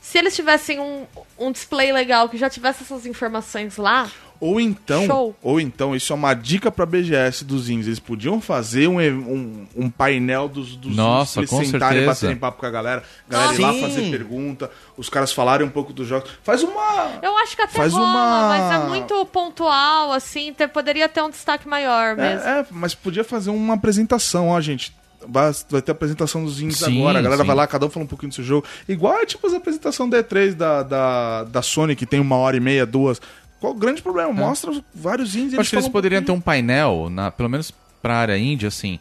Se 0.06 0.18
eles 0.18 0.36
tivessem 0.36 0.78
um, 0.78 1.04
um 1.36 1.50
display 1.50 1.92
legal 1.92 2.28
que 2.28 2.38
já 2.38 2.48
tivesse 2.48 2.84
essas 2.84 3.04
informações 3.06 3.76
lá, 3.76 4.08
Ou 4.38 4.60
então, 4.60 5.04
Show. 5.04 5.34
ou 5.42 5.60
então, 5.60 5.96
isso 5.96 6.12
é 6.12 6.16
uma 6.16 6.32
dica 6.32 6.70
pra 6.70 6.86
BGS 6.86 7.44
dos 7.44 7.68
indies. 7.68 7.88
Eles 7.88 7.98
podiam 7.98 8.40
fazer 8.40 8.86
um, 8.86 9.00
um, 9.00 9.66
um 9.74 9.90
painel 9.90 10.48
dos, 10.48 10.76
dos 10.76 10.94
Nossa, 10.94 11.44
com 11.44 11.56
eles 11.56 11.70
sentarem 11.70 11.98
e 11.98 12.00
certeza. 12.04 12.06
baterem 12.26 12.36
papo 12.36 12.60
com 12.60 12.66
a 12.66 12.70
galera. 12.70 13.02
A 13.28 13.32
galera 13.32 13.54
ir 13.54 13.58
lá 13.60 13.72
Sim. 13.72 13.80
fazer 13.80 14.10
pergunta, 14.10 14.70
os 14.96 15.08
caras 15.08 15.32
falarem 15.32 15.66
um 15.66 15.70
pouco 15.70 15.92
dos 15.92 16.06
jogos. 16.06 16.30
Faz 16.44 16.62
uma. 16.62 17.18
eu 17.20 17.36
acho 17.38 17.56
que 17.56 17.62
até 17.62 17.72
Faz 17.72 17.92
rola, 17.92 18.04
uma- 18.06 18.48
mas 18.48 18.72
é 18.80 18.86
muito 18.86 19.26
pontual, 19.26 20.12
assim, 20.12 20.52
te- 20.52 20.68
poderia 20.68 21.08
ter 21.08 21.20
um 21.22 21.30
destaque 21.30 21.66
maior 21.66 22.14
mesmo. 22.14 22.46
É, 22.46 22.60
é, 22.60 22.66
mas 22.70 22.94
podia 22.94 23.24
fazer 23.24 23.50
uma 23.50 23.74
apresentação, 23.74 24.50
ó, 24.50 24.60
gente. 24.60 24.94
Vai, 25.28 25.52
vai 25.70 25.82
ter 25.82 25.90
a 25.90 25.94
apresentação 25.94 26.44
dos 26.44 26.60
indies 26.60 26.78
Sim, 26.78 27.00
agora. 27.00 27.18
A 27.18 27.22
galera 27.22 27.42
sim. 27.42 27.46
vai 27.46 27.56
lá, 27.56 27.66
cada 27.66 27.86
um 27.86 27.90
fala 27.90 28.04
um 28.04 28.08
pouquinho 28.08 28.30
do 28.30 28.34
seu 28.34 28.44
jogo. 28.44 28.66
Igual 28.88 29.14
é 29.20 29.26
tipo 29.26 29.46
as 29.46 29.54
apresentação 29.54 30.08
da 30.08 30.22
E3 30.22 30.54
da, 30.54 30.82
da, 30.82 31.44
da 31.44 31.62
Sony, 31.62 31.94
que 31.96 32.06
tem 32.06 32.20
uma 32.20 32.36
hora 32.36 32.56
e 32.56 32.60
meia, 32.60 32.86
duas. 32.86 33.20
Qual 33.60 33.72
o 33.72 33.76
grande 33.76 34.02
problema? 34.02 34.32
Mostra 34.32 34.70
vários 34.94 35.34
indies. 35.34 35.58
Acho 35.58 35.70
que 35.70 35.76
eles 35.76 35.84
falam 35.84 35.88
um 35.88 35.92
poderiam 35.92 36.22
ter 36.22 36.32
um 36.32 36.40
painel, 36.40 37.08
na, 37.10 37.30
pelo 37.30 37.48
menos 37.48 37.72
pra 38.02 38.16
área 38.16 38.38
indie, 38.38 38.66
assim, 38.66 39.00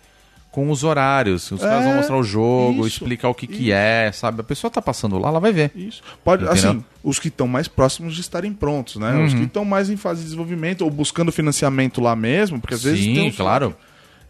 com 0.49 0.71
os 0.71 0.83
horários. 0.85 1.51
Os 1.51 1.59
caras 1.61 1.83
É, 1.83 1.87
vão 1.87 1.95
mostrar 1.97 2.17
o 2.17 2.23
jogo, 2.23 2.87
isso, 2.87 3.03
explicar 3.03 3.27
o 3.27 3.33
que, 3.35 3.45
que 3.45 3.71
é, 3.73 4.09
sabe? 4.13 4.39
A 4.39 4.43
pessoa 4.43 4.71
tá 4.71 4.81
passando 4.81 5.17
lá, 5.19 5.27
ela 5.27 5.39
vai 5.41 5.51
ver. 5.51 5.71
Isso. 5.75 6.01
Pode, 6.23 6.45
Entendeu? 6.45 6.69
assim, 6.71 6.83
os 7.03 7.19
que 7.19 7.27
estão 7.27 7.47
mais 7.47 7.67
próximos 7.67 8.15
de 8.15 8.21
estarem 8.21 8.53
prontos, 8.53 8.95
né? 8.95 9.21
Os 9.25 9.33
Uhum. 9.33 9.39
que 9.39 9.45
estão 9.45 9.65
mais 9.65 9.89
em 9.89 9.97
fase 9.97 10.19
de 10.21 10.25
desenvolvimento 10.27 10.81
ou 10.83 10.89
buscando 10.89 11.31
financiamento 11.33 11.99
lá 11.99 12.15
mesmo, 12.15 12.59
porque 12.59 12.73
às 12.75 12.83
vezes 12.83 13.03
Sim, 13.03 13.13
tem 13.13 13.27
uns- 13.27 13.35
claro. 13.35 13.75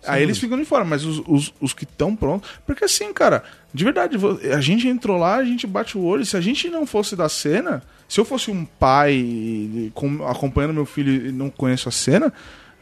Aí 0.07 0.23
eles 0.23 0.37
ficam 0.37 0.57
de 0.57 0.65
fora, 0.65 0.83
mas 0.85 1.03
os, 1.05 1.21
os, 1.27 1.53
os 1.59 1.73
que 1.73 1.83
estão 1.83 2.15
prontos. 2.15 2.49
Porque 2.65 2.85
assim, 2.85 3.11
cara, 3.13 3.43
de 3.73 3.83
verdade, 3.83 4.17
a 4.55 4.61
gente 4.61 4.87
entrou 4.87 5.17
lá, 5.17 5.35
a 5.37 5.45
gente 5.45 5.65
bate 5.67 5.97
o 5.97 6.03
olho. 6.03 6.25
Se 6.25 6.35
a 6.37 6.41
gente 6.41 6.69
não 6.69 6.85
fosse 6.85 7.15
da 7.15 7.27
cena, 7.29 7.81
se 8.07 8.19
eu 8.19 8.25
fosse 8.25 8.49
um 8.51 8.65
pai 8.65 9.91
com- 9.93 10.25
acompanhando 10.27 10.73
meu 10.73 10.85
filho 10.85 11.27
e 11.27 11.31
não 11.31 11.49
conheço 11.49 11.89
a 11.89 11.91
cena, 11.91 12.31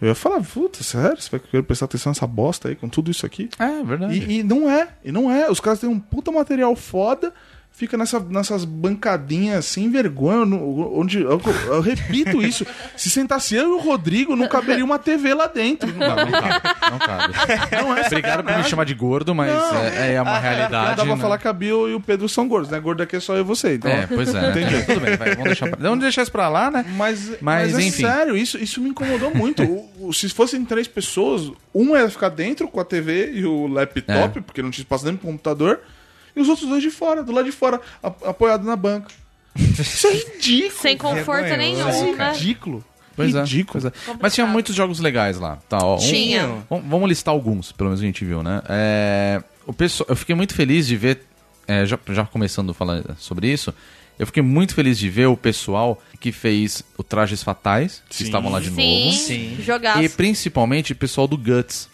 eu 0.01 0.09
ia 0.09 0.15
falar, 0.15 0.41
puta, 0.41 0.84
sério, 0.84 1.19
você 1.21 1.30
vai 1.30 1.39
querer 1.39 1.63
prestar 1.63 1.86
atenção 1.86 2.09
nessa 2.09 2.28
bosta 2.28 2.67
aí, 2.69 2.76
com 2.76 2.89
tudo 2.89 3.09
isso 3.09 3.26
aqui? 3.26 3.49
É, 3.57 3.84
verdade. 3.84 4.17
E, 4.19 4.39
e 4.39 4.43
não 4.43 4.69
é, 4.69 4.89
e 5.03 5.11
não 5.11 5.32
é. 5.32 5.49
Os 5.49 5.59
caras 5.59 5.80
têm 5.80 5.89
um 5.89 5.99
puta 5.99 6.32
material 6.32 6.76
foda, 6.76 7.34
fica 7.76 7.97
nessa, 7.97 8.19
nessas 8.19 8.63
bancadinhas 8.65 9.65
sem 9.65 9.89
vergonha, 9.89 10.45
no- 10.45 10.97
onde 10.97 11.19
eu, 11.21 11.41
eu 11.67 11.82
repito 11.82 12.41
isso. 12.41 12.65
Se 12.95 13.09
sentasse 13.09 13.55
eu 13.55 13.69
e 13.69 13.71
o 13.74 13.80
Rodrigo, 13.80 14.36
não 14.36 14.47
caberia 14.47 14.86
uma 14.86 14.99
TV 14.99 15.34
lá 15.34 15.47
dentro. 15.47 15.91
Não 15.91 16.07
Não 16.07 16.15
cabe, 16.15 16.32
não 16.91 16.99
cabe. 16.99 17.34
não 17.82 17.97
é 17.97 18.05
Obrigado 18.05 18.43
por 18.43 18.55
me 18.57 18.63
chamar 18.63 18.86
de 18.86 18.93
gordo, 18.93 19.34
mas 19.34 19.49
é, 19.97 20.13
é 20.13 20.21
uma 20.21 20.38
realidade. 20.39 20.89
Não 20.89 20.95
dá 20.95 21.03
pra 21.03 21.15
né? 21.15 21.21
falar 21.21 21.38
que 21.39 21.47
a 21.47 21.53
Bio 21.53 21.89
e 21.89 21.95
o 21.95 21.99
Pedro 21.99 22.30
são 22.30 22.47
gordos, 22.47 22.69
né? 22.69 22.80
Gordo 22.80 23.01
aqui 23.03 23.15
é 23.15 23.19
só 23.19 23.34
eu 23.34 23.41
e 23.41 23.43
você. 23.43 23.74
Então, 23.76 23.89
É, 23.91 24.05
pois 24.07 24.34
é. 24.34 24.49
Entendi. 24.51 24.84
Tudo 24.86 24.99
bem, 25.01 25.17
vai, 25.17 25.30
vamos 25.32 25.43
deixar 25.45 25.69
pra... 25.69 25.80
Vamos 25.82 25.99
deixar 25.99 26.21
isso 26.21 26.32
pra 26.32 26.47
lá, 26.49 26.69
né? 26.71 26.86
Mas, 26.95 27.30
Mas, 27.30 27.39
mas, 27.41 27.76
é 27.80 27.82
enfim. 27.82 28.03
sério, 28.03 28.38
isso, 28.38 28.57
isso 28.57 28.80
me 28.82 28.89
incomodou 28.89 29.34
muito. 29.34 29.63
O- 29.63 30.07
o- 30.09 30.13
se 30.13 30.30
fossem 30.30 30.63
três 30.63 30.88
pessoas, 30.88 31.51
um 31.74 31.97
ia 31.97 32.09
ficar 32.09 32.30
dentro 32.30 32.67
com 32.67 32.80
a 32.80 32.86
TV 32.86 33.32
e 33.34 33.45
o 33.45 33.67
laptop, 33.67 34.39
É. 34.39 34.41
porque 34.41 34.61
não 34.61 34.69
tinha 34.69 34.84
espaço 34.84 35.05
nem 35.05 35.15
pro 35.15 35.28
computador, 35.28 35.80
e 36.36 36.41
os 36.41 36.49
outros 36.49 36.67
dois 36.67 36.81
de 36.81 36.89
fora, 36.89 37.23
do 37.23 37.31
lado 37.31 37.45
de 37.45 37.51
fora, 37.51 37.79
apoiado 38.01 38.63
na 38.65 38.75
banca. 38.75 39.07
Isso 39.55 40.07
é 40.07 40.13
ridículo. 40.13 40.81
Sem 40.81 40.97
conforto 40.97 41.43
vergonhoso, 41.43 41.57
nenhum, 41.57 41.89
Isso 41.89 42.03
é 42.05 42.15
né? 42.15 42.34
ridículo. 42.34 42.84
Pois 43.15 43.36
é, 43.36 43.39
ridículo. 43.41 43.81
pois 43.81 43.86
é. 43.86 44.17
Mas 44.19 44.34
tinha 44.34 44.47
muitos 44.47 44.75
jogos 44.75 44.99
legais 44.99 45.38
lá. 45.39 45.57
Tá, 45.69 45.77
ó, 45.81 45.95
um- 45.95 45.99
Tinha. 45.99 46.47
Vamos- 46.69 46.86
Vamos 46.89 47.09
listar 47.09 47.31
alguns, 47.34 47.71
pelo 47.71 47.89
menos 47.89 48.01
a 48.01 48.05
gente 48.05 48.25
viu, 48.25 48.41
né? 48.41 48.61
É, 48.67 49.43
o 49.67 49.73
pessoal, 49.73 50.07
eu 50.09 50.15
fiquei 50.15 50.34
muito 50.34 50.55
feliz 50.55 50.88
de 50.88 50.97
ver, 50.97 51.21
é, 51.67 51.86
já, 51.86 51.99
já 52.09 52.25
começando 52.25 52.71
a 52.71 52.73
falar 52.73 53.03
sobre 53.19 53.51
isso, 53.53 53.71
eu 54.17 54.25
fiquei 54.25 54.41
muito 54.41 54.73
feliz 54.73 54.97
de 54.97 55.07
ver 55.09 55.27
o 55.27 55.38
pessoal 55.38 56.01
que 56.19 56.31
fez 56.31 56.84
o 56.97 57.03
Trajes 57.03 57.43
Fatais, 57.43 58.01
que 58.09 58.15
Sim. 58.15 58.23
estavam 58.23 58.51
lá 58.51 58.59
de 58.59 58.71
Sim, 58.71 59.05
novo. 59.05 59.17
Sim. 59.17 59.57
jogaço. 59.61 60.01
E 60.01 60.09
principalmente 60.09 60.93
o 60.93 60.95
pessoal 60.95 61.27
do 61.27 61.38
Guts, 61.38 61.88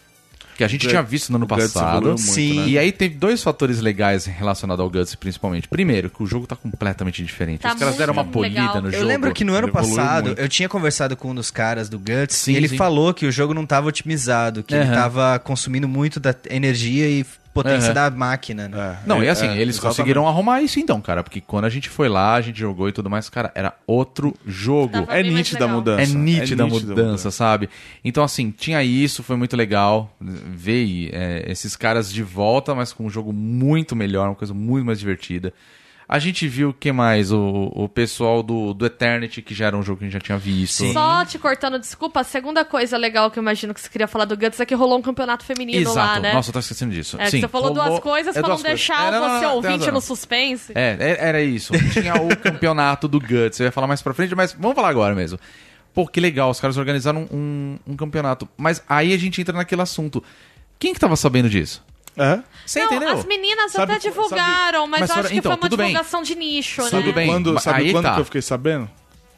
que 0.59 0.63
a 0.65 0.67
gente 0.67 0.87
tinha 0.89 1.01
visto 1.01 1.29
no 1.31 1.37
ano 1.37 1.47
passado. 1.47 2.07
muito, 2.07 2.19
Sim. 2.21 2.59
né? 2.59 2.67
E 2.67 2.77
aí 2.77 2.91
teve 2.91 3.15
dois 3.15 3.41
fatores 3.41 3.79
legais 3.79 4.25
relacionados 4.25 4.83
ao 4.83 4.89
Guts, 4.89 5.15
principalmente. 5.15 5.69
Primeiro, 5.69 6.09
que 6.09 6.21
o 6.21 6.25
jogo 6.25 6.45
tá 6.45 6.55
completamente 6.55 7.23
diferente. 7.23 7.61
Tá 7.61 7.73
Os 7.73 7.79
caras 7.79 7.95
deram 7.95 8.11
uma 8.11 8.25
polida 8.25 8.59
legal. 8.61 8.81
no 8.81 8.89
Eu 8.89 8.91
jogo. 8.91 9.05
lembro 9.05 9.33
que 9.33 9.45
no 9.45 9.53
ano 9.53 9.67
Ele 9.67 9.71
passado 9.71 10.25
muito. 10.27 10.39
eu 10.39 10.49
tinha 10.49 10.67
conversado 10.67 11.15
com 11.15 11.31
um 11.31 11.35
dos 11.35 11.49
caras 11.49 11.87
do 11.87 11.97
Guts 11.97 12.35
Sim, 12.35 12.51
e 12.51 12.55
ele 12.57 12.67
sim. 12.67 12.75
falou 12.75 13.13
que 13.13 13.25
o 13.25 13.31
jogo 13.31 13.53
não 13.53 13.63
estava 13.63 13.87
otimizado, 13.87 14.61
que 14.63 14.73
ele 14.73 14.83
Aham. 14.83 14.91
estava 14.91 15.39
consumindo 15.39 15.87
muito 15.87 16.19
da 16.19 16.35
energia 16.49 17.07
e 17.07 17.25
potência 17.53 17.91
Aham. 17.91 17.93
da 17.93 18.09
máquina, 18.11 18.67
né? 18.67 18.97
É, 19.03 19.07
Não, 19.07 19.21
é, 19.21 19.25
e 19.25 19.29
assim, 19.29 19.47
é, 19.47 19.57
eles 19.57 19.75
exatamente. 19.75 19.81
conseguiram 19.97 20.27
arrumar 20.27 20.61
isso 20.61 20.79
então, 20.79 21.01
cara. 21.01 21.23
Porque 21.23 21.41
quando 21.41 21.65
a 21.65 21.69
gente 21.69 21.89
foi 21.89 22.07
lá, 22.07 22.35
a 22.35 22.41
gente 22.41 22.59
jogou 22.59 22.87
e 22.87 22.91
tudo 22.91 23.09
mais, 23.09 23.29
cara, 23.29 23.51
era 23.55 23.73
outro 23.85 24.35
jogo. 24.45 24.93
Tava 24.93 25.11
É 25.13 25.23
bem 25.23 25.31
mais 25.31 25.47
nítida 25.47 25.65
a 25.65 25.67
mudança. 25.67 26.01
É 26.01 26.05
nítida 26.05 26.63
a 26.63 26.67
nítida 26.67 26.89
mudança, 26.89 27.31
sabe? 27.31 27.69
Então, 28.03 28.23
assim, 28.23 28.51
tinha 28.51 28.83
isso, 28.83 29.23
foi 29.23 29.35
muito 29.35 29.57
legal 29.57 30.15
ver 30.19 31.09
é, 31.13 31.51
esses 31.51 31.75
caras 31.75 32.11
de 32.11 32.23
volta, 32.23 32.73
mas 32.75 32.93
com 32.93 33.05
um 33.05 33.09
jogo 33.09 33.33
muito 33.33 33.95
melhor, 33.95 34.29
uma 34.29 34.35
coisa 34.35 34.53
muito 34.53 34.85
mais 34.85 34.99
divertida. 34.99 35.53
A 36.11 36.17
gente 36.17 36.47
viu 36.47 36.69
o 36.69 36.73
que 36.73 36.91
mais? 36.91 37.31
O, 37.31 37.71
o 37.71 37.87
pessoal 37.87 38.41
do, 38.41 38.73
do 38.73 38.83
Eternity, 38.83 39.43
que 39.43 39.53
já 39.53 39.67
era 39.67 39.77
um 39.77 39.83
jogo 39.83 39.99
que 39.99 40.05
a 40.05 40.07
gente 40.07 40.13
já 40.13 40.19
tinha 40.19 40.39
visto. 40.39 40.77
Sim. 40.77 40.91
Só 40.91 41.23
te 41.23 41.37
cortando, 41.37 41.77
desculpa, 41.77 42.21
a 42.21 42.23
segunda 42.23 42.65
coisa 42.65 42.97
legal 42.97 43.29
que 43.29 43.37
eu 43.37 43.43
imagino 43.43 43.75
que 43.75 43.79
você 43.79 43.87
queria 43.87 44.07
falar 44.07 44.25
do 44.25 44.35
Guts 44.35 44.59
é 44.59 44.65
que 44.65 44.73
rolou 44.73 44.97
um 44.97 45.03
campeonato 45.03 45.45
feminino 45.45 45.79
Exato. 45.79 45.95
lá, 45.95 46.19
né? 46.19 46.33
Nossa, 46.33 46.49
eu 46.49 46.53
tava 46.53 46.61
esquecendo 46.63 46.91
disso. 46.91 47.15
É, 47.21 47.29
Sim, 47.29 47.41
você 47.41 47.47
falou 47.47 47.69
rolou- 47.69 47.85
duas 47.89 47.99
coisas 47.99 48.35
é 48.35 48.41
pra 48.41 48.49
não 48.49 48.59
deixar 48.59 49.07
É, 49.07 49.11
não, 49.11 49.19
não, 49.19 49.27
você 49.27 49.45
não, 49.45 49.61
tem 49.61 49.71
ouvinte 49.71 49.91
no 49.91 50.01
suspense. 50.01 50.71
É, 50.73 50.97
é- 50.99 51.27
era 51.27 51.43
isso. 51.43 51.73
Tinha 51.93 52.15
o 52.15 52.29
campeonato 52.41 53.07
do 53.07 53.19
Guts. 53.19 53.59
Eu 53.59 53.67
ia 53.67 53.71
falar 53.71 53.85
mais 53.85 54.01
pra 54.01 54.11
frente, 54.11 54.33
mas 54.33 54.51
vamos 54.53 54.75
falar 54.75 54.89
agora 54.89 55.13
mesmo. 55.13 55.37
Pô, 55.93 56.07
que 56.07 56.19
legal, 56.19 56.49
os 56.49 56.59
caras 56.59 56.75
organizaram 56.77 57.27
um, 57.31 57.77
um 57.85 57.95
campeonato. 57.95 58.49
Mas 58.57 58.81
aí 58.89 59.13
a 59.13 59.17
gente 59.17 59.39
entra 59.39 59.55
naquele 59.55 59.83
assunto. 59.83 60.23
Quem 60.79 60.91
que 60.91 60.99
tava 60.99 61.15
sabendo 61.15 61.47
disso? 61.47 61.83
É? 62.19 62.39
Você 62.65 62.79
não, 62.81 62.85
entendeu? 62.87 63.09
as 63.17 63.25
meninas 63.25 63.71
Sabe- 63.71 63.93
até 63.93 64.01
divulgaram, 64.09 64.85
mas, 64.87 64.99
Mas 65.01 65.09
eu 65.09 65.15
acho 65.15 65.29
que 65.29 65.35
então, 65.37 65.51
foi 65.51 65.55
uma 65.57 65.61
tudo 65.61 65.77
bem. 65.77 65.87
divulgação 65.87 66.21
de 66.21 66.35
nicho, 66.35 66.83
Tudo 66.89 67.07
né? 67.07 67.11
bem. 67.13 67.27
Quando, 67.27 67.59
sabe 67.59 67.79
aí 67.83 67.91
quando 67.91 68.03
tá. 68.03 68.13
que 68.15 68.19
eu 68.21 68.25
fiquei 68.25 68.41
sabendo? 68.41 68.89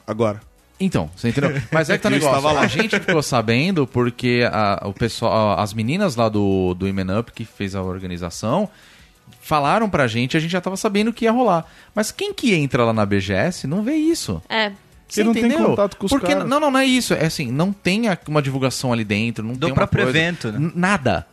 Agora. 0.06 0.42
Então, 0.80 1.10
você 1.16 1.30
entendeu? 1.30 1.62
Mas 1.72 1.90
é 1.92 1.98
que 1.98 2.04
tá 2.04 2.10
negócio. 2.10 2.36
estava 2.36 2.52
lá. 2.54 2.62
A 2.62 2.68
gente 2.68 3.00
ficou 3.00 3.22
sabendo 3.22 3.86
porque 3.86 4.42
a- 4.52 4.82
o 4.86 4.94
pessoal, 4.94 5.60
as 5.60 5.74
meninas 5.74 6.16
lá 6.16 6.28
do, 6.28 6.74
do 6.74 6.88
Imen 6.88 7.20
Up, 7.20 7.32
que 7.32 7.46
fez 7.46 7.76
a 7.76 7.84
organização, 7.84 8.68
falaram 9.42 9.90
pra 9.90 10.08
gente, 10.08 10.36
a 10.36 10.40
gente 10.40 10.52
já 10.52 10.62
tava 10.62 10.76
sabendo 10.78 11.14
que 11.14 11.26
ia 11.26 11.32
rolar. 11.32 11.66
Mas 11.94 12.12
quem 12.12 12.34
que 12.34 12.54
entra 12.54 12.84
lá 12.84 12.94
na 12.94 13.06
BGS 13.06 13.68
não 13.68 13.84
vê 13.84 13.94
isso. 13.96 14.42
É. 14.50 14.72
Você 15.08 15.24
não 15.24 15.34
tem 15.34 15.44
entendeu? 15.46 15.68
contato 15.68 15.98
com 15.98 16.06
os 16.06 16.10
Porque, 16.12 16.28
caras. 16.34 16.48
Não, 16.48 16.60
não, 16.60 16.72
não 16.72 16.80
é 16.80 16.86
isso. 16.86 17.14
É 17.14 17.26
assim, 17.26 17.52
não 17.52 17.74
tem 17.74 18.04
uma 18.28 18.42
divulgação 18.42 18.94
ali 18.94 19.04
dentro, 19.04 19.44
não 19.46 19.54
Do 19.54 19.60
tem 19.60 19.70
uma 19.70 19.76
próprio 19.76 20.04
coisa- 20.06 20.18
evento, 20.18 20.52
né? 20.52 20.72
Nada. 20.74 21.28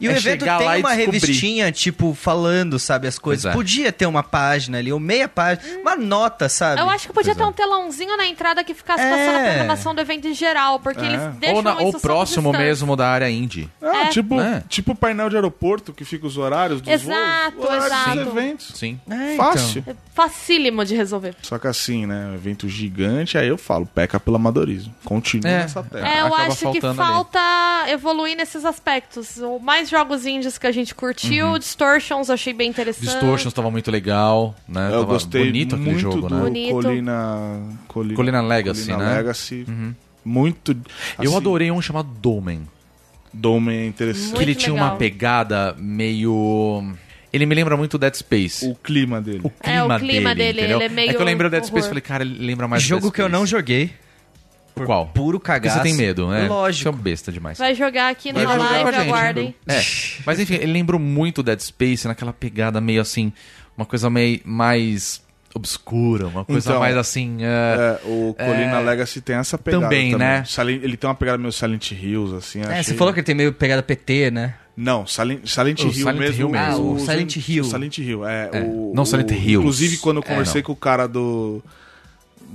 E 0.00 0.08
o 0.08 0.10
É 0.10 0.16
evento 0.16 0.40
chegar 0.40 0.58
lá 0.60 0.72
tem 0.72 0.82
uma 0.82 0.94
descobrir. 0.96 1.20
revistinha, 1.20 1.72
tipo, 1.72 2.14
falando, 2.14 2.78
sabe, 2.78 3.06
as 3.06 3.18
coisas. 3.18 3.46
É. 3.46 3.52
Podia 3.52 3.92
ter 3.92 4.06
uma 4.06 4.22
página 4.22 4.78
ali, 4.78 4.92
ou 4.92 4.98
meia 5.00 5.28
página, 5.28 5.80
uma 5.80 5.96
nota, 5.96 6.48
sabe? 6.48 6.80
Eu 6.80 6.88
acho 6.90 7.06
que 7.06 7.12
podia 7.12 7.34
Pois 7.34 7.36
ter 7.36 7.42
é. 7.42 7.46
um 7.46 7.52
telãozinho 7.52 8.16
na 8.16 8.26
entrada 8.26 8.64
que 8.64 8.74
ficasse 8.74 9.02
É. 9.02 9.10
passando 9.10 9.36
a 9.36 9.44
programação 9.48 9.94
do 9.94 10.00
evento 10.00 10.26
em 10.28 10.34
geral, 10.34 10.80
porque 10.80 11.00
É. 11.00 11.06
eles 11.06 11.34
deixam 11.36 11.56
Ou, 11.56 11.62
na- 11.62 11.72
isso 11.74 11.82
ou 11.84 12.00
próximo 12.00 12.52
mesmo 12.52 12.96
da 12.96 13.08
área 13.08 13.30
indie. 13.30 13.68
Ah, 13.82 14.04
É. 14.04 14.08
tipo, 14.08 14.36
Né? 14.36 14.62
tipo 14.68 14.92
o 14.92 14.94
painel 14.96 15.28
de 15.28 15.36
aeroporto 15.36 15.92
que 15.92 16.04
fica 16.04 16.26
os 16.26 16.36
horários 16.36 16.80
dos 16.80 16.92
Exato, 16.92 17.56
voos. 17.56 17.66
horários 17.66 17.86
exato. 17.86 18.18
dos 18.18 18.26
eventos. 18.28 18.72
Sim. 18.74 19.00
É, 19.08 19.34
então. 19.34 19.44
Fácil. 19.52 19.84
É 19.86 19.94
facílimo 20.14 20.84
de 20.84 20.94
resolver. 20.94 21.34
Só 21.42 21.58
que 21.58 21.66
assim, 21.66 22.06
né? 22.06 22.26
um 22.30 22.34
Evento 22.34 22.68
gigante, 22.68 23.38
aí 23.38 23.46
eu 23.48 23.56
falo, 23.56 23.86
peca 23.86 24.18
pelo 24.18 24.36
amadorismo. 24.36 24.92
Continua 25.04 25.48
É. 25.50 25.58
nessa 25.60 25.82
terra. 25.82 26.08
É, 26.08 26.20
eu 26.22 26.26
acaba 26.26 26.42
acho 26.44 26.56
que 26.56 26.62
faltando 26.80 27.02
ali. 27.02 27.10
falta 27.12 27.84
evoluir 27.88 28.36
nesses 28.36 28.64
aspectos. 28.64 29.36
O 29.38 29.58
mais 29.58 29.81
jogos 29.88 30.26
indies 30.26 30.58
que 30.58 30.66
a 30.66 30.72
gente 30.72 30.94
curtiu, 30.94 31.58
Distortions, 31.58 32.28
eu 32.28 32.34
achei 32.34 32.52
bem 32.52 32.68
interessante. 32.70 33.06
Uhum. 33.08 33.12
Distortions 33.14 33.52
tava 33.54 33.70
muito 33.70 33.90
legal, 33.90 34.54
né? 34.68 34.86
Eu 34.88 34.90
Tava 35.00 35.04
gostei 35.04 35.44
bonito 35.46 35.74
aquele 35.74 35.90
muito 35.90 36.00
jogo, 36.00 36.28
do 36.28 36.34
né? 36.34 36.40
Bonito. 36.42 36.72
Colina, 36.72 37.60
Colina... 37.88 38.14
Colina 38.16 38.40
Legacy, 38.42 38.86
Colina 38.90 39.04
né? 39.04 39.16
Legacy. 39.16 39.66
Muito... 40.24 40.72
Eu 41.18 41.30
assim, 41.30 41.36
adorei 41.36 41.70
um 41.70 41.80
chamado 41.82 42.08
Domen. 42.20 42.66
Dome 43.32 43.74
é 43.74 43.86
interessante. 43.86 44.26
Muito 44.26 44.36
que 44.36 44.42
ele 44.44 44.54
tinha 44.54 44.72
legal. 44.74 44.90
uma 44.90 44.96
pegada 44.96 45.74
meio. 45.78 46.92
Ele 47.32 47.46
me 47.46 47.54
lembra 47.54 47.76
muito 47.78 47.96
Dead 47.96 48.14
Space. 48.14 48.66
O 48.66 48.74
clima 48.74 49.20
dele. 49.22 49.40
O 49.42 49.48
clima, 49.48 49.94
É, 49.94 49.96
o 49.96 49.98
clima 49.98 50.34
dele, 50.34 50.60
entendeu? 50.60 50.76
ele 50.78 50.84
é 50.84 50.88
meio 50.90 51.10
que 51.10 51.16
eu 51.16 51.24
lembrei 51.24 51.48
do 51.48 51.52
Dead 51.52 51.64
Space 51.64 51.86
e 51.86 51.88
falei, 51.88 52.02
cara, 52.02 52.22
ele 52.24 52.44
lembra 52.44 52.68
mais 52.68 52.82
Jogo 52.82 53.04
Dead 53.04 53.12
que 53.14 53.22
eu 53.22 53.28
não 53.30 53.46
Space. 53.46 53.50
joguei. 53.52 53.90
Por 54.74 54.86
Qual? 54.86 55.06
Puro 55.08 55.38
Porque 55.38 55.52
cagaço. 55.52 55.76
você 55.78 55.82
tem 55.82 55.94
medo, 55.94 56.28
né? 56.28 56.40
Você 56.40 56.46
é 56.46 56.48
Lógico. 56.48 56.90
um 56.90 56.92
besta 56.98 57.30
demais. 57.30 57.58
Vai 57.58 57.74
jogar 57.74 58.08
aqui 58.10 58.32
Vai 58.32 58.42
numa 58.44 58.54
jogar 58.54 58.68
com 58.68 58.74
a 58.74 58.80
live, 58.82 58.96
gente, 58.98 59.08
aguardem. 59.08 59.54
É. 59.68 59.80
Mas 60.24 60.40
enfim, 60.40 60.54
ele 60.54 60.72
lembrou 60.72 60.98
muito 61.00 61.42
Dead 61.42 61.60
Space 61.60 62.06
naquela 62.08 62.32
pegada 62.32 62.80
meio 62.80 63.00
assim, 63.02 63.32
uma 63.76 63.84
coisa 63.84 64.08
meio 64.08 64.40
mais 64.44 65.22
obscura, 65.54 66.26
uma 66.28 66.44
coisa 66.44 66.70
Então, 66.70 66.80
mais 66.80 66.96
assim. 66.96 67.38
é, 67.42 68.00
É, 68.02 68.08
o 68.08 68.34
Colina 68.34 68.80
Legacy 68.80 69.20
tem 69.20 69.36
essa 69.36 69.58
pegada 69.58 69.82
Também, 69.84 70.16
né? 70.16 70.42
Silent- 70.46 70.82
ele 70.82 70.96
tem 70.96 71.08
uma 71.08 71.14
pegada 71.14 71.36
meio 71.38 71.52
Silent 71.52 71.90
Hills, 71.92 72.34
assim. 72.34 72.60
É, 72.60 72.64
achei- 72.64 72.82
você 72.84 72.94
falou 72.94 73.12
que 73.12 73.20
ele 73.20 73.26
tem 73.26 73.34
meio 73.34 73.52
pegada 73.52 73.82
PT, 73.82 74.30
né? 74.30 74.54
Não, 74.74 75.06
Silent, 75.06 75.44
Silent 75.46 75.80
O 75.80 75.82
Hill 75.88 75.92
Silent 75.92 76.18
mesmo. 76.18 76.40
Hill 76.40 76.48
mesmo. 76.48 76.66
Ah, 76.66 76.76
o 76.78 76.98
Silent 76.98 77.36
Hill. 77.36 77.64
Silent 77.64 77.98
Hill, 77.98 78.26
é. 78.26 78.48
É, 78.54 78.60
o, 78.62 78.92
não 78.94 79.04
Silent 79.04 79.30
o- 79.30 79.34
Hills. 79.34 79.56
Inclusive, 79.58 79.98
quando 79.98 80.16
eu 80.16 80.22
É, 80.22 80.26
conversei 80.26 80.62
não. 80.62 80.66
com 80.66 80.72
o 80.72 80.76
cara 80.76 81.06
do... 81.06 81.62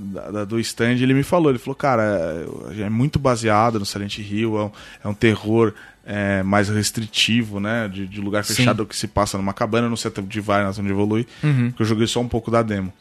Da, 0.00 0.30
da- 0.30 0.44
do 0.44 0.60
stand, 0.60 0.92
ele 1.02 1.12
me 1.12 1.24
falou, 1.24 1.50
ele 1.50 1.58
falou, 1.58 1.74
cara, 1.74 2.46
é, 2.78 2.82
é 2.82 2.88
muito 2.88 3.18
baseado 3.18 3.80
no 3.80 3.84
Silent 3.84 4.18
Hill, 4.18 4.56
é 4.56 4.64
um, 4.64 4.70
é 5.04 5.08
um 5.08 5.14
terror 5.14 5.74
é, 6.06 6.40
mais 6.44 6.68
restritivo, 6.68 7.58
né? 7.58 7.88
De, 7.88 8.06
de 8.06 8.20
lugar 8.20 8.44
Sim. 8.44 8.54
fechado 8.54 8.86
que 8.86 8.94
se 8.96 9.08
passa 9.08 9.36
numa 9.36 9.52
cabana, 9.52 9.86
eu 9.86 9.90
não 9.90 9.96
sei 9.96 10.08
até 10.10 10.20
onde 10.20 10.40
vai, 10.40 10.62
até 10.64 10.80
onde 10.80 10.90
evolui, 10.90 11.26
Uhum. 11.42 11.70
porque 11.70 11.82
eu 11.82 11.86
joguei 11.86 12.06
só 12.06 12.20
um 12.20 12.28
pouco 12.28 12.48
da 12.50 12.62
demo. 12.62 12.92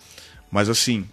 Mas 0.52 0.70
assim, 0.70 1.06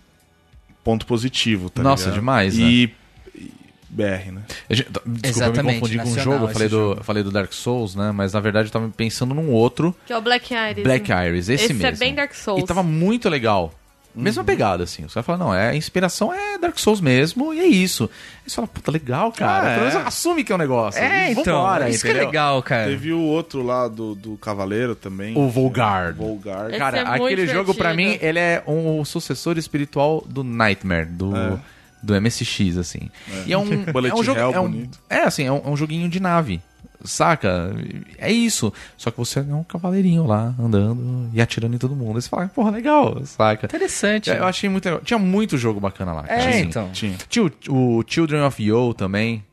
ponto 0.83 1.05
positivo, 1.07 1.69
tá 1.69 1.83
Nossa, 1.83 2.05
ligado? 2.05 2.15
demais, 2.21 2.57
né? 2.57 2.65
E, 2.65 2.95
e 3.37 3.51
BR, 3.91 4.33
né? 4.33 4.43
Eu 4.71 4.77
já- 4.77 4.85
Desculpa, 4.85 5.03
eu 5.07 5.13
me 5.13 5.21
Exatamente, 5.29 5.81
confundi 5.81 5.99
com 5.99 6.09
um 6.09 6.19
jogo, 6.19 6.45
eu 6.47 6.49
falei 6.49 6.69
do, 6.69 6.77
jogo. 6.77 7.01
eu 7.01 7.05
falei 7.05 7.23
do 7.23 7.31
Dark 7.31 7.53
Souls, 7.53 7.95
né? 7.95 8.11
Mas 8.11 8.33
na 8.33 8.41
verdade 8.41 8.69
eu 8.69 8.73
tava 8.73 8.89
pensando 8.89 9.35
num 9.35 9.51
outro, 9.51 9.95
Que 10.07 10.13
é 10.13 10.17
o 10.19 10.23
Black 10.23 10.53
Iris. 10.55 10.83
Black 10.83 11.13
Iris, 11.13 11.49
esse, 11.49 11.65
Esse 11.65 11.75
mesmo. 11.75 11.89
é 11.89 11.93
bem 11.93 12.15
Dark 12.15 12.33
Souls. 12.35 12.63
E 12.63 12.67
tava 12.67 12.83
muito 12.83 13.29
legal. 13.29 13.73
Mesma 14.15 14.45
pegada, 14.45 14.85
assim. 14.85 15.03
Você 15.03 15.15
vai 15.15 15.23
falar, 15.23 15.39
não, 15.39 15.55
é, 15.55 15.71
a 15.71 15.75
inspiração 15.75 16.33
é 16.33 16.57
Dark 16.59 16.79
Souls 16.79 17.01
mesmo, 17.01 17.53
e 17.53 17.61
é 17.61 17.67
isso. 17.67 18.05
Aí 18.45 18.49
você 18.51 18.55
fala, 18.55 18.69
puta, 18.69 18.91
legal, 18.93 19.33
cara. 19.33 19.67
Ah, 19.67 19.71
é. 19.71 19.75
Pelo 19.79 19.89
menos 19.91 20.07
assume 20.07 20.45
que 20.45 20.53
é 20.53 20.55
um 20.55 20.59
negócio. 20.59 21.01
É, 21.03 21.29
E 21.29 21.33
então. 21.33 21.45
vambora, 21.63 21.89
isso 21.91 22.05
que 22.05 22.11
é 22.11 22.15
legal, 22.15 22.63
cara. 22.63 22.87
Teve 22.91 23.13
o 23.13 23.21
outro 23.21 23.63
lá 23.63 23.89
do, 23.89 24.15
do 24.15 24.37
Cavaleiro 24.37 24.95
também. 24.95 25.37
O 25.37 25.49
Volgard. 25.49 26.17
Volgard. 26.17 26.69
Esse 26.71 26.79
Cara, 26.79 26.99
é 26.99 27.03
aquele 27.03 27.47
jogo 27.47 27.75
pra 27.75 27.93
mim, 27.93 28.05
divertido. 28.13 28.27
ele 28.27 28.39
é 28.39 28.63
um 28.67 29.05
sucessor 29.05 29.59
espiritual 29.59 30.23
do 30.29 30.45
Nightmare, 30.45 31.07
do, 31.07 31.37
É. 31.37 31.59
do 32.03 32.15
MSX, 32.21 32.77
assim. 32.79 33.11
E 33.47 33.53
é 33.53 33.59
um, 33.59 33.65
é 34.09 34.15
um 34.15 34.23
jogo. 34.23 34.39
É, 34.39 34.61
um, 34.61 34.89
é 35.11 35.19
assim, 35.23 35.45
é 35.45 35.51
um, 35.53 35.63
é 35.65 35.69
um 35.69 35.77
joguinho 35.77 36.09
de 36.09 36.21
nave. 36.21 36.61
Saca? 37.05 37.75
É 38.19 38.33
isso. 38.33 38.73
Só 38.97 39.11
que 39.11 39.19
você 39.19 39.41
é 39.41 39.43
um 39.43 39.63
cavaleirinho 39.63 40.27
lá, 40.27 40.55
andando 40.59 41.31
e 41.33 41.41
atirando 41.41 41.75
em 41.75 41.79
todo 41.79 41.95
mundo. 41.95 42.17
Aí 42.17 42.23
você 42.23 42.29
fala, 42.29 42.49
porra, 42.49 42.71
legal, 42.71 43.21
saca? 43.25 43.67
Interessante. 43.67 44.31
Eu 44.31 44.45
achei 44.45 44.69
muito 44.69 44.85
legal. 44.85 45.01
Tinha 45.03 45.19
muito 45.19 45.59
jogo 45.59 45.79
bacana 45.81 46.13
lá. 46.13 46.25
É, 46.27 46.49
assim. 46.49 46.61
então. 46.61 46.91
Tinha. 46.93 47.17
Tinha 47.29 47.45
o, 47.69 47.99
o 47.99 48.05
Children 48.07 48.43
of 48.43 48.63
Yo 48.63 48.95
também. 48.95 49.45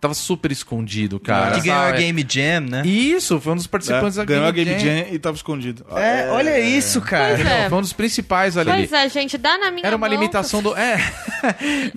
Tava 0.00 0.14
super 0.14 0.52
escondido, 0.52 1.18
cara. 1.18 1.54
que 1.54 1.62
ganhou 1.62 1.82
a? 1.82 1.90
Game 1.92 2.26
Jam, 2.28 2.60
né? 2.60 2.82
Isso, 2.86 3.40
foi 3.40 3.52
um 3.52 3.56
dos 3.56 3.66
participantes 3.66 4.18
É, 4.18 4.20
da 4.20 4.24
ganhou 4.24 4.46
a 4.46 4.50
Game 4.50 4.70
Jam. 4.72 4.78
Jam 4.78 5.06
e 5.12 5.18
tava 5.18 5.36
escondido. 5.36 5.86
É, 5.96 6.28
olha 6.30 6.60
isso, 6.60 7.00
cara. 7.00 7.34
Pois 7.36 7.46
é. 7.46 7.68
Foi 7.68 7.78
um 7.78 7.80
dos 7.80 7.92
principais 7.92 8.56
ali. 8.56 8.70
Pois 8.70 8.92
é, 8.92 9.08
gente, 9.08 9.38
dá 9.38 9.56
na 9.58 9.70
minha 9.70 9.86
Era 9.86 9.96
uma 9.96 10.06
mão, 10.08 10.16
limitação 10.18 10.62
do. 10.62 10.76
É. 10.76 10.98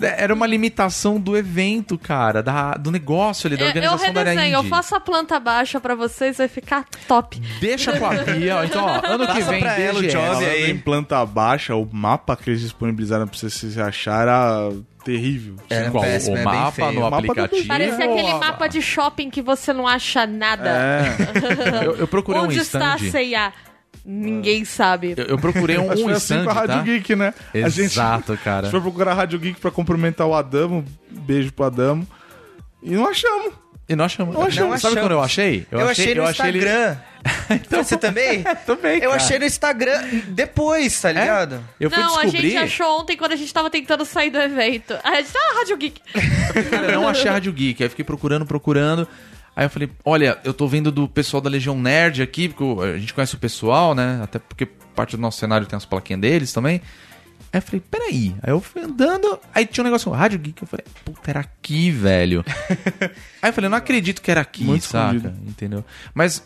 Era 0.16 0.32
uma 0.34 0.46
limitação 0.46 1.20
do 1.20 1.36
evento, 1.36 1.98
cara. 1.98 2.42
Da, 2.42 2.72
do 2.72 2.90
negócio 2.90 3.46
ali, 3.46 3.56
da 3.56 3.62
Eu, 3.62 3.66
eu 3.66 3.68
organização 3.70 4.12
da 4.12 4.20
área 4.20 4.32
redesenho, 4.32 4.56
eu 4.56 4.64
faço 4.64 4.94
a 4.94 5.00
planta 5.00 5.38
baixa 5.38 5.80
pra 5.80 5.94
vocês, 5.94 6.38
vai 6.38 6.48
ficar 6.48 6.86
top. 7.06 7.40
Deixa 7.60 7.98
com 7.98 8.06
a 8.06 8.14
Bia. 8.14 8.56
ó. 8.56 8.64
Então, 8.64 8.84
ó, 8.84 9.00
ano 9.06 9.26
que 9.26 9.34
Passa 9.34 9.50
vem, 9.50 9.60
pra 9.60 9.78
ela 9.78 9.98
o 9.98 10.02
DGS. 10.02 10.16
Falando 10.16 10.44
aí. 10.44 10.70
em 10.70 10.78
planta 10.78 11.24
baixa, 11.26 11.74
o 11.74 11.88
mapa 11.92 12.36
que 12.36 12.50
eles 12.50 12.60
disponibilizaram 12.62 13.26
pra 13.26 13.38
você 13.38 13.50
se 13.50 13.80
achar 13.80 14.22
era 14.22 14.70
terrível. 15.04 15.56
Era 15.68 15.90
Qual? 15.90 16.02
péssimo, 16.02 16.36
o 16.36 16.38
é 16.38 16.44
mapa 16.44 16.72
feio. 16.72 16.92
no 16.92 17.00
mapa 17.02 17.18
aplicativo. 17.18 17.66
Parecia 17.66 18.04
aquele 18.04 18.34
mapa 18.34 18.66
de 18.68 18.82
shopping 18.82 19.30
que 19.30 19.42
você 19.42 19.72
não 19.72 19.86
acha 19.86 20.26
nada. 20.26 20.70
É. 20.70 21.84
Eu, 21.86 21.96
eu 21.96 22.08
procurei 22.08 22.40
Onde 22.40 22.58
um 22.58 22.62
está 22.62 22.92
a 22.92 22.96
stand. 22.96 23.10
C&A? 23.10 23.52
Ninguém 24.04 24.64
sabe. 24.64 25.14
Eu, 25.16 25.24
eu 25.24 25.38
procurei 25.38 25.78
um, 25.78 25.90
Acho 25.90 26.04
um 26.04 26.08
assim 26.08 26.34
stand, 26.34 26.44
com 26.44 26.50
a 26.50 26.54
Rádio 26.54 26.76
tá? 26.76 26.82
Geek, 26.82 27.16
né? 27.16 27.34
A 27.54 27.68
gente, 27.68 27.80
Exato, 27.92 28.32
a 28.32 28.36
cara. 28.36 28.62
gente 28.62 28.70
foi 28.70 28.80
procurar 28.80 29.12
a 29.12 29.14
Rádio 29.14 29.38
Geek 29.38 29.60
pra 29.60 29.70
cumprimentar 29.70 30.26
o 30.26 30.34
Adamo. 30.34 30.84
Beijo 31.10 31.52
pro 31.52 31.66
Adamo. 31.66 32.06
E 32.82 32.90
não 32.92 33.06
achamos. 33.08 33.52
E 33.90 33.96
nós 33.96 34.12
chamamos. 34.12 34.38
Não 34.38 34.46
achamos. 34.46 34.80
Sabe 34.80 34.92
achamos. 34.92 35.00
quando 35.00 35.12
eu 35.12 35.20
achei? 35.20 35.66
Eu, 35.68 35.88
achei, 35.88 36.14
no 36.14 36.30
Instagram. 36.30 36.96
Então, 37.50 37.84
Você 37.84 37.98
também? 37.98 38.42
Também, 38.64 38.94
Eu 38.94 39.10
cara. 39.10 39.16
achei 39.16 39.38
no 39.38 39.44
Instagram 39.44 40.00
depois, 40.28 40.98
tá 40.98 41.12
ligado? 41.12 41.62
Eu 41.78 41.90
fui 41.90 42.02
Não, 42.02 42.18
a 42.18 42.22
descobrir. 42.22 42.50
gente 42.50 42.56
achou 42.56 43.00
ontem 43.00 43.14
quando 43.16 43.32
a 43.32 43.36
gente 43.36 43.52
tava 43.52 43.68
tentando 43.68 44.06
sair 44.06 44.30
do 44.30 44.38
evento. 44.38 44.94
A 45.04 45.16
gente, 45.16 45.32
ah, 45.36 45.58
Rádio 45.58 45.76
Geek. 45.76 46.00
Cara, 46.70 46.92
eu 46.92 47.00
não 47.00 47.08
achei 47.08 47.28
a 47.28 47.32
Rádio 47.34 47.52
Geek. 47.52 47.82
Aí 47.82 47.86
eu 47.86 47.90
fiquei 47.90 48.04
procurando, 48.04 48.46
procurando. 48.46 49.06
Aí 49.54 49.66
eu 49.66 49.70
falei, 49.70 49.90
olha, 50.02 50.38
eu 50.44 50.54
tô 50.54 50.66
vendo 50.66 50.90
do 50.90 51.06
pessoal 51.08 51.40
da 51.42 51.50
Legião 51.50 51.76
Nerd 51.76 52.22
aqui, 52.22 52.48
porque 52.48 52.84
a 52.84 52.96
gente 52.96 53.12
conhece 53.12 53.34
o 53.34 53.38
pessoal, 53.38 53.94
né? 53.94 54.20
Até 54.22 54.38
porque 54.38 54.64
parte 54.94 55.16
do 55.16 55.20
nosso 55.20 55.38
cenário 55.38 55.66
tem 55.66 55.76
as 55.76 55.84
plaquinhas 55.84 56.22
deles 56.22 56.52
também. 56.52 56.80
Aí 57.52 57.58
eu 57.58 57.62
falei, 57.62 57.82
peraí. 57.90 58.34
Aí 58.42 58.52
eu 58.52 58.60
fui 58.60 58.82
andando, 58.82 59.38
aí 59.54 59.66
tinha 59.66 59.82
um 59.82 59.86
negócio, 59.86 60.10
Rádio 60.12 60.38
Geek. 60.38 60.62
Eu 60.62 60.68
falei, 60.68 60.84
puta, 61.04 61.30
era 61.30 61.40
aqui, 61.40 61.90
velho. 61.90 62.44
aí 63.42 63.50
eu 63.50 63.52
falei, 63.52 63.68
não 63.68 63.76
acredito 63.78 64.22
que 64.22 64.30
era 64.30 64.40
aqui, 64.40 64.64
Muito 64.64 64.84
saca? 64.84 65.16
escondido. 65.16 65.48
Entendeu? 65.48 65.84
Mas 66.14 66.42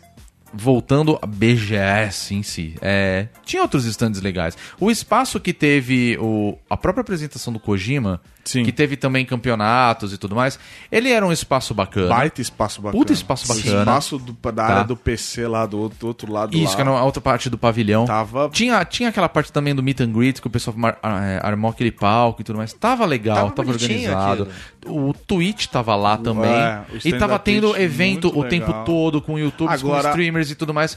voltando 0.52 1.18
a 1.20 1.26
BGS 1.26 2.32
em 2.34 2.42
si, 2.42 2.76
é, 2.80 3.26
tinha 3.44 3.60
outros 3.60 3.84
stands 3.86 4.22
legais. 4.22 4.56
O 4.78 4.90
espaço 4.90 5.40
que 5.40 5.52
teve 5.52 6.16
o, 6.20 6.56
a 6.70 6.76
própria 6.76 7.02
apresentação 7.02 7.52
do 7.52 7.58
Kojima, 7.58 8.20
Sim. 8.44 8.62
que 8.64 8.70
teve 8.72 8.96
também 8.96 9.24
campeonatos 9.24 10.12
e 10.12 10.18
tudo 10.18 10.34
mais, 10.36 10.58
ele 10.92 11.10
era 11.10 11.24
um 11.26 11.32
espaço 11.32 11.72
bacana. 11.74 12.08
Baita 12.08 12.40
espaço 12.40 12.80
bacana. 12.82 12.98
Puta 13.00 13.12
espaço 13.12 13.48
bacana. 13.48 13.78
Espaço 13.80 14.18
do- 14.18 14.32
da 14.52 14.52
Tá. 14.52 14.64
área 14.64 14.84
do 14.84 14.96
PC 14.96 15.46
lá, 15.46 15.64
do 15.66 15.78
outro, 15.78 15.98
do 15.98 16.06
outro 16.06 16.32
lado 16.32 16.54
Isso, 16.56 16.70
lá. 16.70 16.74
que 16.76 16.80
era 16.82 16.90
a 16.90 17.02
outra 17.04 17.20
parte 17.20 17.48
do 17.48 17.56
pavilhão. 17.56 18.04
Tava... 18.04 18.48
Tinha, 18.50 18.84
tinha 18.84 19.08
aquela 19.08 19.28
parte 19.28 19.52
também 19.52 19.74
do 19.74 19.82
meet 19.82 20.00
and 20.00 20.12
greet, 20.12 20.40
que 20.40 20.46
o 20.46 20.50
pessoal 20.50 20.76
mar- 20.76 20.98
é, 21.02 21.40
armou 21.42 21.70
aquele 21.70 21.90
palco 21.90 22.40
e 22.42 22.44
tudo 22.44 22.56
mais. 22.56 22.72
Tava 22.72 23.04
legal, 23.06 23.36
Tava 23.36 23.50
tava, 23.52 23.70
organizado. 23.70 24.48
O 24.86 25.12
Twitch 25.12 25.66
tava 25.66 25.96
lá 25.96 26.16
também. 26.16 26.50
é, 26.50 26.82
e 27.04 27.12
tava 27.14 27.38
tendo 27.38 27.68
Twitch, 27.70 27.80
evento 27.82 28.28
o 28.38 28.44
tempo 28.44 28.66
legal. 28.68 28.84
todo, 28.84 29.22
com 29.22 29.38
youtubers, 29.38 29.80
com 29.82 29.88
Agora- 29.88 30.08
streamers 30.10 30.50
e 30.50 30.54
tudo 30.54 30.74
mais. 30.74 30.96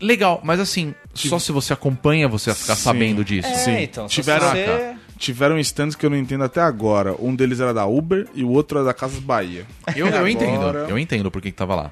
Legal, 0.00 0.40
mas 0.42 0.58
assim, 0.60 0.94
só 1.14 1.38
se 1.38 1.52
você 1.52 1.72
acompanha 1.72 2.26
você 2.26 2.50
vai 2.50 2.58
ficar 2.58 2.74
Sim. 2.74 2.82
sabendo 2.82 3.24
disso. 3.24 3.48
É, 3.48 3.54
Sim. 3.54 3.82
então. 3.82 4.08
se 4.08 4.14
Tiveram- 4.14 4.48
você- 4.50 4.93
Tiveram 5.18 5.58
stands 5.58 5.94
que 5.94 6.04
eu 6.04 6.10
não 6.10 6.16
entendo 6.16 6.44
até 6.44 6.60
agora. 6.60 7.14
Um 7.18 7.34
deles 7.34 7.60
era 7.60 7.72
da 7.72 7.86
Uber 7.86 8.26
e 8.34 8.42
o 8.44 8.50
outro 8.50 8.78
era 8.78 8.86
da 8.86 8.94
Casas 8.94 9.20
Bahia. 9.20 9.64
Eu, 9.94 10.06
eu 10.06 10.14
Agora- 10.14 10.30
entendo, 10.30 10.78
eu 10.88 10.98
entendo 10.98 11.30
por 11.30 11.40
que 11.40 11.50
que 11.50 11.56
tava 11.56 11.74
lá. 11.74 11.90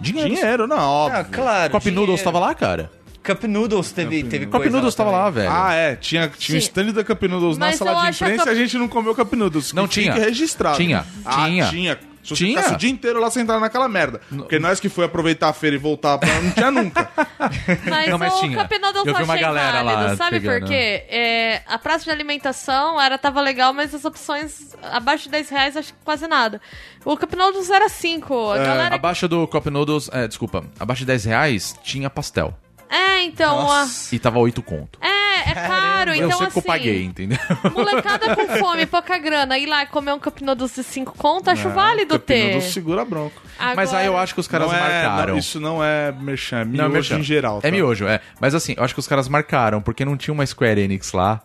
Dinheiro. 0.00 0.34
Dinheiro, 0.34 0.66
não, 0.66 0.76
óbvio. 0.78 1.20
Ah, 1.20 1.24
claro. 1.24 1.70
Cop 1.72 1.82
dinheiro. 1.84 2.00
Noodles 2.00 2.22
tava 2.22 2.38
lá, 2.40 2.54
cara. 2.54 2.90
Cup 3.24 3.44
Noodles 3.44 3.90
teve, 3.90 4.22
teve 4.24 4.44
Cop 4.46 4.58
coisa 4.58 4.70
Noodles 4.72 4.94
tava 4.94 5.08
também. 5.10 5.24
lá, 5.24 5.30
velho. 5.30 5.50
Ah, 5.50 5.72
é. 5.72 5.96
Tinha, 5.96 6.28
tinha 6.28 6.58
o 6.58 6.60
Sim. 6.60 6.66
stand 6.66 6.92
da 6.92 7.02
Cup 7.04 7.22
Noodles 7.22 7.56
na 7.56 7.66
Mas 7.66 7.80
eu 7.80 7.86
sala 7.86 8.02
de 8.02 8.08
acho 8.08 8.24
a 8.24 8.26
imprensa 8.26 8.44
Cup- 8.44 8.52
e 8.52 8.56
a 8.56 8.60
gente 8.62 8.76
não 8.76 8.88
comeu 8.88 9.14
Cup 9.14 9.32
Noodles. 9.32 9.70
que 9.70 9.76
Não 9.76 9.88
fique 9.88 10.00
tinha. 10.02 10.12
registrado. 10.12 10.76
Tinha. 10.76 11.06
Ah, 11.24 11.44
Tinha. 11.46 11.68
tinha. 11.70 11.98
Se 12.24 12.30
você 12.30 12.34
Tinha. 12.44 12.56
ficasse 12.56 12.74
o 12.74 12.78
dia 12.78 12.90
inteiro 12.90 13.20
lá 13.20 13.30
sentado 13.30 13.60
naquela 13.60 13.86
merda. 13.88 14.20
Porque 14.28 14.58
nós 14.58 14.80
que 14.80 14.88
foi 14.88 15.04
aproveitar 15.04 15.50
a 15.50 15.52
feira 15.52 15.76
e 15.76 15.78
voltar 15.78 16.16
pra... 16.18 16.28
Não 16.40 16.50
tinha 16.50 16.70
nunca. 16.70 17.08
Mas, 17.86 18.08
Não, 18.08 18.18
mas 18.18 18.34
o 18.34 18.40
tinha. 18.40 18.56
Cup 18.62 18.72
Noodles 18.80 19.06
Eu 19.06 19.14
vi 19.14 19.22
uma 19.22 19.34
achei 19.34 19.44
galera 19.44 19.82
lá 19.82 19.94
válido, 19.94 20.16
sabe 20.16 20.40
pegando. 20.40 20.60
por 20.60 20.68
quê? 20.68 21.04
É, 21.08 21.62
a 21.66 21.78
praça 21.78 22.04
de 22.04 22.10
alimentação 22.10 22.98
era, 23.00 23.18
tava 23.18 23.40
legal, 23.40 23.72
mas 23.74 23.94
as 23.94 24.04
opções 24.04 24.74
abaixo 24.82 25.24
de 25.24 25.30
10 25.30 25.48
reais, 25.50 25.76
acho 25.76 25.92
que 25.92 25.98
quase 26.04 26.26
nada. 26.26 26.60
O 27.04 27.16
Cup 27.16 27.32
Noodles 27.34 27.68
era 27.70 27.88
5. 27.88 28.50
A 28.52 28.56
galera... 28.58 28.94
Abaixo 28.94 29.28
do 29.28 29.46
Cup 29.46 29.66
Noodles, 29.66 30.08
é, 30.12 30.26
desculpa, 30.26 30.64
abaixo 30.80 31.00
de 31.00 31.06
10 31.06 31.24
reais 31.26 31.74
tinha 31.82 32.08
pastel. 32.08 32.56
É, 32.88 33.22
então... 33.24 33.62
Nossa. 33.64 34.14
E 34.14 34.18
tava 34.18 34.38
8 34.38 34.62
conto. 34.62 34.98
A... 35.02 35.06
É, 35.06 35.23
é 35.50 35.54
caro, 35.54 36.10
eu 36.10 36.26
então 36.26 36.38
sei 36.38 36.46
assim... 36.46 36.52
que 36.52 36.58
eu 36.58 36.62
paguei, 36.72 37.04
entendeu? 37.04 37.38
Molecada 37.74 38.34
com 38.34 38.46
fome, 38.58 38.86
pouca 38.86 39.18
grana, 39.18 39.58
ir 39.58 39.66
lá 39.66 39.82
e 39.82 39.86
comer 39.86 40.12
um 40.12 40.18
Cup 40.18 40.40
Noodles 40.40 40.74
de 40.74 40.82
5 40.82 41.14
conto, 41.16 41.50
acho 41.50 41.68
válido 41.70 42.14
Cup 42.18 42.26
ter. 42.26 42.44
Noodles 42.52 42.72
segura 42.72 43.04
bronco. 43.04 43.40
Mas 43.76 43.92
aí 43.94 44.06
eu 44.06 44.12
Agora- 44.12 44.24
acho 44.24 44.34
que 44.34 44.40
os 44.40 44.48
caras 44.48 44.68
Não 44.68 44.76
é- 44.76 44.80
marcaram. 44.80 45.32
não, 45.32 45.38
isso 45.38 45.60
não 45.60 45.84
é 45.84 46.12
merchan, 46.12 46.60
é 46.60 46.64
Não, 46.64 46.72
miojo 46.72 46.92
merchan. 46.92 47.18
em 47.18 47.22
geral. 47.22 47.58
É 47.58 47.60
tá? 47.62 47.70
miojo, 47.70 48.06
é. 48.06 48.20
Mas 48.40 48.54
assim, 48.54 48.74
eu 48.76 48.82
acho 48.84 48.94
que 48.94 49.00
os 49.00 49.06
caras 49.08 49.28
marcaram, 49.28 49.80
porque 49.80 50.04
não 50.04 50.16
tinha 50.16 50.32
uma 50.34 50.44
Square 50.46 50.80
Enix 50.80 51.12
lá. 51.12 51.40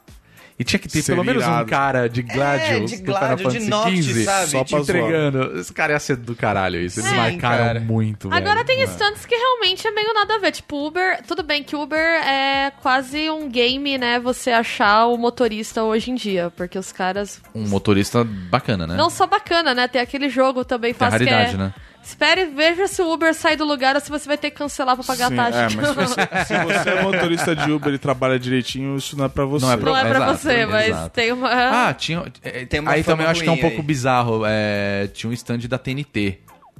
E 0.59 0.63
tinha 0.65 0.77
que 0.77 0.89
ter 0.89 1.01
Seria 1.01 1.23
pelo 1.23 1.25
menos 1.25 1.47
um 1.47 1.65
cara 1.65 2.09
de 2.09 2.21
Gladius 2.21 2.91
de 2.91 2.97
do 2.97 3.13
Final 3.13 3.19
Gladio, 3.19 3.37
de 3.37 3.43
Fantasy 3.43 3.69
Noctis, 3.69 4.05
XV 4.05 4.23
sabe? 4.25 4.47
Só 4.49 4.63
te 4.65 4.69
pra 4.71 4.83
zoar. 4.83 4.97
entregando. 4.99 5.57
Esse 5.59 5.71
cara 5.73 5.93
ia 5.93 5.99
ser 5.99 6.17
do 6.17 6.35
caralho 6.35 6.81
isso. 6.81 6.99
Eles 6.99 7.09
Sim, 7.09 7.15
marcaram 7.15 7.63
cara. 7.65 7.79
muito, 7.79 8.27
Agora 8.27 8.55
velho. 8.63 8.65
tem 8.65 8.83
stands 8.83 9.25
que 9.25 9.33
realmente 9.35 9.87
é 9.87 9.91
meio 9.91 10.13
nada 10.13 10.35
a 10.35 10.37
ver. 10.39 10.51
Tipo, 10.51 10.85
Uber. 10.87 11.21
Tudo 11.25 11.43
bem 11.43 11.63
que 11.63 11.77
Uber 11.77 11.97
é 11.97 12.71
quase 12.81 13.29
um 13.29 13.49
game, 13.49 13.97
né? 13.97 14.19
Você 14.19 14.51
achar 14.51 15.05
o 15.05 15.15
motorista 15.17 15.81
hoje 15.83 16.11
em 16.11 16.15
dia. 16.15 16.51
Porque 16.57 16.77
os 16.77 16.91
caras. 16.91 17.39
Um 17.55 17.65
motorista 17.65 18.25
bacana, 18.25 18.85
né? 18.85 18.97
Não 18.97 19.09
só 19.09 19.25
bacana, 19.25 19.73
né? 19.73 19.87
Tem 19.87 20.01
aquele 20.01 20.27
jogo 20.27 20.65
também 20.65 20.93
Tem 20.93 21.07
a 21.07 21.09
faz 21.09 21.23
que 21.23 21.29
raridade, 21.29 21.55
é. 21.55 21.57
né? 21.57 21.73
Espere, 22.03 22.45
veja 22.47 22.87
se 22.87 23.01
o 23.01 23.11
Uber 23.13 23.33
sai 23.35 23.55
do 23.55 23.63
lugar 23.65 23.93
ou 23.95 24.01
se 24.01 24.09
você 24.09 24.27
vai 24.27 24.37
ter 24.37 24.49
que 24.49 24.57
cancelar 24.57 24.95
pra 24.95 25.03
pagar 25.03 25.27
Sim, 25.29 25.39
a 25.39 25.43
taxa. 25.51 25.59
é, 25.59 25.75
mas 25.75 25.87
se 25.87 25.93
você, 25.93 26.45
se 26.45 26.57
você 26.65 26.89
é 26.89 27.01
motorista 27.03 27.55
de 27.55 27.71
Uber 27.71 27.93
e 27.93 27.97
trabalha 27.99 28.39
direitinho, 28.39 28.97
isso 28.97 29.15
não 29.17 29.25
é 29.25 29.29
pra 29.29 29.45
você. 29.45 29.65
Não 29.65 29.71
é 29.73 29.77
pra- 29.77 29.85
Não 29.91 29.97
é 29.97 30.01
pra 30.05 30.17
Exato, 30.17 30.37
você, 30.39 30.65
mas 30.65 30.87
exato. 30.87 31.09
tem 31.11 31.31
uma. 31.31 31.49
Ah, 31.87 31.93
tinha. 31.93 32.23
é, 32.43 32.65
Tem 32.65 32.79
uma 32.79 32.91
aí 32.91 33.03
também 33.03 33.25
eu 33.25 33.31
acho 33.31 33.41
que 33.43 33.47
é 33.47 33.51
um 33.51 33.55
ruim 33.55 33.61
pouco 33.61 33.77
aí. 33.77 33.83
bizarro. 33.83 34.41
é, 34.45 35.07
tinha 35.13 35.29
um 35.29 35.33
stand 35.33 35.59
da 35.69 35.77
TNT, 35.77 36.39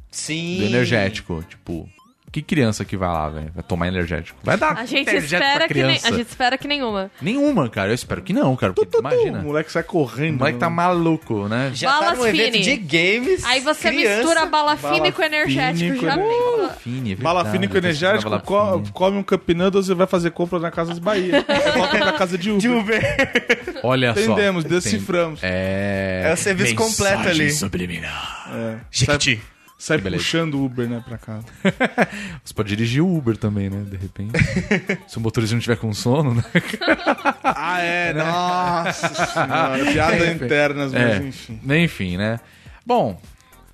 Sim. 0.09 0.57
do 0.59 0.65
energético. 0.65 1.43
Tipo, 1.47 1.87
que 2.31 2.41
criança 2.41 2.85
que 2.85 2.95
vai 2.95 3.09
lá, 3.09 3.27
velho? 3.29 3.51
Vai 3.53 3.63
tomar 3.63 3.87
energético. 3.87 4.37
Vai 4.43 4.55
dar 4.57 4.77
A 4.77 4.85
gente 4.85 5.09
espera 5.15 5.57
pra 5.59 5.67
que 5.67 5.73
nem, 5.73 5.83
criança. 5.85 6.07
a 6.07 6.11
gente 6.11 6.27
espera 6.27 6.57
que 6.57 6.67
nenhuma. 6.67 7.09
Nenhuma, 7.21 7.67
cara. 7.69 7.89
Eu 7.91 7.95
espero 7.95 8.21
que 8.21 8.31
não, 8.33 8.55
cara. 8.55 8.73
Porque 8.73 8.97
O 8.97 8.99
imagina. 8.99 9.39
moleque 9.41 9.71
sai 9.71 9.81
O 9.81 9.85
correndo. 9.85 10.37
moleque 10.39 10.59
tá 10.59 10.69
maluco, 10.69 11.47
né? 11.47 11.71
Já 11.73 11.91
tá 11.91 11.99
Balas 12.01 12.19
num 12.19 12.27
evento 12.27 12.53
Fini. 12.53 12.63
de 12.63 12.75
games. 12.77 13.43
Aí 13.45 13.59
você 13.61 13.89
criança, 13.89 14.17
mistura 14.17 14.45
bala 14.45 14.75
bala 14.75 14.93
fina 14.95 15.11
com 15.11 15.23
energético. 15.23 15.79
fine 15.93 15.99
Já 16.01 16.15
com- 16.17 16.21
pensou? 16.29 16.69
Fine, 16.79 17.11
é 17.13 17.15
Bala 17.15 17.45
fina 17.45 17.67
com 17.67 17.77
energético, 17.77 18.29
bala 18.29 18.41
co- 18.41 18.73
fine. 18.79 18.91
come 18.93 19.17
um 19.17 19.23
Cup 19.23 19.49
Noodles 19.49 19.89
e 19.89 19.93
vai 19.93 20.07
fazer 20.07 20.31
compra 20.31 20.59
na 20.59 20.69
Casas 20.71 20.99
Bahia. 20.99 21.43
Volta 21.75 21.97
pra 21.97 22.13
casa 22.13 22.37
de 22.37 22.51
Uber. 22.51 22.61
De 22.61 22.69
Uber. 22.69 23.01
Olha 23.83 24.13
só. 24.13 24.19
Entendemos, 24.21 24.63
Tem- 24.63 24.73
deciframos. 24.73 25.39
É. 25.43 26.23
É 26.29 26.33
o 26.33 26.37
serviço 26.37 26.75
completo 26.75 27.17
Mensagem 27.19 27.41
ali. 27.45 27.51
subliminar. 27.51 28.51
É. 28.53 28.75
Sai, 29.81 29.97
Beleza. 29.97 30.21
puxando 30.21 30.55
o 30.55 30.65
Uber, 30.65 30.89
né, 30.89 31.01
pra 31.07 31.17
casa. 31.17 31.45
Você 32.43 32.53
pode 32.53 32.67
dirigir 32.75 33.01
o 33.01 33.17
Uber 33.17 33.37
também, 33.37 33.69
né? 33.69 33.81
De 33.89 33.95
repente. 33.95 34.33
Se 35.07 35.17
o 35.17 35.21
motorista 35.21 35.55
não 35.55 35.61
tiver 35.61 35.77
com 35.77 35.93
sono, 35.93 36.33
né? 36.35 36.43
Ah, 37.43 37.79
é? 37.81 38.13
Nossa 38.13 39.07
senhora. 39.25 39.85
Piadas 39.91 40.29
internas, 40.35 40.91
mas 40.93 41.01
É. 41.01 41.17
enfim. 41.27 41.59
Enfim, 41.83 42.17
né? 42.17 42.39
Bom, 42.85 43.19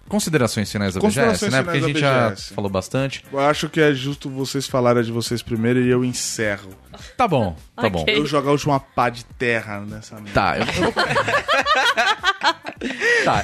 considerações 0.07 0.71
finais 0.71 0.93
da 0.93 0.99
BGS, 0.99 1.15
Considerações 1.19 1.51
né? 1.51 1.63
Porque 1.63 1.77
a 1.77 1.81
gente 1.87 1.99
já 1.99 2.29
BGS. 2.29 2.53
falou 2.53 2.69
bastante. 2.69 3.25
Eu 3.31 3.39
acho 3.39 3.69
que 3.69 3.79
é 3.81 3.93
justo 3.93 4.29
vocês 4.29 4.67
falarem 4.67 5.03
de 5.03 5.11
vocês 5.11 5.41
primeiro 5.41 5.81
e 5.81 5.89
eu 5.89 6.03
encerro. 6.05 6.69
Tá 7.17 7.27
bom, 7.27 7.55
tá 7.75 7.87
Ok. 7.87 7.89
bom. 7.91 8.05
Eu 8.07 8.25
jogar 8.25 8.49
a 8.49 8.51
última 8.51 8.79
pá 8.79 9.09
de 9.09 9.25
terra 9.25 9.81
nessa 9.81 10.15
merda. 10.15 10.31
Tá, 10.31 10.57
eu, 10.57 10.65
eu 10.65 10.73
vou... 10.73 10.93
tá, 13.25 13.43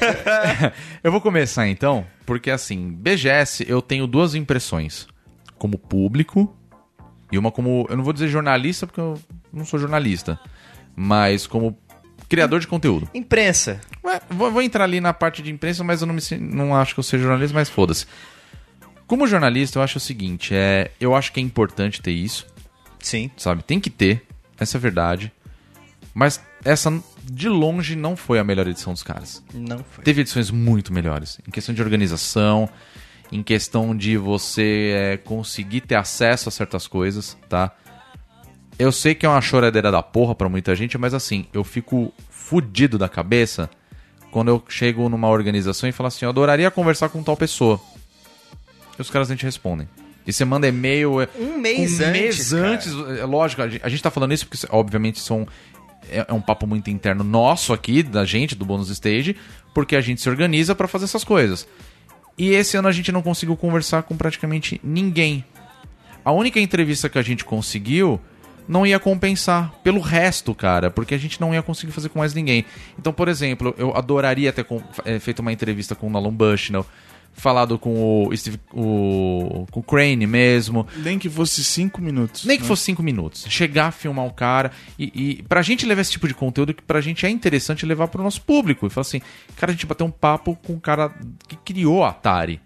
eu 1.04 1.12
vou 1.12 1.22
começar 1.22 1.68
então, 1.68 2.06
porque 2.26 2.52
assim, 2.52 2.92
BGS 2.92 3.66
eu 3.68 3.82
tenho 3.82 4.08
duas 4.08 4.36
impressões. 4.36 5.08
Como 5.58 5.78
público 5.78 6.56
e 7.32 7.38
uma 7.38 7.52
como... 7.52 7.86
Eu 7.90 7.98
não 7.98 8.04
vou 8.04 8.14
dizer 8.14 8.28
jornalista, 8.28 8.88
porque 8.88 9.00
eu 9.00 9.18
não 9.54 9.64
sou 9.66 9.80
jornalista. 9.80 10.40
Mas 10.96 11.48
como 11.48 11.72
criador 12.32 12.62
de 12.62 12.68
conteúdo. 12.68 13.10
Imprensa. 13.14 13.82
Ué, 14.06 14.22
vou, 14.30 14.49
vou 14.49 14.62
entrar 14.62 14.86
ali 14.86 15.02
na 15.02 15.14
parte 15.14 15.41
de 15.41 15.52
imprensa, 15.52 15.84
mas 15.84 15.99
eu 15.99 16.08
não, 16.08 16.14
me, 16.14 16.22
não 16.40 16.74
acho 16.74 16.94
que 16.94 16.99
eu 17.02 17.03
seja 17.03 17.24
jornalista, 17.24 17.53
mas 17.53 17.70
foda-se. 17.70 18.06
Como 19.06 19.28
jornalista, 19.28 19.78
eu 19.78 19.84
acho 19.84 19.98
o 19.98 19.99
seguinte, 19.99 20.56
é, 20.56 20.91
eu 20.98 21.14
acho 21.14 21.34
que 21.34 21.41
é 21.41 21.44
importante 21.44 22.02
ter 22.02 22.14
isso, 22.14 22.48
Sim. 22.99 23.30
sabe? 23.36 23.64
Tem 23.64 23.82
que 23.82 23.90
ter, 23.90 24.26
essa 24.58 24.78
é 24.78 24.80
a 24.80 24.82
verdade. 24.82 25.30
Mas 26.14 26.41
essa, 26.64 27.03
de 27.22 27.49
longe, 27.49 27.98
não 27.98 28.16
foi 28.16 28.40
a 28.40 28.45
melhor 28.45 28.66
edição 28.66 28.94
dos 28.94 29.03
caras. 29.03 29.44
Não 29.53 29.84
foi. 29.84 30.02
Teve 30.06 30.22
edições 30.22 30.49
muito 30.49 30.94
melhores. 30.94 31.38
Em 31.45 31.52
questão 31.52 31.76
de 31.76 31.82
organização, 31.82 32.70
em 33.30 33.44
questão 33.44 33.94
de 33.94 34.16
você 34.16 34.94
é, 34.95 35.18
conseguir 35.18 35.82
ter 35.82 35.95
acesso 35.95 36.48
a 36.48 36.52
certas 36.52 36.88
coisas, 36.88 37.38
tá? 37.49 37.76
Eu 38.82 38.91
sei 38.91 39.14
que 39.14 39.28
é 39.28 39.30
uma 39.30 39.41
choradeira 39.41 39.91
da 39.91 40.02
porra 40.02 40.34
pra 40.34 40.49
muita 40.49 40.76
gente, 40.76 40.98
mas 40.98 41.14
assim, 41.14 41.45
eu 41.53 41.64
fico 41.64 42.12
fudido 42.32 42.98
da 42.98 43.08
cabeça 43.08 43.70
quando 44.32 44.48
eu 44.48 44.64
chego 44.68 45.08
numa 45.08 45.30
organização 45.30 45.88
e 45.88 45.91
falo 45.91 46.08
assim, 46.08 46.26
eu 46.26 46.30
adoraria 46.30 46.72
conversar 46.72 47.10
com 47.10 47.22
tal 47.22 47.38
pessoa. 47.38 47.80
E 48.98 48.99
os 48.99 49.12
caras 49.12 49.30
nem 49.30 49.38
te 49.38 49.45
respondem. 49.45 49.88
E 50.26 50.34
você 50.34 50.44
manda 50.44 50.68
e-mail... 50.68 51.22
é, 51.22 51.30
Um 51.38 51.60
mês 51.60 51.99
um 51.99 52.06
antes, 52.06 52.12
mês 52.12 52.53
antes, 52.53 52.91
é 53.20 53.24
lógico, 53.24 53.62
a 53.62 53.70
gente, 53.70 53.86
a 53.86 53.88
gente 53.88 54.02
tá 54.02 54.10
falando 54.10 54.34
isso 54.34 54.48
porque, 54.48 54.66
obviamente, 54.72 55.20
são, 55.20 55.48
é, 56.10 56.26
é 56.28 56.34
um 56.34 56.41
papo 56.41 56.66
muito 56.66 56.90
interno 56.90 57.24
nosso 57.24 57.74
aqui, 57.74 58.02
da 58.02 58.26
gente, 58.26 58.56
do 58.56 58.66
Bônus 58.66 58.90
Stage, 58.90 59.36
porque 59.76 59.95
a 59.95 60.02
gente 60.02 60.22
se 60.22 60.28
organiza 60.28 60.74
pra 60.74 60.88
fazer 60.88 61.06
essas 61.06 61.24
coisas. 61.24 61.68
E 62.36 62.49
esse 62.49 62.78
ano 62.78 62.88
a 62.88 62.91
gente 62.91 63.12
não 63.12 63.22
conseguiu 63.22 63.56
conversar 63.56 64.02
com 64.02 64.18
praticamente 64.18 64.82
ninguém. 64.84 65.45
A 66.26 66.32
única 66.32 66.60
entrevista 66.60 67.08
que 67.10 67.20
a 67.20 67.22
gente 67.22 67.45
conseguiu 67.45 68.20
não 68.68 68.86
ia 68.86 69.00
compensar 69.00 69.74
pelo 69.84 70.00
resto, 70.00 70.54
cara, 70.56 70.90
porque 70.90 71.14
a 71.14 71.18
gente 71.18 71.40
não 71.40 71.54
ia 71.54 71.62
conseguir 71.62 71.92
fazer 71.92 72.10
com 72.10 72.20
mais 72.20 72.34
ninguém. 72.34 72.66
Então, 72.98 73.12
por 73.12 73.28
exemplo, 73.28 73.74
eu 73.78 73.96
adoraria 73.96 74.52
ter 74.54 74.66
eh, 75.06 75.20
feito 75.20 75.40
uma 75.40 75.52
entrevista 75.52 75.96
com 75.96 76.08
o 76.08 76.10
Nolan 76.10 76.34
Bushnell, 76.34 76.86
falado 77.34 77.80
com 77.80 78.26
o 78.28 78.36
Steve, 78.36 78.60
o, 78.74 79.66
com 79.72 79.80
o 79.80 79.84
Crane 79.84 80.28
mesmo, 80.28 80.86
Nem 80.98 81.18
que 81.18 81.30
fosse 81.30 81.64
cinco 81.64 82.02
minutos. 82.02 82.46
nem 82.46 82.58
que 82.58 82.64
né? 82.64 82.68
fosse 82.68 82.84
cinco 82.84 83.02
minutos. 83.02 83.46
Chegar, 83.50 83.92
filmar 83.92 84.26
o 84.26 84.34
cara. 84.34 84.72
E, 84.98 85.12
e 85.40 85.44
pra 85.44 85.62
gente 85.62 85.86
levar 85.86 86.02
esse 86.02 86.12
tipo 86.12 86.28
de 86.28 86.34
conteúdo 86.34 86.74
que 86.74 86.84
pra 86.84 87.02
gente 87.02 87.26
é 87.26 87.30
interessante 87.30 87.86
levar 87.86 88.08
pro 88.08 88.24
nosso 88.24 88.42
público. 88.42 88.86
E 88.86 88.90
falar 88.90 89.02
assim, 89.02 89.22
cara, 89.56 89.72
a 89.72 89.74
gente 89.74 89.86
bater 89.86 90.04
um 90.04 90.12
papo 90.12 90.58
com 90.66 90.74
o 90.74 90.80
cara 90.80 91.14
que 91.48 91.56
criou 91.56 92.04
a 92.04 92.10
Atari. 92.10 92.62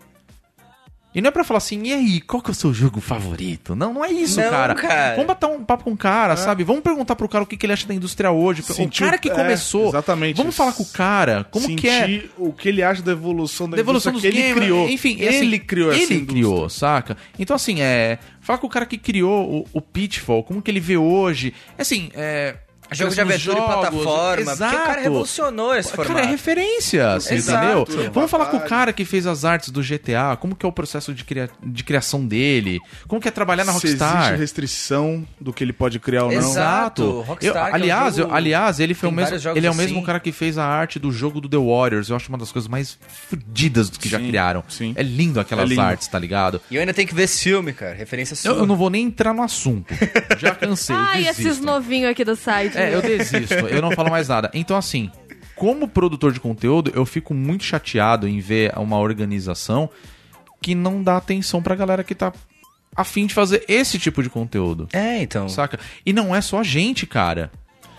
E 1.16 1.22
não 1.22 1.30
é 1.30 1.32
pra 1.32 1.46
falar 1.46 1.60
assim, 1.60 1.82
e 1.84 1.94
aí, 1.94 2.20
qual 2.20 2.42
que 2.44 2.50
é 2.50 2.52
o 2.52 2.54
seu 2.54 2.74
jogo 2.74 3.00
favorito? 3.00 3.74
Não, 3.74 3.94
não 3.94 4.04
é 4.04 4.12
isso, 4.12 4.38
Não, 4.42 4.50
cara. 4.50 4.76
cara. 4.76 5.12
Vamos 5.12 5.28
bater 5.28 5.46
um 5.46 5.64
papo 5.64 5.86
com 5.86 5.94
o 5.94 5.98
cara, 5.98 6.36
sabe? 6.36 6.66
Vamos 6.66 6.84
perguntar 6.84 7.16
pro 7.16 7.30
cara 7.30 7.46
o 7.46 7.48
que, 7.48 7.56
que 7.56 7.66
ele 7.66 7.72
acha 7.72 7.88
da 7.88 7.94
indústria 7.94 8.32
hoje. 8.32 8.62
Sentir 8.62 9.04
o 9.04 9.06
cara 9.06 9.18
que 9.18 9.30
é, 9.30 9.34
começou. 9.34 9.88
exatamente. 9.88 10.36
Vamos 10.36 10.54
falar 10.54 10.74
com 10.74 10.84
o 10.84 10.88
cara. 10.88 11.46
Como 11.46 11.74
que 11.74 11.88
é 11.88 12.02
Sentir 12.02 12.32
o 12.38 12.52
que 12.52 12.68
ele 12.68 12.84
acha 12.84 13.02
da 13.02 13.14
evolução 13.14 13.70
da, 13.70 13.78
da 13.78 13.82
evolução 13.82 14.12
dos 14.12 14.22
que 14.22 14.28
ele 14.28 14.42
games, 14.42 14.56
criou. 14.56 14.90
Enfim, 14.90 15.16
ele 15.22 15.56
assim, 15.56 15.60
criou 15.66 15.92
essa 15.94 16.02
Ele 16.04 16.16
indústria. 16.16 16.34
criou, 16.44 16.70
saca? 16.70 17.18
Então, 17.40 17.56
assim, 17.56 17.80
é. 17.82 18.20
Falar 18.42 18.60
com 18.60 18.68
o 18.68 18.70
cara 18.70 18.86
que 18.86 18.98
criou 18.98 19.60
o, 19.62 19.66
o 19.72 19.82
Pitfall, 19.82 20.44
como 20.44 20.62
que 20.62 20.70
ele 20.70 20.82
vê 20.82 20.98
hoje. 20.98 21.54
Assim, 21.80 22.10
é. 22.14 22.58
Jogo 22.92 23.14
de 23.14 23.22
aventura 23.22 23.38
e 23.38 23.40
jogos, 23.62 23.66
plataforma. 23.66 24.52
Exato. 24.52 24.72
Porque 24.72 24.84
o 24.84 24.88
cara 24.88 25.02
revolucionou 25.02 25.76
esse 25.76 25.92
Cara, 25.92 26.04
formato. 26.04 26.28
é 26.28 26.30
referência, 26.30 27.16
Exato. 27.32 27.92
entendeu? 27.92 28.12
Vamos 28.14 28.30
falar 28.32 28.46
com 28.48 28.58
o 28.58 28.62
cara 28.62 28.94
que 28.94 29.04
fez 29.06 29.26
as 29.26 29.44
artes 29.44 29.70
do 29.70 29.82
GTA, 29.82 30.38
como 30.40 30.56
que 30.56 30.66
é 30.66 30.70
o 30.70 30.72
processo 30.72 31.14
de, 31.14 31.24
cria- 31.24 31.50
de 31.64 31.84
criação 31.84 32.26
dele, 32.26 32.80
como 33.08 33.20
que 33.20 33.28
é 33.28 33.32
trabalhar 33.32 33.64
na 33.66 33.74
Se 33.74 33.88
Rockstar. 33.88 34.18
existe 34.26 34.40
restrição 34.40 35.28
do 35.42 35.52
que 35.52 35.64
ele 35.64 35.74
pode 35.74 36.00
criar 36.00 36.24
ou 36.26 36.32
não. 36.32 36.38
Exato. 36.38 37.22
Rockstar, 37.22 37.36
Eu- 37.48 37.54
que 37.54 37.58
é 37.58 37.72
um 37.72 37.76
aliás, 37.76 38.16
jogo- 38.16 38.30
eu- 38.32 38.36
aliás, 38.36 38.80
ele 38.80 38.94
foi 38.94 39.10
o 39.10 39.12
mesmo, 39.12 39.36
ele 39.56 39.66
é 39.66 39.70
o 39.70 39.74
assim. 39.74 39.82
mesmo 39.82 40.04
cara 40.04 40.20
que 40.20 40.32
fez 40.32 40.58
a 40.58 40.66
arte 40.66 41.00
do 41.00 41.12
jogo 41.12 41.42
do 41.42 41.50
The 41.50 41.58
Warriors. 41.58 42.10
Eu 42.10 42.16
acho 42.16 42.30
uma 42.30 42.38
das 42.38 42.52
coisas 42.52 42.68
mais 42.68 42.98
fodidas 43.30 43.90
que 43.90 44.08
já 44.08 44.20
Sim, 44.20 44.28
criaram. 44.28 44.64
sim. 44.68 44.94
É 44.96 45.04
lindo 45.04 45.40
aquelas 45.40 45.66
É 45.66 45.70
lindo. 45.70 45.82
artes, 45.82 46.08
tá 46.08 46.20
ligado? 46.20 46.62
E 46.70 46.76
eu 46.76 46.82
ainda 46.82 46.94
tenho 46.94 47.08
que 47.08 47.16
ver 47.16 47.24
esse 47.24 47.44
filme, 47.44 47.74
cara. 47.74 47.94
Referência 47.94 48.36
sua. 48.36 48.52
Eu, 48.52 48.58
eu 48.60 48.66
não 48.66 48.76
vou 48.76 48.90
nem 48.90 49.06
entrar 49.06 49.34
no 49.34 49.42
assunto. 49.44 49.94
Já 50.38 50.54
cansei. 50.56 50.96
Ai, 50.98 51.24
desisto. 51.24 51.42
esses 51.42 51.60
novinhos 51.62 52.12
aqui 52.12 52.24
do 52.24 52.36
site. 52.36 52.75
É, 52.76 52.94
eu 52.94 53.02
desisto. 53.02 53.54
Eu 53.54 53.82
não 53.82 53.92
falo 53.92 54.10
mais 54.10 54.28
nada. 54.28 54.50
Então, 54.54 54.78
assim, 54.78 55.12
como 55.56 55.88
produtor 55.88 56.32
de 56.32 56.40
conteúdo, 56.40 56.92
eu 56.94 57.06
fico 57.06 57.34
muito 57.34 57.64
chateado 57.64 58.28
em 58.28 58.40
ver 58.40 58.74
uma 58.78 59.00
organização 59.00 59.90
que 60.62 60.76
não 60.76 61.02
dá 61.02 61.18
atenção 61.18 61.62
pra 61.62 61.76
galera 61.76 62.04
que 62.04 62.16
tá 62.16 62.34
afim 62.96 63.26
de 63.26 63.34
fazer 63.34 63.64
esse 63.68 64.00
tipo 64.00 64.24
de 64.24 64.30
conteúdo. 64.30 64.88
É, 64.94 65.22
então. 65.22 65.48
Saca? 65.50 65.80
E 66.06 66.14
não 66.14 66.36
é 66.36 66.42
só 66.42 66.60
a 66.60 66.64
gente, 66.64 67.06
cara. 67.06 67.52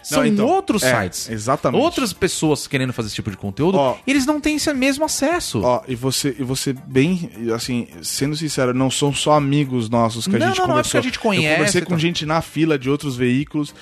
São 0.08 0.24
então, 0.24 0.46
outros 0.46 0.84
é, 0.84 1.02
sites. 1.02 1.28
exatamente. 1.28 1.82
Outras 1.82 2.12
pessoas 2.12 2.68
querendo 2.68 2.92
fazer 2.92 3.08
esse 3.08 3.16
tipo 3.16 3.28
de 3.28 3.36
conteúdo, 3.36 3.76
Ó. 3.76 3.96
eles 4.06 4.24
não 4.24 4.40
têm 4.40 4.54
esse 4.54 4.72
mesmo 4.72 5.04
acesso. 5.04 5.60
Ó, 5.62 5.82
e 5.88 5.96
você, 5.96 6.36
e 6.38 6.44
você 6.44 6.72
bem, 6.72 7.28
assim, 7.52 7.88
sendo 8.02 8.36
sincero, 8.36 8.72
não 8.72 8.88
são 8.88 9.12
só 9.12 9.32
amigos 9.32 9.90
nossos 9.90 10.28
que 10.28 10.36
a 10.36 10.38
Não, 10.38 10.46
gente 10.46 10.58
não, 10.58 10.68
não, 10.68 10.74
é 10.74 10.76
conversou. 10.76 10.90
porque 10.92 10.98
a 10.98 11.10
gente 11.10 11.18
conhece 11.18 11.46
Eu 11.48 11.56
conversei 11.56 11.80
com 11.82 11.88
tal. 11.88 11.98
gente 11.98 12.24
na 12.24 12.40
fila 12.40 12.78
de 12.78 12.88
outros 12.88 13.16
veículos, 13.16 13.74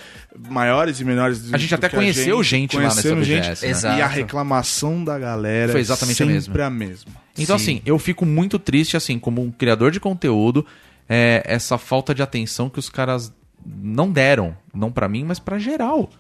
maiores 0.49 0.99
e 0.99 1.05
menores. 1.05 1.53
A 1.53 1.59
gente 1.59 1.75
até 1.75 1.91
conheceu 1.91 2.43
gente 2.43 2.75
lá 2.77 2.85
nessa 2.85 3.15
BGS, 3.15 3.63
né? 3.65 3.71
Exato. 3.71 3.99
E 3.99 4.03
a 4.03 4.07
reclamação 4.07 5.05
da 5.05 5.19
galera 5.19 5.73
Foi 5.73 5.81
exatamente 5.83 6.15
a 6.15 6.17
sempre 6.27 6.35
mesma. 6.35 6.65
a 6.65 6.71
mesma. 6.71 7.13
Então, 7.39 7.59
Sim. 7.59 7.65
assim, 7.65 7.83
eu 7.85 7.99
fico 7.99 8.25
muito 8.25 8.59
triste, 8.59 8.97
assim, 8.97 9.19
como 9.19 9.43
um 9.43 9.51
criador 9.51 9.91
de 9.91 10.01
conteúdo, 10.01 10.65
é, 11.07 11.43
essa 11.45 11.77
falta 11.77 12.15
de 12.15 12.23
atenção 12.23 12.71
que 12.71 12.79
os 12.79 12.89
caras 12.89 13.31
não 13.65 14.11
deram. 14.11 14.57
Não 14.75 14.91
pra 14.93 15.09
mim, 15.09 15.25
mas 15.25 15.39
pra 15.39 15.59
geral. 15.59 16.11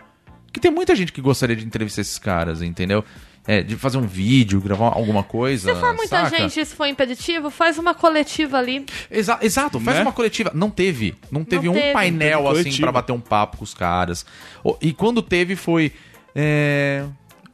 Que 0.52 0.60
tem 0.60 0.70
muita 0.70 0.94
gente 0.94 1.12
que 1.12 1.20
gostaria 1.20 1.56
de 1.56 1.64
entrevistar 1.64 2.00
esses 2.02 2.18
caras, 2.18 2.62
entendeu? 2.62 3.04
É, 3.46 3.62
de 3.62 3.76
fazer 3.76 3.98
um 3.98 4.06
vídeo, 4.06 4.58
gravar 4.60 4.86
alguma 4.94 5.22
coisa. 5.22 5.74
Se 5.74 5.78
for 5.78 5.94
muita 5.94 6.24
saca? 6.24 6.38
gente 6.38 6.58
isso 6.60 6.74
for 6.74 6.86
impeditivo, 6.86 7.50
faz 7.50 7.76
uma 7.76 7.92
coletiva 7.94 8.56
ali. 8.56 8.86
Exa- 9.10 9.38
exato, 9.42 9.78
faz 9.80 9.98
Né? 9.98 10.02
uma 10.02 10.12
coletiva. 10.12 10.50
Não 10.54 10.70
teve. 10.70 11.14
Não 11.30 11.44
teve 11.44 11.68
um 11.68 11.74
teve. 11.74 11.92
painel 11.92 12.44
Teve 12.54 12.70
assim 12.70 12.80
pra 12.80 12.90
bater 12.92 13.12
um 13.12 13.20
papo 13.20 13.58
com 13.58 13.64
os 13.64 13.74
caras. 13.74 14.24
E 14.80 14.92
quando 14.94 15.20
teve 15.20 15.56
foi. 15.56 15.92
é, 16.34 17.04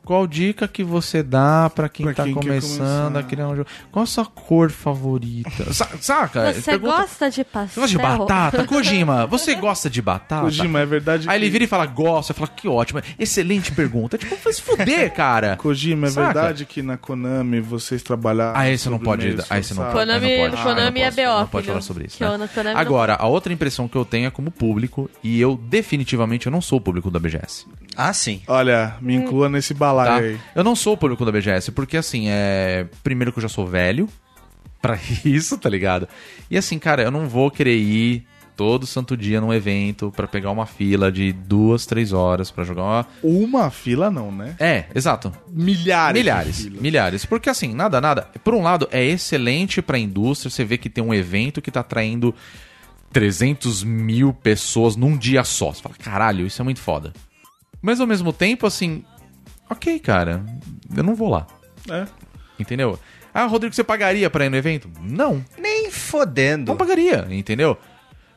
Qual 0.05 0.27
dica 0.27 0.67
que 0.67 0.83
você 0.83 1.23
dá 1.23 1.71
pra 1.73 1.89
quem 1.89 2.07
Pra 2.07 2.15
tá 2.15 2.25
quem 2.25 2.35
começando 2.35 3.17
a 3.17 3.23
criar 3.23 3.49
um 3.49 3.55
jogo? 3.57 3.69
Qual 3.93 4.03
a 4.03 4.07
sua 4.07 4.25
cor 4.27 4.71
favorita? 4.71 5.73
Sa- 5.73 5.89
Saca? 6.01 6.53
Você 6.53 6.63
Pergunta- 6.73 6.97
gosta 7.03 7.31
de 7.31 7.45
pastel? 7.45 7.69
Você 7.87 7.97
gosta 7.97 7.97
de 7.97 8.27
batata? 8.27 8.65
Kojima, 8.65 9.27
você 9.29 9.55
gosta 9.55 9.91
de 9.91 10.03
batata? 10.03 10.43
Kojima, 10.43 10.81
é 10.81 10.87
verdade 10.87 11.29
Aí 11.29 11.37
ele 11.39 11.47
que- 11.47 11.51
vira 11.53 11.65
e 11.65 11.67
fala, 11.67 11.87
gosta. 11.87 12.33
Eu 12.33 12.37
falo, 12.37 12.51
que 12.57 12.67
ótimo. 12.67 13.01
Excelente 13.19 13.73
pergunta. 13.73 14.17
Tipo, 14.19 14.53
se 14.53 14.63
fuder, 14.63 15.13
cara. 15.15 15.57
Kojima, 15.57 16.07
é 16.07 16.11
Saca? 16.11 16.27
verdade 16.33 16.65
que 16.65 16.83
na 16.83 16.97
Konami 16.97 17.61
vocês 17.61 18.03
trabalharam. 18.03 18.59
Ah, 18.59 18.69
esse 18.69 18.89
não 18.89 18.99
pode. 18.99 19.29
isso, 19.29 19.47
Ah, 19.51 19.59
esse 19.59 19.75
não. 19.75 19.93
Konami- 19.93 20.37
não 20.39 20.51
pode. 20.51 20.63
Konami 20.63 21.01
não 21.01 21.07
é 21.07 21.11
posso, 21.11 21.21
Não 21.27 21.41
BO, 21.45 21.49
pode 21.51 21.67
falar 21.67 21.81
sobre 21.83 22.07
isso. 22.07 22.17
Que 22.17 22.25
né? 22.25 22.31
eu- 22.35 22.39
na 22.39 22.49
Konami 22.49 22.75
não- 22.75 22.81
Agora, 22.81 23.15
a 23.17 23.27
outra 23.27 23.53
impressão 23.53 23.87
que 23.87 23.97
eu 23.97 24.05
tenho 24.05 24.27
é 24.27 24.31
como 24.31 24.51
público, 24.51 25.09
e 25.23 25.41
eu 25.41 25.57
definitivamente 25.57 26.47
eu 26.47 26.53
não 26.53 26.61
sou 26.61 26.79
o 26.79 26.81
público 26.81 27.11
da 27.11 27.19
BGS. 27.19 27.67
Ah, 27.97 28.13
sim. 28.13 28.41
Olha, 28.47 28.95
me 29.01 29.15
inclua 29.15 29.49
nesse 29.49 29.75
Tá? 30.07 30.17
aí. 30.17 30.39
Eu 30.55 30.65
não 30.65 30.75
sou 30.75 30.95
o 30.95 30.97
público 30.97 31.25
da 31.25 31.33
BGS, 31.33 31.73
porque 31.73 31.97
assim, 31.97 32.27
é. 32.29 32.87
Primeiro 33.03 33.33
que 33.33 33.39
eu 33.39 33.43
já 33.43 33.49
sou 33.49 33.67
velho 33.67 34.09
pra 34.81 34.99
isso, 35.25 35.59
tá 35.59 35.69
ligado? 35.69 36.09
E 36.51 36.57
assim, 36.57 36.79
cara, 36.79 37.03
eu 37.03 37.11
não 37.11 37.29
vou 37.29 37.51
querer 37.51 37.77
ir 37.77 38.27
todo 38.61 38.87
santo 38.87 39.17
dia 39.17 39.41
num 39.41 39.55
evento 39.55 40.13
pra 40.15 40.27
pegar 40.27 40.51
uma 40.51 40.67
fila 40.67 41.11
de 41.11 41.33
duas, 41.33 41.87
três 41.87 42.13
horas 42.13 42.51
pra 42.51 42.63
jogar 42.63 42.83
uma. 42.83 43.07
Uma 43.23 43.71
fila 43.71 44.11
não, 44.11 44.31
né? 44.31 44.55
É, 44.61 44.85
exato. 44.95 45.33
Milhares. 45.49 46.21
Milhares, 46.21 46.67
milhares. 46.67 47.25
Porque 47.25 47.49
assim, 47.49 47.73
nada, 47.73 48.03
nada. 48.03 48.29
Por 48.45 48.53
um 48.55 48.63
lado, 48.63 48.87
é 48.93 49.03
excelente 49.03 49.81
pra 49.81 49.99
indústria. 49.99 50.51
Você 50.51 50.63
vê 50.63 50.77
que 50.77 50.91
tem 50.91 51.03
um 51.03 51.15
evento 51.15 51.63
que 51.63 51.71
tá 51.71 51.81
atraindo 51.81 52.35
300 53.13 53.83
mil 53.83 54.35
pessoas 54.35 54.95
num 54.95 55.17
dia 55.17 55.43
só. 55.43 55.73
Você 55.73 55.81
fala, 55.81 55.95
caralho, 55.95 56.47
isso 56.47 56.61
é 56.61 56.65
muito 56.65 56.81
foda. 56.81 57.15
Mas 57.81 57.99
ao 57.99 58.07
mesmo 58.07 58.31
tempo, 58.31 58.67
assim, 58.67 59.05
ok, 59.71 59.99
cara, 60.01 60.45
eu 60.97 61.03
não 61.03 61.15
vou 61.15 61.29
lá. 61.29 61.47
É. 61.91 62.07
Entendeu? 62.59 62.99
Ah, 63.33 63.47
Rodrigo, 63.47 63.75
você 63.75 63.85
pagaria 63.85 64.29
pra 64.29 64.45
ir 64.45 64.51
no 64.51 64.57
evento? 64.57 64.91
Não, 65.01 65.45
Nem 65.59 65.91
fodendo. 65.91 66.71
não 66.73 66.77
pagaria, 66.77 67.27
entendeu? 67.31 67.79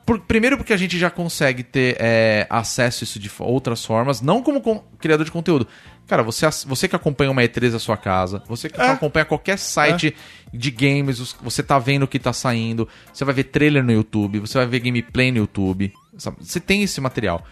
Por- 0.05 0.19
primeiro 0.19 0.57
porque 0.57 0.73
a 0.73 0.77
gente 0.77 0.99
já 0.99 1.09
consegue 1.09 1.63
ter 1.63 1.95
é, 1.99 2.45
acesso 2.49 3.03
a 3.03 3.05
isso 3.05 3.17
de 3.19 3.31
outras 3.39 3.83
formas, 3.85 4.21
não 4.21 4.43
como 4.43 4.61
con- 4.61 4.83
criador 4.99 5.25
de 5.25 5.31
conteúdo. 5.31 5.65
Cara, 6.05 6.21
você, 6.21 6.45
você 6.67 6.87
que 6.89 6.95
acompanha 6.95 7.31
uma 7.31 7.41
E3 7.41 7.71
da 7.71 7.79
sua 7.79 7.95
casa, 7.95 8.43
você 8.47 8.69
que 8.69 8.79
É. 8.79 8.89
acompanha 8.89 9.23
qualquer 9.25 9.57
site 9.57 10.13
de 10.53 10.69
games, 10.71 11.19
os- 11.21 11.35
você 11.41 11.63
tá 11.63 11.79
vendo 11.79 12.03
o 12.03 12.07
que 12.07 12.19
tá 12.19 12.33
saindo, 12.33 12.87
você 13.13 13.23
vai 13.23 13.33
ver 13.33 13.45
trailer 13.45 13.81
no 13.83 13.93
YouTube, 13.93 14.39
você 14.39 14.57
vai 14.57 14.67
ver 14.67 14.79
gameplay 14.81 15.31
no 15.31 15.37
YouTube, 15.37 15.93
sabe? 16.17 16.37
Você 16.41 16.59
tem 16.59 16.83
esse 16.83 16.99
material. 16.99 17.43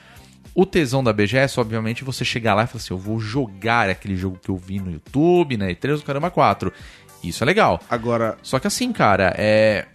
O 0.53 0.65
tesão 0.65 1.03
da 1.03 1.14
BGS, 1.14 1.60
obviamente, 1.60 2.03
você 2.03 2.26
chegar 2.26 2.53
lá 2.56 2.64
e 2.64 2.68
falar 2.68 2.78
assim, 2.82 2.94
eu 2.94 2.98
vou 2.98 3.19
jogar 3.19 3.90
aquele 3.90 4.15
jogo 4.18 4.38
que 4.41 4.49
eu 4.49 4.57
vi 4.57 4.80
no 4.80 4.91
YouTube, 4.91 5.56
na 5.57 5.68
E3 5.68 5.95
do 5.98 6.03
Caramba 6.03 6.30
4. 6.30 6.72
Isso 7.23 7.44
é 7.44 7.45
legal. 7.45 7.80
Agora, 7.90 8.38
Só 8.41 8.60
que 8.60 8.68
assim, 8.68 8.91
cara, 8.91 9.34
é. 9.38 9.86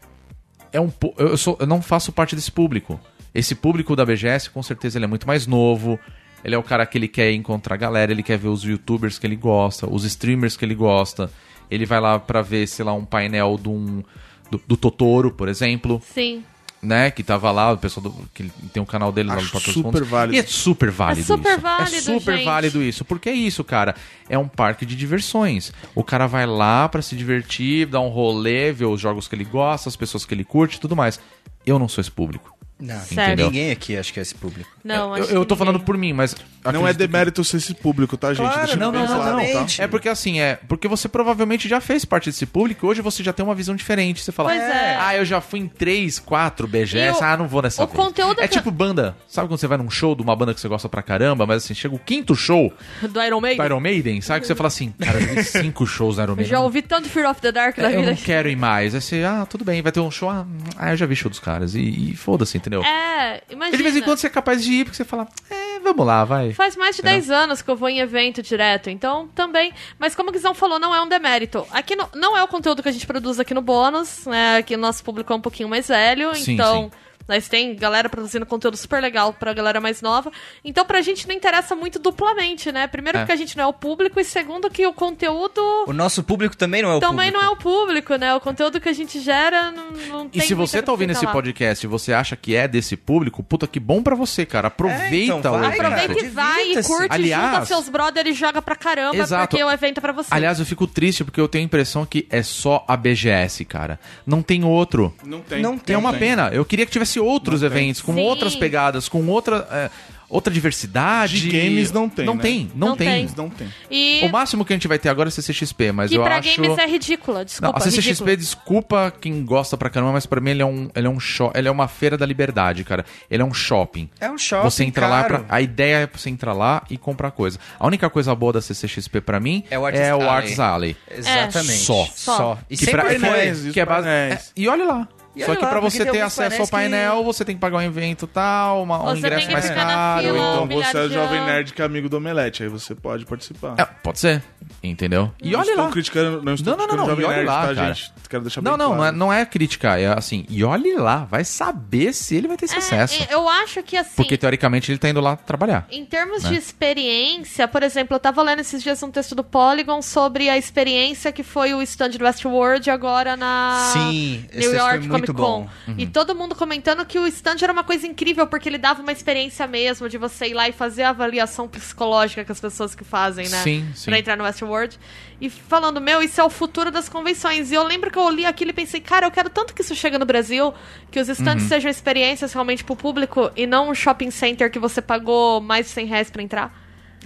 É 0.73 0.81
um 0.81 0.89
po- 0.91 1.15
eu, 1.19 1.37
sou, 1.37 1.57
eu 1.61 1.67
não 1.67 1.81
faço 1.83 2.13
parte 2.13 2.35
desse 2.35 2.51
público. 2.53 2.99
Esse 3.35 3.55
público 3.55 3.95
da 3.95 4.05
BGS, 4.05 4.49
com 4.51 4.63
certeza, 4.63 4.99
ele 4.99 5.05
é 5.05 5.09
muito 5.09 5.27
mais 5.27 5.47
novo. 5.47 5.99
Ele 6.45 6.55
é 6.55 6.59
o 6.59 6.63
cara 6.63 6.87
que 6.87 6.97
ele 6.97 7.09
quer 7.09 7.33
encontrar 7.33 7.75
a 7.75 7.79
galera, 7.79 8.13
ele 8.13 8.23
quer 8.23 8.39
ver 8.39 8.49
os 8.49 8.63
youtubers 8.63 9.19
que 9.19 9.27
ele 9.27 9.37
gosta, 9.37 9.89
os 9.91 10.05
streamers 10.05 10.57
que 10.57 10.65
ele 10.65 10.75
gosta. 10.75 11.31
Ele 11.71 11.85
vai 11.85 12.01
lá 12.01 12.19
pra 12.19 12.41
ver, 12.43 12.67
sei 12.69 12.85
lá, 12.85 12.93
um 12.93 13.05
painel 13.05 13.59
de 13.61 13.69
um, 13.69 14.03
do, 14.51 14.61
do 14.67 14.77
Totoro, 14.77 15.31
por 15.33 15.49
exemplo, 15.49 16.01
Sim. 16.15 16.45
Né? 16.83 17.11
Que 17.11 17.23
tava 17.23 17.51
lá, 17.51 17.73
o 17.73 17.79
pessoal 17.79 18.05
do, 18.05 18.13
que 18.35 18.51
tem 18.73 18.83
um 18.83 18.87
canal 18.87 19.11
dele 19.13 19.29
lá 19.29 19.35
no 19.37 19.41
Acho 19.41 19.53
dos 19.55 19.63
super 19.65 19.83
Fundos. 19.83 20.09
válido. 20.09 20.37
E 20.37 20.39
é 20.39 20.43
super 20.45 20.91
válido 20.91 21.21
É 21.21 21.25
super 21.25 21.53
isso. 21.53 21.61
válido, 21.61 21.97
É 21.97 22.01
super 22.01 22.37
gente. 22.37 22.45
válido 22.45 22.83
isso. 22.83 23.05
Porque 23.05 23.29
é 23.29 23.33
isso, 23.35 23.65
cara. 23.65 23.95
É 24.29 24.39
um 24.39 24.49
parque 24.49 24.87
de 24.87 24.95
diversões. 24.97 25.73
O 25.95 26.05
cara 26.05 26.27
vai 26.27 26.47
lá 26.47 26.89
pra 26.89 27.03
se 27.03 27.17
divertir, 27.17 27.87
dar 27.87 28.01
um 28.01 28.09
rolê, 28.09 28.73
ver 28.73 28.85
os 28.87 29.01
jogos 29.01 29.27
que 29.29 29.35
ele 29.35 29.45
gosta, 29.45 29.89
as 29.89 29.97
pessoas 29.97 30.25
que 30.25 30.33
ele 30.35 30.45
curte 30.45 30.77
e 30.77 30.81
tudo 30.81 30.95
mais. 30.97 31.19
Eu 31.65 31.79
não 31.79 31.89
sou 31.89 32.01
esse 32.01 32.11
público. 32.11 32.56
Não, 32.79 33.01
ninguém 33.37 33.71
aqui 33.71 33.97
acho 33.97 34.13
que 34.13 34.19
é 34.19 34.23
esse 34.23 34.35
público. 34.35 34.69
Não, 34.85 35.17
eu, 35.17 35.23
acho 35.25 35.33
eu 35.33 35.41
que 35.41 35.47
tô 35.47 35.57
falando 35.57 35.75
ninguém. 35.77 35.87
por 35.87 35.97
mim, 35.97 36.13
mas. 36.13 36.35
não 36.63 36.71
é 36.87 36.91
acredito 36.91 36.93
que- 36.99 37.07
demérito 37.07 37.43
ser 37.45 37.57
esse 37.57 37.75
público, 37.75 38.17
tá, 38.19 38.35
gente? 38.35 38.43
Claro, 38.45 38.59
Deixa 38.59 38.75
eu 38.75 38.79
Não, 38.79 38.93
não, 38.93 39.01
não, 39.01 39.07
claro, 39.17 39.37
não. 39.39 39.67
tá? 39.67 39.83
É 39.83 39.87
porque 39.87 40.09
assim, 40.11 40.41
é. 40.41 40.59
Porque 40.69 40.87
você 40.87 41.09
provavelmente 41.09 41.69
já 41.69 41.81
fez 41.81 42.05
parte 42.05 42.27
desse 42.29 42.45
público 42.45 42.85
e 42.85 42.89
hoje 42.91 43.01
você 43.01 43.23
já 43.23 43.33
tem 43.33 43.43
uma 43.45 43.55
visão 43.55 43.75
diferente. 43.75 44.21
Você 44.21 44.31
fala, 44.31 44.51
Pois 44.51 44.61
é. 44.61 44.97
ah, 45.01 45.17
eu 45.17 45.25
já 45.25 45.41
fui 45.41 45.61
em 45.61 45.67
três, 45.69 46.19
quatro 46.19 46.69
BGS, 46.69 47.19
E 47.19 47.23
o- 47.23 47.25
ah, 47.25 47.37
não 47.39 47.49
vou 47.49 47.63
nessa 47.63 47.83
o 47.83 47.87
vez. 47.87 47.97
conteúdo 47.99 48.41
É 48.43 48.47
que- 48.47 48.55
tipo 48.59 48.71
banda. 48.71 49.17
Sabe 49.27 49.49
quando 49.49 49.59
você 49.59 49.67
vai 49.67 49.79
num 49.79 49.89
show 49.91 50.15
de 50.15 50.23
uma 50.23 50.37
banda 50.37 50.53
que 50.53 50.61
você 50.61 50.69
gosta 50.69 50.87
pra 50.89 51.03
caramba, 51.03 51.47
mas 51.47 51.65
assim, 51.65 51.73
chega 51.75 51.95
o 51.95 51.99
quinto 51.99 52.35
show 52.35 52.71
Do 53.11 53.23
Iron 53.23 53.41
Maiden? 53.41 53.59
do 53.59 53.65
Iron 53.65 53.81
Maiden, 53.81 54.21
sabe? 54.21 54.41
Que 54.41 54.47
você 54.47 54.55
fala 54.55 54.69
assim, 54.69 54.93
cara, 54.99 55.19
eu 55.19 55.35
vi 55.35 55.45
cinco 55.49 55.87
shows 55.87 56.17
do 56.17 56.23
Iron 56.23 56.33
Eu 56.33 56.37
Maiden. 56.37 56.51
já 56.51 56.61
ouvi 56.61 56.83
tanto 56.83 57.09
Fear 57.09 57.31
of 57.31 57.41
the 57.41 57.51
Dark 57.51 57.79
na 57.79 57.91
eu 57.91 58.01
vida. 58.01 58.11
não 58.13 58.17
quero 58.19 58.51
ir 58.51 58.57
mais. 58.57 58.95
Aí 58.95 59.01
você, 59.01 59.25
ah, 59.25 59.47
tudo 59.49 59.65
bem, 59.65 59.81
vai 59.81 59.91
ter 59.93 60.01
um 60.01 60.11
show. 60.11 60.29
Ah, 60.29 60.45
ah, 60.77 60.91
eu 60.93 60.97
já 60.99 61.07
vi 61.07 61.17
show 61.17 61.31
dos 61.31 61.41
caras. 61.41 61.75
E, 61.75 62.11
e 62.11 62.15
foda-se, 62.17 62.59
entendeu? 62.69 62.83
É, 62.83 63.43
imagina. 63.51 63.75
E 63.75 63.77
de 63.79 63.83
vez 63.83 63.97
em 63.97 64.03
quando 64.03 64.19
você 64.19 64.27
é 64.27 64.31
capaz 64.31 64.63
de 64.65 64.73
ir, 64.73 64.85
porque 64.85 64.97
você 64.97 65.05
fala, 65.05 65.27
é, 65.51 65.79
vamos 65.81 66.07
lá, 66.07 66.25
vai. 66.25 66.53
Faz 66.53 66.77
mais 66.77 66.97
de 66.97 67.03
Entendeu? 67.03 67.21
10 67.21 67.31
anos 67.31 67.63
que 67.63 67.71
eu 67.71 67.77
vou 67.77 67.89
em 67.89 68.01
evento 68.01 68.43
direto, 68.43 68.91
então 68.91 69.29
também. 69.35 69.73
Mas 69.99 70.15
como 70.15 70.31
o 70.31 70.33
Guizão 70.33 70.55
falou, 70.55 70.79
não 70.79 70.95
é 70.95 71.01
um 71.01 71.09
demérito. 71.09 71.67
Aqui 71.71 71.95
no- 71.97 72.09
não 72.15 72.37
é 72.37 72.43
o 72.43 72.49
conteúdo 72.49 72.83
que 72.83 72.89
a 72.89 72.93
gente 72.93 73.07
produz 73.07 73.39
aqui 73.41 73.55
no 73.55 73.63
bônus, 73.63 74.27
né? 74.27 74.57
Aqui 74.59 74.75
o 74.75 74.79
nosso 74.79 75.03
público 75.05 75.33
é 75.33 75.37
um 75.37 75.41
pouquinho 75.41 75.69
mais 75.69 75.89
velho, 75.89 76.35
Sim, 76.35 76.55
então. 76.55 76.85
sim. 76.85 76.91
Nós 77.29 77.49
tem 77.49 77.75
galera 77.75 78.09
produzindo 78.09 78.47
conteúdo 78.47 78.77
super 78.77 79.01
legal 79.03 79.33
pra 79.33 79.53
galera 79.53 79.81
mais 79.81 80.01
nova. 80.01 80.31
Então 80.65 80.85
pra 80.85 81.01
gente 81.01 81.27
não 81.27 81.35
interessa 81.35 81.75
muito 81.75 81.99
duplamente, 81.99 82.71
né? 82.71 82.87
Primeiro 82.87 83.19
É. 83.19 83.21
porque 83.23 83.33
a 83.33 83.37
gente 83.37 83.57
não 83.57 83.65
é 83.65 83.67
o 83.67 83.73
público 83.73 84.21
e 84.21 84.25
segundo 84.25 84.71
que 84.71 84.87
o 84.87 84.93
conteúdo 84.93 85.61
O 85.87 85.93
nosso 85.93 86.23
público 86.23 86.57
também 86.57 86.83
não 86.83 86.91
é 86.91 86.95
o 86.97 87.01
também 87.01 87.31
público. 87.33 87.39
não 87.43 87.51
é 87.51 87.53
o 87.53 87.57
público, 87.57 88.15
né? 88.17 88.35
O 88.35 88.41
conteúdo 88.41 88.81
que 88.81 88.89
a 88.89 88.93
gente 88.93 89.19
gera 89.21 89.71
não, 89.73 89.91
não 89.91 90.27
E 90.27 90.39
tem 90.39 90.43
se 90.43 90.55
você 90.55 90.81
tá 90.83 90.93
ouvindo 90.93 91.11
esse 91.11 91.25
lá. 91.25 91.33
podcast 91.33 91.85
e 91.85 91.89
você 91.89 92.13
acha 92.13 92.37
que 92.37 92.55
é 92.55 92.69
desse 92.69 92.97
público, 92.97 93.43
puta 93.43 93.67
que 93.67 93.81
bom 93.81 94.03
pra 94.03 94.15
você, 94.15 94.47
cara. 94.47 94.69
Aproveita 94.69 95.35
então, 95.37 95.55
o 95.55 95.59
vai, 95.59 95.69
evento. 95.69 95.83
cara. 95.83 95.95
Aproveita 95.97 96.25
e 96.27 96.29
vai, 96.29 96.71
e 96.73 96.83
curte, 96.83 97.07
Aliás- 97.11 97.53
junta 97.55 97.65
seus 97.67 97.89
brothers 97.89 98.29
e 98.29 98.33
joga 98.33 98.63
pra 98.63 98.77
caramba, 98.77 99.17
Exato. 99.17 99.49
porque 99.49 99.63
o 99.65 99.71
evento 99.71 99.99
é 99.99 100.01
pra 100.01 100.13
você. 100.13 100.29
Aliás, 100.33 100.59
eu 100.61 100.67
fico 100.67 100.87
triste 100.87 101.25
porque 101.25 101.41
eu 101.41 101.49
tenho 101.49 101.65
a 101.65 101.67
impressão 101.67 102.07
que 102.07 102.27
é 102.31 102.43
só 102.43 102.85
a 102.87 102.97
BGS, 102.97 103.65
cara. 103.65 103.99
Não 104.27 104.43
tem 104.43 104.65
outro. 104.65 105.15
Não 105.25 105.41
tem. 105.41 105.61
Não 105.63 105.81
É 105.89 105.97
uma 105.97 106.13
pena. 106.13 106.51
Eu 106.53 106.65
queria 106.65 106.85
que 106.87 106.93
tivesse 106.93 107.16
outros 107.21 107.63
Não 107.63 107.71
tem. 107.71 107.79
eventos, 107.85 108.01
com 108.03 108.15
Sim. 108.15 108.21
outras 108.21 108.55
pegadas, 108.57 109.09
com 109.09 109.25
outra, 109.27 109.67
é, 109.71 109.91
outra 110.29 110.53
diversidade. 110.53 111.41
De 111.41 111.49
games 111.51 111.93
não 111.93 112.09
tem, 112.09 112.25
Não 112.27 112.35
né? 112.35 112.43
tem, 112.43 112.71
não, 112.75 112.89
Não 112.89 112.97
tem. 112.97 113.27
tem. 113.27 113.37
Não 113.37 113.49
tem. 113.51 113.69
E 113.91 114.21
O 114.25 114.29
máximo 114.31 114.65
que 114.65 114.73
a 114.73 114.77
gente 114.77 114.89
vai 114.89 114.99
ter 114.99 115.09
agora 115.09 115.29
é 115.29 115.31
CCXP, 115.31 115.93
mas 115.93 116.11
que 116.11 116.17
eu 116.17 116.23
pra 116.23 116.39
acho... 116.39 116.61
games 116.61 116.79
é 116.79 116.87
ridícula, 116.87 117.39
Não, 117.39 117.45
desculpa. 117.45 117.79
a 117.79 117.81
CCXP, 117.81 118.09
ridículo. 118.31 118.37
desculpa 118.37 119.13
quem 119.21 119.45
gosta 119.45 119.77
pra 119.77 119.89
caramba, 119.91 120.13
mas 120.13 120.27
pra 120.27 120.41
mim 120.41 120.51
ele 120.51 120.63
é 120.63 120.67
um, 120.67 120.89
ele 120.95 121.07
é 121.07 121.11
um 121.11 121.21
show, 121.21 121.53
ele 121.55 121.69
é 121.69 121.71
uma 121.71 121.87
feira 121.89 122.17
da 122.19 122.27
liberdade, 122.27 122.83
cara. 122.85 123.05
Ele 123.31 123.43
é 123.43 123.45
um 123.45 123.55
shopping. 123.55 124.09
É 124.21 124.29
um 124.31 124.39
shopping, 124.39 124.65
Você 124.71 124.85
entra 124.85 125.07
lá, 125.09 125.23
caro. 125.23 125.45
pra, 125.45 125.57
a 125.57 125.61
ideia 125.61 125.97
é 125.99 126.07
você 126.07 126.29
entrar 126.31 126.53
lá 126.53 126.83
e 126.91 126.97
comprar 126.99 127.31
coisa. 127.31 127.59
A 127.79 127.87
única 127.87 128.09
coisa 128.11 128.35
boa 128.35 128.53
da 128.55 128.61
CCXP 128.61 129.21
pra 129.21 129.39
mim 129.39 129.63
É 129.71 129.79
o 129.79 129.87
Artist 129.87 130.05
é 130.05 130.15
o 130.15 130.17
Alley. 130.23 130.29
Arts 130.31 130.61
Alley. 130.61 130.97
Exatamente. 131.11 131.79
Só. 131.79 132.09
Só. 132.15 132.59
E 132.69 132.77
Que 132.77 132.85
sempre 132.85 133.01
pra- 133.03 133.11
foi. 133.11 133.19
painéis, 133.21 133.73
que 133.73 133.81
é 133.81 133.85
base- 133.87 134.03
painéis. 134.07 134.35
é, 134.35 134.61
e 134.61 134.69
olha 134.69 134.85
lá. 134.85 135.09
E 135.37 135.45
Só 135.45 135.55
que 135.55 135.63
lá, 135.63 135.69
pra 135.69 135.81
você 135.81 136.05
ter 136.07 136.21
acesso 136.23 136.63
ao 136.63 136.67
painéis 136.67 137.03
que- 137.03 137.07
painel, 137.11 137.25
você 137.25 137.45
tem 137.45 137.55
que 137.55 137.61
pagar 137.61 137.77
um 137.77 137.83
evento 137.83 138.27
tal, 138.27 138.83
uma, 138.83 139.11
um 139.13 139.17
ingresso 139.17 139.51
mais 139.53 139.69
caro. 139.69 140.23
fila, 140.23 140.33
Ou 140.33 140.55
então 140.55 140.67
milhar 140.67 140.91
você 140.93 140.99
é 140.99 141.09
jovem 141.11 141.45
nerd 141.45 141.73
que 141.75 141.83
é 141.83 141.85
amigo 141.85 142.09
do 142.09 142.17
Omelete, 142.17 142.63
aí 142.63 142.69
você 142.71 142.95
pode 142.95 143.27
participar. 143.27 143.75
É, 143.77 143.85
pode 143.85 144.19
ser, 144.19 144.43
entendeu? 144.83 145.31
E 145.43 145.51
não 145.51 145.61
olha 145.61 145.69
estou 145.69 145.85
lá. 145.85 145.91
criticando, 145.91 146.43
não 146.43 146.55
estou 146.55 146.77
Não, 146.77 146.87
não, 146.87 146.97
não, 146.97 147.05
criticando 147.07 147.07
não, 147.07 147.07
Jovem 147.07 147.25
e 147.25 147.29
olha 147.29 147.37
Nerd, 147.37 147.47
lá, 147.47 147.67
tá, 147.69 147.75
cara. 147.75 147.95
gente? 147.95 148.13
Quero 148.31 148.43
deixar 148.43 148.63
Não, 148.63 148.73
bem 148.73 148.79
não, 148.79 148.89
não 148.89 148.95
é, 148.95 148.99
claro. 148.99 149.17
não 149.17 149.33
é 149.33 149.47
crítica, 149.47 149.99
é 150.01 150.07
assim, 150.07 150.47
e 150.49 150.65
olhe 150.65 150.95
lá, 150.97 151.25
vai 151.25 151.45
saber 151.45 152.13
se 152.15 152.35
ele 152.35 152.49
vai 152.49 152.57
ter 152.57 152.67
sucesso. 152.67 153.23
É, 153.31 153.35
eu 153.35 153.49
acho 153.49 153.83
que 153.83 153.97
assim. 153.97 154.17
Porque 154.17 154.37
teoricamente 154.37 154.91
ele 154.91 154.99
tá 154.99 155.09
indo 155.09 155.21
lá 155.21 155.37
trabalhar. 155.37 155.87
Em 155.91 156.05
termos 156.05 156.43
né? 156.45 156.51
de 156.51 156.57
experiência, 156.57 157.69
por 157.69 157.83
exemplo, 157.83 158.17
eu 158.17 158.21
tava 158.21 158.43
lendo 158.43 158.61
esses 158.61 158.83
dias 158.83 159.03
um 159.03 159.11
texto 159.11 159.35
do 159.35 159.45
Polygon 159.45 160.01
sobre 160.03 160.49
a 160.49 160.57
experiência 160.57 161.31
que 161.31 161.43
foi 161.43 161.75
o 161.75 161.83
stand 161.83 162.11
do 162.11 162.25
Westworld 162.25 162.91
agora 162.91 163.37
na 163.37 163.91
Sim, 163.93 164.45
esse 164.51 164.69
New 164.69 164.75
York 164.77 164.99
foi 164.99 164.99
muito 165.09 165.11
Comic 165.11 165.26
Con. 165.35 165.43
bom. 165.43 165.69
Uhum. 165.89 165.95
E 165.99 166.07
todo 166.07 166.35
mundo 166.35 166.55
comentando 166.55 167.05
que 167.07 167.19
o 167.19 167.27
stand 167.27 167.57
era 167.63 167.73
uma 167.73 167.85
coisa 167.85 168.07
incrível, 168.07 168.47
porque 168.47 168.69
ele 168.69 168.79
dava 168.79 169.03
uma 169.03 169.13
experiência 169.13 169.67
mesmo 169.67 170.09
de 170.09 170.19
você 170.19 170.47
ir 170.49 170.55
lá 170.55 170.69
e 170.69 170.73
fazer 170.73 171.03
a 171.05 171.11
avaliação 171.11 171.69
psicológica 171.69 172.45
que 172.45 172.53
as 172.53 172.61
pessoas 172.61 172.95
que 172.95 173.05
fazem, 173.05 173.49
né? 173.49 173.63
Sim, 173.63 173.89
sim. 173.95 174.05
Pra 174.11 174.19
entrar 174.19 174.37
no 174.37 174.45
Westworld. 174.45 174.99
E 175.41 175.51
falando, 175.51 176.01
meu, 176.01 176.23
isso 176.23 176.41
é 176.41 176.45
o 176.45 176.51
futuro 176.51 176.91
das 176.91 177.09
convenções. 177.09 177.71
E 177.71 177.75
eu 177.75 177.83
lembro 177.83 178.11
que 178.11 178.19
eu 178.19 178.29
li 178.31 178.47
aquilo 178.47 178.71
e 178.71 178.75
pensei, 178.75 179.01
cara, 179.01 179.27
eu 179.27 179.31
quero 179.31 179.51
tanto 179.51 179.75
que 179.75 179.83
isso 179.83 179.95
chegue 179.95 180.17
no 180.19 180.25
Brasil, 180.27 180.73
que 181.11 181.21
os 181.21 181.29
stands 181.29 181.63
Uhum. 181.65 181.69
sejam 181.69 181.91
experiências 181.91 182.53
realmente 182.53 182.83
pro 182.85 182.97
público 182.97 183.51
e 183.55 183.67
não 183.67 183.91
um 183.91 183.95
shopping 183.95 184.31
center 184.31 184.71
que 184.71 184.79
você 184.79 185.03
pagou 185.03 185.61
mais 185.61 185.87
de 185.87 185.93
100 185.93 186.07
reais 186.07 186.31
pra 186.31 186.43
entrar. 186.43 186.75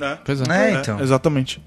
É. 0.01 0.17
Pois 0.25 0.41
é. 0.41 0.45
É, 0.51 0.71
É, 0.75 0.81
então. 0.81 1.01
exatamente. 1.01 1.63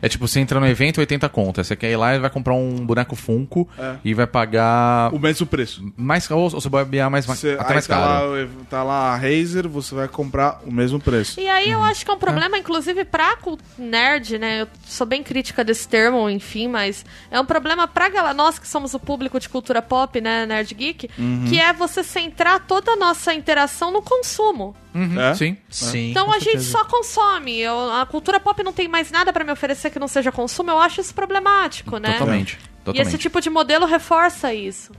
É 0.00 0.08
tipo, 0.08 0.26
você 0.26 0.40
entra 0.40 0.58
no 0.60 0.66
evento, 0.66 0.98
80 0.98 1.28
contas. 1.28 1.66
Você 1.66 1.76
quer 1.76 1.90
ir 1.90 1.96
lá 1.96 2.14
e 2.14 2.18
vai 2.18 2.30
comprar 2.30 2.54
um 2.54 2.84
boneco 2.86 3.14
Funko 3.16 3.68
É. 3.78 3.96
e 4.04 4.14
vai 4.14 4.26
pagar 4.26 5.12
O 5.14 5.18
mesmo 5.18 5.46
preço. 5.46 5.82
mais 5.96 6.30
ou, 6.30 6.38
ou 6.40 6.50
você 6.50 6.68
vai 6.68 6.84
bobear 6.84 7.10
mais, 7.10 7.26
Você, 7.26 7.56
até 7.58 7.74
mais 7.74 7.86
tá 7.86 7.96
caro. 7.96 8.30
lá, 8.32 8.48
tá 8.68 8.82
lá 8.82 9.12
a 9.12 9.16
Razer, 9.16 9.68
você 9.68 9.94
vai 9.94 10.08
comprar 10.08 10.60
o 10.66 10.72
mesmo 10.72 11.00
preço. 11.00 11.40
E 11.40 11.48
aí 11.48 11.66
Uhum. 11.66 11.72
eu 11.80 11.82
acho 11.84 12.04
que 12.04 12.10
é 12.10 12.14
um 12.14 12.18
problema, 12.18 12.56
inclusive, 12.58 13.04
pra 13.04 13.36
nerd, 13.78 14.38
né? 14.38 14.62
Eu 14.62 14.68
sou 14.84 15.06
bem 15.06 15.22
crítica 15.22 15.64
desse 15.64 15.88
termo, 15.88 16.28
enfim, 16.28 16.68
mas 16.68 17.04
é 17.30 17.40
um 17.40 17.44
problema 17.46 17.86
pra 17.88 18.08
gal- 18.08 18.32
nós 18.34 18.58
que 18.58 18.66
somos 18.68 18.94
o 18.94 18.98
público 19.00 19.38
de 19.40 19.48
cultura 19.48 19.82
pop, 19.82 20.20
né, 20.20 20.46
Nerd 20.46 20.74
Geek, 20.74 21.10
Uhum. 21.18 21.44
que 21.48 21.60
é 21.60 21.72
você 21.72 22.02
centrar 22.02 22.60
toda 22.66 22.92
a 22.92 22.96
nossa 22.96 23.32
interação 23.34 23.90
no 23.90 24.02
consumo. 24.02 24.74
Uhum, 24.94 25.20
É? 25.20 25.34
Sim. 25.34 25.56
Sim. 25.70 26.10
Então 26.10 26.30
a 26.32 26.38
gente 26.38 26.60
só 26.62 26.84
consome. 26.84 27.58
Eu- 27.58 27.90
a 27.92 28.04
cultura 28.06 28.38
pop 28.38 28.62
não 28.62 28.72
tem 28.72 28.88
mais 28.88 29.10
nada 29.10 29.32
pra 29.32 29.42
me 29.44 29.50
oferecer 29.52 29.90
que 29.90 29.98
não 29.98 30.08
seja 30.08 30.30
consumo. 30.30 30.70
Eu 30.70 30.78
acho 30.78 31.00
isso 31.00 31.14
problemático, 31.14 31.96
né? 31.98 32.12
Totalmente. 32.12 32.58
E 32.60 32.84
Totalmente. 32.84 33.08
esse 33.08 33.18
tipo 33.18 33.40
de 33.40 33.48
modelo 33.48 33.86
reforça 33.86 34.52
isso. 34.52 34.92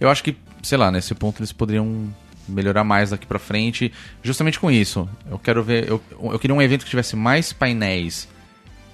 Eu 0.00 0.08
acho 0.10 0.22
que, 0.22 0.36
sei 0.62 0.78
lá, 0.78 0.90
nesse 0.90 1.14
ponto 1.14 1.40
eles 1.40 1.52
poderiam 1.52 2.12
melhorar 2.48 2.84
mais 2.84 3.10
daqui 3.10 3.26
pra 3.26 3.38
frente, 3.38 3.92
justamente 4.22 4.58
com 4.60 4.70
isso. 4.70 5.08
Eu 5.30 5.38
quero 5.38 5.62
ver. 5.62 5.88
Eu, 5.88 6.00
eu 6.32 6.38
queria 6.38 6.54
um 6.54 6.60
evento 6.62 6.84
que 6.84 6.90
tivesse 6.90 7.16
mais 7.16 7.52
painéis, 7.52 8.28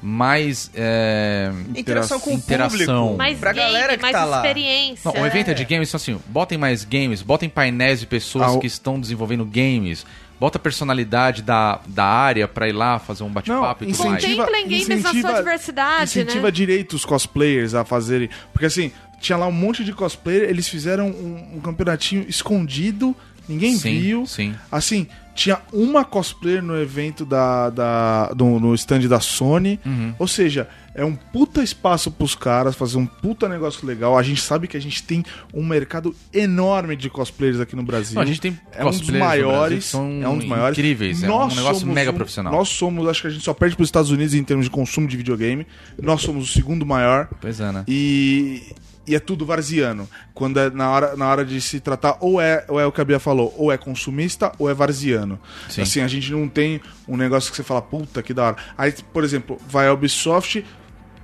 mais. 0.01 0.71
é, 0.75 1.51
Interação 1.75 2.21
com 2.21 2.31
Interação. 2.31 2.77
o 2.77 2.79
público. 3.03 3.17
Mais 3.19 3.39
pra 3.39 3.53
game, 3.53 3.67
galera 3.73 3.97
que 3.97 4.03
mais 4.03 4.13
tá 4.13 4.25
lá. 4.25 4.37
experiência. 4.37 5.11
Não, 5.13 5.21
um 5.23 5.27
evento 5.27 5.51
é 5.51 5.55
de 5.55 5.65
games, 5.65 5.89
então 5.89 5.97
assim, 5.97 6.21
botem 6.29 6.57
mais 6.59 6.85
games, 6.85 7.23
botem 7.23 7.49
painéis 7.49 8.01
de 8.01 8.07
pessoas 8.07 8.45
Ah, 8.49 8.53
o- 8.53 8.61
que 8.61 8.67
estão 8.67 9.01
desenvolvendo 9.01 9.45
games, 9.45 10.07
bota 10.41 10.59
a 10.59 10.61
personalidade 10.61 11.43
da, 11.43 11.81
da 11.87 12.05
área 12.05 12.47
pra 12.47 12.69
ir 12.69 12.73
lá 12.73 12.99
fazer 12.99 13.23
um 13.25 13.29
bate-papo 13.31 13.85
e 13.85 13.93
tudo 13.93 14.05
mais. 14.11 14.23
incentiva- 14.25 14.47
games 14.47 14.89
na 14.89 15.11
sua 15.11 15.35
diversidade, 15.39 16.05
Incentiva 16.05 16.47
né? 16.47 16.51
direito 16.51 16.95
os 16.95 17.05
cosplayers 17.05 17.75
a 17.75 17.85
fazerem. 17.85 18.29
Porque 18.53 18.67
assim, 18.67 18.93
tinha 19.21 19.37
lá 19.37 19.47
um 19.47 19.53
monte 19.53 19.83
de 19.85 19.93
cosplayer, 19.93 20.49
eles 20.49 20.69
fizeram 20.69 21.09
um, 21.09 21.57
um 21.57 21.61
campeonatinho 21.61 22.25
escondido, 22.29 23.17
ninguém 23.49 23.77
Sim, 23.77 24.01
viu. 24.01 24.27
sim. 24.27 24.55
Assim, 24.71 25.07
tinha 25.35 25.61
uma 25.73 26.05
cosplayer 26.05 26.63
no 26.63 26.81
evento 26.81 27.25
da, 27.25 27.71
da, 27.71 28.27
do- 28.35 28.59
no 28.61 28.75
stand 28.75 29.01
da 29.09 29.21
Sony. 29.21 29.79
Uhum. 29.87 30.15
Ou 30.19 30.27
seja, 30.29 30.69
é 30.99 31.05
um 31.05 31.15
puta 31.15 31.63
espaço 31.63 32.11
pros 32.11 32.35
caras 32.35 32.75
fazer 32.75 32.99
um 32.99 33.07
puta 33.07 33.49
negócio 33.49 33.87
legal. 33.87 34.19
A 34.19 34.23
gente 34.23 34.41
sabe 34.41 34.67
que 34.67 34.77
a 34.77 34.81
gente 34.81 35.01
tem 35.05 35.25
um 35.55 35.65
mercado 35.65 36.13
enorme 36.35 36.97
de 36.97 37.09
cosplayers 37.09 37.61
aqui 37.61 37.77
no 37.77 37.85
Brasil. 37.85 38.17
Não, 38.17 38.23
a 38.23 38.27
gente 38.27 38.41
tem 38.41 38.59
é 38.73 38.85
um 38.85 38.91
dos 38.91 39.09
maiores, 39.09 39.85
são 39.85 40.21
é 40.21 40.29
um 40.29 40.37
dos 40.39 40.47
maiores. 40.47 40.77
incríveis, 40.77 41.23
é 41.23 41.27
um 41.27 41.31
Nós 41.31 41.55
negócio 41.55 41.87
mega 41.87 42.11
um- 42.11 42.15
profissional. 42.15 42.53
Nós 42.53 42.69
somos, 42.71 43.07
acho 43.07 43.23
que 43.23 43.29
a 43.29 43.31
gente 43.31 43.45
só 43.45 43.55
perde 43.55 43.77
pros 43.77 43.87
Estados 43.87 44.11
Unidos 44.11 44.35
em 44.35 44.43
termos 44.43 44.67
de 44.67 44.71
consumo 44.71 45.07
de 45.07 45.17
videogame. 45.17 45.65
Nós 46.03 46.21
somos 46.21 46.51
o 46.51 46.53
segundo 46.53 46.85
maior. 46.85 47.29
Pois 47.41 47.61
é, 47.61 47.71
né? 47.71 47.85
E, 47.87 48.73
e 49.07 49.15
é 49.15 49.21
tudo 49.21 49.47
varziano. 49.47 50.09
Quando 50.35 50.59
é 50.59 50.69
na 50.69 50.91
hora, 50.91 51.17
na 51.17 51.29
hora 51.29 51.45
de 51.45 51.61
se 51.61 51.79
tratar, 51.79 52.17
ou 52.21 52.41
é, 52.41 52.65
ou 52.67 52.81
é 52.81 52.85
o 52.87 52.91
que 52.91 53.01
a 53.01 53.05
Bia 53.05 53.21
falou, 53.21 53.55
ou 53.57 53.71
é 53.71 53.79
consumista 53.79 54.51
ou 54.59 54.69
é 54.69 54.75
varziano. 54.75 55.39
Sim. 55.69 55.83
Assim, 55.83 56.01
a 56.01 56.09
gente 56.09 56.33
não 56.33 56.49
tem 56.49 56.81
um 57.07 57.17
negócio 57.17 57.53
que 57.53 57.57
você 57.57 57.63
fala, 57.63 57.81
puta, 57.81 58.21
que 58.21 58.35
da 58.35 58.47
hora. 58.49 58.57
Aí, 58.77 58.93
por 59.13 59.23
exemplo, 59.23 59.59
vai 59.69 59.87
a 59.87 59.93
Ubisoft, 59.93 60.65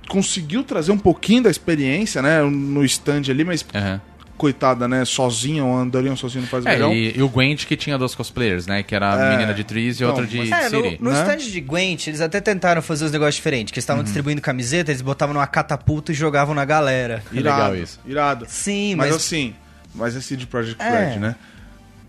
conseguiu 0.07 0.63
trazer 0.63 0.91
um 0.91 0.97
pouquinho 0.97 1.43
da 1.43 1.49
experiência, 1.49 2.21
né, 2.21 2.41
no 2.41 2.83
stand 2.85 3.23
ali, 3.29 3.43
mas 3.43 3.65
Aham. 3.73 3.99
coitada, 4.37 4.87
né, 4.87 5.05
sozinha, 5.05 5.63
ou 5.63 5.73
andariam 5.75 6.15
sozinho 6.15 6.41
não 6.41 6.49
faz 6.49 6.65
É, 6.65 6.71
verão. 6.71 6.93
e, 6.93 7.17
e 7.17 7.21
o 7.23 7.29
Gwent 7.29 7.65
que 7.65 7.75
tinha 7.77 7.97
dois 7.97 8.13
cosplayers, 8.13 8.67
né? 8.67 8.83
Que 8.83 8.93
era 8.93 9.13
a 9.15 9.25
É. 9.27 9.29
menina 9.31 9.53
de 9.53 9.63
Trees 9.63 9.99
e 9.99 10.03
Não, 10.03 10.09
outra 10.09 10.27
de 10.27 10.37
mas- 10.37 10.51
É, 10.51 10.69
no, 10.69 10.83
City. 10.83 10.97
no 11.01 11.09
né? 11.11 11.21
stand 11.21 11.49
de 11.51 11.61
Gwent, 11.61 12.07
eles 12.07 12.19
até 12.21 12.41
tentaram 12.41 12.81
fazer 12.81 13.05
os 13.05 13.11
negócios 13.11 13.35
diferentes, 13.35 13.71
que 13.71 13.77
eles 13.79 13.83
estavam 13.83 14.03
distribuindo 14.03 14.41
camiseta, 14.41 14.91
eles 14.91 15.01
botavam 15.01 15.33
numa 15.33 15.47
catapulta 15.47 16.11
e 16.11 16.15
jogavam 16.15 16.53
na 16.53 16.65
galera. 16.65 17.23
Que 17.29 17.35
legal 17.37 17.59
Irado, 17.59 17.75
isso. 17.77 17.99
Irado. 18.05 18.45
Sim, 18.49 18.95
Mas, 18.95 19.07
mas... 19.07 19.15
assim, 19.15 19.55
mas 19.93 20.15
é 20.17 20.21
CD 20.21 20.45
Projekt 20.45 20.81
É. 20.83 21.13
Red, 21.13 21.19
né? 21.19 21.35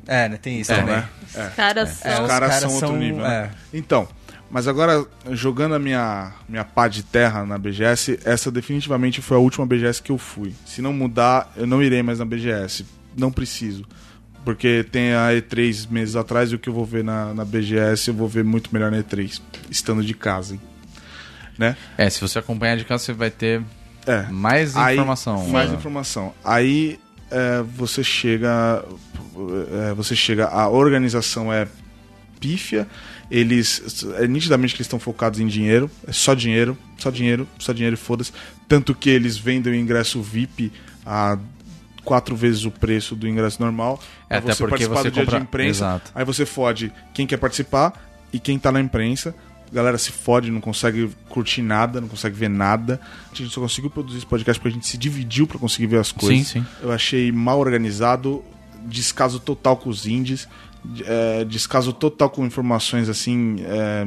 É, 0.08 0.28
né, 0.28 0.36
tem 0.40 0.60
isso 0.60 0.72
É, 0.72 0.76
também. 0.76 0.94
né? 0.96 1.04
Os 1.48 1.54
caras 1.54 1.88
É, 2.04 2.10
são... 2.10 2.12
Os 2.12 2.20
os 2.20 2.28
caras 2.28 2.48
caras 2.48 2.60
são 2.62 2.70
outro 2.72 2.88
são- 2.88 2.96
nível. 2.96 3.22
né? 3.22 3.50
é. 3.72 3.76
Então, 3.78 4.08
mas 4.50 4.68
agora, 4.68 5.04
jogando 5.32 5.74
a 5.74 5.78
minha, 5.78 6.32
minha 6.48 6.64
pá 6.64 6.88
de 6.88 7.02
terra 7.02 7.44
na 7.44 7.58
BGS, 7.58 8.20
essa 8.24 8.50
definitivamente 8.50 9.20
foi 9.20 9.36
a 9.36 9.40
última 9.40 9.66
BGS 9.66 10.02
que 10.02 10.10
eu 10.12 10.18
fui. 10.18 10.54
Se 10.64 10.80
não 10.80 10.92
mudar, 10.92 11.52
eu 11.56 11.66
não 11.66 11.82
irei 11.82 12.02
mais 12.02 12.18
na 12.18 12.24
BGS. 12.24 12.84
Não 13.16 13.30
preciso. 13.32 13.84
Porque 14.44 14.84
tem 14.92 15.12
a 15.14 15.30
E3 15.32 15.90
meses 15.90 16.14
atrás 16.14 16.52
e 16.52 16.54
o 16.54 16.58
que 16.58 16.68
eu 16.68 16.72
vou 16.72 16.84
ver 16.84 17.02
na, 17.02 17.34
na 17.34 17.44
BGS 17.44 18.08
eu 18.08 18.14
vou 18.14 18.28
ver 18.28 18.44
muito 18.44 18.70
melhor 18.72 18.90
na 18.92 18.98
E3, 19.02 19.40
estando 19.70 20.04
de 20.04 20.14
casa. 20.14 20.54
hein? 20.54 20.60
Né? 21.58 21.76
É, 21.98 22.08
se 22.08 22.20
você 22.20 22.38
acompanhar 22.38 22.76
de 22.76 22.84
casa, 22.84 23.02
você 23.04 23.12
vai 23.12 23.30
ter 23.30 23.62
É. 24.06 24.22
mais 24.30 24.76
Aí- 24.76 24.94
informação. 24.94 25.48
Mais 25.48 25.70
né? 25.70 25.76
informação. 25.76 26.32
Aí 26.44 27.00
é, 27.30 27.62
você 27.62 28.04
chega. 28.04 28.84
é, 29.90 29.94
você 29.94 30.14
chega. 30.14 30.46
A 30.46 30.68
organização 30.68 31.52
é 31.52 31.66
pífia. 32.38 32.86
Eles. 33.30 34.04
É 34.18 34.26
nitidamente 34.26 34.74
que 34.74 34.78
eles 34.78 34.86
estão 34.86 34.98
focados 35.00 35.40
em 35.40 35.46
dinheiro. 35.46 35.90
É 36.06 36.12
só 36.12 36.32
dinheiro, 36.34 36.76
só 36.96 37.10
dinheiro, 37.10 37.46
só 37.58 37.72
dinheiro 37.72 37.94
e 37.94 37.96
foda-se. 37.98 38.32
Tanto 38.68 38.94
que 38.94 39.10
eles 39.10 39.36
vendem 39.36 39.72
o 39.72 39.76
ingresso 39.76 40.22
VIP 40.22 40.72
a 41.04 41.38
quatro 42.04 42.36
vezes 42.36 42.64
o 42.64 42.70
preço 42.70 43.16
do 43.16 43.26
ingresso 43.26 43.60
normal. 43.60 44.00
É, 44.30 44.36
até 44.36 44.54
porque 44.54 44.86
participar 44.86 45.02
você 45.02 45.10
do 45.10 45.14
dia 45.14 45.24
compra- 45.24 45.38
de 45.38 45.44
imprensa. 45.44 45.70
Exato. 45.84 46.12
Aí 46.14 46.24
você 46.24 46.46
fode 46.46 46.92
quem 47.12 47.26
quer 47.26 47.36
participar 47.36 48.00
e 48.32 48.38
quem 48.38 48.58
tá 48.58 48.70
na 48.70 48.80
imprensa. 48.80 49.34
A 49.68 49.74
galera 49.74 49.98
se 49.98 50.12
fode, 50.12 50.48
não 50.52 50.60
consegue 50.60 51.10
curtir 51.28 51.60
nada, 51.62 52.00
não 52.00 52.06
consegue 52.06 52.36
ver 52.36 52.48
nada. 52.48 53.00
A 53.32 53.34
gente 53.34 53.52
só 53.52 53.60
conseguiu 53.60 53.90
produzir 53.90 54.18
esse 54.18 54.26
podcast 54.26 54.60
porque 54.60 54.72
a 54.72 54.76
gente 54.78 54.86
se 54.86 54.96
dividiu 54.96 55.44
pra 55.48 55.58
conseguir 55.58 55.88
ver 55.88 55.98
as 55.98 56.12
coisas. 56.12 56.46
sim. 56.46 56.64
Eu 56.80 56.92
achei 56.92 57.32
mal 57.32 57.58
organizado, 57.58 58.44
descaso 58.84 59.40
total 59.40 59.76
com 59.76 59.90
os 59.90 60.06
indies, 60.06 60.46
é, 61.04 61.44
descaso 61.44 61.92
total 61.92 62.30
com 62.30 62.44
informações 62.46 63.08
assim. 63.08 63.56
é, 63.60 64.06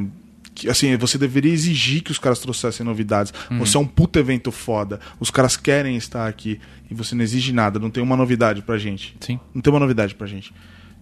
que, 0.52 0.68
assim, 0.68 0.94
você 0.96 1.16
deveria 1.16 1.52
exigir 1.52 2.02
que 2.02 2.10
os 2.10 2.18
caras 2.18 2.38
trouxessem 2.40 2.84
novidades. 2.84 3.32
Uhum. 3.50 3.58
Você 3.60 3.76
é 3.76 3.80
um 3.80 3.86
puto 3.86 4.18
evento 4.18 4.50
foda. 4.52 5.00
Os 5.18 5.30
caras 5.30 5.56
querem 5.56 5.96
estar 5.96 6.26
aqui 6.26 6.60
e 6.90 6.94
você 6.94 7.14
não 7.14 7.22
exige 7.22 7.52
nada, 7.52 7.78
não 7.78 7.88
tem 7.88 8.02
uma 8.02 8.16
novidade 8.16 8.60
pra 8.60 8.76
gente. 8.76 9.16
Sim. 9.20 9.38
Não 9.54 9.62
tem 9.62 9.72
uma 9.72 9.80
novidade 9.80 10.14
pra 10.14 10.26
gente. 10.26 10.52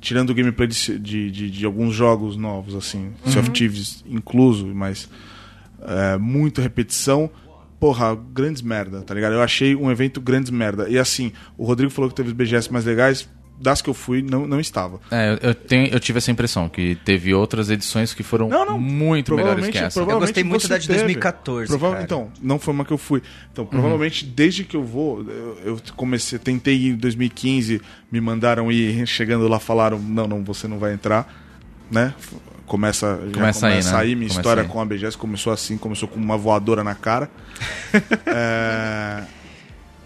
Tirando 0.00 0.30
o 0.30 0.34
gameplay 0.34 0.68
de, 0.68 0.98
de, 0.98 1.30
de- 1.30 1.50
de 1.50 1.64
alguns 1.66 1.92
jogos 1.94 2.36
novos, 2.36 2.74
assim, 2.76 3.10
Sea 3.24 3.36
Uhum. 3.36 3.40
of 3.40 3.50
Thieves 3.50 4.04
incluso, 4.08 4.66
mas 4.66 5.08
é, 5.82 6.16
muita 6.18 6.62
repetição. 6.62 7.28
Porra, 7.80 8.14
grandes 8.14 8.60
merda, 8.62 9.02
tá 9.02 9.14
ligado? 9.14 9.32
Eu 9.32 9.42
achei 9.42 9.74
um 9.74 9.90
evento 9.90 10.20
grandes 10.20 10.50
merda. 10.50 10.88
E 10.88 10.98
assim, 10.98 11.32
o 11.56 11.64
Rodrigo 11.64 11.90
falou 11.90 12.10
que 12.10 12.14
teve 12.16 12.28
os 12.28 12.34
BGS 12.34 12.72
mais 12.72 12.84
legais. 12.84 13.28
Das 13.60 13.82
que 13.82 13.90
eu 13.90 13.94
fui, 13.94 14.22
não, 14.22 14.46
não 14.46 14.60
estava. 14.60 15.00
É, 15.10 15.36
eu, 15.42 15.52
tenho, 15.54 15.88
eu 15.88 15.98
tive 15.98 16.18
essa 16.18 16.30
impressão, 16.30 16.68
que 16.68 16.94
teve 17.04 17.34
outras 17.34 17.68
edições 17.70 18.14
que 18.14 18.22
foram 18.22 18.48
Não, 18.48 18.64
não. 18.64 18.78
muito 18.78 19.34
melhores 19.34 19.66
que 19.68 19.76
essa. 19.78 19.98
Eu 19.98 20.06
gostei 20.06 20.44
muito 20.44 20.68
da 20.68 20.78
de 20.78 20.86
teve. 20.86 21.00
2014, 21.00 21.68
Prova- 21.68 21.90
cara. 21.92 22.04
Então, 22.04 22.30
não 22.40 22.58
foi 22.58 22.72
uma 22.72 22.84
que 22.84 22.92
eu 22.92 22.98
fui. 22.98 23.20
Então, 23.52 23.66
provavelmente, 23.66 24.24
desde 24.24 24.62
que 24.62 24.76
eu 24.76 24.84
vou, 24.84 25.22
eu, 25.28 25.58
eu 25.64 25.80
comecei, 25.96 26.38
tentei 26.38 26.76
ir 26.76 26.88
em 26.90 26.96
2015, 26.96 27.82
me 28.12 28.20
mandaram 28.20 28.70
ir, 28.70 29.04
chegando 29.06 29.48
lá, 29.48 29.58
falaram, 29.58 29.98
não, 29.98 30.28
não, 30.28 30.44
você 30.44 30.68
não 30.68 30.78
vai 30.78 30.94
entrar, 30.94 31.28
né? 31.90 32.14
Começa, 32.64 33.18
Começa 33.32 33.66
aí, 33.66 34.10
né? 34.10 34.14
minha 34.14 34.28
Começa 34.28 34.40
história 34.40 34.62
aí. 34.62 34.68
com 34.68 34.80
a 34.80 34.84
BGS, 34.84 35.16
começou 35.16 35.52
assim, 35.52 35.76
começou 35.78 36.06
com 36.08 36.20
uma 36.20 36.36
voadora 36.36 36.84
na 36.84 36.94
cara. 36.94 37.28
É, 38.26 39.22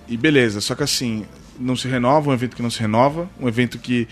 E 0.09 0.17
beleza, 0.17 0.61
só 0.61 0.75
que 0.75 0.83
assim, 0.83 1.25
não 1.63 1.77
se 1.77 1.89
renova, 1.89 2.31
um 2.31 2.33
evento 2.35 2.57
que 2.57 2.63
não 2.63 2.71
se 2.71 2.81
renova, 2.81 3.29
um 3.41 3.49
evento 3.49 3.79
que. 3.79 4.09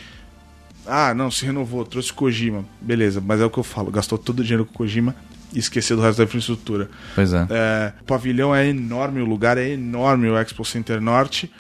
Ah, 0.87 1.15
não, 1.15 1.31
se 1.31 1.45
renovou, 1.45 1.85
trouxe 1.85 2.13
Kojima. 2.13 2.65
Beleza, 2.81 3.23
mas 3.25 3.41
é 3.41 3.45
o 3.45 3.51
que 3.51 3.59
eu 3.59 3.63
falo, 3.63 3.91
gastou 3.91 4.17
todo 4.17 4.41
o 4.41 4.43
dinheiro 4.43 4.65
com 4.65 4.73
Kojima 4.73 5.15
e 5.53 5.59
esqueceu 5.59 5.97
do 5.97 6.03
resto 6.03 6.19
da 6.19 6.25
infraestrutura. 6.25 6.89
Pois 7.15 7.33
é. 7.33 7.47
É, 7.51 7.93
o 8.01 8.05
pavilhão 8.05 8.55
é 8.55 8.67
enorme, 8.67 9.21
o 9.21 9.25
lugar 9.25 9.59
é 9.59 9.69
enorme, 9.69 10.29
o 10.29 10.39
Expo 10.39 10.65
Center 10.65 11.01
Norte. 11.01 11.51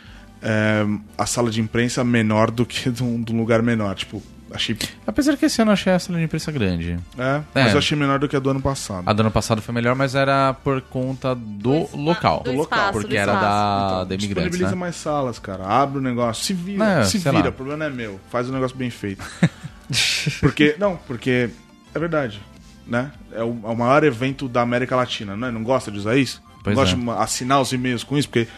É, 0.43 0.87
a 1.19 1.27
sala 1.27 1.51
de 1.51 1.61
imprensa 1.61 2.03
menor 2.03 2.51
do 2.51 2.65
que 2.65 2.91
de 2.91 3.03
um, 3.03 3.23
de 3.23 3.33
um 3.33 3.37
lugar 3.37 3.62
menor. 3.62 3.95
Tipo, 3.95 4.23
achei. 4.52 4.77
Apesar 5.06 5.36
que 5.36 5.47
esse 5.47 5.60
ano 5.62 5.70
eu 5.70 5.72
achei 5.74 5.93
a 5.93 5.98
sala 5.98 6.18
de 6.18 6.24
imprensa 6.24 6.51
grande. 6.52 6.98
É, 7.18 7.22
É. 7.55 7.64
mas 7.64 7.72
eu 7.72 7.78
achei 7.78 7.97
menor 7.97 8.18
do 8.18 8.28
que 8.28 8.36
a 8.36 8.39
do 8.39 8.51
ano 8.51 8.60
passado. 8.60 9.02
A 9.09 9.12
do 9.12 9.20
ano 9.20 9.31
passado 9.31 9.60
foi 9.62 9.74
melhor, 9.74 9.94
mas 9.94 10.14
era 10.14 10.55
por 10.55 10.81
conta 10.82 11.35
do 11.35 11.89
local. 11.97 12.43
do 12.44 12.52
local, 12.52 12.78
espaço, 12.78 12.93
porque 12.93 13.09
do 13.14 13.16
era 13.16 13.32
da, 13.32 13.39
Então, 13.39 14.06
da 14.09 14.14
imigrantes, 14.14 14.18
disponibiliza 14.18 14.70
né? 14.70 14.77
mais 14.77 14.97
salas, 14.97 15.39
cara. 15.39 15.64
Abre 15.66 15.98
o 15.98 16.02
negócio. 16.02 16.44
Se 16.44 16.52
vira, 16.55 16.85
É, 17.01 17.05
se 17.05 17.18
vira. 17.18 17.32
lá. 17.32 17.48
O 17.48 17.52
problema 17.52 17.78
não 17.85 17.86
é 17.86 17.90
meu. 17.97 18.20
Faz 18.31 18.48
o 18.48 18.52
negócio 18.52 18.77
bem 18.77 18.90
feito. 18.90 19.24
porque, 20.40 20.74
não, 20.78 20.97
porque 21.06 21.51
é 21.94 21.98
verdade. 21.98 22.40
Né? 22.86 23.10
É 23.32 23.43
o, 23.43 23.59
é 23.64 23.68
o 23.68 23.77
maior 23.77 24.02
evento 24.05 24.48
da 24.48 24.62
América 24.62 24.97
Latina, 24.97 25.36
não 25.36 25.48
é? 25.48 25.51
Não 25.51 25.62
gosta 25.62 25.90
de 25.90 25.98
usar 25.98 26.16
isso? 26.16 26.43
Pois 26.62 26.77
não 26.77 26.82
gosta 26.82 26.97
é. 26.97 26.98
de 26.98 27.22
assinar 27.22 27.60
os 27.60 27.72
e-mails 27.72 28.02
com 28.05 28.18
isso? 28.18 28.28
Porque 28.28 28.48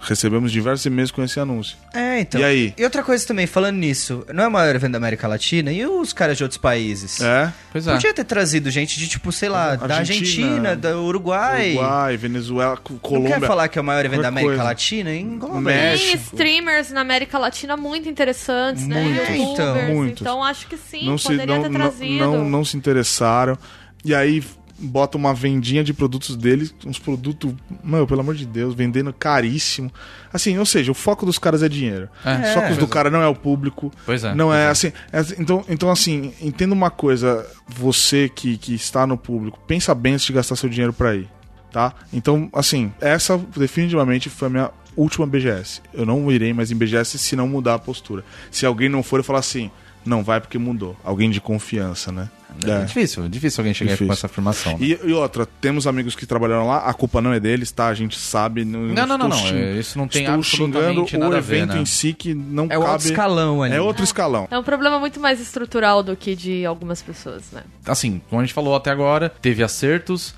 recebemos 0.00 0.52
diversos 0.52 0.86
e-mails 0.86 1.10
com 1.10 1.22
esse 1.22 1.38
anúncio. 1.40 1.76
É, 1.92 2.20
então. 2.20 2.40
E 2.40 2.44
aí? 2.44 2.74
E 2.76 2.84
outra 2.84 3.02
coisa 3.02 3.26
também, 3.26 3.46
falando 3.46 3.76
nisso, 3.76 4.24
não 4.32 4.44
é 4.44 4.48
o 4.48 4.50
maior 4.50 4.74
evento 4.74 4.92
da 4.92 4.98
América 4.98 5.26
Latina? 5.26 5.72
E 5.72 5.84
os 5.86 6.12
caras 6.12 6.36
de 6.36 6.42
outros 6.44 6.58
países? 6.58 7.20
É? 7.20 7.52
Pois 7.72 7.86
é. 7.86 7.92
Podia 7.92 8.14
ter 8.14 8.24
trazido 8.24 8.70
gente 8.70 8.98
de, 8.98 9.08
tipo, 9.08 9.32
sei 9.32 9.48
lá, 9.48 9.74
da 9.76 9.96
Argentina, 9.98 10.46
Argentina, 10.46 10.76
da 10.76 10.96
Uruguai. 11.00 11.72
Uruguai, 11.72 12.16
Venezuela, 12.16 12.76
Co- 12.76 12.92
Não 12.94 13.00
Colômbia. 13.00 13.40
quer 13.40 13.46
falar 13.46 13.68
que 13.68 13.78
é 13.78 13.82
o 13.82 13.84
maior 13.84 14.04
evento 14.04 14.22
da 14.22 14.28
América 14.28 14.50
coisa. 14.54 14.62
Latina? 14.64 15.14
Engloba 15.14 15.60
México. 15.60 16.12
Tem 16.12 16.20
streamers 16.22 16.90
na 16.90 17.00
América 17.00 17.38
Latina 17.38 17.76
muito 17.76 18.08
interessantes, 18.08 18.86
né? 18.86 19.02
Muitos. 19.02 19.28
É, 19.28 19.36
então, 19.36 19.94
muitos. 19.94 20.20
Então 20.20 20.44
acho 20.44 20.66
que 20.68 20.76
sim, 20.76 21.06
não 21.06 21.18
se, 21.18 21.24
poderia 21.28 21.54
não, 21.56 21.62
ter 21.62 21.68
não, 21.68 21.80
trazido. 21.80 22.18
não, 22.24 22.48
não 22.48 22.64
se 22.64 22.76
interessaram. 22.76 23.58
E 24.04 24.14
aí 24.14 24.42
bota 24.78 25.16
uma 25.18 25.34
vendinha 25.34 25.82
de 25.82 25.92
produtos 25.92 26.36
deles, 26.36 26.74
uns 26.86 26.98
produtos, 26.98 27.52
meu, 27.82 28.06
pelo 28.06 28.20
amor 28.20 28.34
de 28.34 28.46
Deus, 28.46 28.74
vendendo 28.74 29.12
caríssimo. 29.12 29.92
Assim, 30.32 30.56
ou 30.58 30.64
seja, 30.66 30.92
o 30.92 30.94
foco 30.94 31.26
dos 31.26 31.38
caras 31.38 31.62
é 31.62 31.68
dinheiro. 31.68 32.08
É. 32.24 32.52
Só 32.54 32.60
que 32.60 32.66
os 32.72 32.76
Pois 32.76 32.78
do 32.78 32.86
cara 32.86 33.10
não 33.10 33.20
é 33.20 33.26
o 33.26 33.34
público. 33.34 33.92
Pois 34.06 34.22
é, 34.22 34.34
Não 34.34 34.48
pois 34.48 34.58
é, 34.58 34.64
é. 34.64 34.68
assim. 34.68 34.92
é- 35.12 35.40
então, 35.40 35.64
então, 35.68 35.90
assim, 35.90 36.32
entenda 36.40 36.72
uma 36.74 36.90
coisa, 36.90 37.46
você 37.66 38.28
que, 38.28 38.56
que 38.56 38.74
está 38.74 39.06
no 39.06 39.16
público, 39.16 39.58
pensa 39.66 39.94
bem 39.94 40.14
antes 40.14 40.26
de 40.26 40.32
gastar 40.32 40.54
seu 40.56 40.68
dinheiro 40.68 40.92
pra 40.92 41.14
ir. 41.14 41.28
Tá? 41.72 41.92
Então, 42.12 42.48
assim, 42.52 42.92
essa 43.00 43.36
definitivamente 43.56 44.30
foi 44.30 44.46
a 44.48 44.50
minha 44.50 44.70
última 44.96 45.26
BGS. 45.26 45.82
Eu 45.92 46.06
não 46.06 46.30
irei 46.32 46.52
mais 46.52 46.70
em 46.70 46.76
BGS 46.76 47.18
se 47.18 47.36
não 47.36 47.46
mudar 47.46 47.74
a 47.74 47.78
postura. 47.78 48.24
Se 48.50 48.64
alguém 48.64 48.88
não 48.88 49.02
for, 49.02 49.20
eu 49.20 49.24
falar 49.24 49.40
assim, 49.40 49.70
não 50.04 50.22
vai 50.22 50.40
porque 50.40 50.58
mudou. 50.58 50.96
Alguém 51.04 51.30
de 51.30 51.40
confiança, 51.40 52.10
né? 52.12 52.28
É 52.66 52.84
difícil, 52.84 53.24
é 53.26 53.28
difícil 53.28 53.60
alguém 53.60 53.74
chegar 53.74 53.90
Difícil. 53.92 54.06
com 54.08 54.12
essa 54.14 54.26
afirmação. 54.26 54.72
né? 54.72 54.78
E, 54.80 54.98
e 55.04 55.12
outra, 55.12 55.46
temos 55.46 55.86
amigos 55.86 56.16
que 56.16 56.24
trabalharam 56.26 56.66
lá, 56.66 56.78
a 56.78 56.94
culpa 56.94 57.20
não 57.20 57.32
é 57.32 57.38
deles, 57.38 57.70
tá? 57.70 57.88
A 57.88 57.94
gente 57.94 58.18
sabe. 58.18 58.64
Não, 58.64 58.80
Não, 58.80 59.06
não, 59.06 59.18
não, 59.18 59.32
xing- 59.32 59.54
é, 59.54 59.72
isso 59.78 59.98
não 59.98 60.08
tem 60.08 60.22
estou 60.22 60.34
absolutamente 60.36 61.10
xingando 61.10 61.24
nada 61.24 61.34
o 61.34 61.38
a 61.38 61.40
ver, 61.40 61.56
evento 61.58 61.74
né? 61.74 61.82
em 61.82 61.84
si 61.84 62.14
que 62.14 62.32
não 62.34 62.64
É 62.64 62.68
cabe. 62.68 62.84
o 62.84 62.88
outro 62.90 63.06
escalão 63.06 63.62
ali. 63.62 63.74
É 63.74 63.80
outro 63.80 64.02
escalão. 64.02 64.48
É 64.50 64.58
um 64.58 64.62
problema 64.62 64.98
muito 64.98 65.20
mais 65.20 65.40
estrutural 65.40 66.02
do 66.02 66.16
que 66.16 66.34
de 66.34 66.64
algumas 66.64 67.02
pessoas, 67.02 67.44
né? 67.52 67.62
Assim, 67.86 68.20
como 68.30 68.40
a 68.40 68.44
gente 68.44 68.54
falou 68.54 68.74
até 68.74 68.90
agora, 68.90 69.28
teve 69.42 69.62
acertos, 69.62 70.34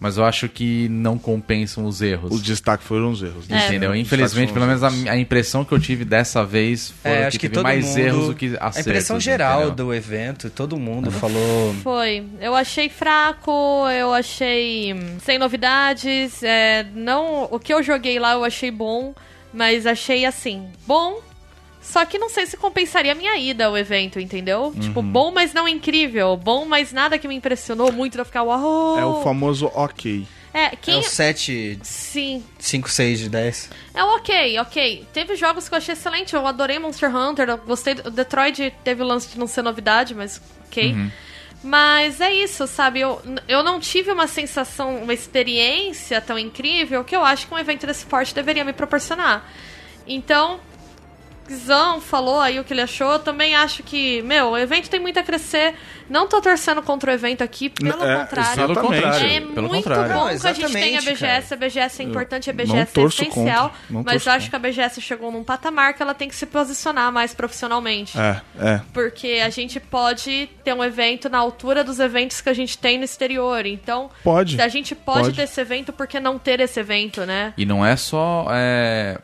mas 0.00 0.16
eu 0.16 0.24
acho 0.24 0.48
que 0.48 0.88
não 0.88 1.18
compensam 1.18 1.84
os 1.84 2.00
erros. 2.00 2.32
Os 2.32 2.42
destaques 2.42 2.86
foram 2.86 3.10
os 3.10 3.22
erros. 3.22 3.46
né? 3.46 3.62
É. 3.62 3.66
Entendeu? 3.68 3.90
Os 3.90 3.98
Infelizmente, 3.98 4.50
pelo 4.52 4.66
menos 4.66 4.82
os 4.82 5.06
a, 5.06 5.12
a 5.12 5.16
impressão 5.18 5.64
que 5.64 5.72
eu 5.72 5.78
tive 5.78 6.04
dessa 6.06 6.42
vez 6.44 6.92
foi 7.02 7.10
É, 7.10 7.16
que 7.20 7.24
acho 7.26 7.38
que 7.38 7.48
teve 7.50 7.62
mais 7.62 7.84
mundo. 7.86 7.98
erros 7.98 8.26
do 8.28 8.34
que 8.34 8.46
acertos. 8.58 8.76
a 8.78 8.80
impressão 8.80 9.20
geral 9.20 9.66
entendeu? 9.66 9.86
do 9.86 9.94
evento, 9.94 10.48
todo 10.48 10.78
mundo 10.78 11.10
falou. 11.10 11.74
Foi. 11.82 12.24
Eu 12.40 12.54
achei 12.56 12.88
fraco, 12.88 13.50
eu 13.90 14.12
achei 14.12 14.94
hum, 14.94 15.18
sem 15.22 15.38
novidades. 15.38 16.42
é, 16.42 16.86
não, 16.94 17.44
o 17.50 17.58
que 17.58 17.72
eu 17.72 17.82
joguei 17.82 18.18
lá 18.18 18.32
eu 18.32 18.42
achei 18.44 18.70
bom, 18.70 19.14
mas 19.52 19.86
achei 19.86 20.24
assim, 20.24 20.66
bom. 20.86 21.20
Só 21.80 22.04
que 22.04 22.18
não 22.18 22.28
sei 22.28 22.46
se 22.46 22.56
compensaria 22.56 23.12
a 23.12 23.14
minha 23.14 23.36
ida 23.38 23.66
ao 23.66 23.76
evento, 23.76 24.20
entendeu? 24.20 24.64
Uhum. 24.66 24.72
Tipo, 24.80 25.02
bom, 25.02 25.30
mas 25.32 25.52
não 25.54 25.66
incrível. 25.66 26.36
Bom, 26.36 26.64
mas 26.66 26.92
nada 26.92 27.18
que 27.18 27.26
me 27.26 27.34
impressionou 27.34 27.90
muito 27.90 28.18
eu 28.18 28.24
ficar 28.24 28.42
uau. 28.42 28.98
É 28.98 29.04
o 29.04 29.22
famoso 29.22 29.70
ok. 29.74 30.26
É, 30.52 30.64
É 30.64 30.70
quem. 30.76 30.98
o 30.98 31.02
7, 31.02 31.78
Sim. 31.82 32.44
5, 32.58 32.88
6 32.90 33.18
de 33.20 33.28
10. 33.30 33.70
É 33.94 34.04
o 34.04 34.16
ok, 34.16 34.58
ok. 34.58 35.06
Teve 35.12 35.36
jogos 35.36 35.68
que 35.68 35.74
eu 35.74 35.78
achei 35.78 35.94
excelente. 35.94 36.34
Eu 36.34 36.46
adorei 36.46 36.78
Monster 36.78 37.14
Hunter. 37.14 37.48
Eu 37.48 37.58
gostei. 37.58 37.94
do- 37.94 38.10
Detroit 38.10 38.72
teve 38.84 39.02
o 39.02 39.06
lance 39.06 39.28
de 39.28 39.38
não 39.38 39.46
ser 39.46 39.62
novidade, 39.62 40.14
mas 40.14 40.40
ok. 40.66 40.94
Mas 41.62 42.20
é 42.20 42.32
isso, 42.32 42.66
sabe? 42.66 43.00
Eu, 43.00 43.20
eu 43.46 43.62
não 43.62 43.78
tive 43.78 44.10
uma 44.10 44.26
sensação, 44.26 44.96
uma 45.02 45.12
experiência 45.14 46.20
tão 46.20 46.38
incrível 46.38 47.04
que 47.04 47.14
eu 47.14 47.24
acho 47.24 47.46
que 47.46 47.54
um 47.54 47.58
evento 47.58 47.86
desse 47.86 48.04
porte 48.06 48.34
deveria 48.34 48.64
me 48.64 48.72
proporcionar. 48.72 49.44
Então, 50.06 50.58
Zão 51.54 52.00
falou 52.00 52.40
aí 52.40 52.58
o 52.60 52.64
que 52.64 52.72
ele 52.72 52.80
achou. 52.82 53.12
Eu 53.12 53.18
também 53.18 53.54
acho 53.54 53.82
que, 53.82 54.22
meu, 54.22 54.50
o 54.50 54.58
evento 54.58 54.88
tem 54.88 55.00
muito 55.00 55.18
a 55.18 55.22
crescer. 55.22 55.74
Não 56.08 56.26
tô 56.26 56.40
torcendo 56.40 56.82
contra 56.82 57.10
o 57.12 57.14
evento 57.14 57.42
aqui, 57.42 57.68
pelo 57.68 58.04
É, 58.04 58.16
contrário. 58.16 58.54
Pelo 58.56 58.72
Exatamente. 58.72 59.02
contrário. 59.02 59.26
É 59.28 59.40
pelo 59.40 59.68
muito 59.68 59.84
contrário. 59.84 60.12
bom 60.12 60.26
Não, 60.26 60.38
que 60.38 60.46
a 60.46 60.52
gente 60.52 60.72
tenha 60.72 60.98
a 60.98 61.02
BGS. 61.02 61.54
A 61.54 61.56
BGS 61.56 62.02
é 62.02 62.04
importante, 62.04 62.50
a 62.50 62.52
não 62.52 62.56
BGS 62.64 63.00
é 63.00 63.02
essencial. 63.04 63.68
contra, 63.68 63.84
não 63.90 64.02
mas 64.02 64.12
torço 64.14 64.28
eu 64.28 64.32
acho 64.32 64.50
que 64.50 64.56
a 64.56 64.58
BGS 64.58 65.00
chegou 65.00 65.30
num 65.30 65.44
patamar 65.44 65.94
que 65.94 66.02
ela 66.02 66.14
tem 66.14 66.28
que 66.28 66.34
se 66.34 66.46
posicionar 66.46 67.12
mais 67.12 67.32
profissionalmente. 67.34 68.18
É, 68.18 68.40
é. 68.58 68.80
Porque 68.92 69.40
a 69.44 69.50
gente 69.50 69.78
pode 69.78 70.48
ter 70.64 70.74
um 70.74 70.82
evento 70.82 71.28
na 71.28 71.38
altura 71.38 71.84
dos 71.84 72.00
eventos 72.00 72.40
que 72.40 72.48
a 72.48 72.54
gente 72.54 72.76
tem 72.76 72.98
no 72.98 73.04
exterior. 73.04 73.64
Então, 73.66 74.10
Pode. 74.24 74.60
a 74.60 74.68
gente 74.68 74.94
pode, 74.94 75.20
Pode. 75.26 75.36
ter 75.36 75.42
esse 75.42 75.60
evento, 75.60 75.92
por 75.92 76.06
que 76.06 76.18
não 76.18 76.38
ter 76.38 76.58
esse 76.60 76.80
evento, 76.80 77.24
né? 77.24 77.54
E 77.56 77.64
não 77.64 77.86
é 77.86 77.94
só 77.96 78.46
é, 78.50 79.18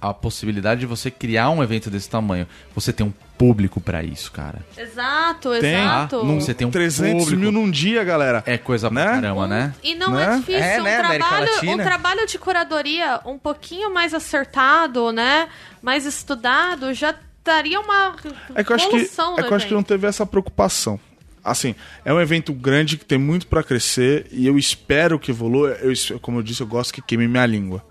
a, 0.00 0.14
possibilidade 0.14 0.80
de 0.80 0.86
você 0.86 1.10
criar 1.10 1.50
um 1.50 1.62
evento 1.62 1.90
desse 1.90 2.08
tamanho. 2.08 2.46
Você 2.74 2.92
tem 2.92 3.06
um 3.06 3.12
público 3.36 3.80
pra 3.80 4.02
isso, 4.02 4.32
cara. 4.32 4.58
Exato, 4.76 5.50
Tem. 5.60 5.74
exato. 5.80 6.24
Num- 6.24 6.40
Você 6.40 6.52
tem 6.54 6.66
um 6.66 6.70
300 6.70 7.22
público. 7.24 7.40
mil 7.40 7.52
num 7.52 7.70
dia, 7.70 8.02
galera. 8.02 8.42
É 8.46 8.58
coisa 8.58 8.90
pra 8.90 9.04
Né? 9.04 9.10
caramba, 9.12 9.46
né? 9.46 9.74
E 9.82 9.94
não 9.94 10.10
Né? 10.10 10.24
é 10.24 10.36
difícil. 10.38 10.62
É, 10.62 10.80
um, 10.80 10.84
né, 10.84 10.98
trabalho, 10.98 11.50
um 11.70 11.76
trabalho 11.78 12.26
de 12.26 12.38
curadoria 12.38 13.20
um 13.24 13.38
pouquinho 13.38 13.92
mais 13.94 14.12
acertado, 14.14 15.12
né? 15.12 15.48
Mais 15.82 16.04
estudado, 16.04 16.92
já 16.92 17.14
daria 17.44 17.80
uma 17.80 18.14
É 18.54 18.64
que 18.64 18.72
eu 18.72 18.76
acho 18.76 18.88
que, 18.88 18.96
evolução 18.96 19.38
é 19.38 19.42
que, 19.42 19.52
eu 19.52 19.56
acho 19.56 19.66
que 19.68 19.74
não 19.74 19.82
teve 19.82 20.06
essa 20.06 20.26
preocupação. 20.26 20.98
Assim, 21.44 21.74
é 22.04 22.12
um 22.12 22.20
evento 22.20 22.52
grande 22.52 22.98
que 22.98 23.04
tem 23.04 23.16
muito 23.18 23.46
pra 23.46 23.62
crescer 23.62 24.26
e 24.30 24.46
eu 24.46 24.58
espero 24.58 25.18
que 25.18 25.30
evolua. 25.30 25.70
Eu, 25.80 25.92
como 26.20 26.38
eu 26.38 26.42
disse, 26.42 26.60
eu 26.60 26.66
gosto 26.66 26.92
que 26.92 27.00
queime 27.00 27.26
minha 27.28 27.46
língua. 27.46 27.82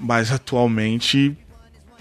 Mas 0.00 0.30
atualmente 0.32 1.36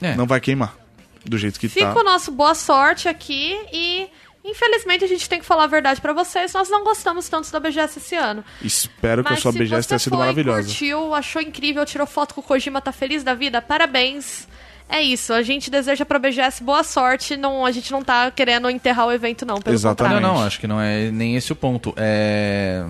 É. 0.02 0.16
não 0.16 0.26
vai 0.26 0.40
queimar. 0.40 0.76
Do 1.24 1.38
jeito 1.38 1.60
que 1.60 1.68
Fica 1.68 1.94
tá. 1.94 2.00
o 2.02 2.04
nosso 2.04 2.32
boa 2.32 2.54
sorte 2.56 3.08
aqui 3.08 3.58
e... 3.74 4.08
Infelizmente 4.48 5.04
a 5.04 5.08
gente 5.08 5.28
tem 5.28 5.40
que 5.40 5.46
falar 5.46 5.64
a 5.64 5.68
verdade 5.68 6.00
pra 6.00 6.14
vocês, 6.14 6.54
nós 6.54 6.70
não 6.70 6.84
gostamos 6.84 7.28
tanto 7.28 7.52
da 7.52 7.60
BGS 7.60 7.98
esse 7.98 8.16
ano. 8.16 8.46
Espero 8.62 9.24
que 9.24 9.30
a 9.30 9.32
Mas 9.32 9.40
sua 9.42 9.52
BGS 9.52 9.82
você 9.82 9.90
tenha 9.90 9.98
sido 9.98 10.12
foi, 10.12 10.20
maravilhosa. 10.20 10.68
curtiu, 10.68 11.16
achou 11.16 11.42
incrível, 11.42 11.84
tirou 11.84 12.06
foto 12.06 12.36
com 12.36 12.42
o 12.42 12.44
Kojima, 12.44 12.80
tá 12.80 12.92
feliz 12.92 13.24
da 13.24 13.34
vida, 13.34 13.60
parabéns. 13.60 14.48
É 14.88 15.02
isso, 15.02 15.34
a 15.34 15.42
gente 15.42 15.72
deseja 15.72 16.06
pra 16.06 16.20
BGS 16.20 16.62
boa 16.64 16.84
sorte, 16.84 17.36
não, 17.36 17.66
a 17.66 17.72
gente 17.72 17.92
não 17.92 18.04
tá 18.04 18.30
querendo 18.30 18.70
enterrar 18.70 19.08
o 19.08 19.12
evento 19.12 19.48
não, 19.48 19.60
pelo 19.60 19.74
Exatamente. 19.76 20.14
Não, 20.14 20.20
contrário. 20.22 20.40
não, 20.42 20.46
acho 20.46 20.60
que 20.60 20.68
não 20.68 20.80
é 20.80 21.10
nem 21.10 21.36
esse 21.36 21.52
o 21.52 21.56
ponto. 21.56 21.92
É... 21.98 22.86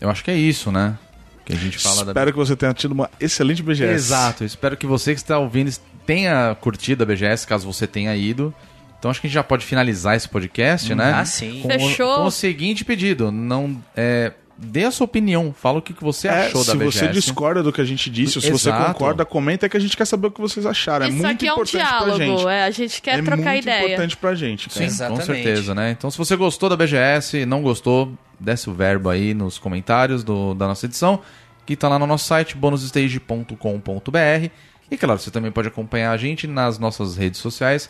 Eu 0.00 0.10
acho 0.10 0.22
que 0.22 0.30
é 0.30 0.36
isso, 0.36 0.70
né? 0.70 0.96
Que 1.44 1.52
a 1.52 1.56
gente 1.56 1.78
fala 1.78 2.04
da 2.04 2.10
Espero 2.12 2.32
que 2.32 2.38
você 2.38 2.54
tenha 2.56 2.72
tido 2.74 2.92
uma 2.92 3.10
excelente 3.20 3.62
BGS. 3.62 3.92
Exato, 3.92 4.44
espero 4.44 4.76
que 4.76 4.86
você 4.86 5.14
que 5.14 5.20
está 5.20 5.38
ouvindo 5.38 5.70
tenha 6.06 6.56
curtido 6.60 7.02
a 7.02 7.06
BGS, 7.06 7.46
caso 7.46 7.66
você 7.72 7.86
tenha 7.86 8.14
ido. 8.16 8.54
Então 8.98 9.10
acho 9.10 9.20
que 9.20 9.26
a 9.26 9.28
gente 9.30 9.34
já 9.34 9.42
pode 9.42 9.64
finalizar 9.64 10.14
esse 10.16 10.28
podcast, 10.28 10.94
né? 10.94 11.12
ah, 11.14 11.24
sim. 11.24 11.60
Com, 11.62 11.68
Fechou. 11.70 12.12
O, 12.12 12.16
com 12.16 12.24
o 12.26 12.30
seguinte 12.30 12.84
pedido: 12.84 13.32
não, 13.32 13.82
é, 13.96 14.32
dê 14.58 14.84
a 14.84 14.90
sua 14.90 15.06
opinião, 15.06 15.54
fala 15.58 15.78
o 15.78 15.82
que, 15.82 15.94
que 15.94 16.04
você 16.04 16.28
É, 16.28 16.46
achou 16.48 16.60
se 16.60 16.66
da 16.68 16.74
BGS. 16.74 16.98
você 16.98 17.08
discorda 17.08 17.62
do 17.62 17.72
que 17.72 17.80
a 17.80 17.84
gente 17.84 18.10
disse, 18.10 18.36
ou 18.36 18.42
se 18.42 18.50
você 18.50 18.68
Exato. 18.68 18.92
concorda, 18.92 19.24
comenta 19.24 19.68
que 19.70 19.76
a 19.76 19.80
gente 19.80 19.96
quer 19.96 20.04
saber 20.04 20.26
o 20.26 20.30
que 20.30 20.40
vocês 20.40 20.66
acharam. 20.66 21.06
Isso 21.08 21.16
é 21.16 21.20
muito 21.22 21.36
aqui 21.36 21.48
é 21.48 21.52
um 21.52 21.56
pra 21.56 21.64
gente. 21.64 21.76
diálogo, 21.78 22.48
é, 22.50 22.64
a 22.64 22.70
gente 22.70 23.00
quer 23.00 23.18
é 23.18 23.22
trocar 23.22 23.36
muito 23.52 23.62
ideia. 23.62 23.84
importante 23.86 24.16
pra 24.18 24.34
gente. 24.34 24.68
cara. 24.68 24.78
Sim, 24.80 24.84
Exatamente. 24.84 25.20
com 25.26 25.32
certeza, 25.34 25.74
né? 25.74 25.90
Então, 25.92 26.10
se 26.10 26.18
você 26.18 26.36
gostou 26.36 26.68
da 26.68 26.76
BGS, 26.76 27.46
não 27.46 27.62
gostou, 27.62 28.12
desce 28.40 28.68
o 28.70 28.74
verbo 28.74 29.08
aí 29.10 29.34
nos 29.34 29.58
comentários 29.58 30.24
do- 30.24 30.54
da 30.54 30.66
nossa 30.66 30.86
edição, 30.86 31.20
que 31.66 31.76
tá 31.76 31.88
lá 31.88 31.98
no 31.98 32.06
nosso 32.06 32.24
site, 32.24 32.56
bonusstage.com.br. 32.56 34.50
E 34.90 34.96
claro, 34.96 35.20
você 35.20 35.30
também 35.30 35.52
pode 35.52 35.68
acompanhar 35.68 36.10
a 36.12 36.16
gente 36.16 36.46
nas 36.46 36.78
nossas 36.78 37.16
redes 37.16 37.38
sociais, 37.40 37.88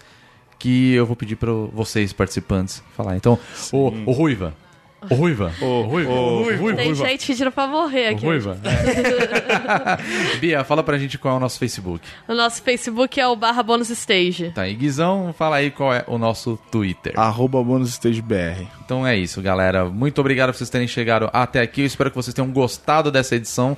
que 0.58 0.92
eu 0.92 1.06
vou 1.06 1.16
pedir 1.16 1.36
para 1.36 1.50
vocês, 1.50 2.12
participantes, 2.12 2.82
falar. 2.94 3.16
Então, 3.16 3.38
o, 3.72 3.88
o 4.06 4.12
Ruiva, 4.12 4.52
Ô, 5.08 5.14
Ruiva. 5.14 5.52
Ô, 5.60 5.82
Ruiva. 5.82 6.10
Ô, 6.10 6.42
Ruiva. 6.42 6.74
Tem 6.74 6.94
gente 6.94 7.26
pedindo 7.26 7.50
pra 7.50 7.66
morrer 7.66 8.08
aqui. 8.08 8.24
Ruiva. 8.24 8.58
Bia, 10.40 10.62
fala 10.64 10.82
pra 10.82 10.98
gente 10.98 11.16
qual 11.16 11.34
é 11.34 11.36
o 11.36 11.40
nosso 11.40 11.58
Facebook. 11.58 12.04
O 12.28 12.34
nosso 12.34 12.62
Facebook 12.62 13.18
é 13.18 13.26
o 13.26 13.34
barra 13.34 13.62
bônus 13.62 13.88
stage. 13.90 14.50
Tá, 14.50 14.68
e 14.68 14.74
Guizão, 14.74 15.34
fala 15.36 15.56
aí 15.56 15.70
qual 15.70 15.94
é 15.94 16.04
o 16.06 16.18
nosso 16.18 16.58
Twitter. 16.70 17.18
Arroba 17.18 17.62
Bônus 17.62 17.90
Stage 17.90 18.20
BR. 18.20 18.66
Então 18.84 19.06
é 19.06 19.16
isso, 19.16 19.40
galera. 19.40 19.86
Muito 19.86 20.20
obrigado 20.20 20.50
por 20.50 20.56
vocês 20.58 20.70
terem 20.70 20.88
chegado 20.88 21.30
até 21.32 21.60
aqui. 21.60 21.82
Eu 21.82 21.86
espero 21.86 22.10
que 22.10 22.16
vocês 22.16 22.34
tenham 22.34 22.50
gostado 22.50 23.10
dessa 23.10 23.36
edição. 23.36 23.76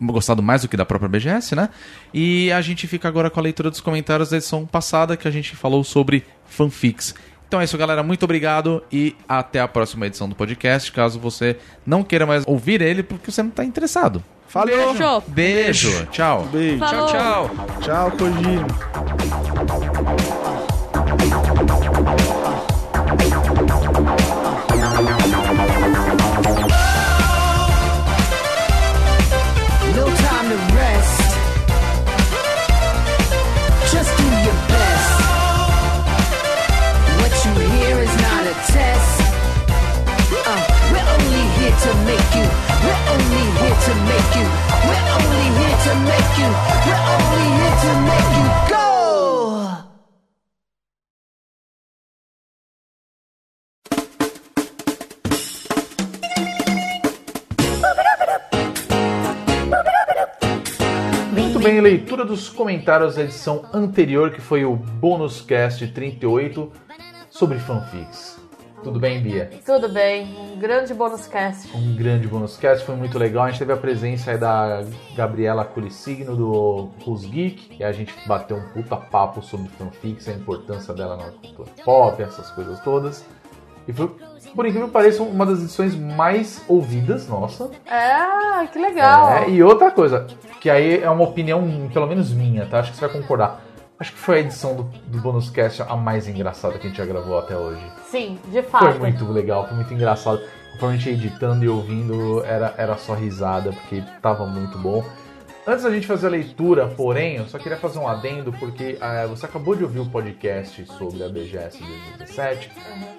Gostado 0.00 0.42
mais 0.42 0.62
do 0.62 0.68
que 0.68 0.76
da 0.76 0.84
própria 0.84 1.08
BGS, 1.08 1.54
né? 1.56 1.70
E 2.12 2.52
a 2.52 2.60
gente 2.60 2.86
fica 2.86 3.08
agora 3.08 3.30
com 3.30 3.40
a 3.40 3.42
leitura 3.42 3.70
dos 3.70 3.80
comentários 3.80 4.28
da 4.28 4.36
edição 4.36 4.66
passada 4.66 5.16
que 5.16 5.26
a 5.26 5.30
gente 5.30 5.56
falou 5.56 5.82
sobre 5.82 6.22
fanfics. 6.46 7.14
Então 7.48 7.60
é 7.60 7.64
isso, 7.64 7.78
galera. 7.78 8.02
Muito 8.02 8.24
obrigado 8.24 8.82
e 8.90 9.14
até 9.28 9.60
a 9.60 9.68
próxima 9.68 10.06
edição 10.06 10.28
do 10.28 10.34
podcast. 10.34 10.90
Caso 10.90 11.18
você 11.20 11.56
não 11.86 12.02
queira 12.02 12.26
mais 12.26 12.44
ouvir 12.46 12.82
ele, 12.82 13.02
porque 13.02 13.30
você 13.30 13.42
não 13.42 13.50
tá 13.50 13.64
interessado. 13.64 14.22
Falou. 14.48 14.94
Fechou? 14.94 15.22
Beijo. 15.26 16.06
Tchau. 16.06 16.44
Beijo. 16.52 16.78
Falou. 16.78 17.06
Tchau. 17.06 17.50
Tchau, 17.80 18.10
Kojima. 18.12 18.66
No 20.30 20.35
Muito 61.32 61.58
bem, 61.60 61.80
leitura 61.80 62.24
dos 62.24 62.48
comentários 62.48 63.16
da 63.16 63.22
edição 63.22 63.64
anterior, 63.72 64.30
que 64.30 64.40
foi 64.40 64.64
o 64.64 64.74
Bônus 64.76 65.40
Cast 65.40 65.86
38, 65.88 66.72
sobre 67.30 67.58
fanfics. 67.58 68.35
Tudo 68.82 69.00
bem, 69.00 69.20
Bia? 69.20 69.50
Tudo 69.64 69.88
bem. 69.88 70.36
Um 70.38 70.58
grande 70.58 70.94
bônus 70.94 71.26
cast. 71.26 71.74
Um 71.76 71.94
grande 71.94 72.28
Bônus 72.28 72.56
Cast, 72.56 72.84
foi 72.84 72.94
muito 72.94 73.18
legal. 73.18 73.44
A 73.44 73.50
gente 73.50 73.58
teve 73.58 73.72
a 73.72 73.76
presença 73.76 74.30
aí 74.30 74.38
da 74.38 74.84
Gabriela 75.16 75.64
Culissigno, 75.64 76.36
do 76.36 76.90
Who's 77.04 77.24
Geek, 77.24 77.76
e 77.78 77.84
a 77.84 77.92
gente 77.92 78.14
bateu 78.26 78.56
um 78.56 78.68
puta 78.68 78.96
papo 78.96 79.42
sobre 79.42 79.68
fanfics, 79.70 80.28
a 80.28 80.32
importância 80.32 80.94
dela 80.94 81.16
na 81.16 81.30
cultura 81.30 81.70
pop, 81.84 82.22
essas 82.22 82.50
coisas 82.50 82.78
todas. 82.80 83.24
E 83.88 83.92
foi, 83.92 84.08
por 84.54 84.66
incrível 84.66 84.88
que 84.88 84.92
pareça, 84.92 85.22
uma 85.22 85.46
das 85.46 85.60
edições 85.60 85.94
mais 85.94 86.62
ouvidas, 86.68 87.28
nossa. 87.28 87.70
É, 87.86 88.66
que 88.66 88.78
legal. 88.78 89.28
É, 89.30 89.50
e 89.50 89.62
outra 89.62 89.90
coisa, 89.90 90.26
que 90.60 90.68
aí 90.68 91.00
é 91.02 91.08
uma 91.08 91.22
opinião, 91.22 91.88
pelo 91.92 92.06
menos 92.06 92.32
minha, 92.32 92.66
tá? 92.66 92.80
Acho 92.80 92.90
que 92.90 92.98
você 92.98 93.06
vai 93.06 93.20
concordar. 93.20 93.62
Acho 93.98 94.12
que 94.12 94.18
foi 94.18 94.36
a 94.36 94.40
edição 94.40 94.74
do, 94.74 94.82
do 94.82 95.18
Bonus 95.20 95.48
Cast 95.48 95.82
a 95.82 95.96
mais 95.96 96.28
engraçada 96.28 96.78
que 96.78 96.86
a 96.86 96.90
gente 96.90 96.98
já 96.98 97.06
gravou 97.06 97.38
até 97.38 97.56
hoje. 97.56 97.80
Sim, 98.16 98.38
de 98.46 98.62
fato. 98.62 98.84
Foi 98.84 98.98
muito 98.98 99.30
legal, 99.30 99.66
foi 99.66 99.76
muito 99.76 99.92
engraçado. 99.92 100.40
Conforme 100.72 100.94
a 100.94 100.98
gente 100.98 101.10
editando 101.10 101.64
e 101.64 101.68
ouvindo, 101.68 102.42
era, 102.44 102.74
era 102.78 102.96
só 102.96 103.14
risada, 103.14 103.72
porque 103.72 104.02
tava 104.22 104.46
muito 104.46 104.78
bom. 104.78 105.04
Antes 105.66 105.82
da 105.82 105.90
gente 105.90 106.06
fazer 106.06 106.28
a 106.28 106.30
leitura, 106.30 106.86
porém, 106.86 107.36
eu 107.36 107.46
só 107.46 107.58
queria 107.58 107.76
fazer 107.76 107.98
um 107.98 108.06
adendo, 108.06 108.52
porque 108.52 108.96
ah, 109.00 109.26
você 109.26 109.46
acabou 109.46 109.74
de 109.74 109.82
ouvir 109.82 109.98
o 109.98 110.06
podcast 110.06 110.86
sobre 110.86 111.24
a 111.24 111.28
BGS 111.28 111.78
2017 111.78 112.70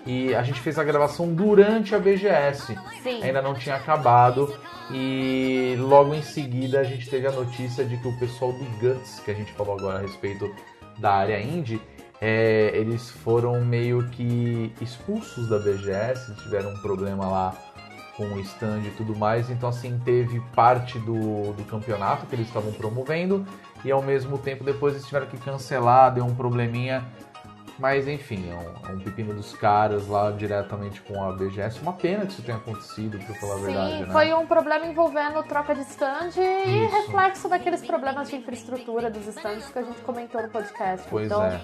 e 0.05 0.33
a 0.33 0.41
gente 0.43 0.61
fez 0.61 0.79
a 0.79 0.83
gravação 0.83 1.33
durante 1.33 1.93
a 1.93 1.99
BGS. 1.99 2.77
Sim. 3.03 3.21
Ainda 3.21 3.41
não 3.41 3.53
tinha 3.53 3.75
acabado 3.75 4.55
e 4.89 5.75
logo 5.77 6.13
em 6.13 6.21
seguida 6.21 6.79
a 6.79 6.83
gente 6.85 7.09
teve 7.09 7.27
a 7.27 7.31
notícia 7.31 7.83
de 7.83 7.97
que 7.97 8.07
o 8.07 8.17
pessoal 8.17 8.53
do 8.53 8.63
Guts, 8.79 9.19
que 9.19 9.31
a 9.31 9.33
gente 9.33 9.51
falou 9.51 9.77
agora 9.77 9.97
a 9.97 10.01
respeito 10.01 10.49
da 10.99 11.15
área 11.15 11.41
indie, 11.41 11.81
é, 12.19 12.71
eles 12.73 13.09
foram 13.09 13.63
meio 13.63 14.07
que 14.09 14.73
expulsos 14.81 15.47
da 15.47 15.59
BGS, 15.59 16.35
tiveram 16.35 16.71
um 16.71 16.77
problema 16.79 17.27
lá 17.27 17.55
com 18.15 18.25
o 18.33 18.39
stand 18.39 18.81
e 18.81 18.91
tudo 18.91 19.15
mais. 19.15 19.49
Então, 19.49 19.69
assim, 19.69 19.99
teve 20.03 20.39
parte 20.55 20.97
do, 20.99 21.53
do 21.53 21.63
campeonato 21.65 22.25
que 22.25 22.35
eles 22.35 22.47
estavam 22.47 22.71
promovendo 22.73 23.45
e 23.85 23.91
ao 23.91 24.01
mesmo 24.01 24.39
tempo 24.39 24.63
depois 24.63 24.95
eles 24.95 25.05
tiveram 25.05 25.27
que 25.27 25.37
cancelar, 25.37 26.13
deu 26.13 26.25
um 26.25 26.33
probleminha. 26.33 27.05
Mas 27.79 28.07
enfim, 28.07 28.49
é 28.49 28.55
um, 28.55 28.89
é 28.89 28.93
um 28.95 28.99
pepino 28.99 29.33
dos 29.33 29.53
caras 29.53 30.07
lá 30.07 30.31
diretamente 30.31 30.99
com 31.01 31.23
a 31.23 31.31
BGS. 31.31 31.79
Uma 31.81 31.93
pena 31.93 32.25
que 32.25 32.31
isso 32.31 32.41
tenha 32.41 32.57
acontecido, 32.57 33.19
pra 33.19 33.35
falar 33.35 33.53
a 33.53 33.57
verdade, 33.57 33.97
Sim, 33.97 34.03
né? 34.05 34.11
foi 34.11 34.33
um 34.33 34.47
problema 34.47 34.85
envolvendo 34.85 35.43
troca 35.43 35.75
de 35.75 35.81
stand 35.81 36.31
e 36.37 36.85
Isso. 36.85 36.95
reflexo 36.95 37.47
daqueles 37.47 37.85
problemas 37.85 38.29
de 38.29 38.37
infraestrutura 38.37 39.11
dos 39.11 39.27
stands 39.27 39.69
que 39.69 39.77
a 39.77 39.83
gente 39.83 40.01
comentou 40.01 40.41
no 40.41 40.49
podcast. 40.49 41.05
Pois 41.07 41.27
então, 41.27 41.43
é. 41.43 41.61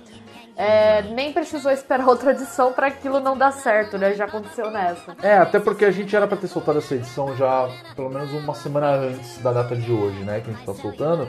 é, 0.55 1.01
nem 1.01 1.33
precisou 1.33 1.71
esperar 1.71 2.07
outra 2.07 2.31
edição 2.31 2.73
para 2.73 2.87
aquilo 2.87 3.19
não 3.19 3.35
dar 3.35 3.51
certo, 3.51 3.97
né? 3.97 4.13
Já 4.13 4.25
aconteceu 4.25 4.69
nessa. 4.69 5.15
É, 5.21 5.37
até 5.37 5.59
porque 5.59 5.83
a 5.83 5.91
gente 5.91 6.15
era 6.15 6.27
pra 6.27 6.37
ter 6.37 6.47
soltado 6.47 6.77
essa 6.77 6.93
edição 6.93 7.35
já 7.35 7.67
pelo 7.95 8.09
menos 8.09 8.31
uma 8.33 8.53
semana 8.53 8.91
antes 8.91 9.39
da 9.39 9.51
data 9.51 9.75
de 9.75 9.91
hoje, 9.91 10.23
né? 10.23 10.41
Que 10.41 10.51
a 10.51 10.53
gente 10.53 10.65
tá 10.65 10.73
soltando. 10.75 11.27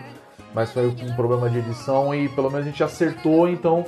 Mas 0.53 0.71
foi 0.71 0.87
um 0.87 1.17
problema 1.17 1.49
de 1.51 1.59
edição 1.59 2.15
e 2.15 2.29
pelo 2.29 2.49
menos 2.49 2.67
a 2.67 2.71
gente 2.71 2.85
acertou, 2.85 3.49
então 3.49 3.85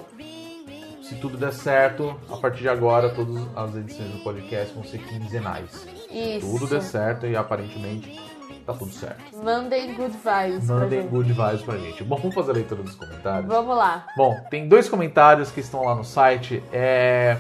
se 1.09 1.15
tudo 1.17 1.37
der 1.37 1.53
certo, 1.53 2.19
a 2.29 2.37
partir 2.37 2.63
de 2.63 2.69
agora 2.69 3.11
todas 3.11 3.37
as 3.55 3.77
edições 3.77 4.11
do 4.11 4.19
podcast 4.19 4.75
vão 4.75 4.83
ser 4.85 4.99
quinzenais. 4.99 5.87
Isso. 6.11 6.51
Tudo 6.51 6.67
der 6.67 6.83
certo 6.83 7.27
e 7.27 7.37
aparentemente 7.37 8.21
tá 8.67 8.73
tudo 8.73 8.91
certo. 8.93 9.23
Mandem 9.43 9.95
good 9.95 10.17
vibes 10.17 10.67
pra 10.67 10.75
Mandem 10.75 11.03
gente. 11.03 11.11
good 11.11 11.33
vibes 11.33 11.63
pra 11.63 11.77
gente. 11.77 12.03
Bom, 12.05 12.17
vamos 12.17 12.35
fazer 12.35 12.51
a 12.51 12.55
leitura 12.55 12.83
dos 12.83 12.97
comentários. 12.97 13.47
Vamos 13.47 13.77
lá. 13.77 14.07
Bom, 14.17 14.37
tem 14.51 14.69
dois 14.69 14.89
comentários 14.89 15.51
que 15.53 15.61
estão 15.61 15.85
lá 15.85 15.95
no 15.95 16.05
site. 16.05 16.63
É 16.73 17.39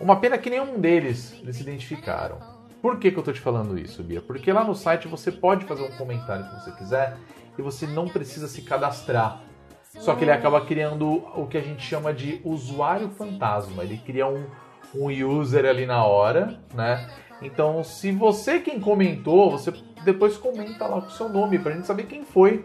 uma 0.00 0.16
pena 0.16 0.38
que 0.38 0.48
nenhum 0.48 0.80
deles 0.80 1.34
eles 1.42 1.56
se 1.56 1.62
identificaram. 1.62 2.38
Por 2.80 2.98
que, 2.98 3.10
que 3.12 3.18
eu 3.18 3.22
tô 3.22 3.32
te 3.32 3.40
falando 3.40 3.78
isso, 3.78 4.02
Bia? 4.02 4.20
Porque 4.22 4.50
lá 4.52 4.64
no 4.64 4.74
site 4.74 5.06
você 5.06 5.30
pode 5.30 5.66
fazer 5.66 5.82
um 5.82 5.90
comentário 5.92 6.44
que 6.48 6.54
você 6.64 6.72
quiser 6.72 7.16
e 7.56 7.62
você 7.62 7.86
não 7.86 8.08
precisa 8.08 8.48
se 8.48 8.62
cadastrar. 8.62 9.40
Só 9.98 10.14
que 10.14 10.24
ele 10.24 10.30
acaba 10.32 10.60
criando 10.62 11.22
o 11.36 11.46
que 11.46 11.56
a 11.58 11.60
gente 11.60 11.82
chama 11.82 12.12
de 12.12 12.40
usuário 12.44 13.10
fantasma. 13.10 13.82
Ele 13.82 13.98
cria 13.98 14.26
um, 14.26 14.46
um 14.94 15.06
user 15.38 15.64
ali 15.66 15.86
na 15.86 16.04
hora, 16.04 16.58
né? 16.74 17.08
Então, 17.40 17.82
se 17.84 18.10
você 18.12 18.58
quem 18.60 18.80
comentou, 18.80 19.50
você 19.50 19.72
depois 20.04 20.36
comenta 20.36 20.86
lá 20.86 21.00
com 21.00 21.08
o 21.08 21.10
seu 21.10 21.28
nome 21.28 21.58
pra 21.58 21.72
gente 21.72 21.86
saber 21.86 22.04
quem 22.04 22.24
foi, 22.24 22.64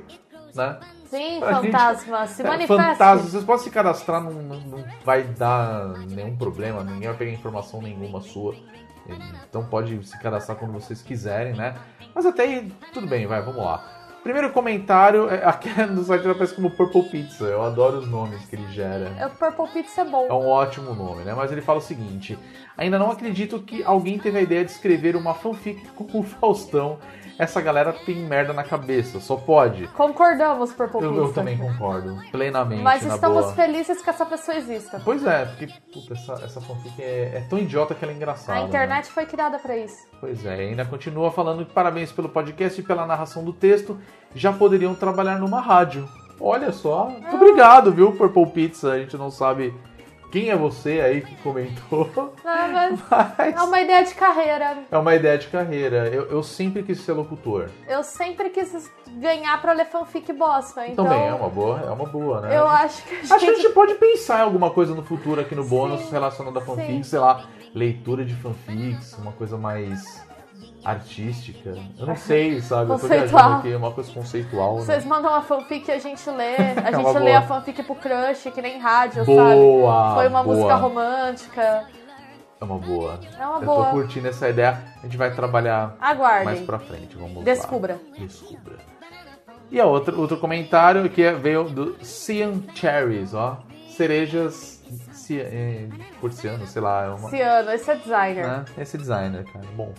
né? 0.56 0.80
Sim, 1.06 1.40
Pra 1.40 1.54
gente- 1.62 1.72
fantasma, 1.72 2.28
se 2.28 2.42
É, 2.42 2.46
manifeste. 2.48 2.82
Fantasma, 2.84 3.30
vocês 3.30 3.44
podem 3.44 3.64
se 3.64 3.72
cadastrar, 3.72 4.22
não, 4.22 4.32
não, 4.34 4.60
não 4.60 4.84
vai 5.06 5.24
dar 5.24 5.98
nenhum 6.10 6.36
problema, 6.36 6.84
ninguém 6.84 7.08
vai 7.08 7.18
pegar 7.18 7.32
informação 7.32 7.82
nenhuma 7.82 8.20
sua. 8.22 8.56
Então 9.50 9.66
pode 9.66 10.06
se 10.06 10.20
cadastrar 10.20 10.58
quando 10.58 10.74
vocês 10.74 11.02
quiserem, 11.02 11.54
né? 11.54 11.76
Mas 12.14 12.26
até 12.26 12.44
aí, 12.44 12.74
tudo 12.94 13.08
bem, 13.08 13.26
vai, 13.26 13.42
vamos 13.42 13.64
lá. 13.64 13.84
Primeiro 14.28 14.52
comentário, 14.52 15.30
é, 15.30 15.46
aqui 15.46 15.70
no 15.88 16.04
site 16.04 16.28
aparece 16.28 16.54
como 16.54 16.70
Purple 16.70 17.04
Pizza, 17.04 17.46
eu 17.46 17.62
adoro 17.62 18.00
os 18.00 18.10
nomes 18.10 18.44
que 18.44 18.58
ele 18.58 18.68
gera. 18.74 19.10
O 19.26 19.30
Purple 19.30 19.70
Pizza 19.70 20.02
é 20.02 20.04
bom. 20.04 20.28
É 20.28 20.34
um 20.34 20.50
ótimo 20.50 20.94
nome, 20.94 21.24
né? 21.24 21.34
Mas 21.34 21.50
ele 21.50 21.62
fala 21.62 21.80
o 21.80 21.82
seguinte: 21.82 22.38
ainda 22.78 23.00
não 23.00 23.10
acredito 23.10 23.58
que 23.60 23.82
alguém 23.86 24.20
teve 24.20 24.38
a 24.38 24.42
ideia 24.42 24.66
de 24.66 24.72
escrever 24.72 25.16
uma 25.16 25.34
fanfic 25.34 25.82
com 25.92 26.20
o 26.20 26.24
Faustão. 26.24 27.00
Essa 27.40 27.62
galera 27.62 27.94
tem 27.94 28.16
merda 28.16 28.52
na 28.52 28.64
cabeça, 28.64 29.20
só 29.20 29.36
pode. 29.36 29.88
Concordamos, 29.90 30.74
Purple 30.74 31.04
Eu, 31.04 31.10
Pizza. 31.10 31.24
eu 31.24 31.34
também 31.34 31.58
concordo, 31.58 32.18
plenamente. 32.32 32.82
Mas 32.82 33.06
estamos 33.06 33.46
boa. 33.46 33.54
felizes 33.54 34.02
que 34.02 34.10
essa 34.10 34.26
pessoa 34.26 34.58
exista. 34.58 35.00
Pois 35.04 35.26
é, 35.26 35.46
porque 35.46 35.68
puta, 35.94 36.14
essa, 36.14 36.34
essa 36.44 36.62
fanfic 36.62 37.00
é, 37.02 37.38
é 37.38 37.46
tão 37.48 37.60
idiota 37.60 37.94
que 37.94 38.04
ela 38.04 38.12
é 38.12 38.16
engraçada. 38.16 38.58
A 38.58 38.62
né? 38.62 38.68
internet 38.68 39.08
foi 39.08 39.26
criada 39.26 39.60
pra 39.60 39.78
isso. 39.78 40.08
Pois 40.20 40.44
é, 40.46 40.56
ainda 40.56 40.84
continua 40.86 41.32
falando 41.32 41.64
que 41.64 41.72
parabéns 41.72 42.12
pelo 42.12 42.30
podcast 42.30 42.82
e 42.82 42.84
pela 42.84 43.06
narração 43.06 43.44
do 43.44 43.54
texto. 43.54 44.00
Já 44.34 44.52
poderiam 44.52 44.96
trabalhar 44.96 45.38
numa 45.38 45.62
rádio. 45.62 46.10
Olha 46.40 46.72
só. 46.72 47.10
Muito 47.10 47.36
obrigado, 47.36 47.92
viu, 47.92 48.12
Purple 48.14 48.48
Pizza. 48.48 48.92
A 48.92 49.00
gente 49.00 49.18
não 49.18 49.30
sabe 49.30 49.74
quem 50.32 50.50
é 50.50 50.56
você 50.56 51.00
aí 51.00 51.22
que 51.22 51.36
comentou? 51.38 52.10
Não, 52.44 52.68
mas 52.74 53.00
Mas 53.38 53.56
é 53.56 53.62
uma 53.62 53.82
ideia 53.82 54.04
de 54.04 54.14
carreira. 54.14 54.78
é 54.92 54.98
uma 54.98 55.16
ideia 55.16 55.38
de 55.38 55.48
carreira. 55.48 56.08
Eu, 56.08 56.24
eu 56.30 56.44
sempre 56.44 56.84
quis 56.84 57.00
ser 57.00 57.14
locutor. 57.14 57.70
Eu 57.88 58.04
sempre 58.04 58.50
quis 58.50 58.92
ganhar 59.14 59.60
pra 59.62 59.74
ler 59.74 59.86
fanfic 59.86 60.32
bosta, 60.34 60.86
então... 60.88 61.06
Também 61.06 61.28
é 61.28 61.34
uma 61.34 61.50
boa, 61.50 61.80
é 61.80 61.90
uma 61.90 62.06
boa, 62.06 62.42
né? 62.42 62.58
Eu 62.58 62.68
acho 62.68 63.04
que 63.04 63.16
a 63.16 63.18
gente... 63.22 63.34
Acho 63.34 63.46
que 63.46 63.52
a 63.52 63.56
gente 63.56 63.70
pode 63.70 63.96
pensar 63.96 64.40
em 64.40 64.44
alguma 64.44 64.70
coisa 64.72 64.94
no 64.94 65.04
futuro 65.04 65.40
aqui 65.42 65.56
no 65.56 65.64
bônus 65.64 66.10
relacionado 66.10 66.58
a 66.58 66.62
fanfics, 66.62 66.94
sim. 66.94 67.04
sei 67.04 67.20
lá, 67.20 67.46
leitura 67.74 68.26
de 68.26 68.34
fanfics, 68.36 69.14
uma 69.18 69.32
coisa 69.32 69.58
mais 69.58 70.27
artística. 70.84 71.76
Eu 71.98 72.06
não 72.06 72.16
sei, 72.16 72.62
sabe? 72.62 72.92
Eu 72.92 72.96
tô 72.96 73.02
Conceitual. 73.02 73.30
viajando 73.44 73.58
aqui, 73.60 73.76
uma 73.76 73.92
coisa 73.92 74.12
conceitual, 74.12 74.78
Vocês 74.78 75.04
né? 75.04 75.10
mandam 75.10 75.32
uma 75.32 75.42
fanfic 75.42 75.88
e 75.90 75.92
a 75.92 76.00
gente 76.00 76.30
lê. 76.30 76.56
A 76.86 76.98
uma 77.00 77.14
gente 77.14 77.24
lê 77.24 77.34
a 77.34 77.42
fanfic 77.42 77.84
pro 77.84 77.96
crush, 77.96 78.52
que 78.54 78.62
nem 78.62 78.80
rádio, 78.80 79.26
Boa, 79.26 79.94
sabe? 79.94 80.16
Foi 80.16 80.28
uma 80.28 80.44
boa. 80.44 80.56
música 80.56 80.76
romântica. 80.76 81.86
É 82.60 82.64
uma 82.66 82.78
boa. 82.80 83.20
É 83.40 83.46
uma 83.46 83.60
Eu 83.60 83.66
boa. 83.66 83.86
tô 83.86 83.92
curtindo 83.92 84.28
essa 84.28 84.50
ideia. 84.50 84.78
A 84.98 85.02
gente 85.06 85.16
vai 85.18 85.32
trabalhar 85.34 85.96
Aguardem. 86.02 86.46
mais 86.46 86.60
pra 86.62 86.80
frente. 86.80 87.16
Vamos 87.16 87.44
Descubra. 87.44 88.00
lá. 88.12 88.18
Descubra. 88.20 88.76
E 89.70 89.80
a 89.80 89.86
outra, 89.86 90.16
outro 90.16 90.38
comentário 90.38 91.08
que 91.10 91.22
é- 91.22 91.34
veio 91.34 91.66
do 91.66 91.98
Cian 92.04 92.64
Cherries, 92.74 93.34
ó. 93.34 93.58
Cerejas 93.90 94.82
ci- 95.12 95.40
eh, 95.42 95.88
porciano, 96.22 96.66
sei 96.66 96.82
lá. 96.82 97.06
É 97.06 97.10
uma, 97.10 97.30
Ciano, 97.30 97.72
esse 97.72 97.92
é 97.92 97.96
designer. 97.96 98.48
né? 98.48 98.66
Esse 98.78 98.98
designer, 98.98 99.44
cara. 99.52 99.66
Bom, 99.76 99.92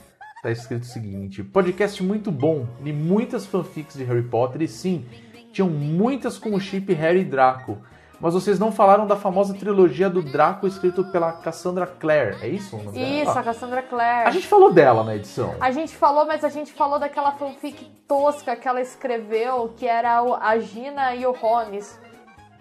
tá 0.43 0.51
escrito 0.51 0.83
o 0.83 0.87
seguinte: 0.87 1.43
podcast 1.43 2.03
muito 2.03 2.31
bom, 2.31 2.67
li 2.81 2.93
muitas 2.93 3.47
fanfics 3.47 3.95
de 3.97 4.05
Harry 4.05 4.23
Potter 4.23 4.63
e 4.63 4.69
sim, 4.69 5.05
tinham 5.53 5.69
muitas 5.69 6.39
com 6.39 6.55
o 6.55 6.61
chip 6.61 6.93
Harry 6.95 7.21
e 7.21 7.25
Draco. 7.25 7.79
Mas 8.21 8.35
vocês 8.35 8.59
não 8.59 8.73
falaram 8.73 9.07
da 9.07 9.15
famosa 9.15 9.55
trilogia 9.55 10.11
do 10.11 10.21
Draco 10.21 10.67
escrito 10.67 11.05
pela 11.13 11.31
Cassandra 11.35 11.87
Clare. 11.87 12.37
É 12.43 12.49
isso 12.49 12.75
o 12.77 12.83
nome 12.83 12.99
dela? 12.99 13.07
Isso, 13.23 13.31
Ah, 13.31 13.39
a 13.41 13.43
Cassandra 13.45 13.81
Clare. 13.83 14.29
a 14.29 14.31
gente 14.33 14.47
falou 14.49 14.73
dela 14.73 15.05
na 15.05 15.15
edição. 15.15 15.55
A 15.61 15.71
gente 15.71 15.95
falou, 15.95 16.27
mas 16.27 16.43
a 16.43 16.49
gente 16.49 16.73
falou 16.73 16.99
daquela 16.99 17.31
fanfic 17.31 17.85
tosca 18.09 18.57
que 18.57 18.67
ela 18.67 18.81
escreveu, 18.81 19.73
que 19.77 19.87
era 19.87 20.21
o- 20.25 20.35
a 20.35 20.59
Gina 20.59 21.15
e 21.15 21.25
o 21.27 21.33
Holmes. 21.33 21.97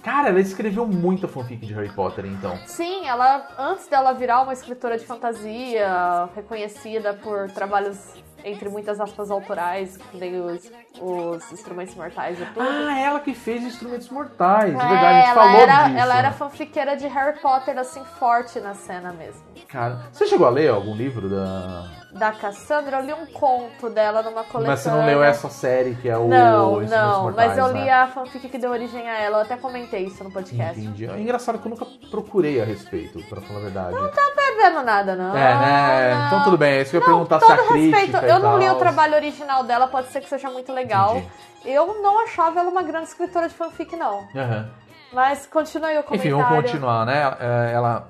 Cara, 0.07 0.29
ela 0.29 0.39
escreveu 0.39 0.88
muita 0.88 1.27
fanfic 1.27 1.65
de 1.65 1.73
Harry 1.73 1.91
Potter, 1.91 2.25
então. 2.25 2.57
Sim, 2.65 3.05
ela, 3.05 3.45
antes 3.59 3.89
dela 3.89 4.13
virar 4.13 4.41
uma 4.41 4.53
escritora 4.53 4.97
de 4.97 5.05
fantasia, 5.05 6.29
reconhecida 6.34 7.13
por 7.13 7.51
trabalhos, 7.51 8.15
entre 8.41 8.69
muitas 8.69 9.01
aspas, 9.01 9.29
autorais, 9.29 9.97
que 9.97 10.15
nem 10.17 10.39
os, 10.39 10.71
os 11.01 11.51
instrumentos 11.51 11.95
mortais 11.95 12.37
tudo. 12.53 12.65
Ah, 12.67 12.97
ela 12.99 13.19
que 13.19 13.33
fez 13.33 13.63
Instrumentos 13.63 14.09
Mortais. 14.09 14.73
É, 14.73 14.77
É, 14.77 14.87
verdade, 14.87 15.05
a 15.05 15.13
gente 15.13 15.29
ela 15.29 15.43
falou 15.43 15.61
era, 15.61 15.83
disso. 15.83 15.97
ela 15.99 16.17
era 16.17 16.29
né? 16.29 16.35
fanfiqueira 16.35 16.97
de 16.97 17.07
Harry 17.07 17.39
Potter, 17.39 17.77
assim, 17.77 18.03
forte 18.19 18.59
na 18.59 18.73
cena 18.73 19.11
mesmo. 19.13 19.41
Cara, 19.67 19.99
você 20.11 20.25
chegou 20.25 20.47
a 20.47 20.49
ler 20.49 20.69
algum 20.69 20.95
livro 20.95 21.29
da. 21.29 21.85
Da 22.13 22.31
Cassandra, 22.31 22.97
eu 22.97 23.05
li 23.05 23.13
um 23.13 23.27
conto 23.27 23.89
dela 23.89 24.23
numa 24.23 24.43
coletânea. 24.43 24.69
Mas 24.71 24.79
você 24.79 24.89
não 24.89 25.05
leu 25.05 25.21
essa 25.23 25.49
série 25.49 25.93
que 25.95 26.09
é 26.09 26.17
o 26.17 26.27
Não, 26.27 26.81
não, 26.81 27.23
Mortais, 27.23 27.49
mas 27.49 27.57
eu 27.57 27.67
né? 27.67 27.83
li 27.83 27.89
a 27.89 28.07
fanfic 28.07 28.49
que 28.49 28.57
deu 28.57 28.71
origem 28.71 29.07
a 29.07 29.19
ela, 29.19 29.37
eu 29.37 29.41
até 29.41 29.55
comentei 29.57 30.05
isso 30.05 30.23
no 30.23 30.31
podcast. 30.31 30.79
Entendi. 30.79 31.05
É 31.05 31.19
engraçado 31.19 31.59
que 31.59 31.67
eu 31.67 31.69
nunca 31.69 31.85
procurei 32.09 32.59
a 32.59 32.65
respeito, 32.65 33.21
pra 33.29 33.39
falar 33.41 33.59
a 33.59 33.63
verdade. 33.63 33.95
Não 33.95 34.09
tá 34.09 34.21
perdendo 34.35 34.83
nada, 34.83 35.15
não. 35.15 35.37
É, 35.37 35.53
né? 35.55 36.15
não. 36.15 36.27
Então 36.27 36.43
tudo 36.45 36.57
bem. 36.57 36.77
É 36.77 36.81
isso 36.81 36.91
que 36.91 36.97
eu 36.97 37.01
ia 37.01 37.05
perguntar 37.05 37.39
se 37.39 37.51
a 37.51 37.57
crítica 37.57 37.97
respeito, 37.97 38.25
e 38.25 38.29
eu 38.29 38.39
não 38.39 38.57
li 38.57 38.69
o 38.69 38.75
trabalho 38.75 39.13
original 39.15 39.63
dela, 39.63 39.87
pode 39.87 40.07
ser 40.07 40.21
que 40.21 40.29
seja 40.29 40.49
muito 40.49 40.71
legal. 40.73 40.86
Entendi. 41.15 41.27
Eu 41.65 42.01
não 42.01 42.23
achava 42.23 42.59
ela 42.59 42.69
uma 42.69 42.84
grande 42.84 43.07
escritora 43.07 43.47
de 43.49 43.53
fanfic, 43.53 43.95
não. 43.95 44.27
Aham. 44.35 44.69
Mas 45.11 45.45
continue 45.45 45.95
o 45.95 45.99
Enfim, 45.99 46.07
comentário. 46.31 46.38
vamos 46.38 46.61
continuar, 46.64 47.05
né? 47.05 47.35
É, 47.39 47.72
Ela, 47.73 48.09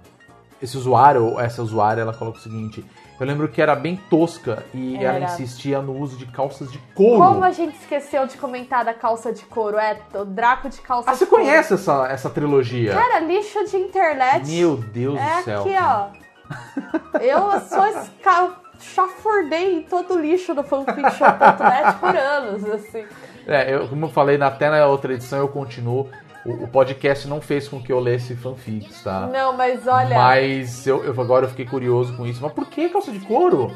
esse 0.62 0.76
usuário, 0.78 1.26
ou 1.26 1.40
essa 1.40 1.62
usuária, 1.62 2.02
ela 2.02 2.14
coloca 2.14 2.38
o 2.40 2.42
seguinte: 2.42 2.84
eu 3.20 3.26
lembro 3.26 3.48
que 3.48 3.62
era 3.62 3.76
bem 3.76 3.96
tosca 4.10 4.64
e 4.74 4.96
ela 4.98 5.16
Era. 5.18 5.26
insistia 5.26 5.82
no 5.82 5.96
uso 5.98 6.18
de 6.18 6.26
calças 6.28 6.72
de 6.72 6.78
couro. 6.96 7.24
Como 7.24 7.44
a 7.44 7.52
gente 7.52 7.76
esqueceu 7.78 8.26
de 8.28 8.38
comentar 8.38 8.84
da 8.86 8.94
calça 8.94 9.32
de 9.32 9.44
couro? 9.46 9.78
É, 9.78 9.98
o 10.16 10.26
Draco 10.26 10.70
de 10.70 10.82
calça 10.82 11.10
Ah, 11.10 11.14
de 11.14 11.20
você 11.20 11.26
couro. 11.28 11.44
conhece 11.44 11.74
essa, 11.76 12.08
essa 12.08 12.30
trilogia? 12.30 12.94
Cara, 12.94 13.20
lixo 13.20 13.64
de 13.66 13.78
internet. 13.78 14.48
Meu 14.50 14.78
Deus 14.78 15.20
é 15.20 15.38
do 15.38 15.44
céu. 15.44 15.60
aqui, 15.62 15.74
cara. 15.74 16.12
ó. 16.12 17.18
Eu 17.20 17.60
só 17.62 17.86
esca... 17.90 18.50
chafurdei 18.80 19.78
em 19.78 19.82
todo 19.84 20.16
o 20.16 20.20
lixo 20.22 20.54
do 20.54 20.64
fanfiction.net 20.64 21.98
por 22.00 22.16
anos, 22.16 22.66
assim. 22.70 23.06
É, 23.48 23.74
eu, 23.74 23.88
como 23.88 24.06
eu 24.06 24.10
falei 24.10 24.38
na- 24.38 24.48
até 24.48 24.70
na 24.70 24.86
outra 24.88 25.14
edição, 25.14 25.40
eu 25.40 25.48
continuo. 25.48 26.10
O, 26.46 26.64
o 26.64 26.68
podcast 26.68 27.28
não 27.28 27.42
fez 27.42 27.68
com 27.68 27.82
que 27.82 27.92
eu 27.92 28.00
lesse 28.00 28.36
fanfics, 28.36 29.02
tá? 29.04 29.28
Não, 29.28 29.54
mas 29.54 29.86
olha, 29.88 30.16
Mas 30.18 30.88
eu, 30.88 31.04
eu- 31.04 31.20
agora 31.22 31.46
eu 31.46 31.50
fiquei 31.50 31.66
curioso 31.66 32.16
com 32.16 32.26
isso. 32.26 32.40
Mas 32.42 32.52
por 32.54 32.66
que 32.68 32.88
calça 32.90 33.12
de 33.12 33.20
couro? 33.20 33.76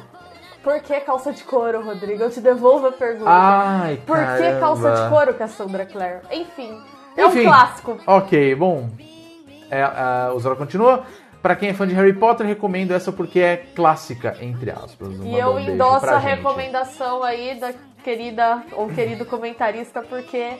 por 0.63 0.79
que 0.79 0.99
calça 1.01 1.33
de 1.33 1.43
couro, 1.43 1.83
Rodrigo? 1.83 2.21
Eu 2.21 2.29
te 2.29 2.39
devolvo 2.39 2.87
a 2.87 2.91
pergunta. 2.91 3.29
Ai, 3.29 3.99
por 4.05 4.15
que 4.17 4.23
caramba. 4.23 4.59
calça 4.59 4.91
de 4.91 5.09
couro, 5.09 5.33
Cassandra 5.33 5.85
Clare? 5.87 6.19
Enfim, 6.31 6.79
é 7.17 7.25
Enfim. 7.25 7.39
um 7.41 7.43
clássico. 7.45 7.97
Ok, 8.05 8.55
bom. 8.55 8.89
É, 9.71 9.81
a, 9.83 10.31
o 10.35 10.39
Zora 10.39 10.55
continua. 10.55 11.03
Pra 11.41 11.55
quem 11.55 11.69
é 11.69 11.73
fã 11.73 11.87
de 11.87 11.93
Harry 11.95 12.13
Potter, 12.13 12.45
recomendo 12.45 12.91
essa 12.93 13.11
porque 13.11 13.39
é 13.39 13.57
clássica, 13.75 14.37
entre 14.41 14.69
aspas. 14.69 15.09
E 15.23 15.33
eu 15.35 15.53
um 15.55 15.59
endosso 15.59 16.05
a 16.05 16.19
gente. 16.19 16.35
recomendação 16.35 17.23
aí 17.23 17.59
da 17.59 17.73
querida 18.03 18.63
ou 18.73 18.87
querido 18.89 19.25
comentarista 19.25 20.01
porque 20.03 20.51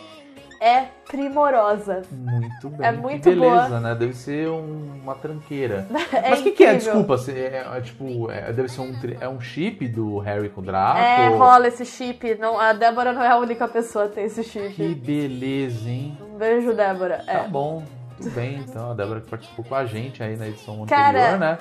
é 0.59 0.85
primorosa. 1.07 2.01
Muito 2.11 2.69
bem. 2.69 2.87
É 2.87 2.91
muito 2.91 3.23
que 3.23 3.29
beleza, 3.35 3.67
boa. 3.67 3.79
né? 3.79 3.95
Deve 3.95 4.13
ser 4.15 4.47
um- 4.49 4.99
uma 5.03 5.15
tranqueira. 5.15 5.87
É 6.13 6.29
Mas 6.31 6.39
o 6.39 6.43
que, 6.43 6.51
que 6.51 6.63
é? 6.63 6.75
Desculpa, 6.75 7.17
se- 7.17 7.31
é, 7.31 7.65
é, 7.75 7.81
tipo, 7.81 8.29
é, 8.31 8.51
deve 8.53 8.67
ser 8.69 8.81
um, 8.81 8.93
é 9.19 9.27
um 9.29 9.39
chip 9.41 9.87
do 9.87 10.19
Harry 10.19 10.49
com 10.49 10.61
o 10.61 10.63
Draco? 10.63 10.97
É, 10.99 11.27
rola 11.29 11.67
esse 11.67 11.85
chip. 11.85 12.35
Não, 12.39 12.59
a 12.59 12.73
Débora 12.73 13.11
não 13.13 13.23
é 13.23 13.29
a 13.29 13.37
única 13.37 13.67
pessoa 13.67 14.05
a 14.05 14.07
ter 14.07 14.21
esse 14.21 14.43
chip. 14.43 14.69
Que 14.73 14.93
beleza, 14.95 15.89
hein? 15.89 16.17
Um 16.21 16.37
beijo, 16.37 16.73
Débora. 16.73 17.23
Tá 17.25 17.31
É. 17.33 17.47
bom, 17.47 17.83
tudo 18.23 18.35
bem. 18.35 18.57
Então, 18.59 18.91
a 18.91 18.93
Débora 18.93 19.21
que 19.21 19.29
participou 19.29 19.65
com 19.65 19.75
a 19.75 19.85
gente 19.85 20.21
aí 20.23 20.35
na 20.37 20.47
edição 20.47 20.85
Cara, 20.85 21.19
anterior, 21.19 21.39
né? 21.39 21.57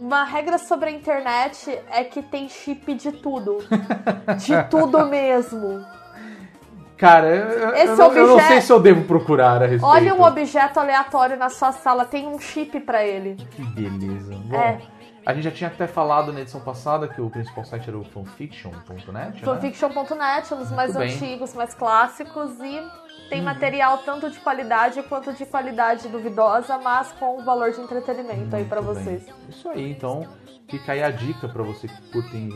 Uma 0.00 0.22
regra 0.24 0.58
sobre 0.58 0.90
a 0.90 0.92
internet 0.92 1.76
é 1.90 2.04
que 2.04 2.22
tem 2.22 2.48
chip 2.48 2.94
de 2.94 3.10
tudo. 3.12 3.58
de 4.38 4.62
tudo 4.70 5.06
mesmo. 5.06 5.84
Cara, 6.96 7.28
eu, 7.28 7.48
eu- 7.70 7.96
não, 7.96 8.12
eu 8.12 8.26
não 8.26 8.34
objeto- 8.34 8.48
sei 8.52 8.60
se 8.60 8.72
eu 8.72 8.80
devo 8.80 9.04
procurar 9.04 9.62
a 9.62 9.66
respeito. 9.66 9.84
Olha 9.86 10.14
um 10.14 10.22
objeto 10.22 10.80
aleatório 10.80 11.36
na 11.36 11.48
sua 11.48 11.70
sala, 11.72 12.04
tem 12.04 12.26
um 12.26 12.38
chip 12.40 12.80
pra 12.80 13.04
ele. 13.04 13.36
Que 13.52 13.62
beleza. 13.62 14.34
Bom, 14.34 14.56
É. 14.56 14.80
a 15.24 15.32
gente 15.32 15.44
já 15.44 15.50
tinha 15.52 15.68
até 15.70 15.86
falado 15.86 16.32
na 16.32 16.40
edição 16.40 16.60
passada 16.60 17.06
que 17.06 17.20
o 17.20 17.30
principal 17.30 17.64
site 17.64 17.88
era 17.88 17.96
o 17.98 18.02
fanfiction.net, 18.04 19.12
né? 19.12 19.32
Fanfiction.net, 19.44 20.54
um 20.54 20.56
dos 20.58 20.72
mais 20.72 20.92
Muito 20.94 21.06
bem. 21.06 21.14
antigos, 21.14 21.54
mais 21.54 21.72
clássicos 21.74 22.58
e 22.60 22.82
tem 23.28 23.42
material 23.42 23.98
tanto 23.98 24.30
de 24.30 24.38
qualidade 24.40 25.02
quanto 25.04 25.32
de 25.32 25.44
qualidade 25.46 26.08
duvidosa, 26.08 26.78
mas 26.78 27.12
com 27.12 27.38
um 27.38 27.44
valor 27.44 27.72
de 27.72 27.80
entretenimento 27.80 28.54
aí 28.56 28.64
pra 28.64 28.80
Muito 28.80 28.96
bem. 28.96 29.04
vocês. 29.18 29.34
Isso 29.48 29.68
aí, 29.68 29.90
então 29.90 30.26
fica 30.68 30.92
aí 30.92 31.02
a 31.02 31.10
dica 31.10 31.48
pra 31.48 31.62
você 31.62 31.88
que 31.88 32.02
curtem, 32.12 32.50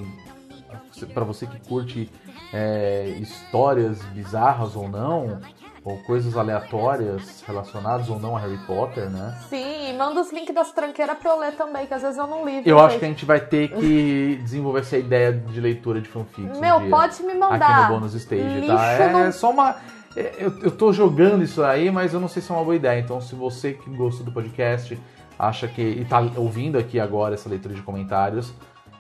para 1.13 1.25
você 1.25 1.47
que 1.47 1.61
curte 1.69 2.11
é, 2.53 3.17
histórias 3.21 4.03
bizarras 4.07 4.75
ou 4.77 4.89
não, 4.89 5.41
ou 5.85 5.99
coisas 6.05 6.37
aleatórias 6.37 7.43
relacionadas 7.47 8.09
ou 8.09 8.19
não 8.21 8.37
a 8.37 8.41
Harry 8.41 8.59
Potter, 8.67 9.11
né? 9.11 9.37
Sim, 9.49 9.91
e 9.91 9.93
manda 9.95 10.21
os 10.21 10.33
links 10.33 10.55
das 10.55 10.71
tranqueiras 10.73 11.19
pra 11.19 11.31
eu 11.33 11.39
ler 11.41 11.53
também, 11.57 11.87
que 11.87 11.93
às 11.95 12.03
vezes 12.03 12.17
eu 12.17 12.27
não 12.27 12.45
li. 12.47 12.63
Eu 12.65 12.79
acho 12.79 12.99
que 12.99 13.05
a 13.05 13.09
gente 13.09 13.25
vai 13.25 13.41
ter 13.41 13.69
que 13.69 14.39
desenvolver 14.43 14.81
essa 14.81 14.97
ideia 14.97 15.33
de 15.33 15.61
leitura 15.61 16.01
de 16.01 16.09
fanfics. 16.09 16.57
um 16.57 16.61
Meu, 16.61 16.79
dia, 16.81 16.89
pode 16.91 17.23
me 17.25 17.31
Aqui 17.33 17.39
mandar. 17.41 17.89
no 17.89 17.95
bônus 17.95 18.15
stage, 18.15 18.61
Lixo 18.61 18.77
tá? 18.77 18.93
É 18.93 19.13
não- 19.13 19.33
só 19.33 19.51
uma. 19.51 19.75
É, 20.17 20.35
Eu, 20.39 20.59
eu 20.61 20.71
tô 20.71 20.93
jogando 20.93 21.43
isso 21.43 21.63
aí, 21.63 21.91
mas 21.91 22.15
eu 22.15 22.21
não 22.21 22.29
sei 22.29 22.43
se 22.43 22.51
é 22.51 22.55
uma 22.55 22.65
boa 22.65 22.77
ideia. 22.77 23.01
Então, 23.01 23.21
se 23.21 23.35
você 23.35 23.73
que 23.73 23.91
gostou 23.91 24.25
do 24.25 24.33
podcast, 24.33 24.99
acha 25.39 25.67
que. 25.69 25.83
e 25.83 26.05
tá 26.05 26.21
ouvindo 26.37 26.79
aqui 26.79 27.01
agora 27.01 27.35
essa 27.35 27.49
leitura 27.49 27.75
de 27.75 27.83
comentários, 27.83 28.53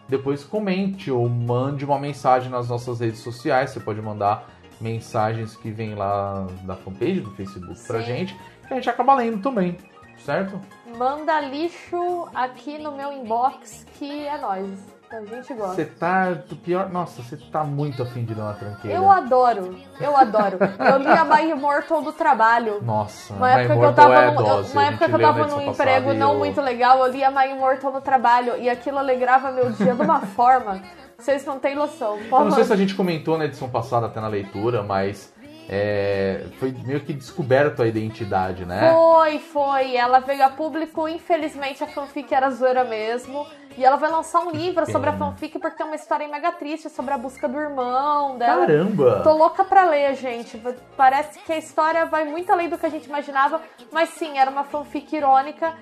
depois 0.09 0.45
comente 0.45 1.11
ou 1.11 1.29
mande 1.29 1.85
uma 1.85 1.99
mensagem 1.99 2.51
nas 2.51 2.69
nossas 2.69 3.01
redes 3.01 3.21
sociais. 3.21 3.71
Você 3.71 3.81
pode 3.81 4.01
mandar 4.01 4.47
mensagens 4.81 5.57
que 5.57 5.71
vêm 5.71 5.95
lá 5.95 6.47
da 6.65 6.75
fanpage 6.75 7.21
do 7.21 7.31
Facebook 7.31 7.81
pra 7.87 8.01
Sim. 8.01 8.07
gente, 8.07 8.37
que 8.67 8.73
a 8.73 8.77
gente 8.77 8.91
acaba 8.91 9.15
lendo 9.15 9.41
também, 9.41 9.79
certo? 10.19 10.61
Manda 10.99 11.41
lixo 11.41 12.29
aqui 12.35 12.79
no 12.79 12.93
meu 12.93 13.13
inbox, 13.13 13.87
que 13.99 14.27
é 14.27 14.37
nóis. 14.39 15.02
A 15.13 15.21
gente 15.25 15.53
gosta. 15.55 15.75
Você 15.75 15.85
tá. 15.85 16.31
do 16.33 16.57
Pior. 16.57 16.89
Nossa, 16.91 17.23
você 17.23 17.37
tá 17.37 17.63
muito 17.65 18.03
afim 18.03 18.25
de 18.25 18.35
ler 18.35 18.41
uma 18.43 18.55
tranqueira. 18.55 18.97
Eu 18.97 19.11
adoro, 19.11 19.77
eu 20.01 20.17
adoro. 20.17 20.59
Eu 20.79 20.97
li 20.99 21.07
a 21.09 21.25
My 21.25 21.51
Immortal 21.51 22.03
do 22.03 22.13
trabalho. 22.13 22.83
Nossa, 22.83 23.35
Uma 23.35 23.47
My 23.49 23.53
época 23.61 23.77
que 23.79 23.85
eu 23.85 23.93
tava, 23.95 24.15
é 24.25 24.29
eu- 24.29 24.31
uma 24.73 24.85
época 24.87 25.09
que 25.09 25.15
eu 25.15 25.21
tava 25.21 25.47
num 25.47 25.61
emprego 25.71 26.13
e 26.13 26.17
não 26.17 26.33
eu- 26.33 26.39
muito 26.39 26.61
legal, 26.61 26.99
eu 27.07 27.13
li 27.13 27.23
a 27.23 27.31
My 27.31 27.51
Immortal 27.51 27.93
no 27.93 28.01
trabalho 28.01 28.57
e 28.59 28.71
aquilo 28.71 28.99
alegrava 28.99 29.51
meu 29.53 29.71
dia 29.71 29.95
de 29.95 30.03
uma 30.03 30.21
forma. 30.35 30.81
Vocês 31.19 31.45
não 31.45 31.59
têm 31.59 31.75
noção. 31.75 32.19
Eu 32.19 32.29
Porra. 32.31 32.45
não 32.47 32.51
sei 32.53 32.65
se 32.65 32.73
a 32.73 32.77
gente 32.77 32.95
comentou 32.95 33.37
na 33.39 33.45
edição 33.45 33.69
passada, 33.69 34.07
até 34.07 34.21
na 34.21 34.27
leitura, 34.29 34.83
mas 34.83 35.33
é, 35.69 36.45
foi 36.59 36.73
meio 36.85 37.01
que 37.01 37.13
descoberto 37.13 37.81
a 37.83 37.87
identidade, 37.87 38.65
né? 38.65 38.93
Foi, 38.93 39.39
foi. 39.39 39.95
Ela 39.97 40.19
veio 40.19 40.45
a 40.45 40.49
público, 40.51 41.09
infelizmente 41.09 41.85
a 41.85 41.87
fanfic 41.87 42.35
era 42.35 42.51
zoeira 42.51 42.83
mesmo. 42.83 43.47
E 43.77 43.85
ela 43.85 43.97
vai 43.97 44.11
lançar 44.11 44.41
um 44.41 44.51
livro 44.51 44.91
sobre 44.91 45.09
a 45.11 45.13
fanfic 45.13 45.59
porque 45.59 45.77
tem 45.77 45.87
uma 45.87 45.97
história 45.97 46.29
mega 46.29 46.53
triste 46.53 46.89
sobre 46.91 47.15
a 47.15 47.19
busca 47.19 47.49
do 47.49 47.59
irmão 47.59 48.37
dela. 48.37 48.67
Caramba! 48.67 49.21
Tô 49.23 49.33
louca 49.33 49.65
pra 49.65 49.85
ler, 49.85 50.15
gente. 50.15 50.61
Parece 50.97 51.39
que 51.41 51.53
a 51.53 51.59
história 51.59 52.07
vai 52.07 52.25
muito 52.25 52.51
além 52.51 52.69
do 52.69 52.77
que 52.79 52.87
a 52.87 52.91
gente 52.91 53.07
imaginava, 53.07 53.61
mas 53.91 54.11
sim, 54.11 54.39
era 54.39 54.51
uma 54.51 54.65
fanfic 54.65 55.15
irônica. 55.15 55.75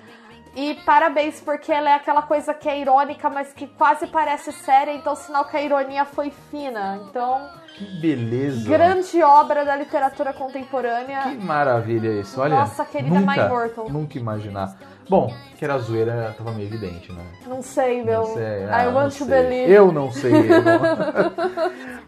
E 0.53 0.75
parabéns, 0.85 1.39
porque 1.39 1.71
ela 1.71 1.89
é 1.91 1.93
aquela 1.93 2.21
coisa 2.23 2.53
que 2.53 2.67
é 2.67 2.77
irônica, 2.77 3.29
mas 3.29 3.53
que 3.53 3.67
quase 3.67 4.07
parece 4.07 4.51
séria, 4.51 4.91
então 4.91 5.15
sinal 5.15 5.45
que 5.45 5.55
a 5.55 5.61
ironia 5.61 6.03
foi 6.03 6.29
fina. 6.51 6.99
Então, 7.09 7.49
Que 7.73 7.85
beleza! 8.01 8.69
grande 8.69 9.23
obra 9.23 9.63
da 9.63 9.77
literatura 9.77 10.33
contemporânea. 10.33 11.21
Que 11.21 11.35
maravilha 11.37 12.19
isso, 12.19 12.41
olha. 12.41 12.55
Nossa, 12.55 12.83
querida 12.83 13.17
nunca, 13.17 13.31
My 13.31 13.47
Mortal. 13.47 13.89
Nunca 13.89 14.17
imaginar. 14.17 14.75
Bom, 15.09 15.33
que 15.57 15.65
era 15.65 15.77
zoeira 15.77 16.33
tava 16.37 16.51
meio 16.51 16.67
evidente, 16.67 17.11
né? 17.11 17.23
Não 17.47 17.61
sei, 17.61 18.03
meu. 18.03 18.21
Não 18.21 18.33
sei, 18.33 18.63
I 18.63 18.67
ah, 18.71 18.85
não 18.85 18.95
want 18.95 19.17
to 19.17 19.25
believe. 19.25 19.71
Eu 19.71 19.91
não 19.91 20.11
sei. 20.11 20.31
eu 20.31 20.63
não- 20.63 20.81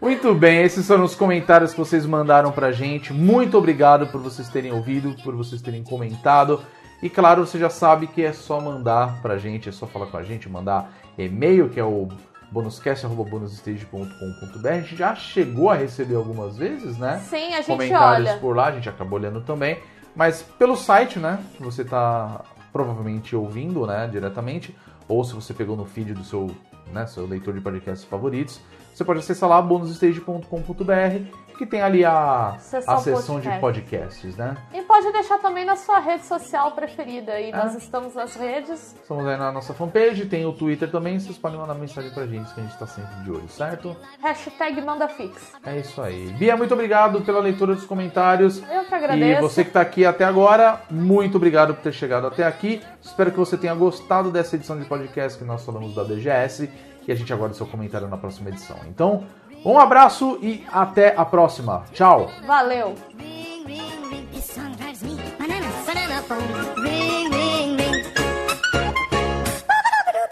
Muito 0.00 0.34
bem, 0.34 0.62
esses 0.62 0.86
foram 0.86 1.04
os 1.04 1.14
comentários 1.14 1.72
que 1.72 1.78
vocês 1.78 2.06
mandaram 2.06 2.52
pra 2.52 2.72
gente. 2.72 3.12
Muito 3.12 3.58
obrigado 3.58 4.06
por 4.08 4.20
vocês 4.20 4.48
terem 4.48 4.72
ouvido, 4.72 5.14
por 5.22 5.34
vocês 5.34 5.60
terem 5.60 5.82
comentado. 5.82 6.62
E 7.02 7.10
claro, 7.10 7.46
você 7.46 7.58
já 7.58 7.68
sabe 7.68 8.06
que 8.06 8.24
é 8.24 8.32
só 8.32 8.60
mandar 8.60 9.20
pra 9.20 9.36
gente, 9.36 9.68
é 9.68 9.72
só 9.72 9.86
falar 9.86 10.06
com 10.06 10.16
a 10.16 10.22
gente, 10.22 10.48
mandar 10.48 10.90
e-mail, 11.18 11.68
que 11.68 11.78
é 11.78 11.84
o 11.84 12.08
bonuscast.bonusstage.com.br. 12.50 14.68
A 14.68 14.80
gente 14.80 14.96
já 14.96 15.14
chegou 15.14 15.70
a 15.70 15.74
receber 15.74 16.14
algumas 16.14 16.56
vezes, 16.56 16.96
né? 16.96 17.20
Sim, 17.28 17.52
a 17.52 17.56
gente 17.56 17.66
comentários 17.66 18.30
olha. 18.30 18.38
por 18.38 18.56
lá, 18.56 18.66
a 18.66 18.72
gente 18.72 18.88
acabou 18.88 19.18
lendo 19.18 19.40
também. 19.40 19.78
Mas 20.14 20.42
pelo 20.42 20.76
site, 20.76 21.18
né? 21.18 21.40
que 21.56 21.62
Você 21.62 21.84
tá 21.84 22.42
provavelmente 22.74 23.36
ouvindo, 23.36 23.86
né? 23.86 24.08
Diretamente. 24.08 24.76
Ou 25.06 25.22
se 25.22 25.32
você 25.32 25.54
pegou 25.54 25.76
no 25.76 25.84
feed 25.84 26.12
do 26.12 26.24
seu, 26.24 26.50
né, 26.92 27.06
seu 27.06 27.24
leitor 27.24 27.54
de 27.54 27.60
podcasts 27.60 28.04
favoritos, 28.04 28.60
você 28.92 29.04
pode 29.04 29.20
acessar 29.20 29.48
lá 29.48 29.62
bonusstage.com.br, 29.62 31.36
que 31.56 31.66
tem 31.66 31.80
ali 31.82 32.04
a, 32.04 32.56
Seção 32.58 32.94
a 32.96 33.00
de 33.00 33.10
podcast. 33.10 33.60
podcasts, 33.60 34.36
né? 34.36 34.56
E 34.72 34.82
pode 34.82 35.10
deixar 35.12 35.38
também 35.38 35.64
na 35.64 35.76
sua 35.76 35.98
rede 35.98 36.24
social 36.26 36.72
preferida. 36.72 37.38
E 37.40 37.52
Ah. 37.52 37.64
nós 37.64 37.74
estamos 37.76 38.14
nas 38.14 38.34
redes. 38.34 38.94
Estamos 39.00 39.26
aí 39.26 39.36
na 39.36 39.50
nossa 39.52 39.72
fanpage, 39.74 40.26
tem 40.26 40.44
o 40.46 40.52
Twitter 40.52 40.90
também, 40.90 41.18
vocês 41.18 41.38
podem 41.38 41.58
mandar 41.58 41.74
mensagem 41.74 42.10
pra 42.10 42.26
gente, 42.26 42.52
que 42.52 42.60
a 42.60 42.62
gente 42.62 42.76
tá 42.78 42.86
sempre 42.86 43.14
de 43.22 43.30
olho, 43.30 43.48
certo? 43.48 43.96
Hashtag 44.22 44.80
MandaFix. 44.80 45.52
É 45.64 45.78
isso 45.78 46.00
aí. 46.02 46.28
Bia, 46.38 46.56
muito 46.56 46.74
obrigado 46.74 47.20
pela 47.22 47.40
leitura 47.40 47.74
dos 47.74 47.84
comentários. 47.84 48.62
Eu 48.70 48.84
que 48.84 48.94
agradeço. 48.94 49.38
E 49.38 49.42
você 49.42 49.62
que 49.62 49.70
está 49.70 49.80
aqui 49.80 50.04
até 50.04 50.24
agora, 50.24 50.80
muito 50.90 51.36
obrigado 51.36 51.74
por 51.74 51.82
ter 51.82 51.92
chegado 51.92 52.26
até 52.26 52.44
aqui. 52.44 52.82
Espero 53.02 53.30
que 53.30 53.38
você 53.38 53.56
tenha 53.56 53.74
gostado 53.74 54.30
dessa 54.30 54.56
edição 54.56 54.78
de 54.78 54.84
podcast 54.84 55.38
que 55.38 55.44
nós 55.44 55.64
falamos 55.64 55.94
da 55.94 56.02
DGS. 56.02 56.70
E 57.06 57.12
a 57.12 57.14
gente 57.14 57.30
aguarda 57.34 57.52
o 57.52 57.56
seu 57.56 57.66
comentário 57.66 58.08
na 58.08 58.16
próxima 58.16 58.48
edição. 58.48 58.76
Então, 58.88 59.24
um 59.64 59.78
abraço 59.78 60.38
e 60.42 60.64
até 60.70 61.14
a 61.16 61.24
próxima. 61.24 61.84
Tchau. 61.92 62.30
Valeu. 62.46 62.94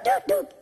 Doop, 0.05 0.27
doop. 0.29 0.62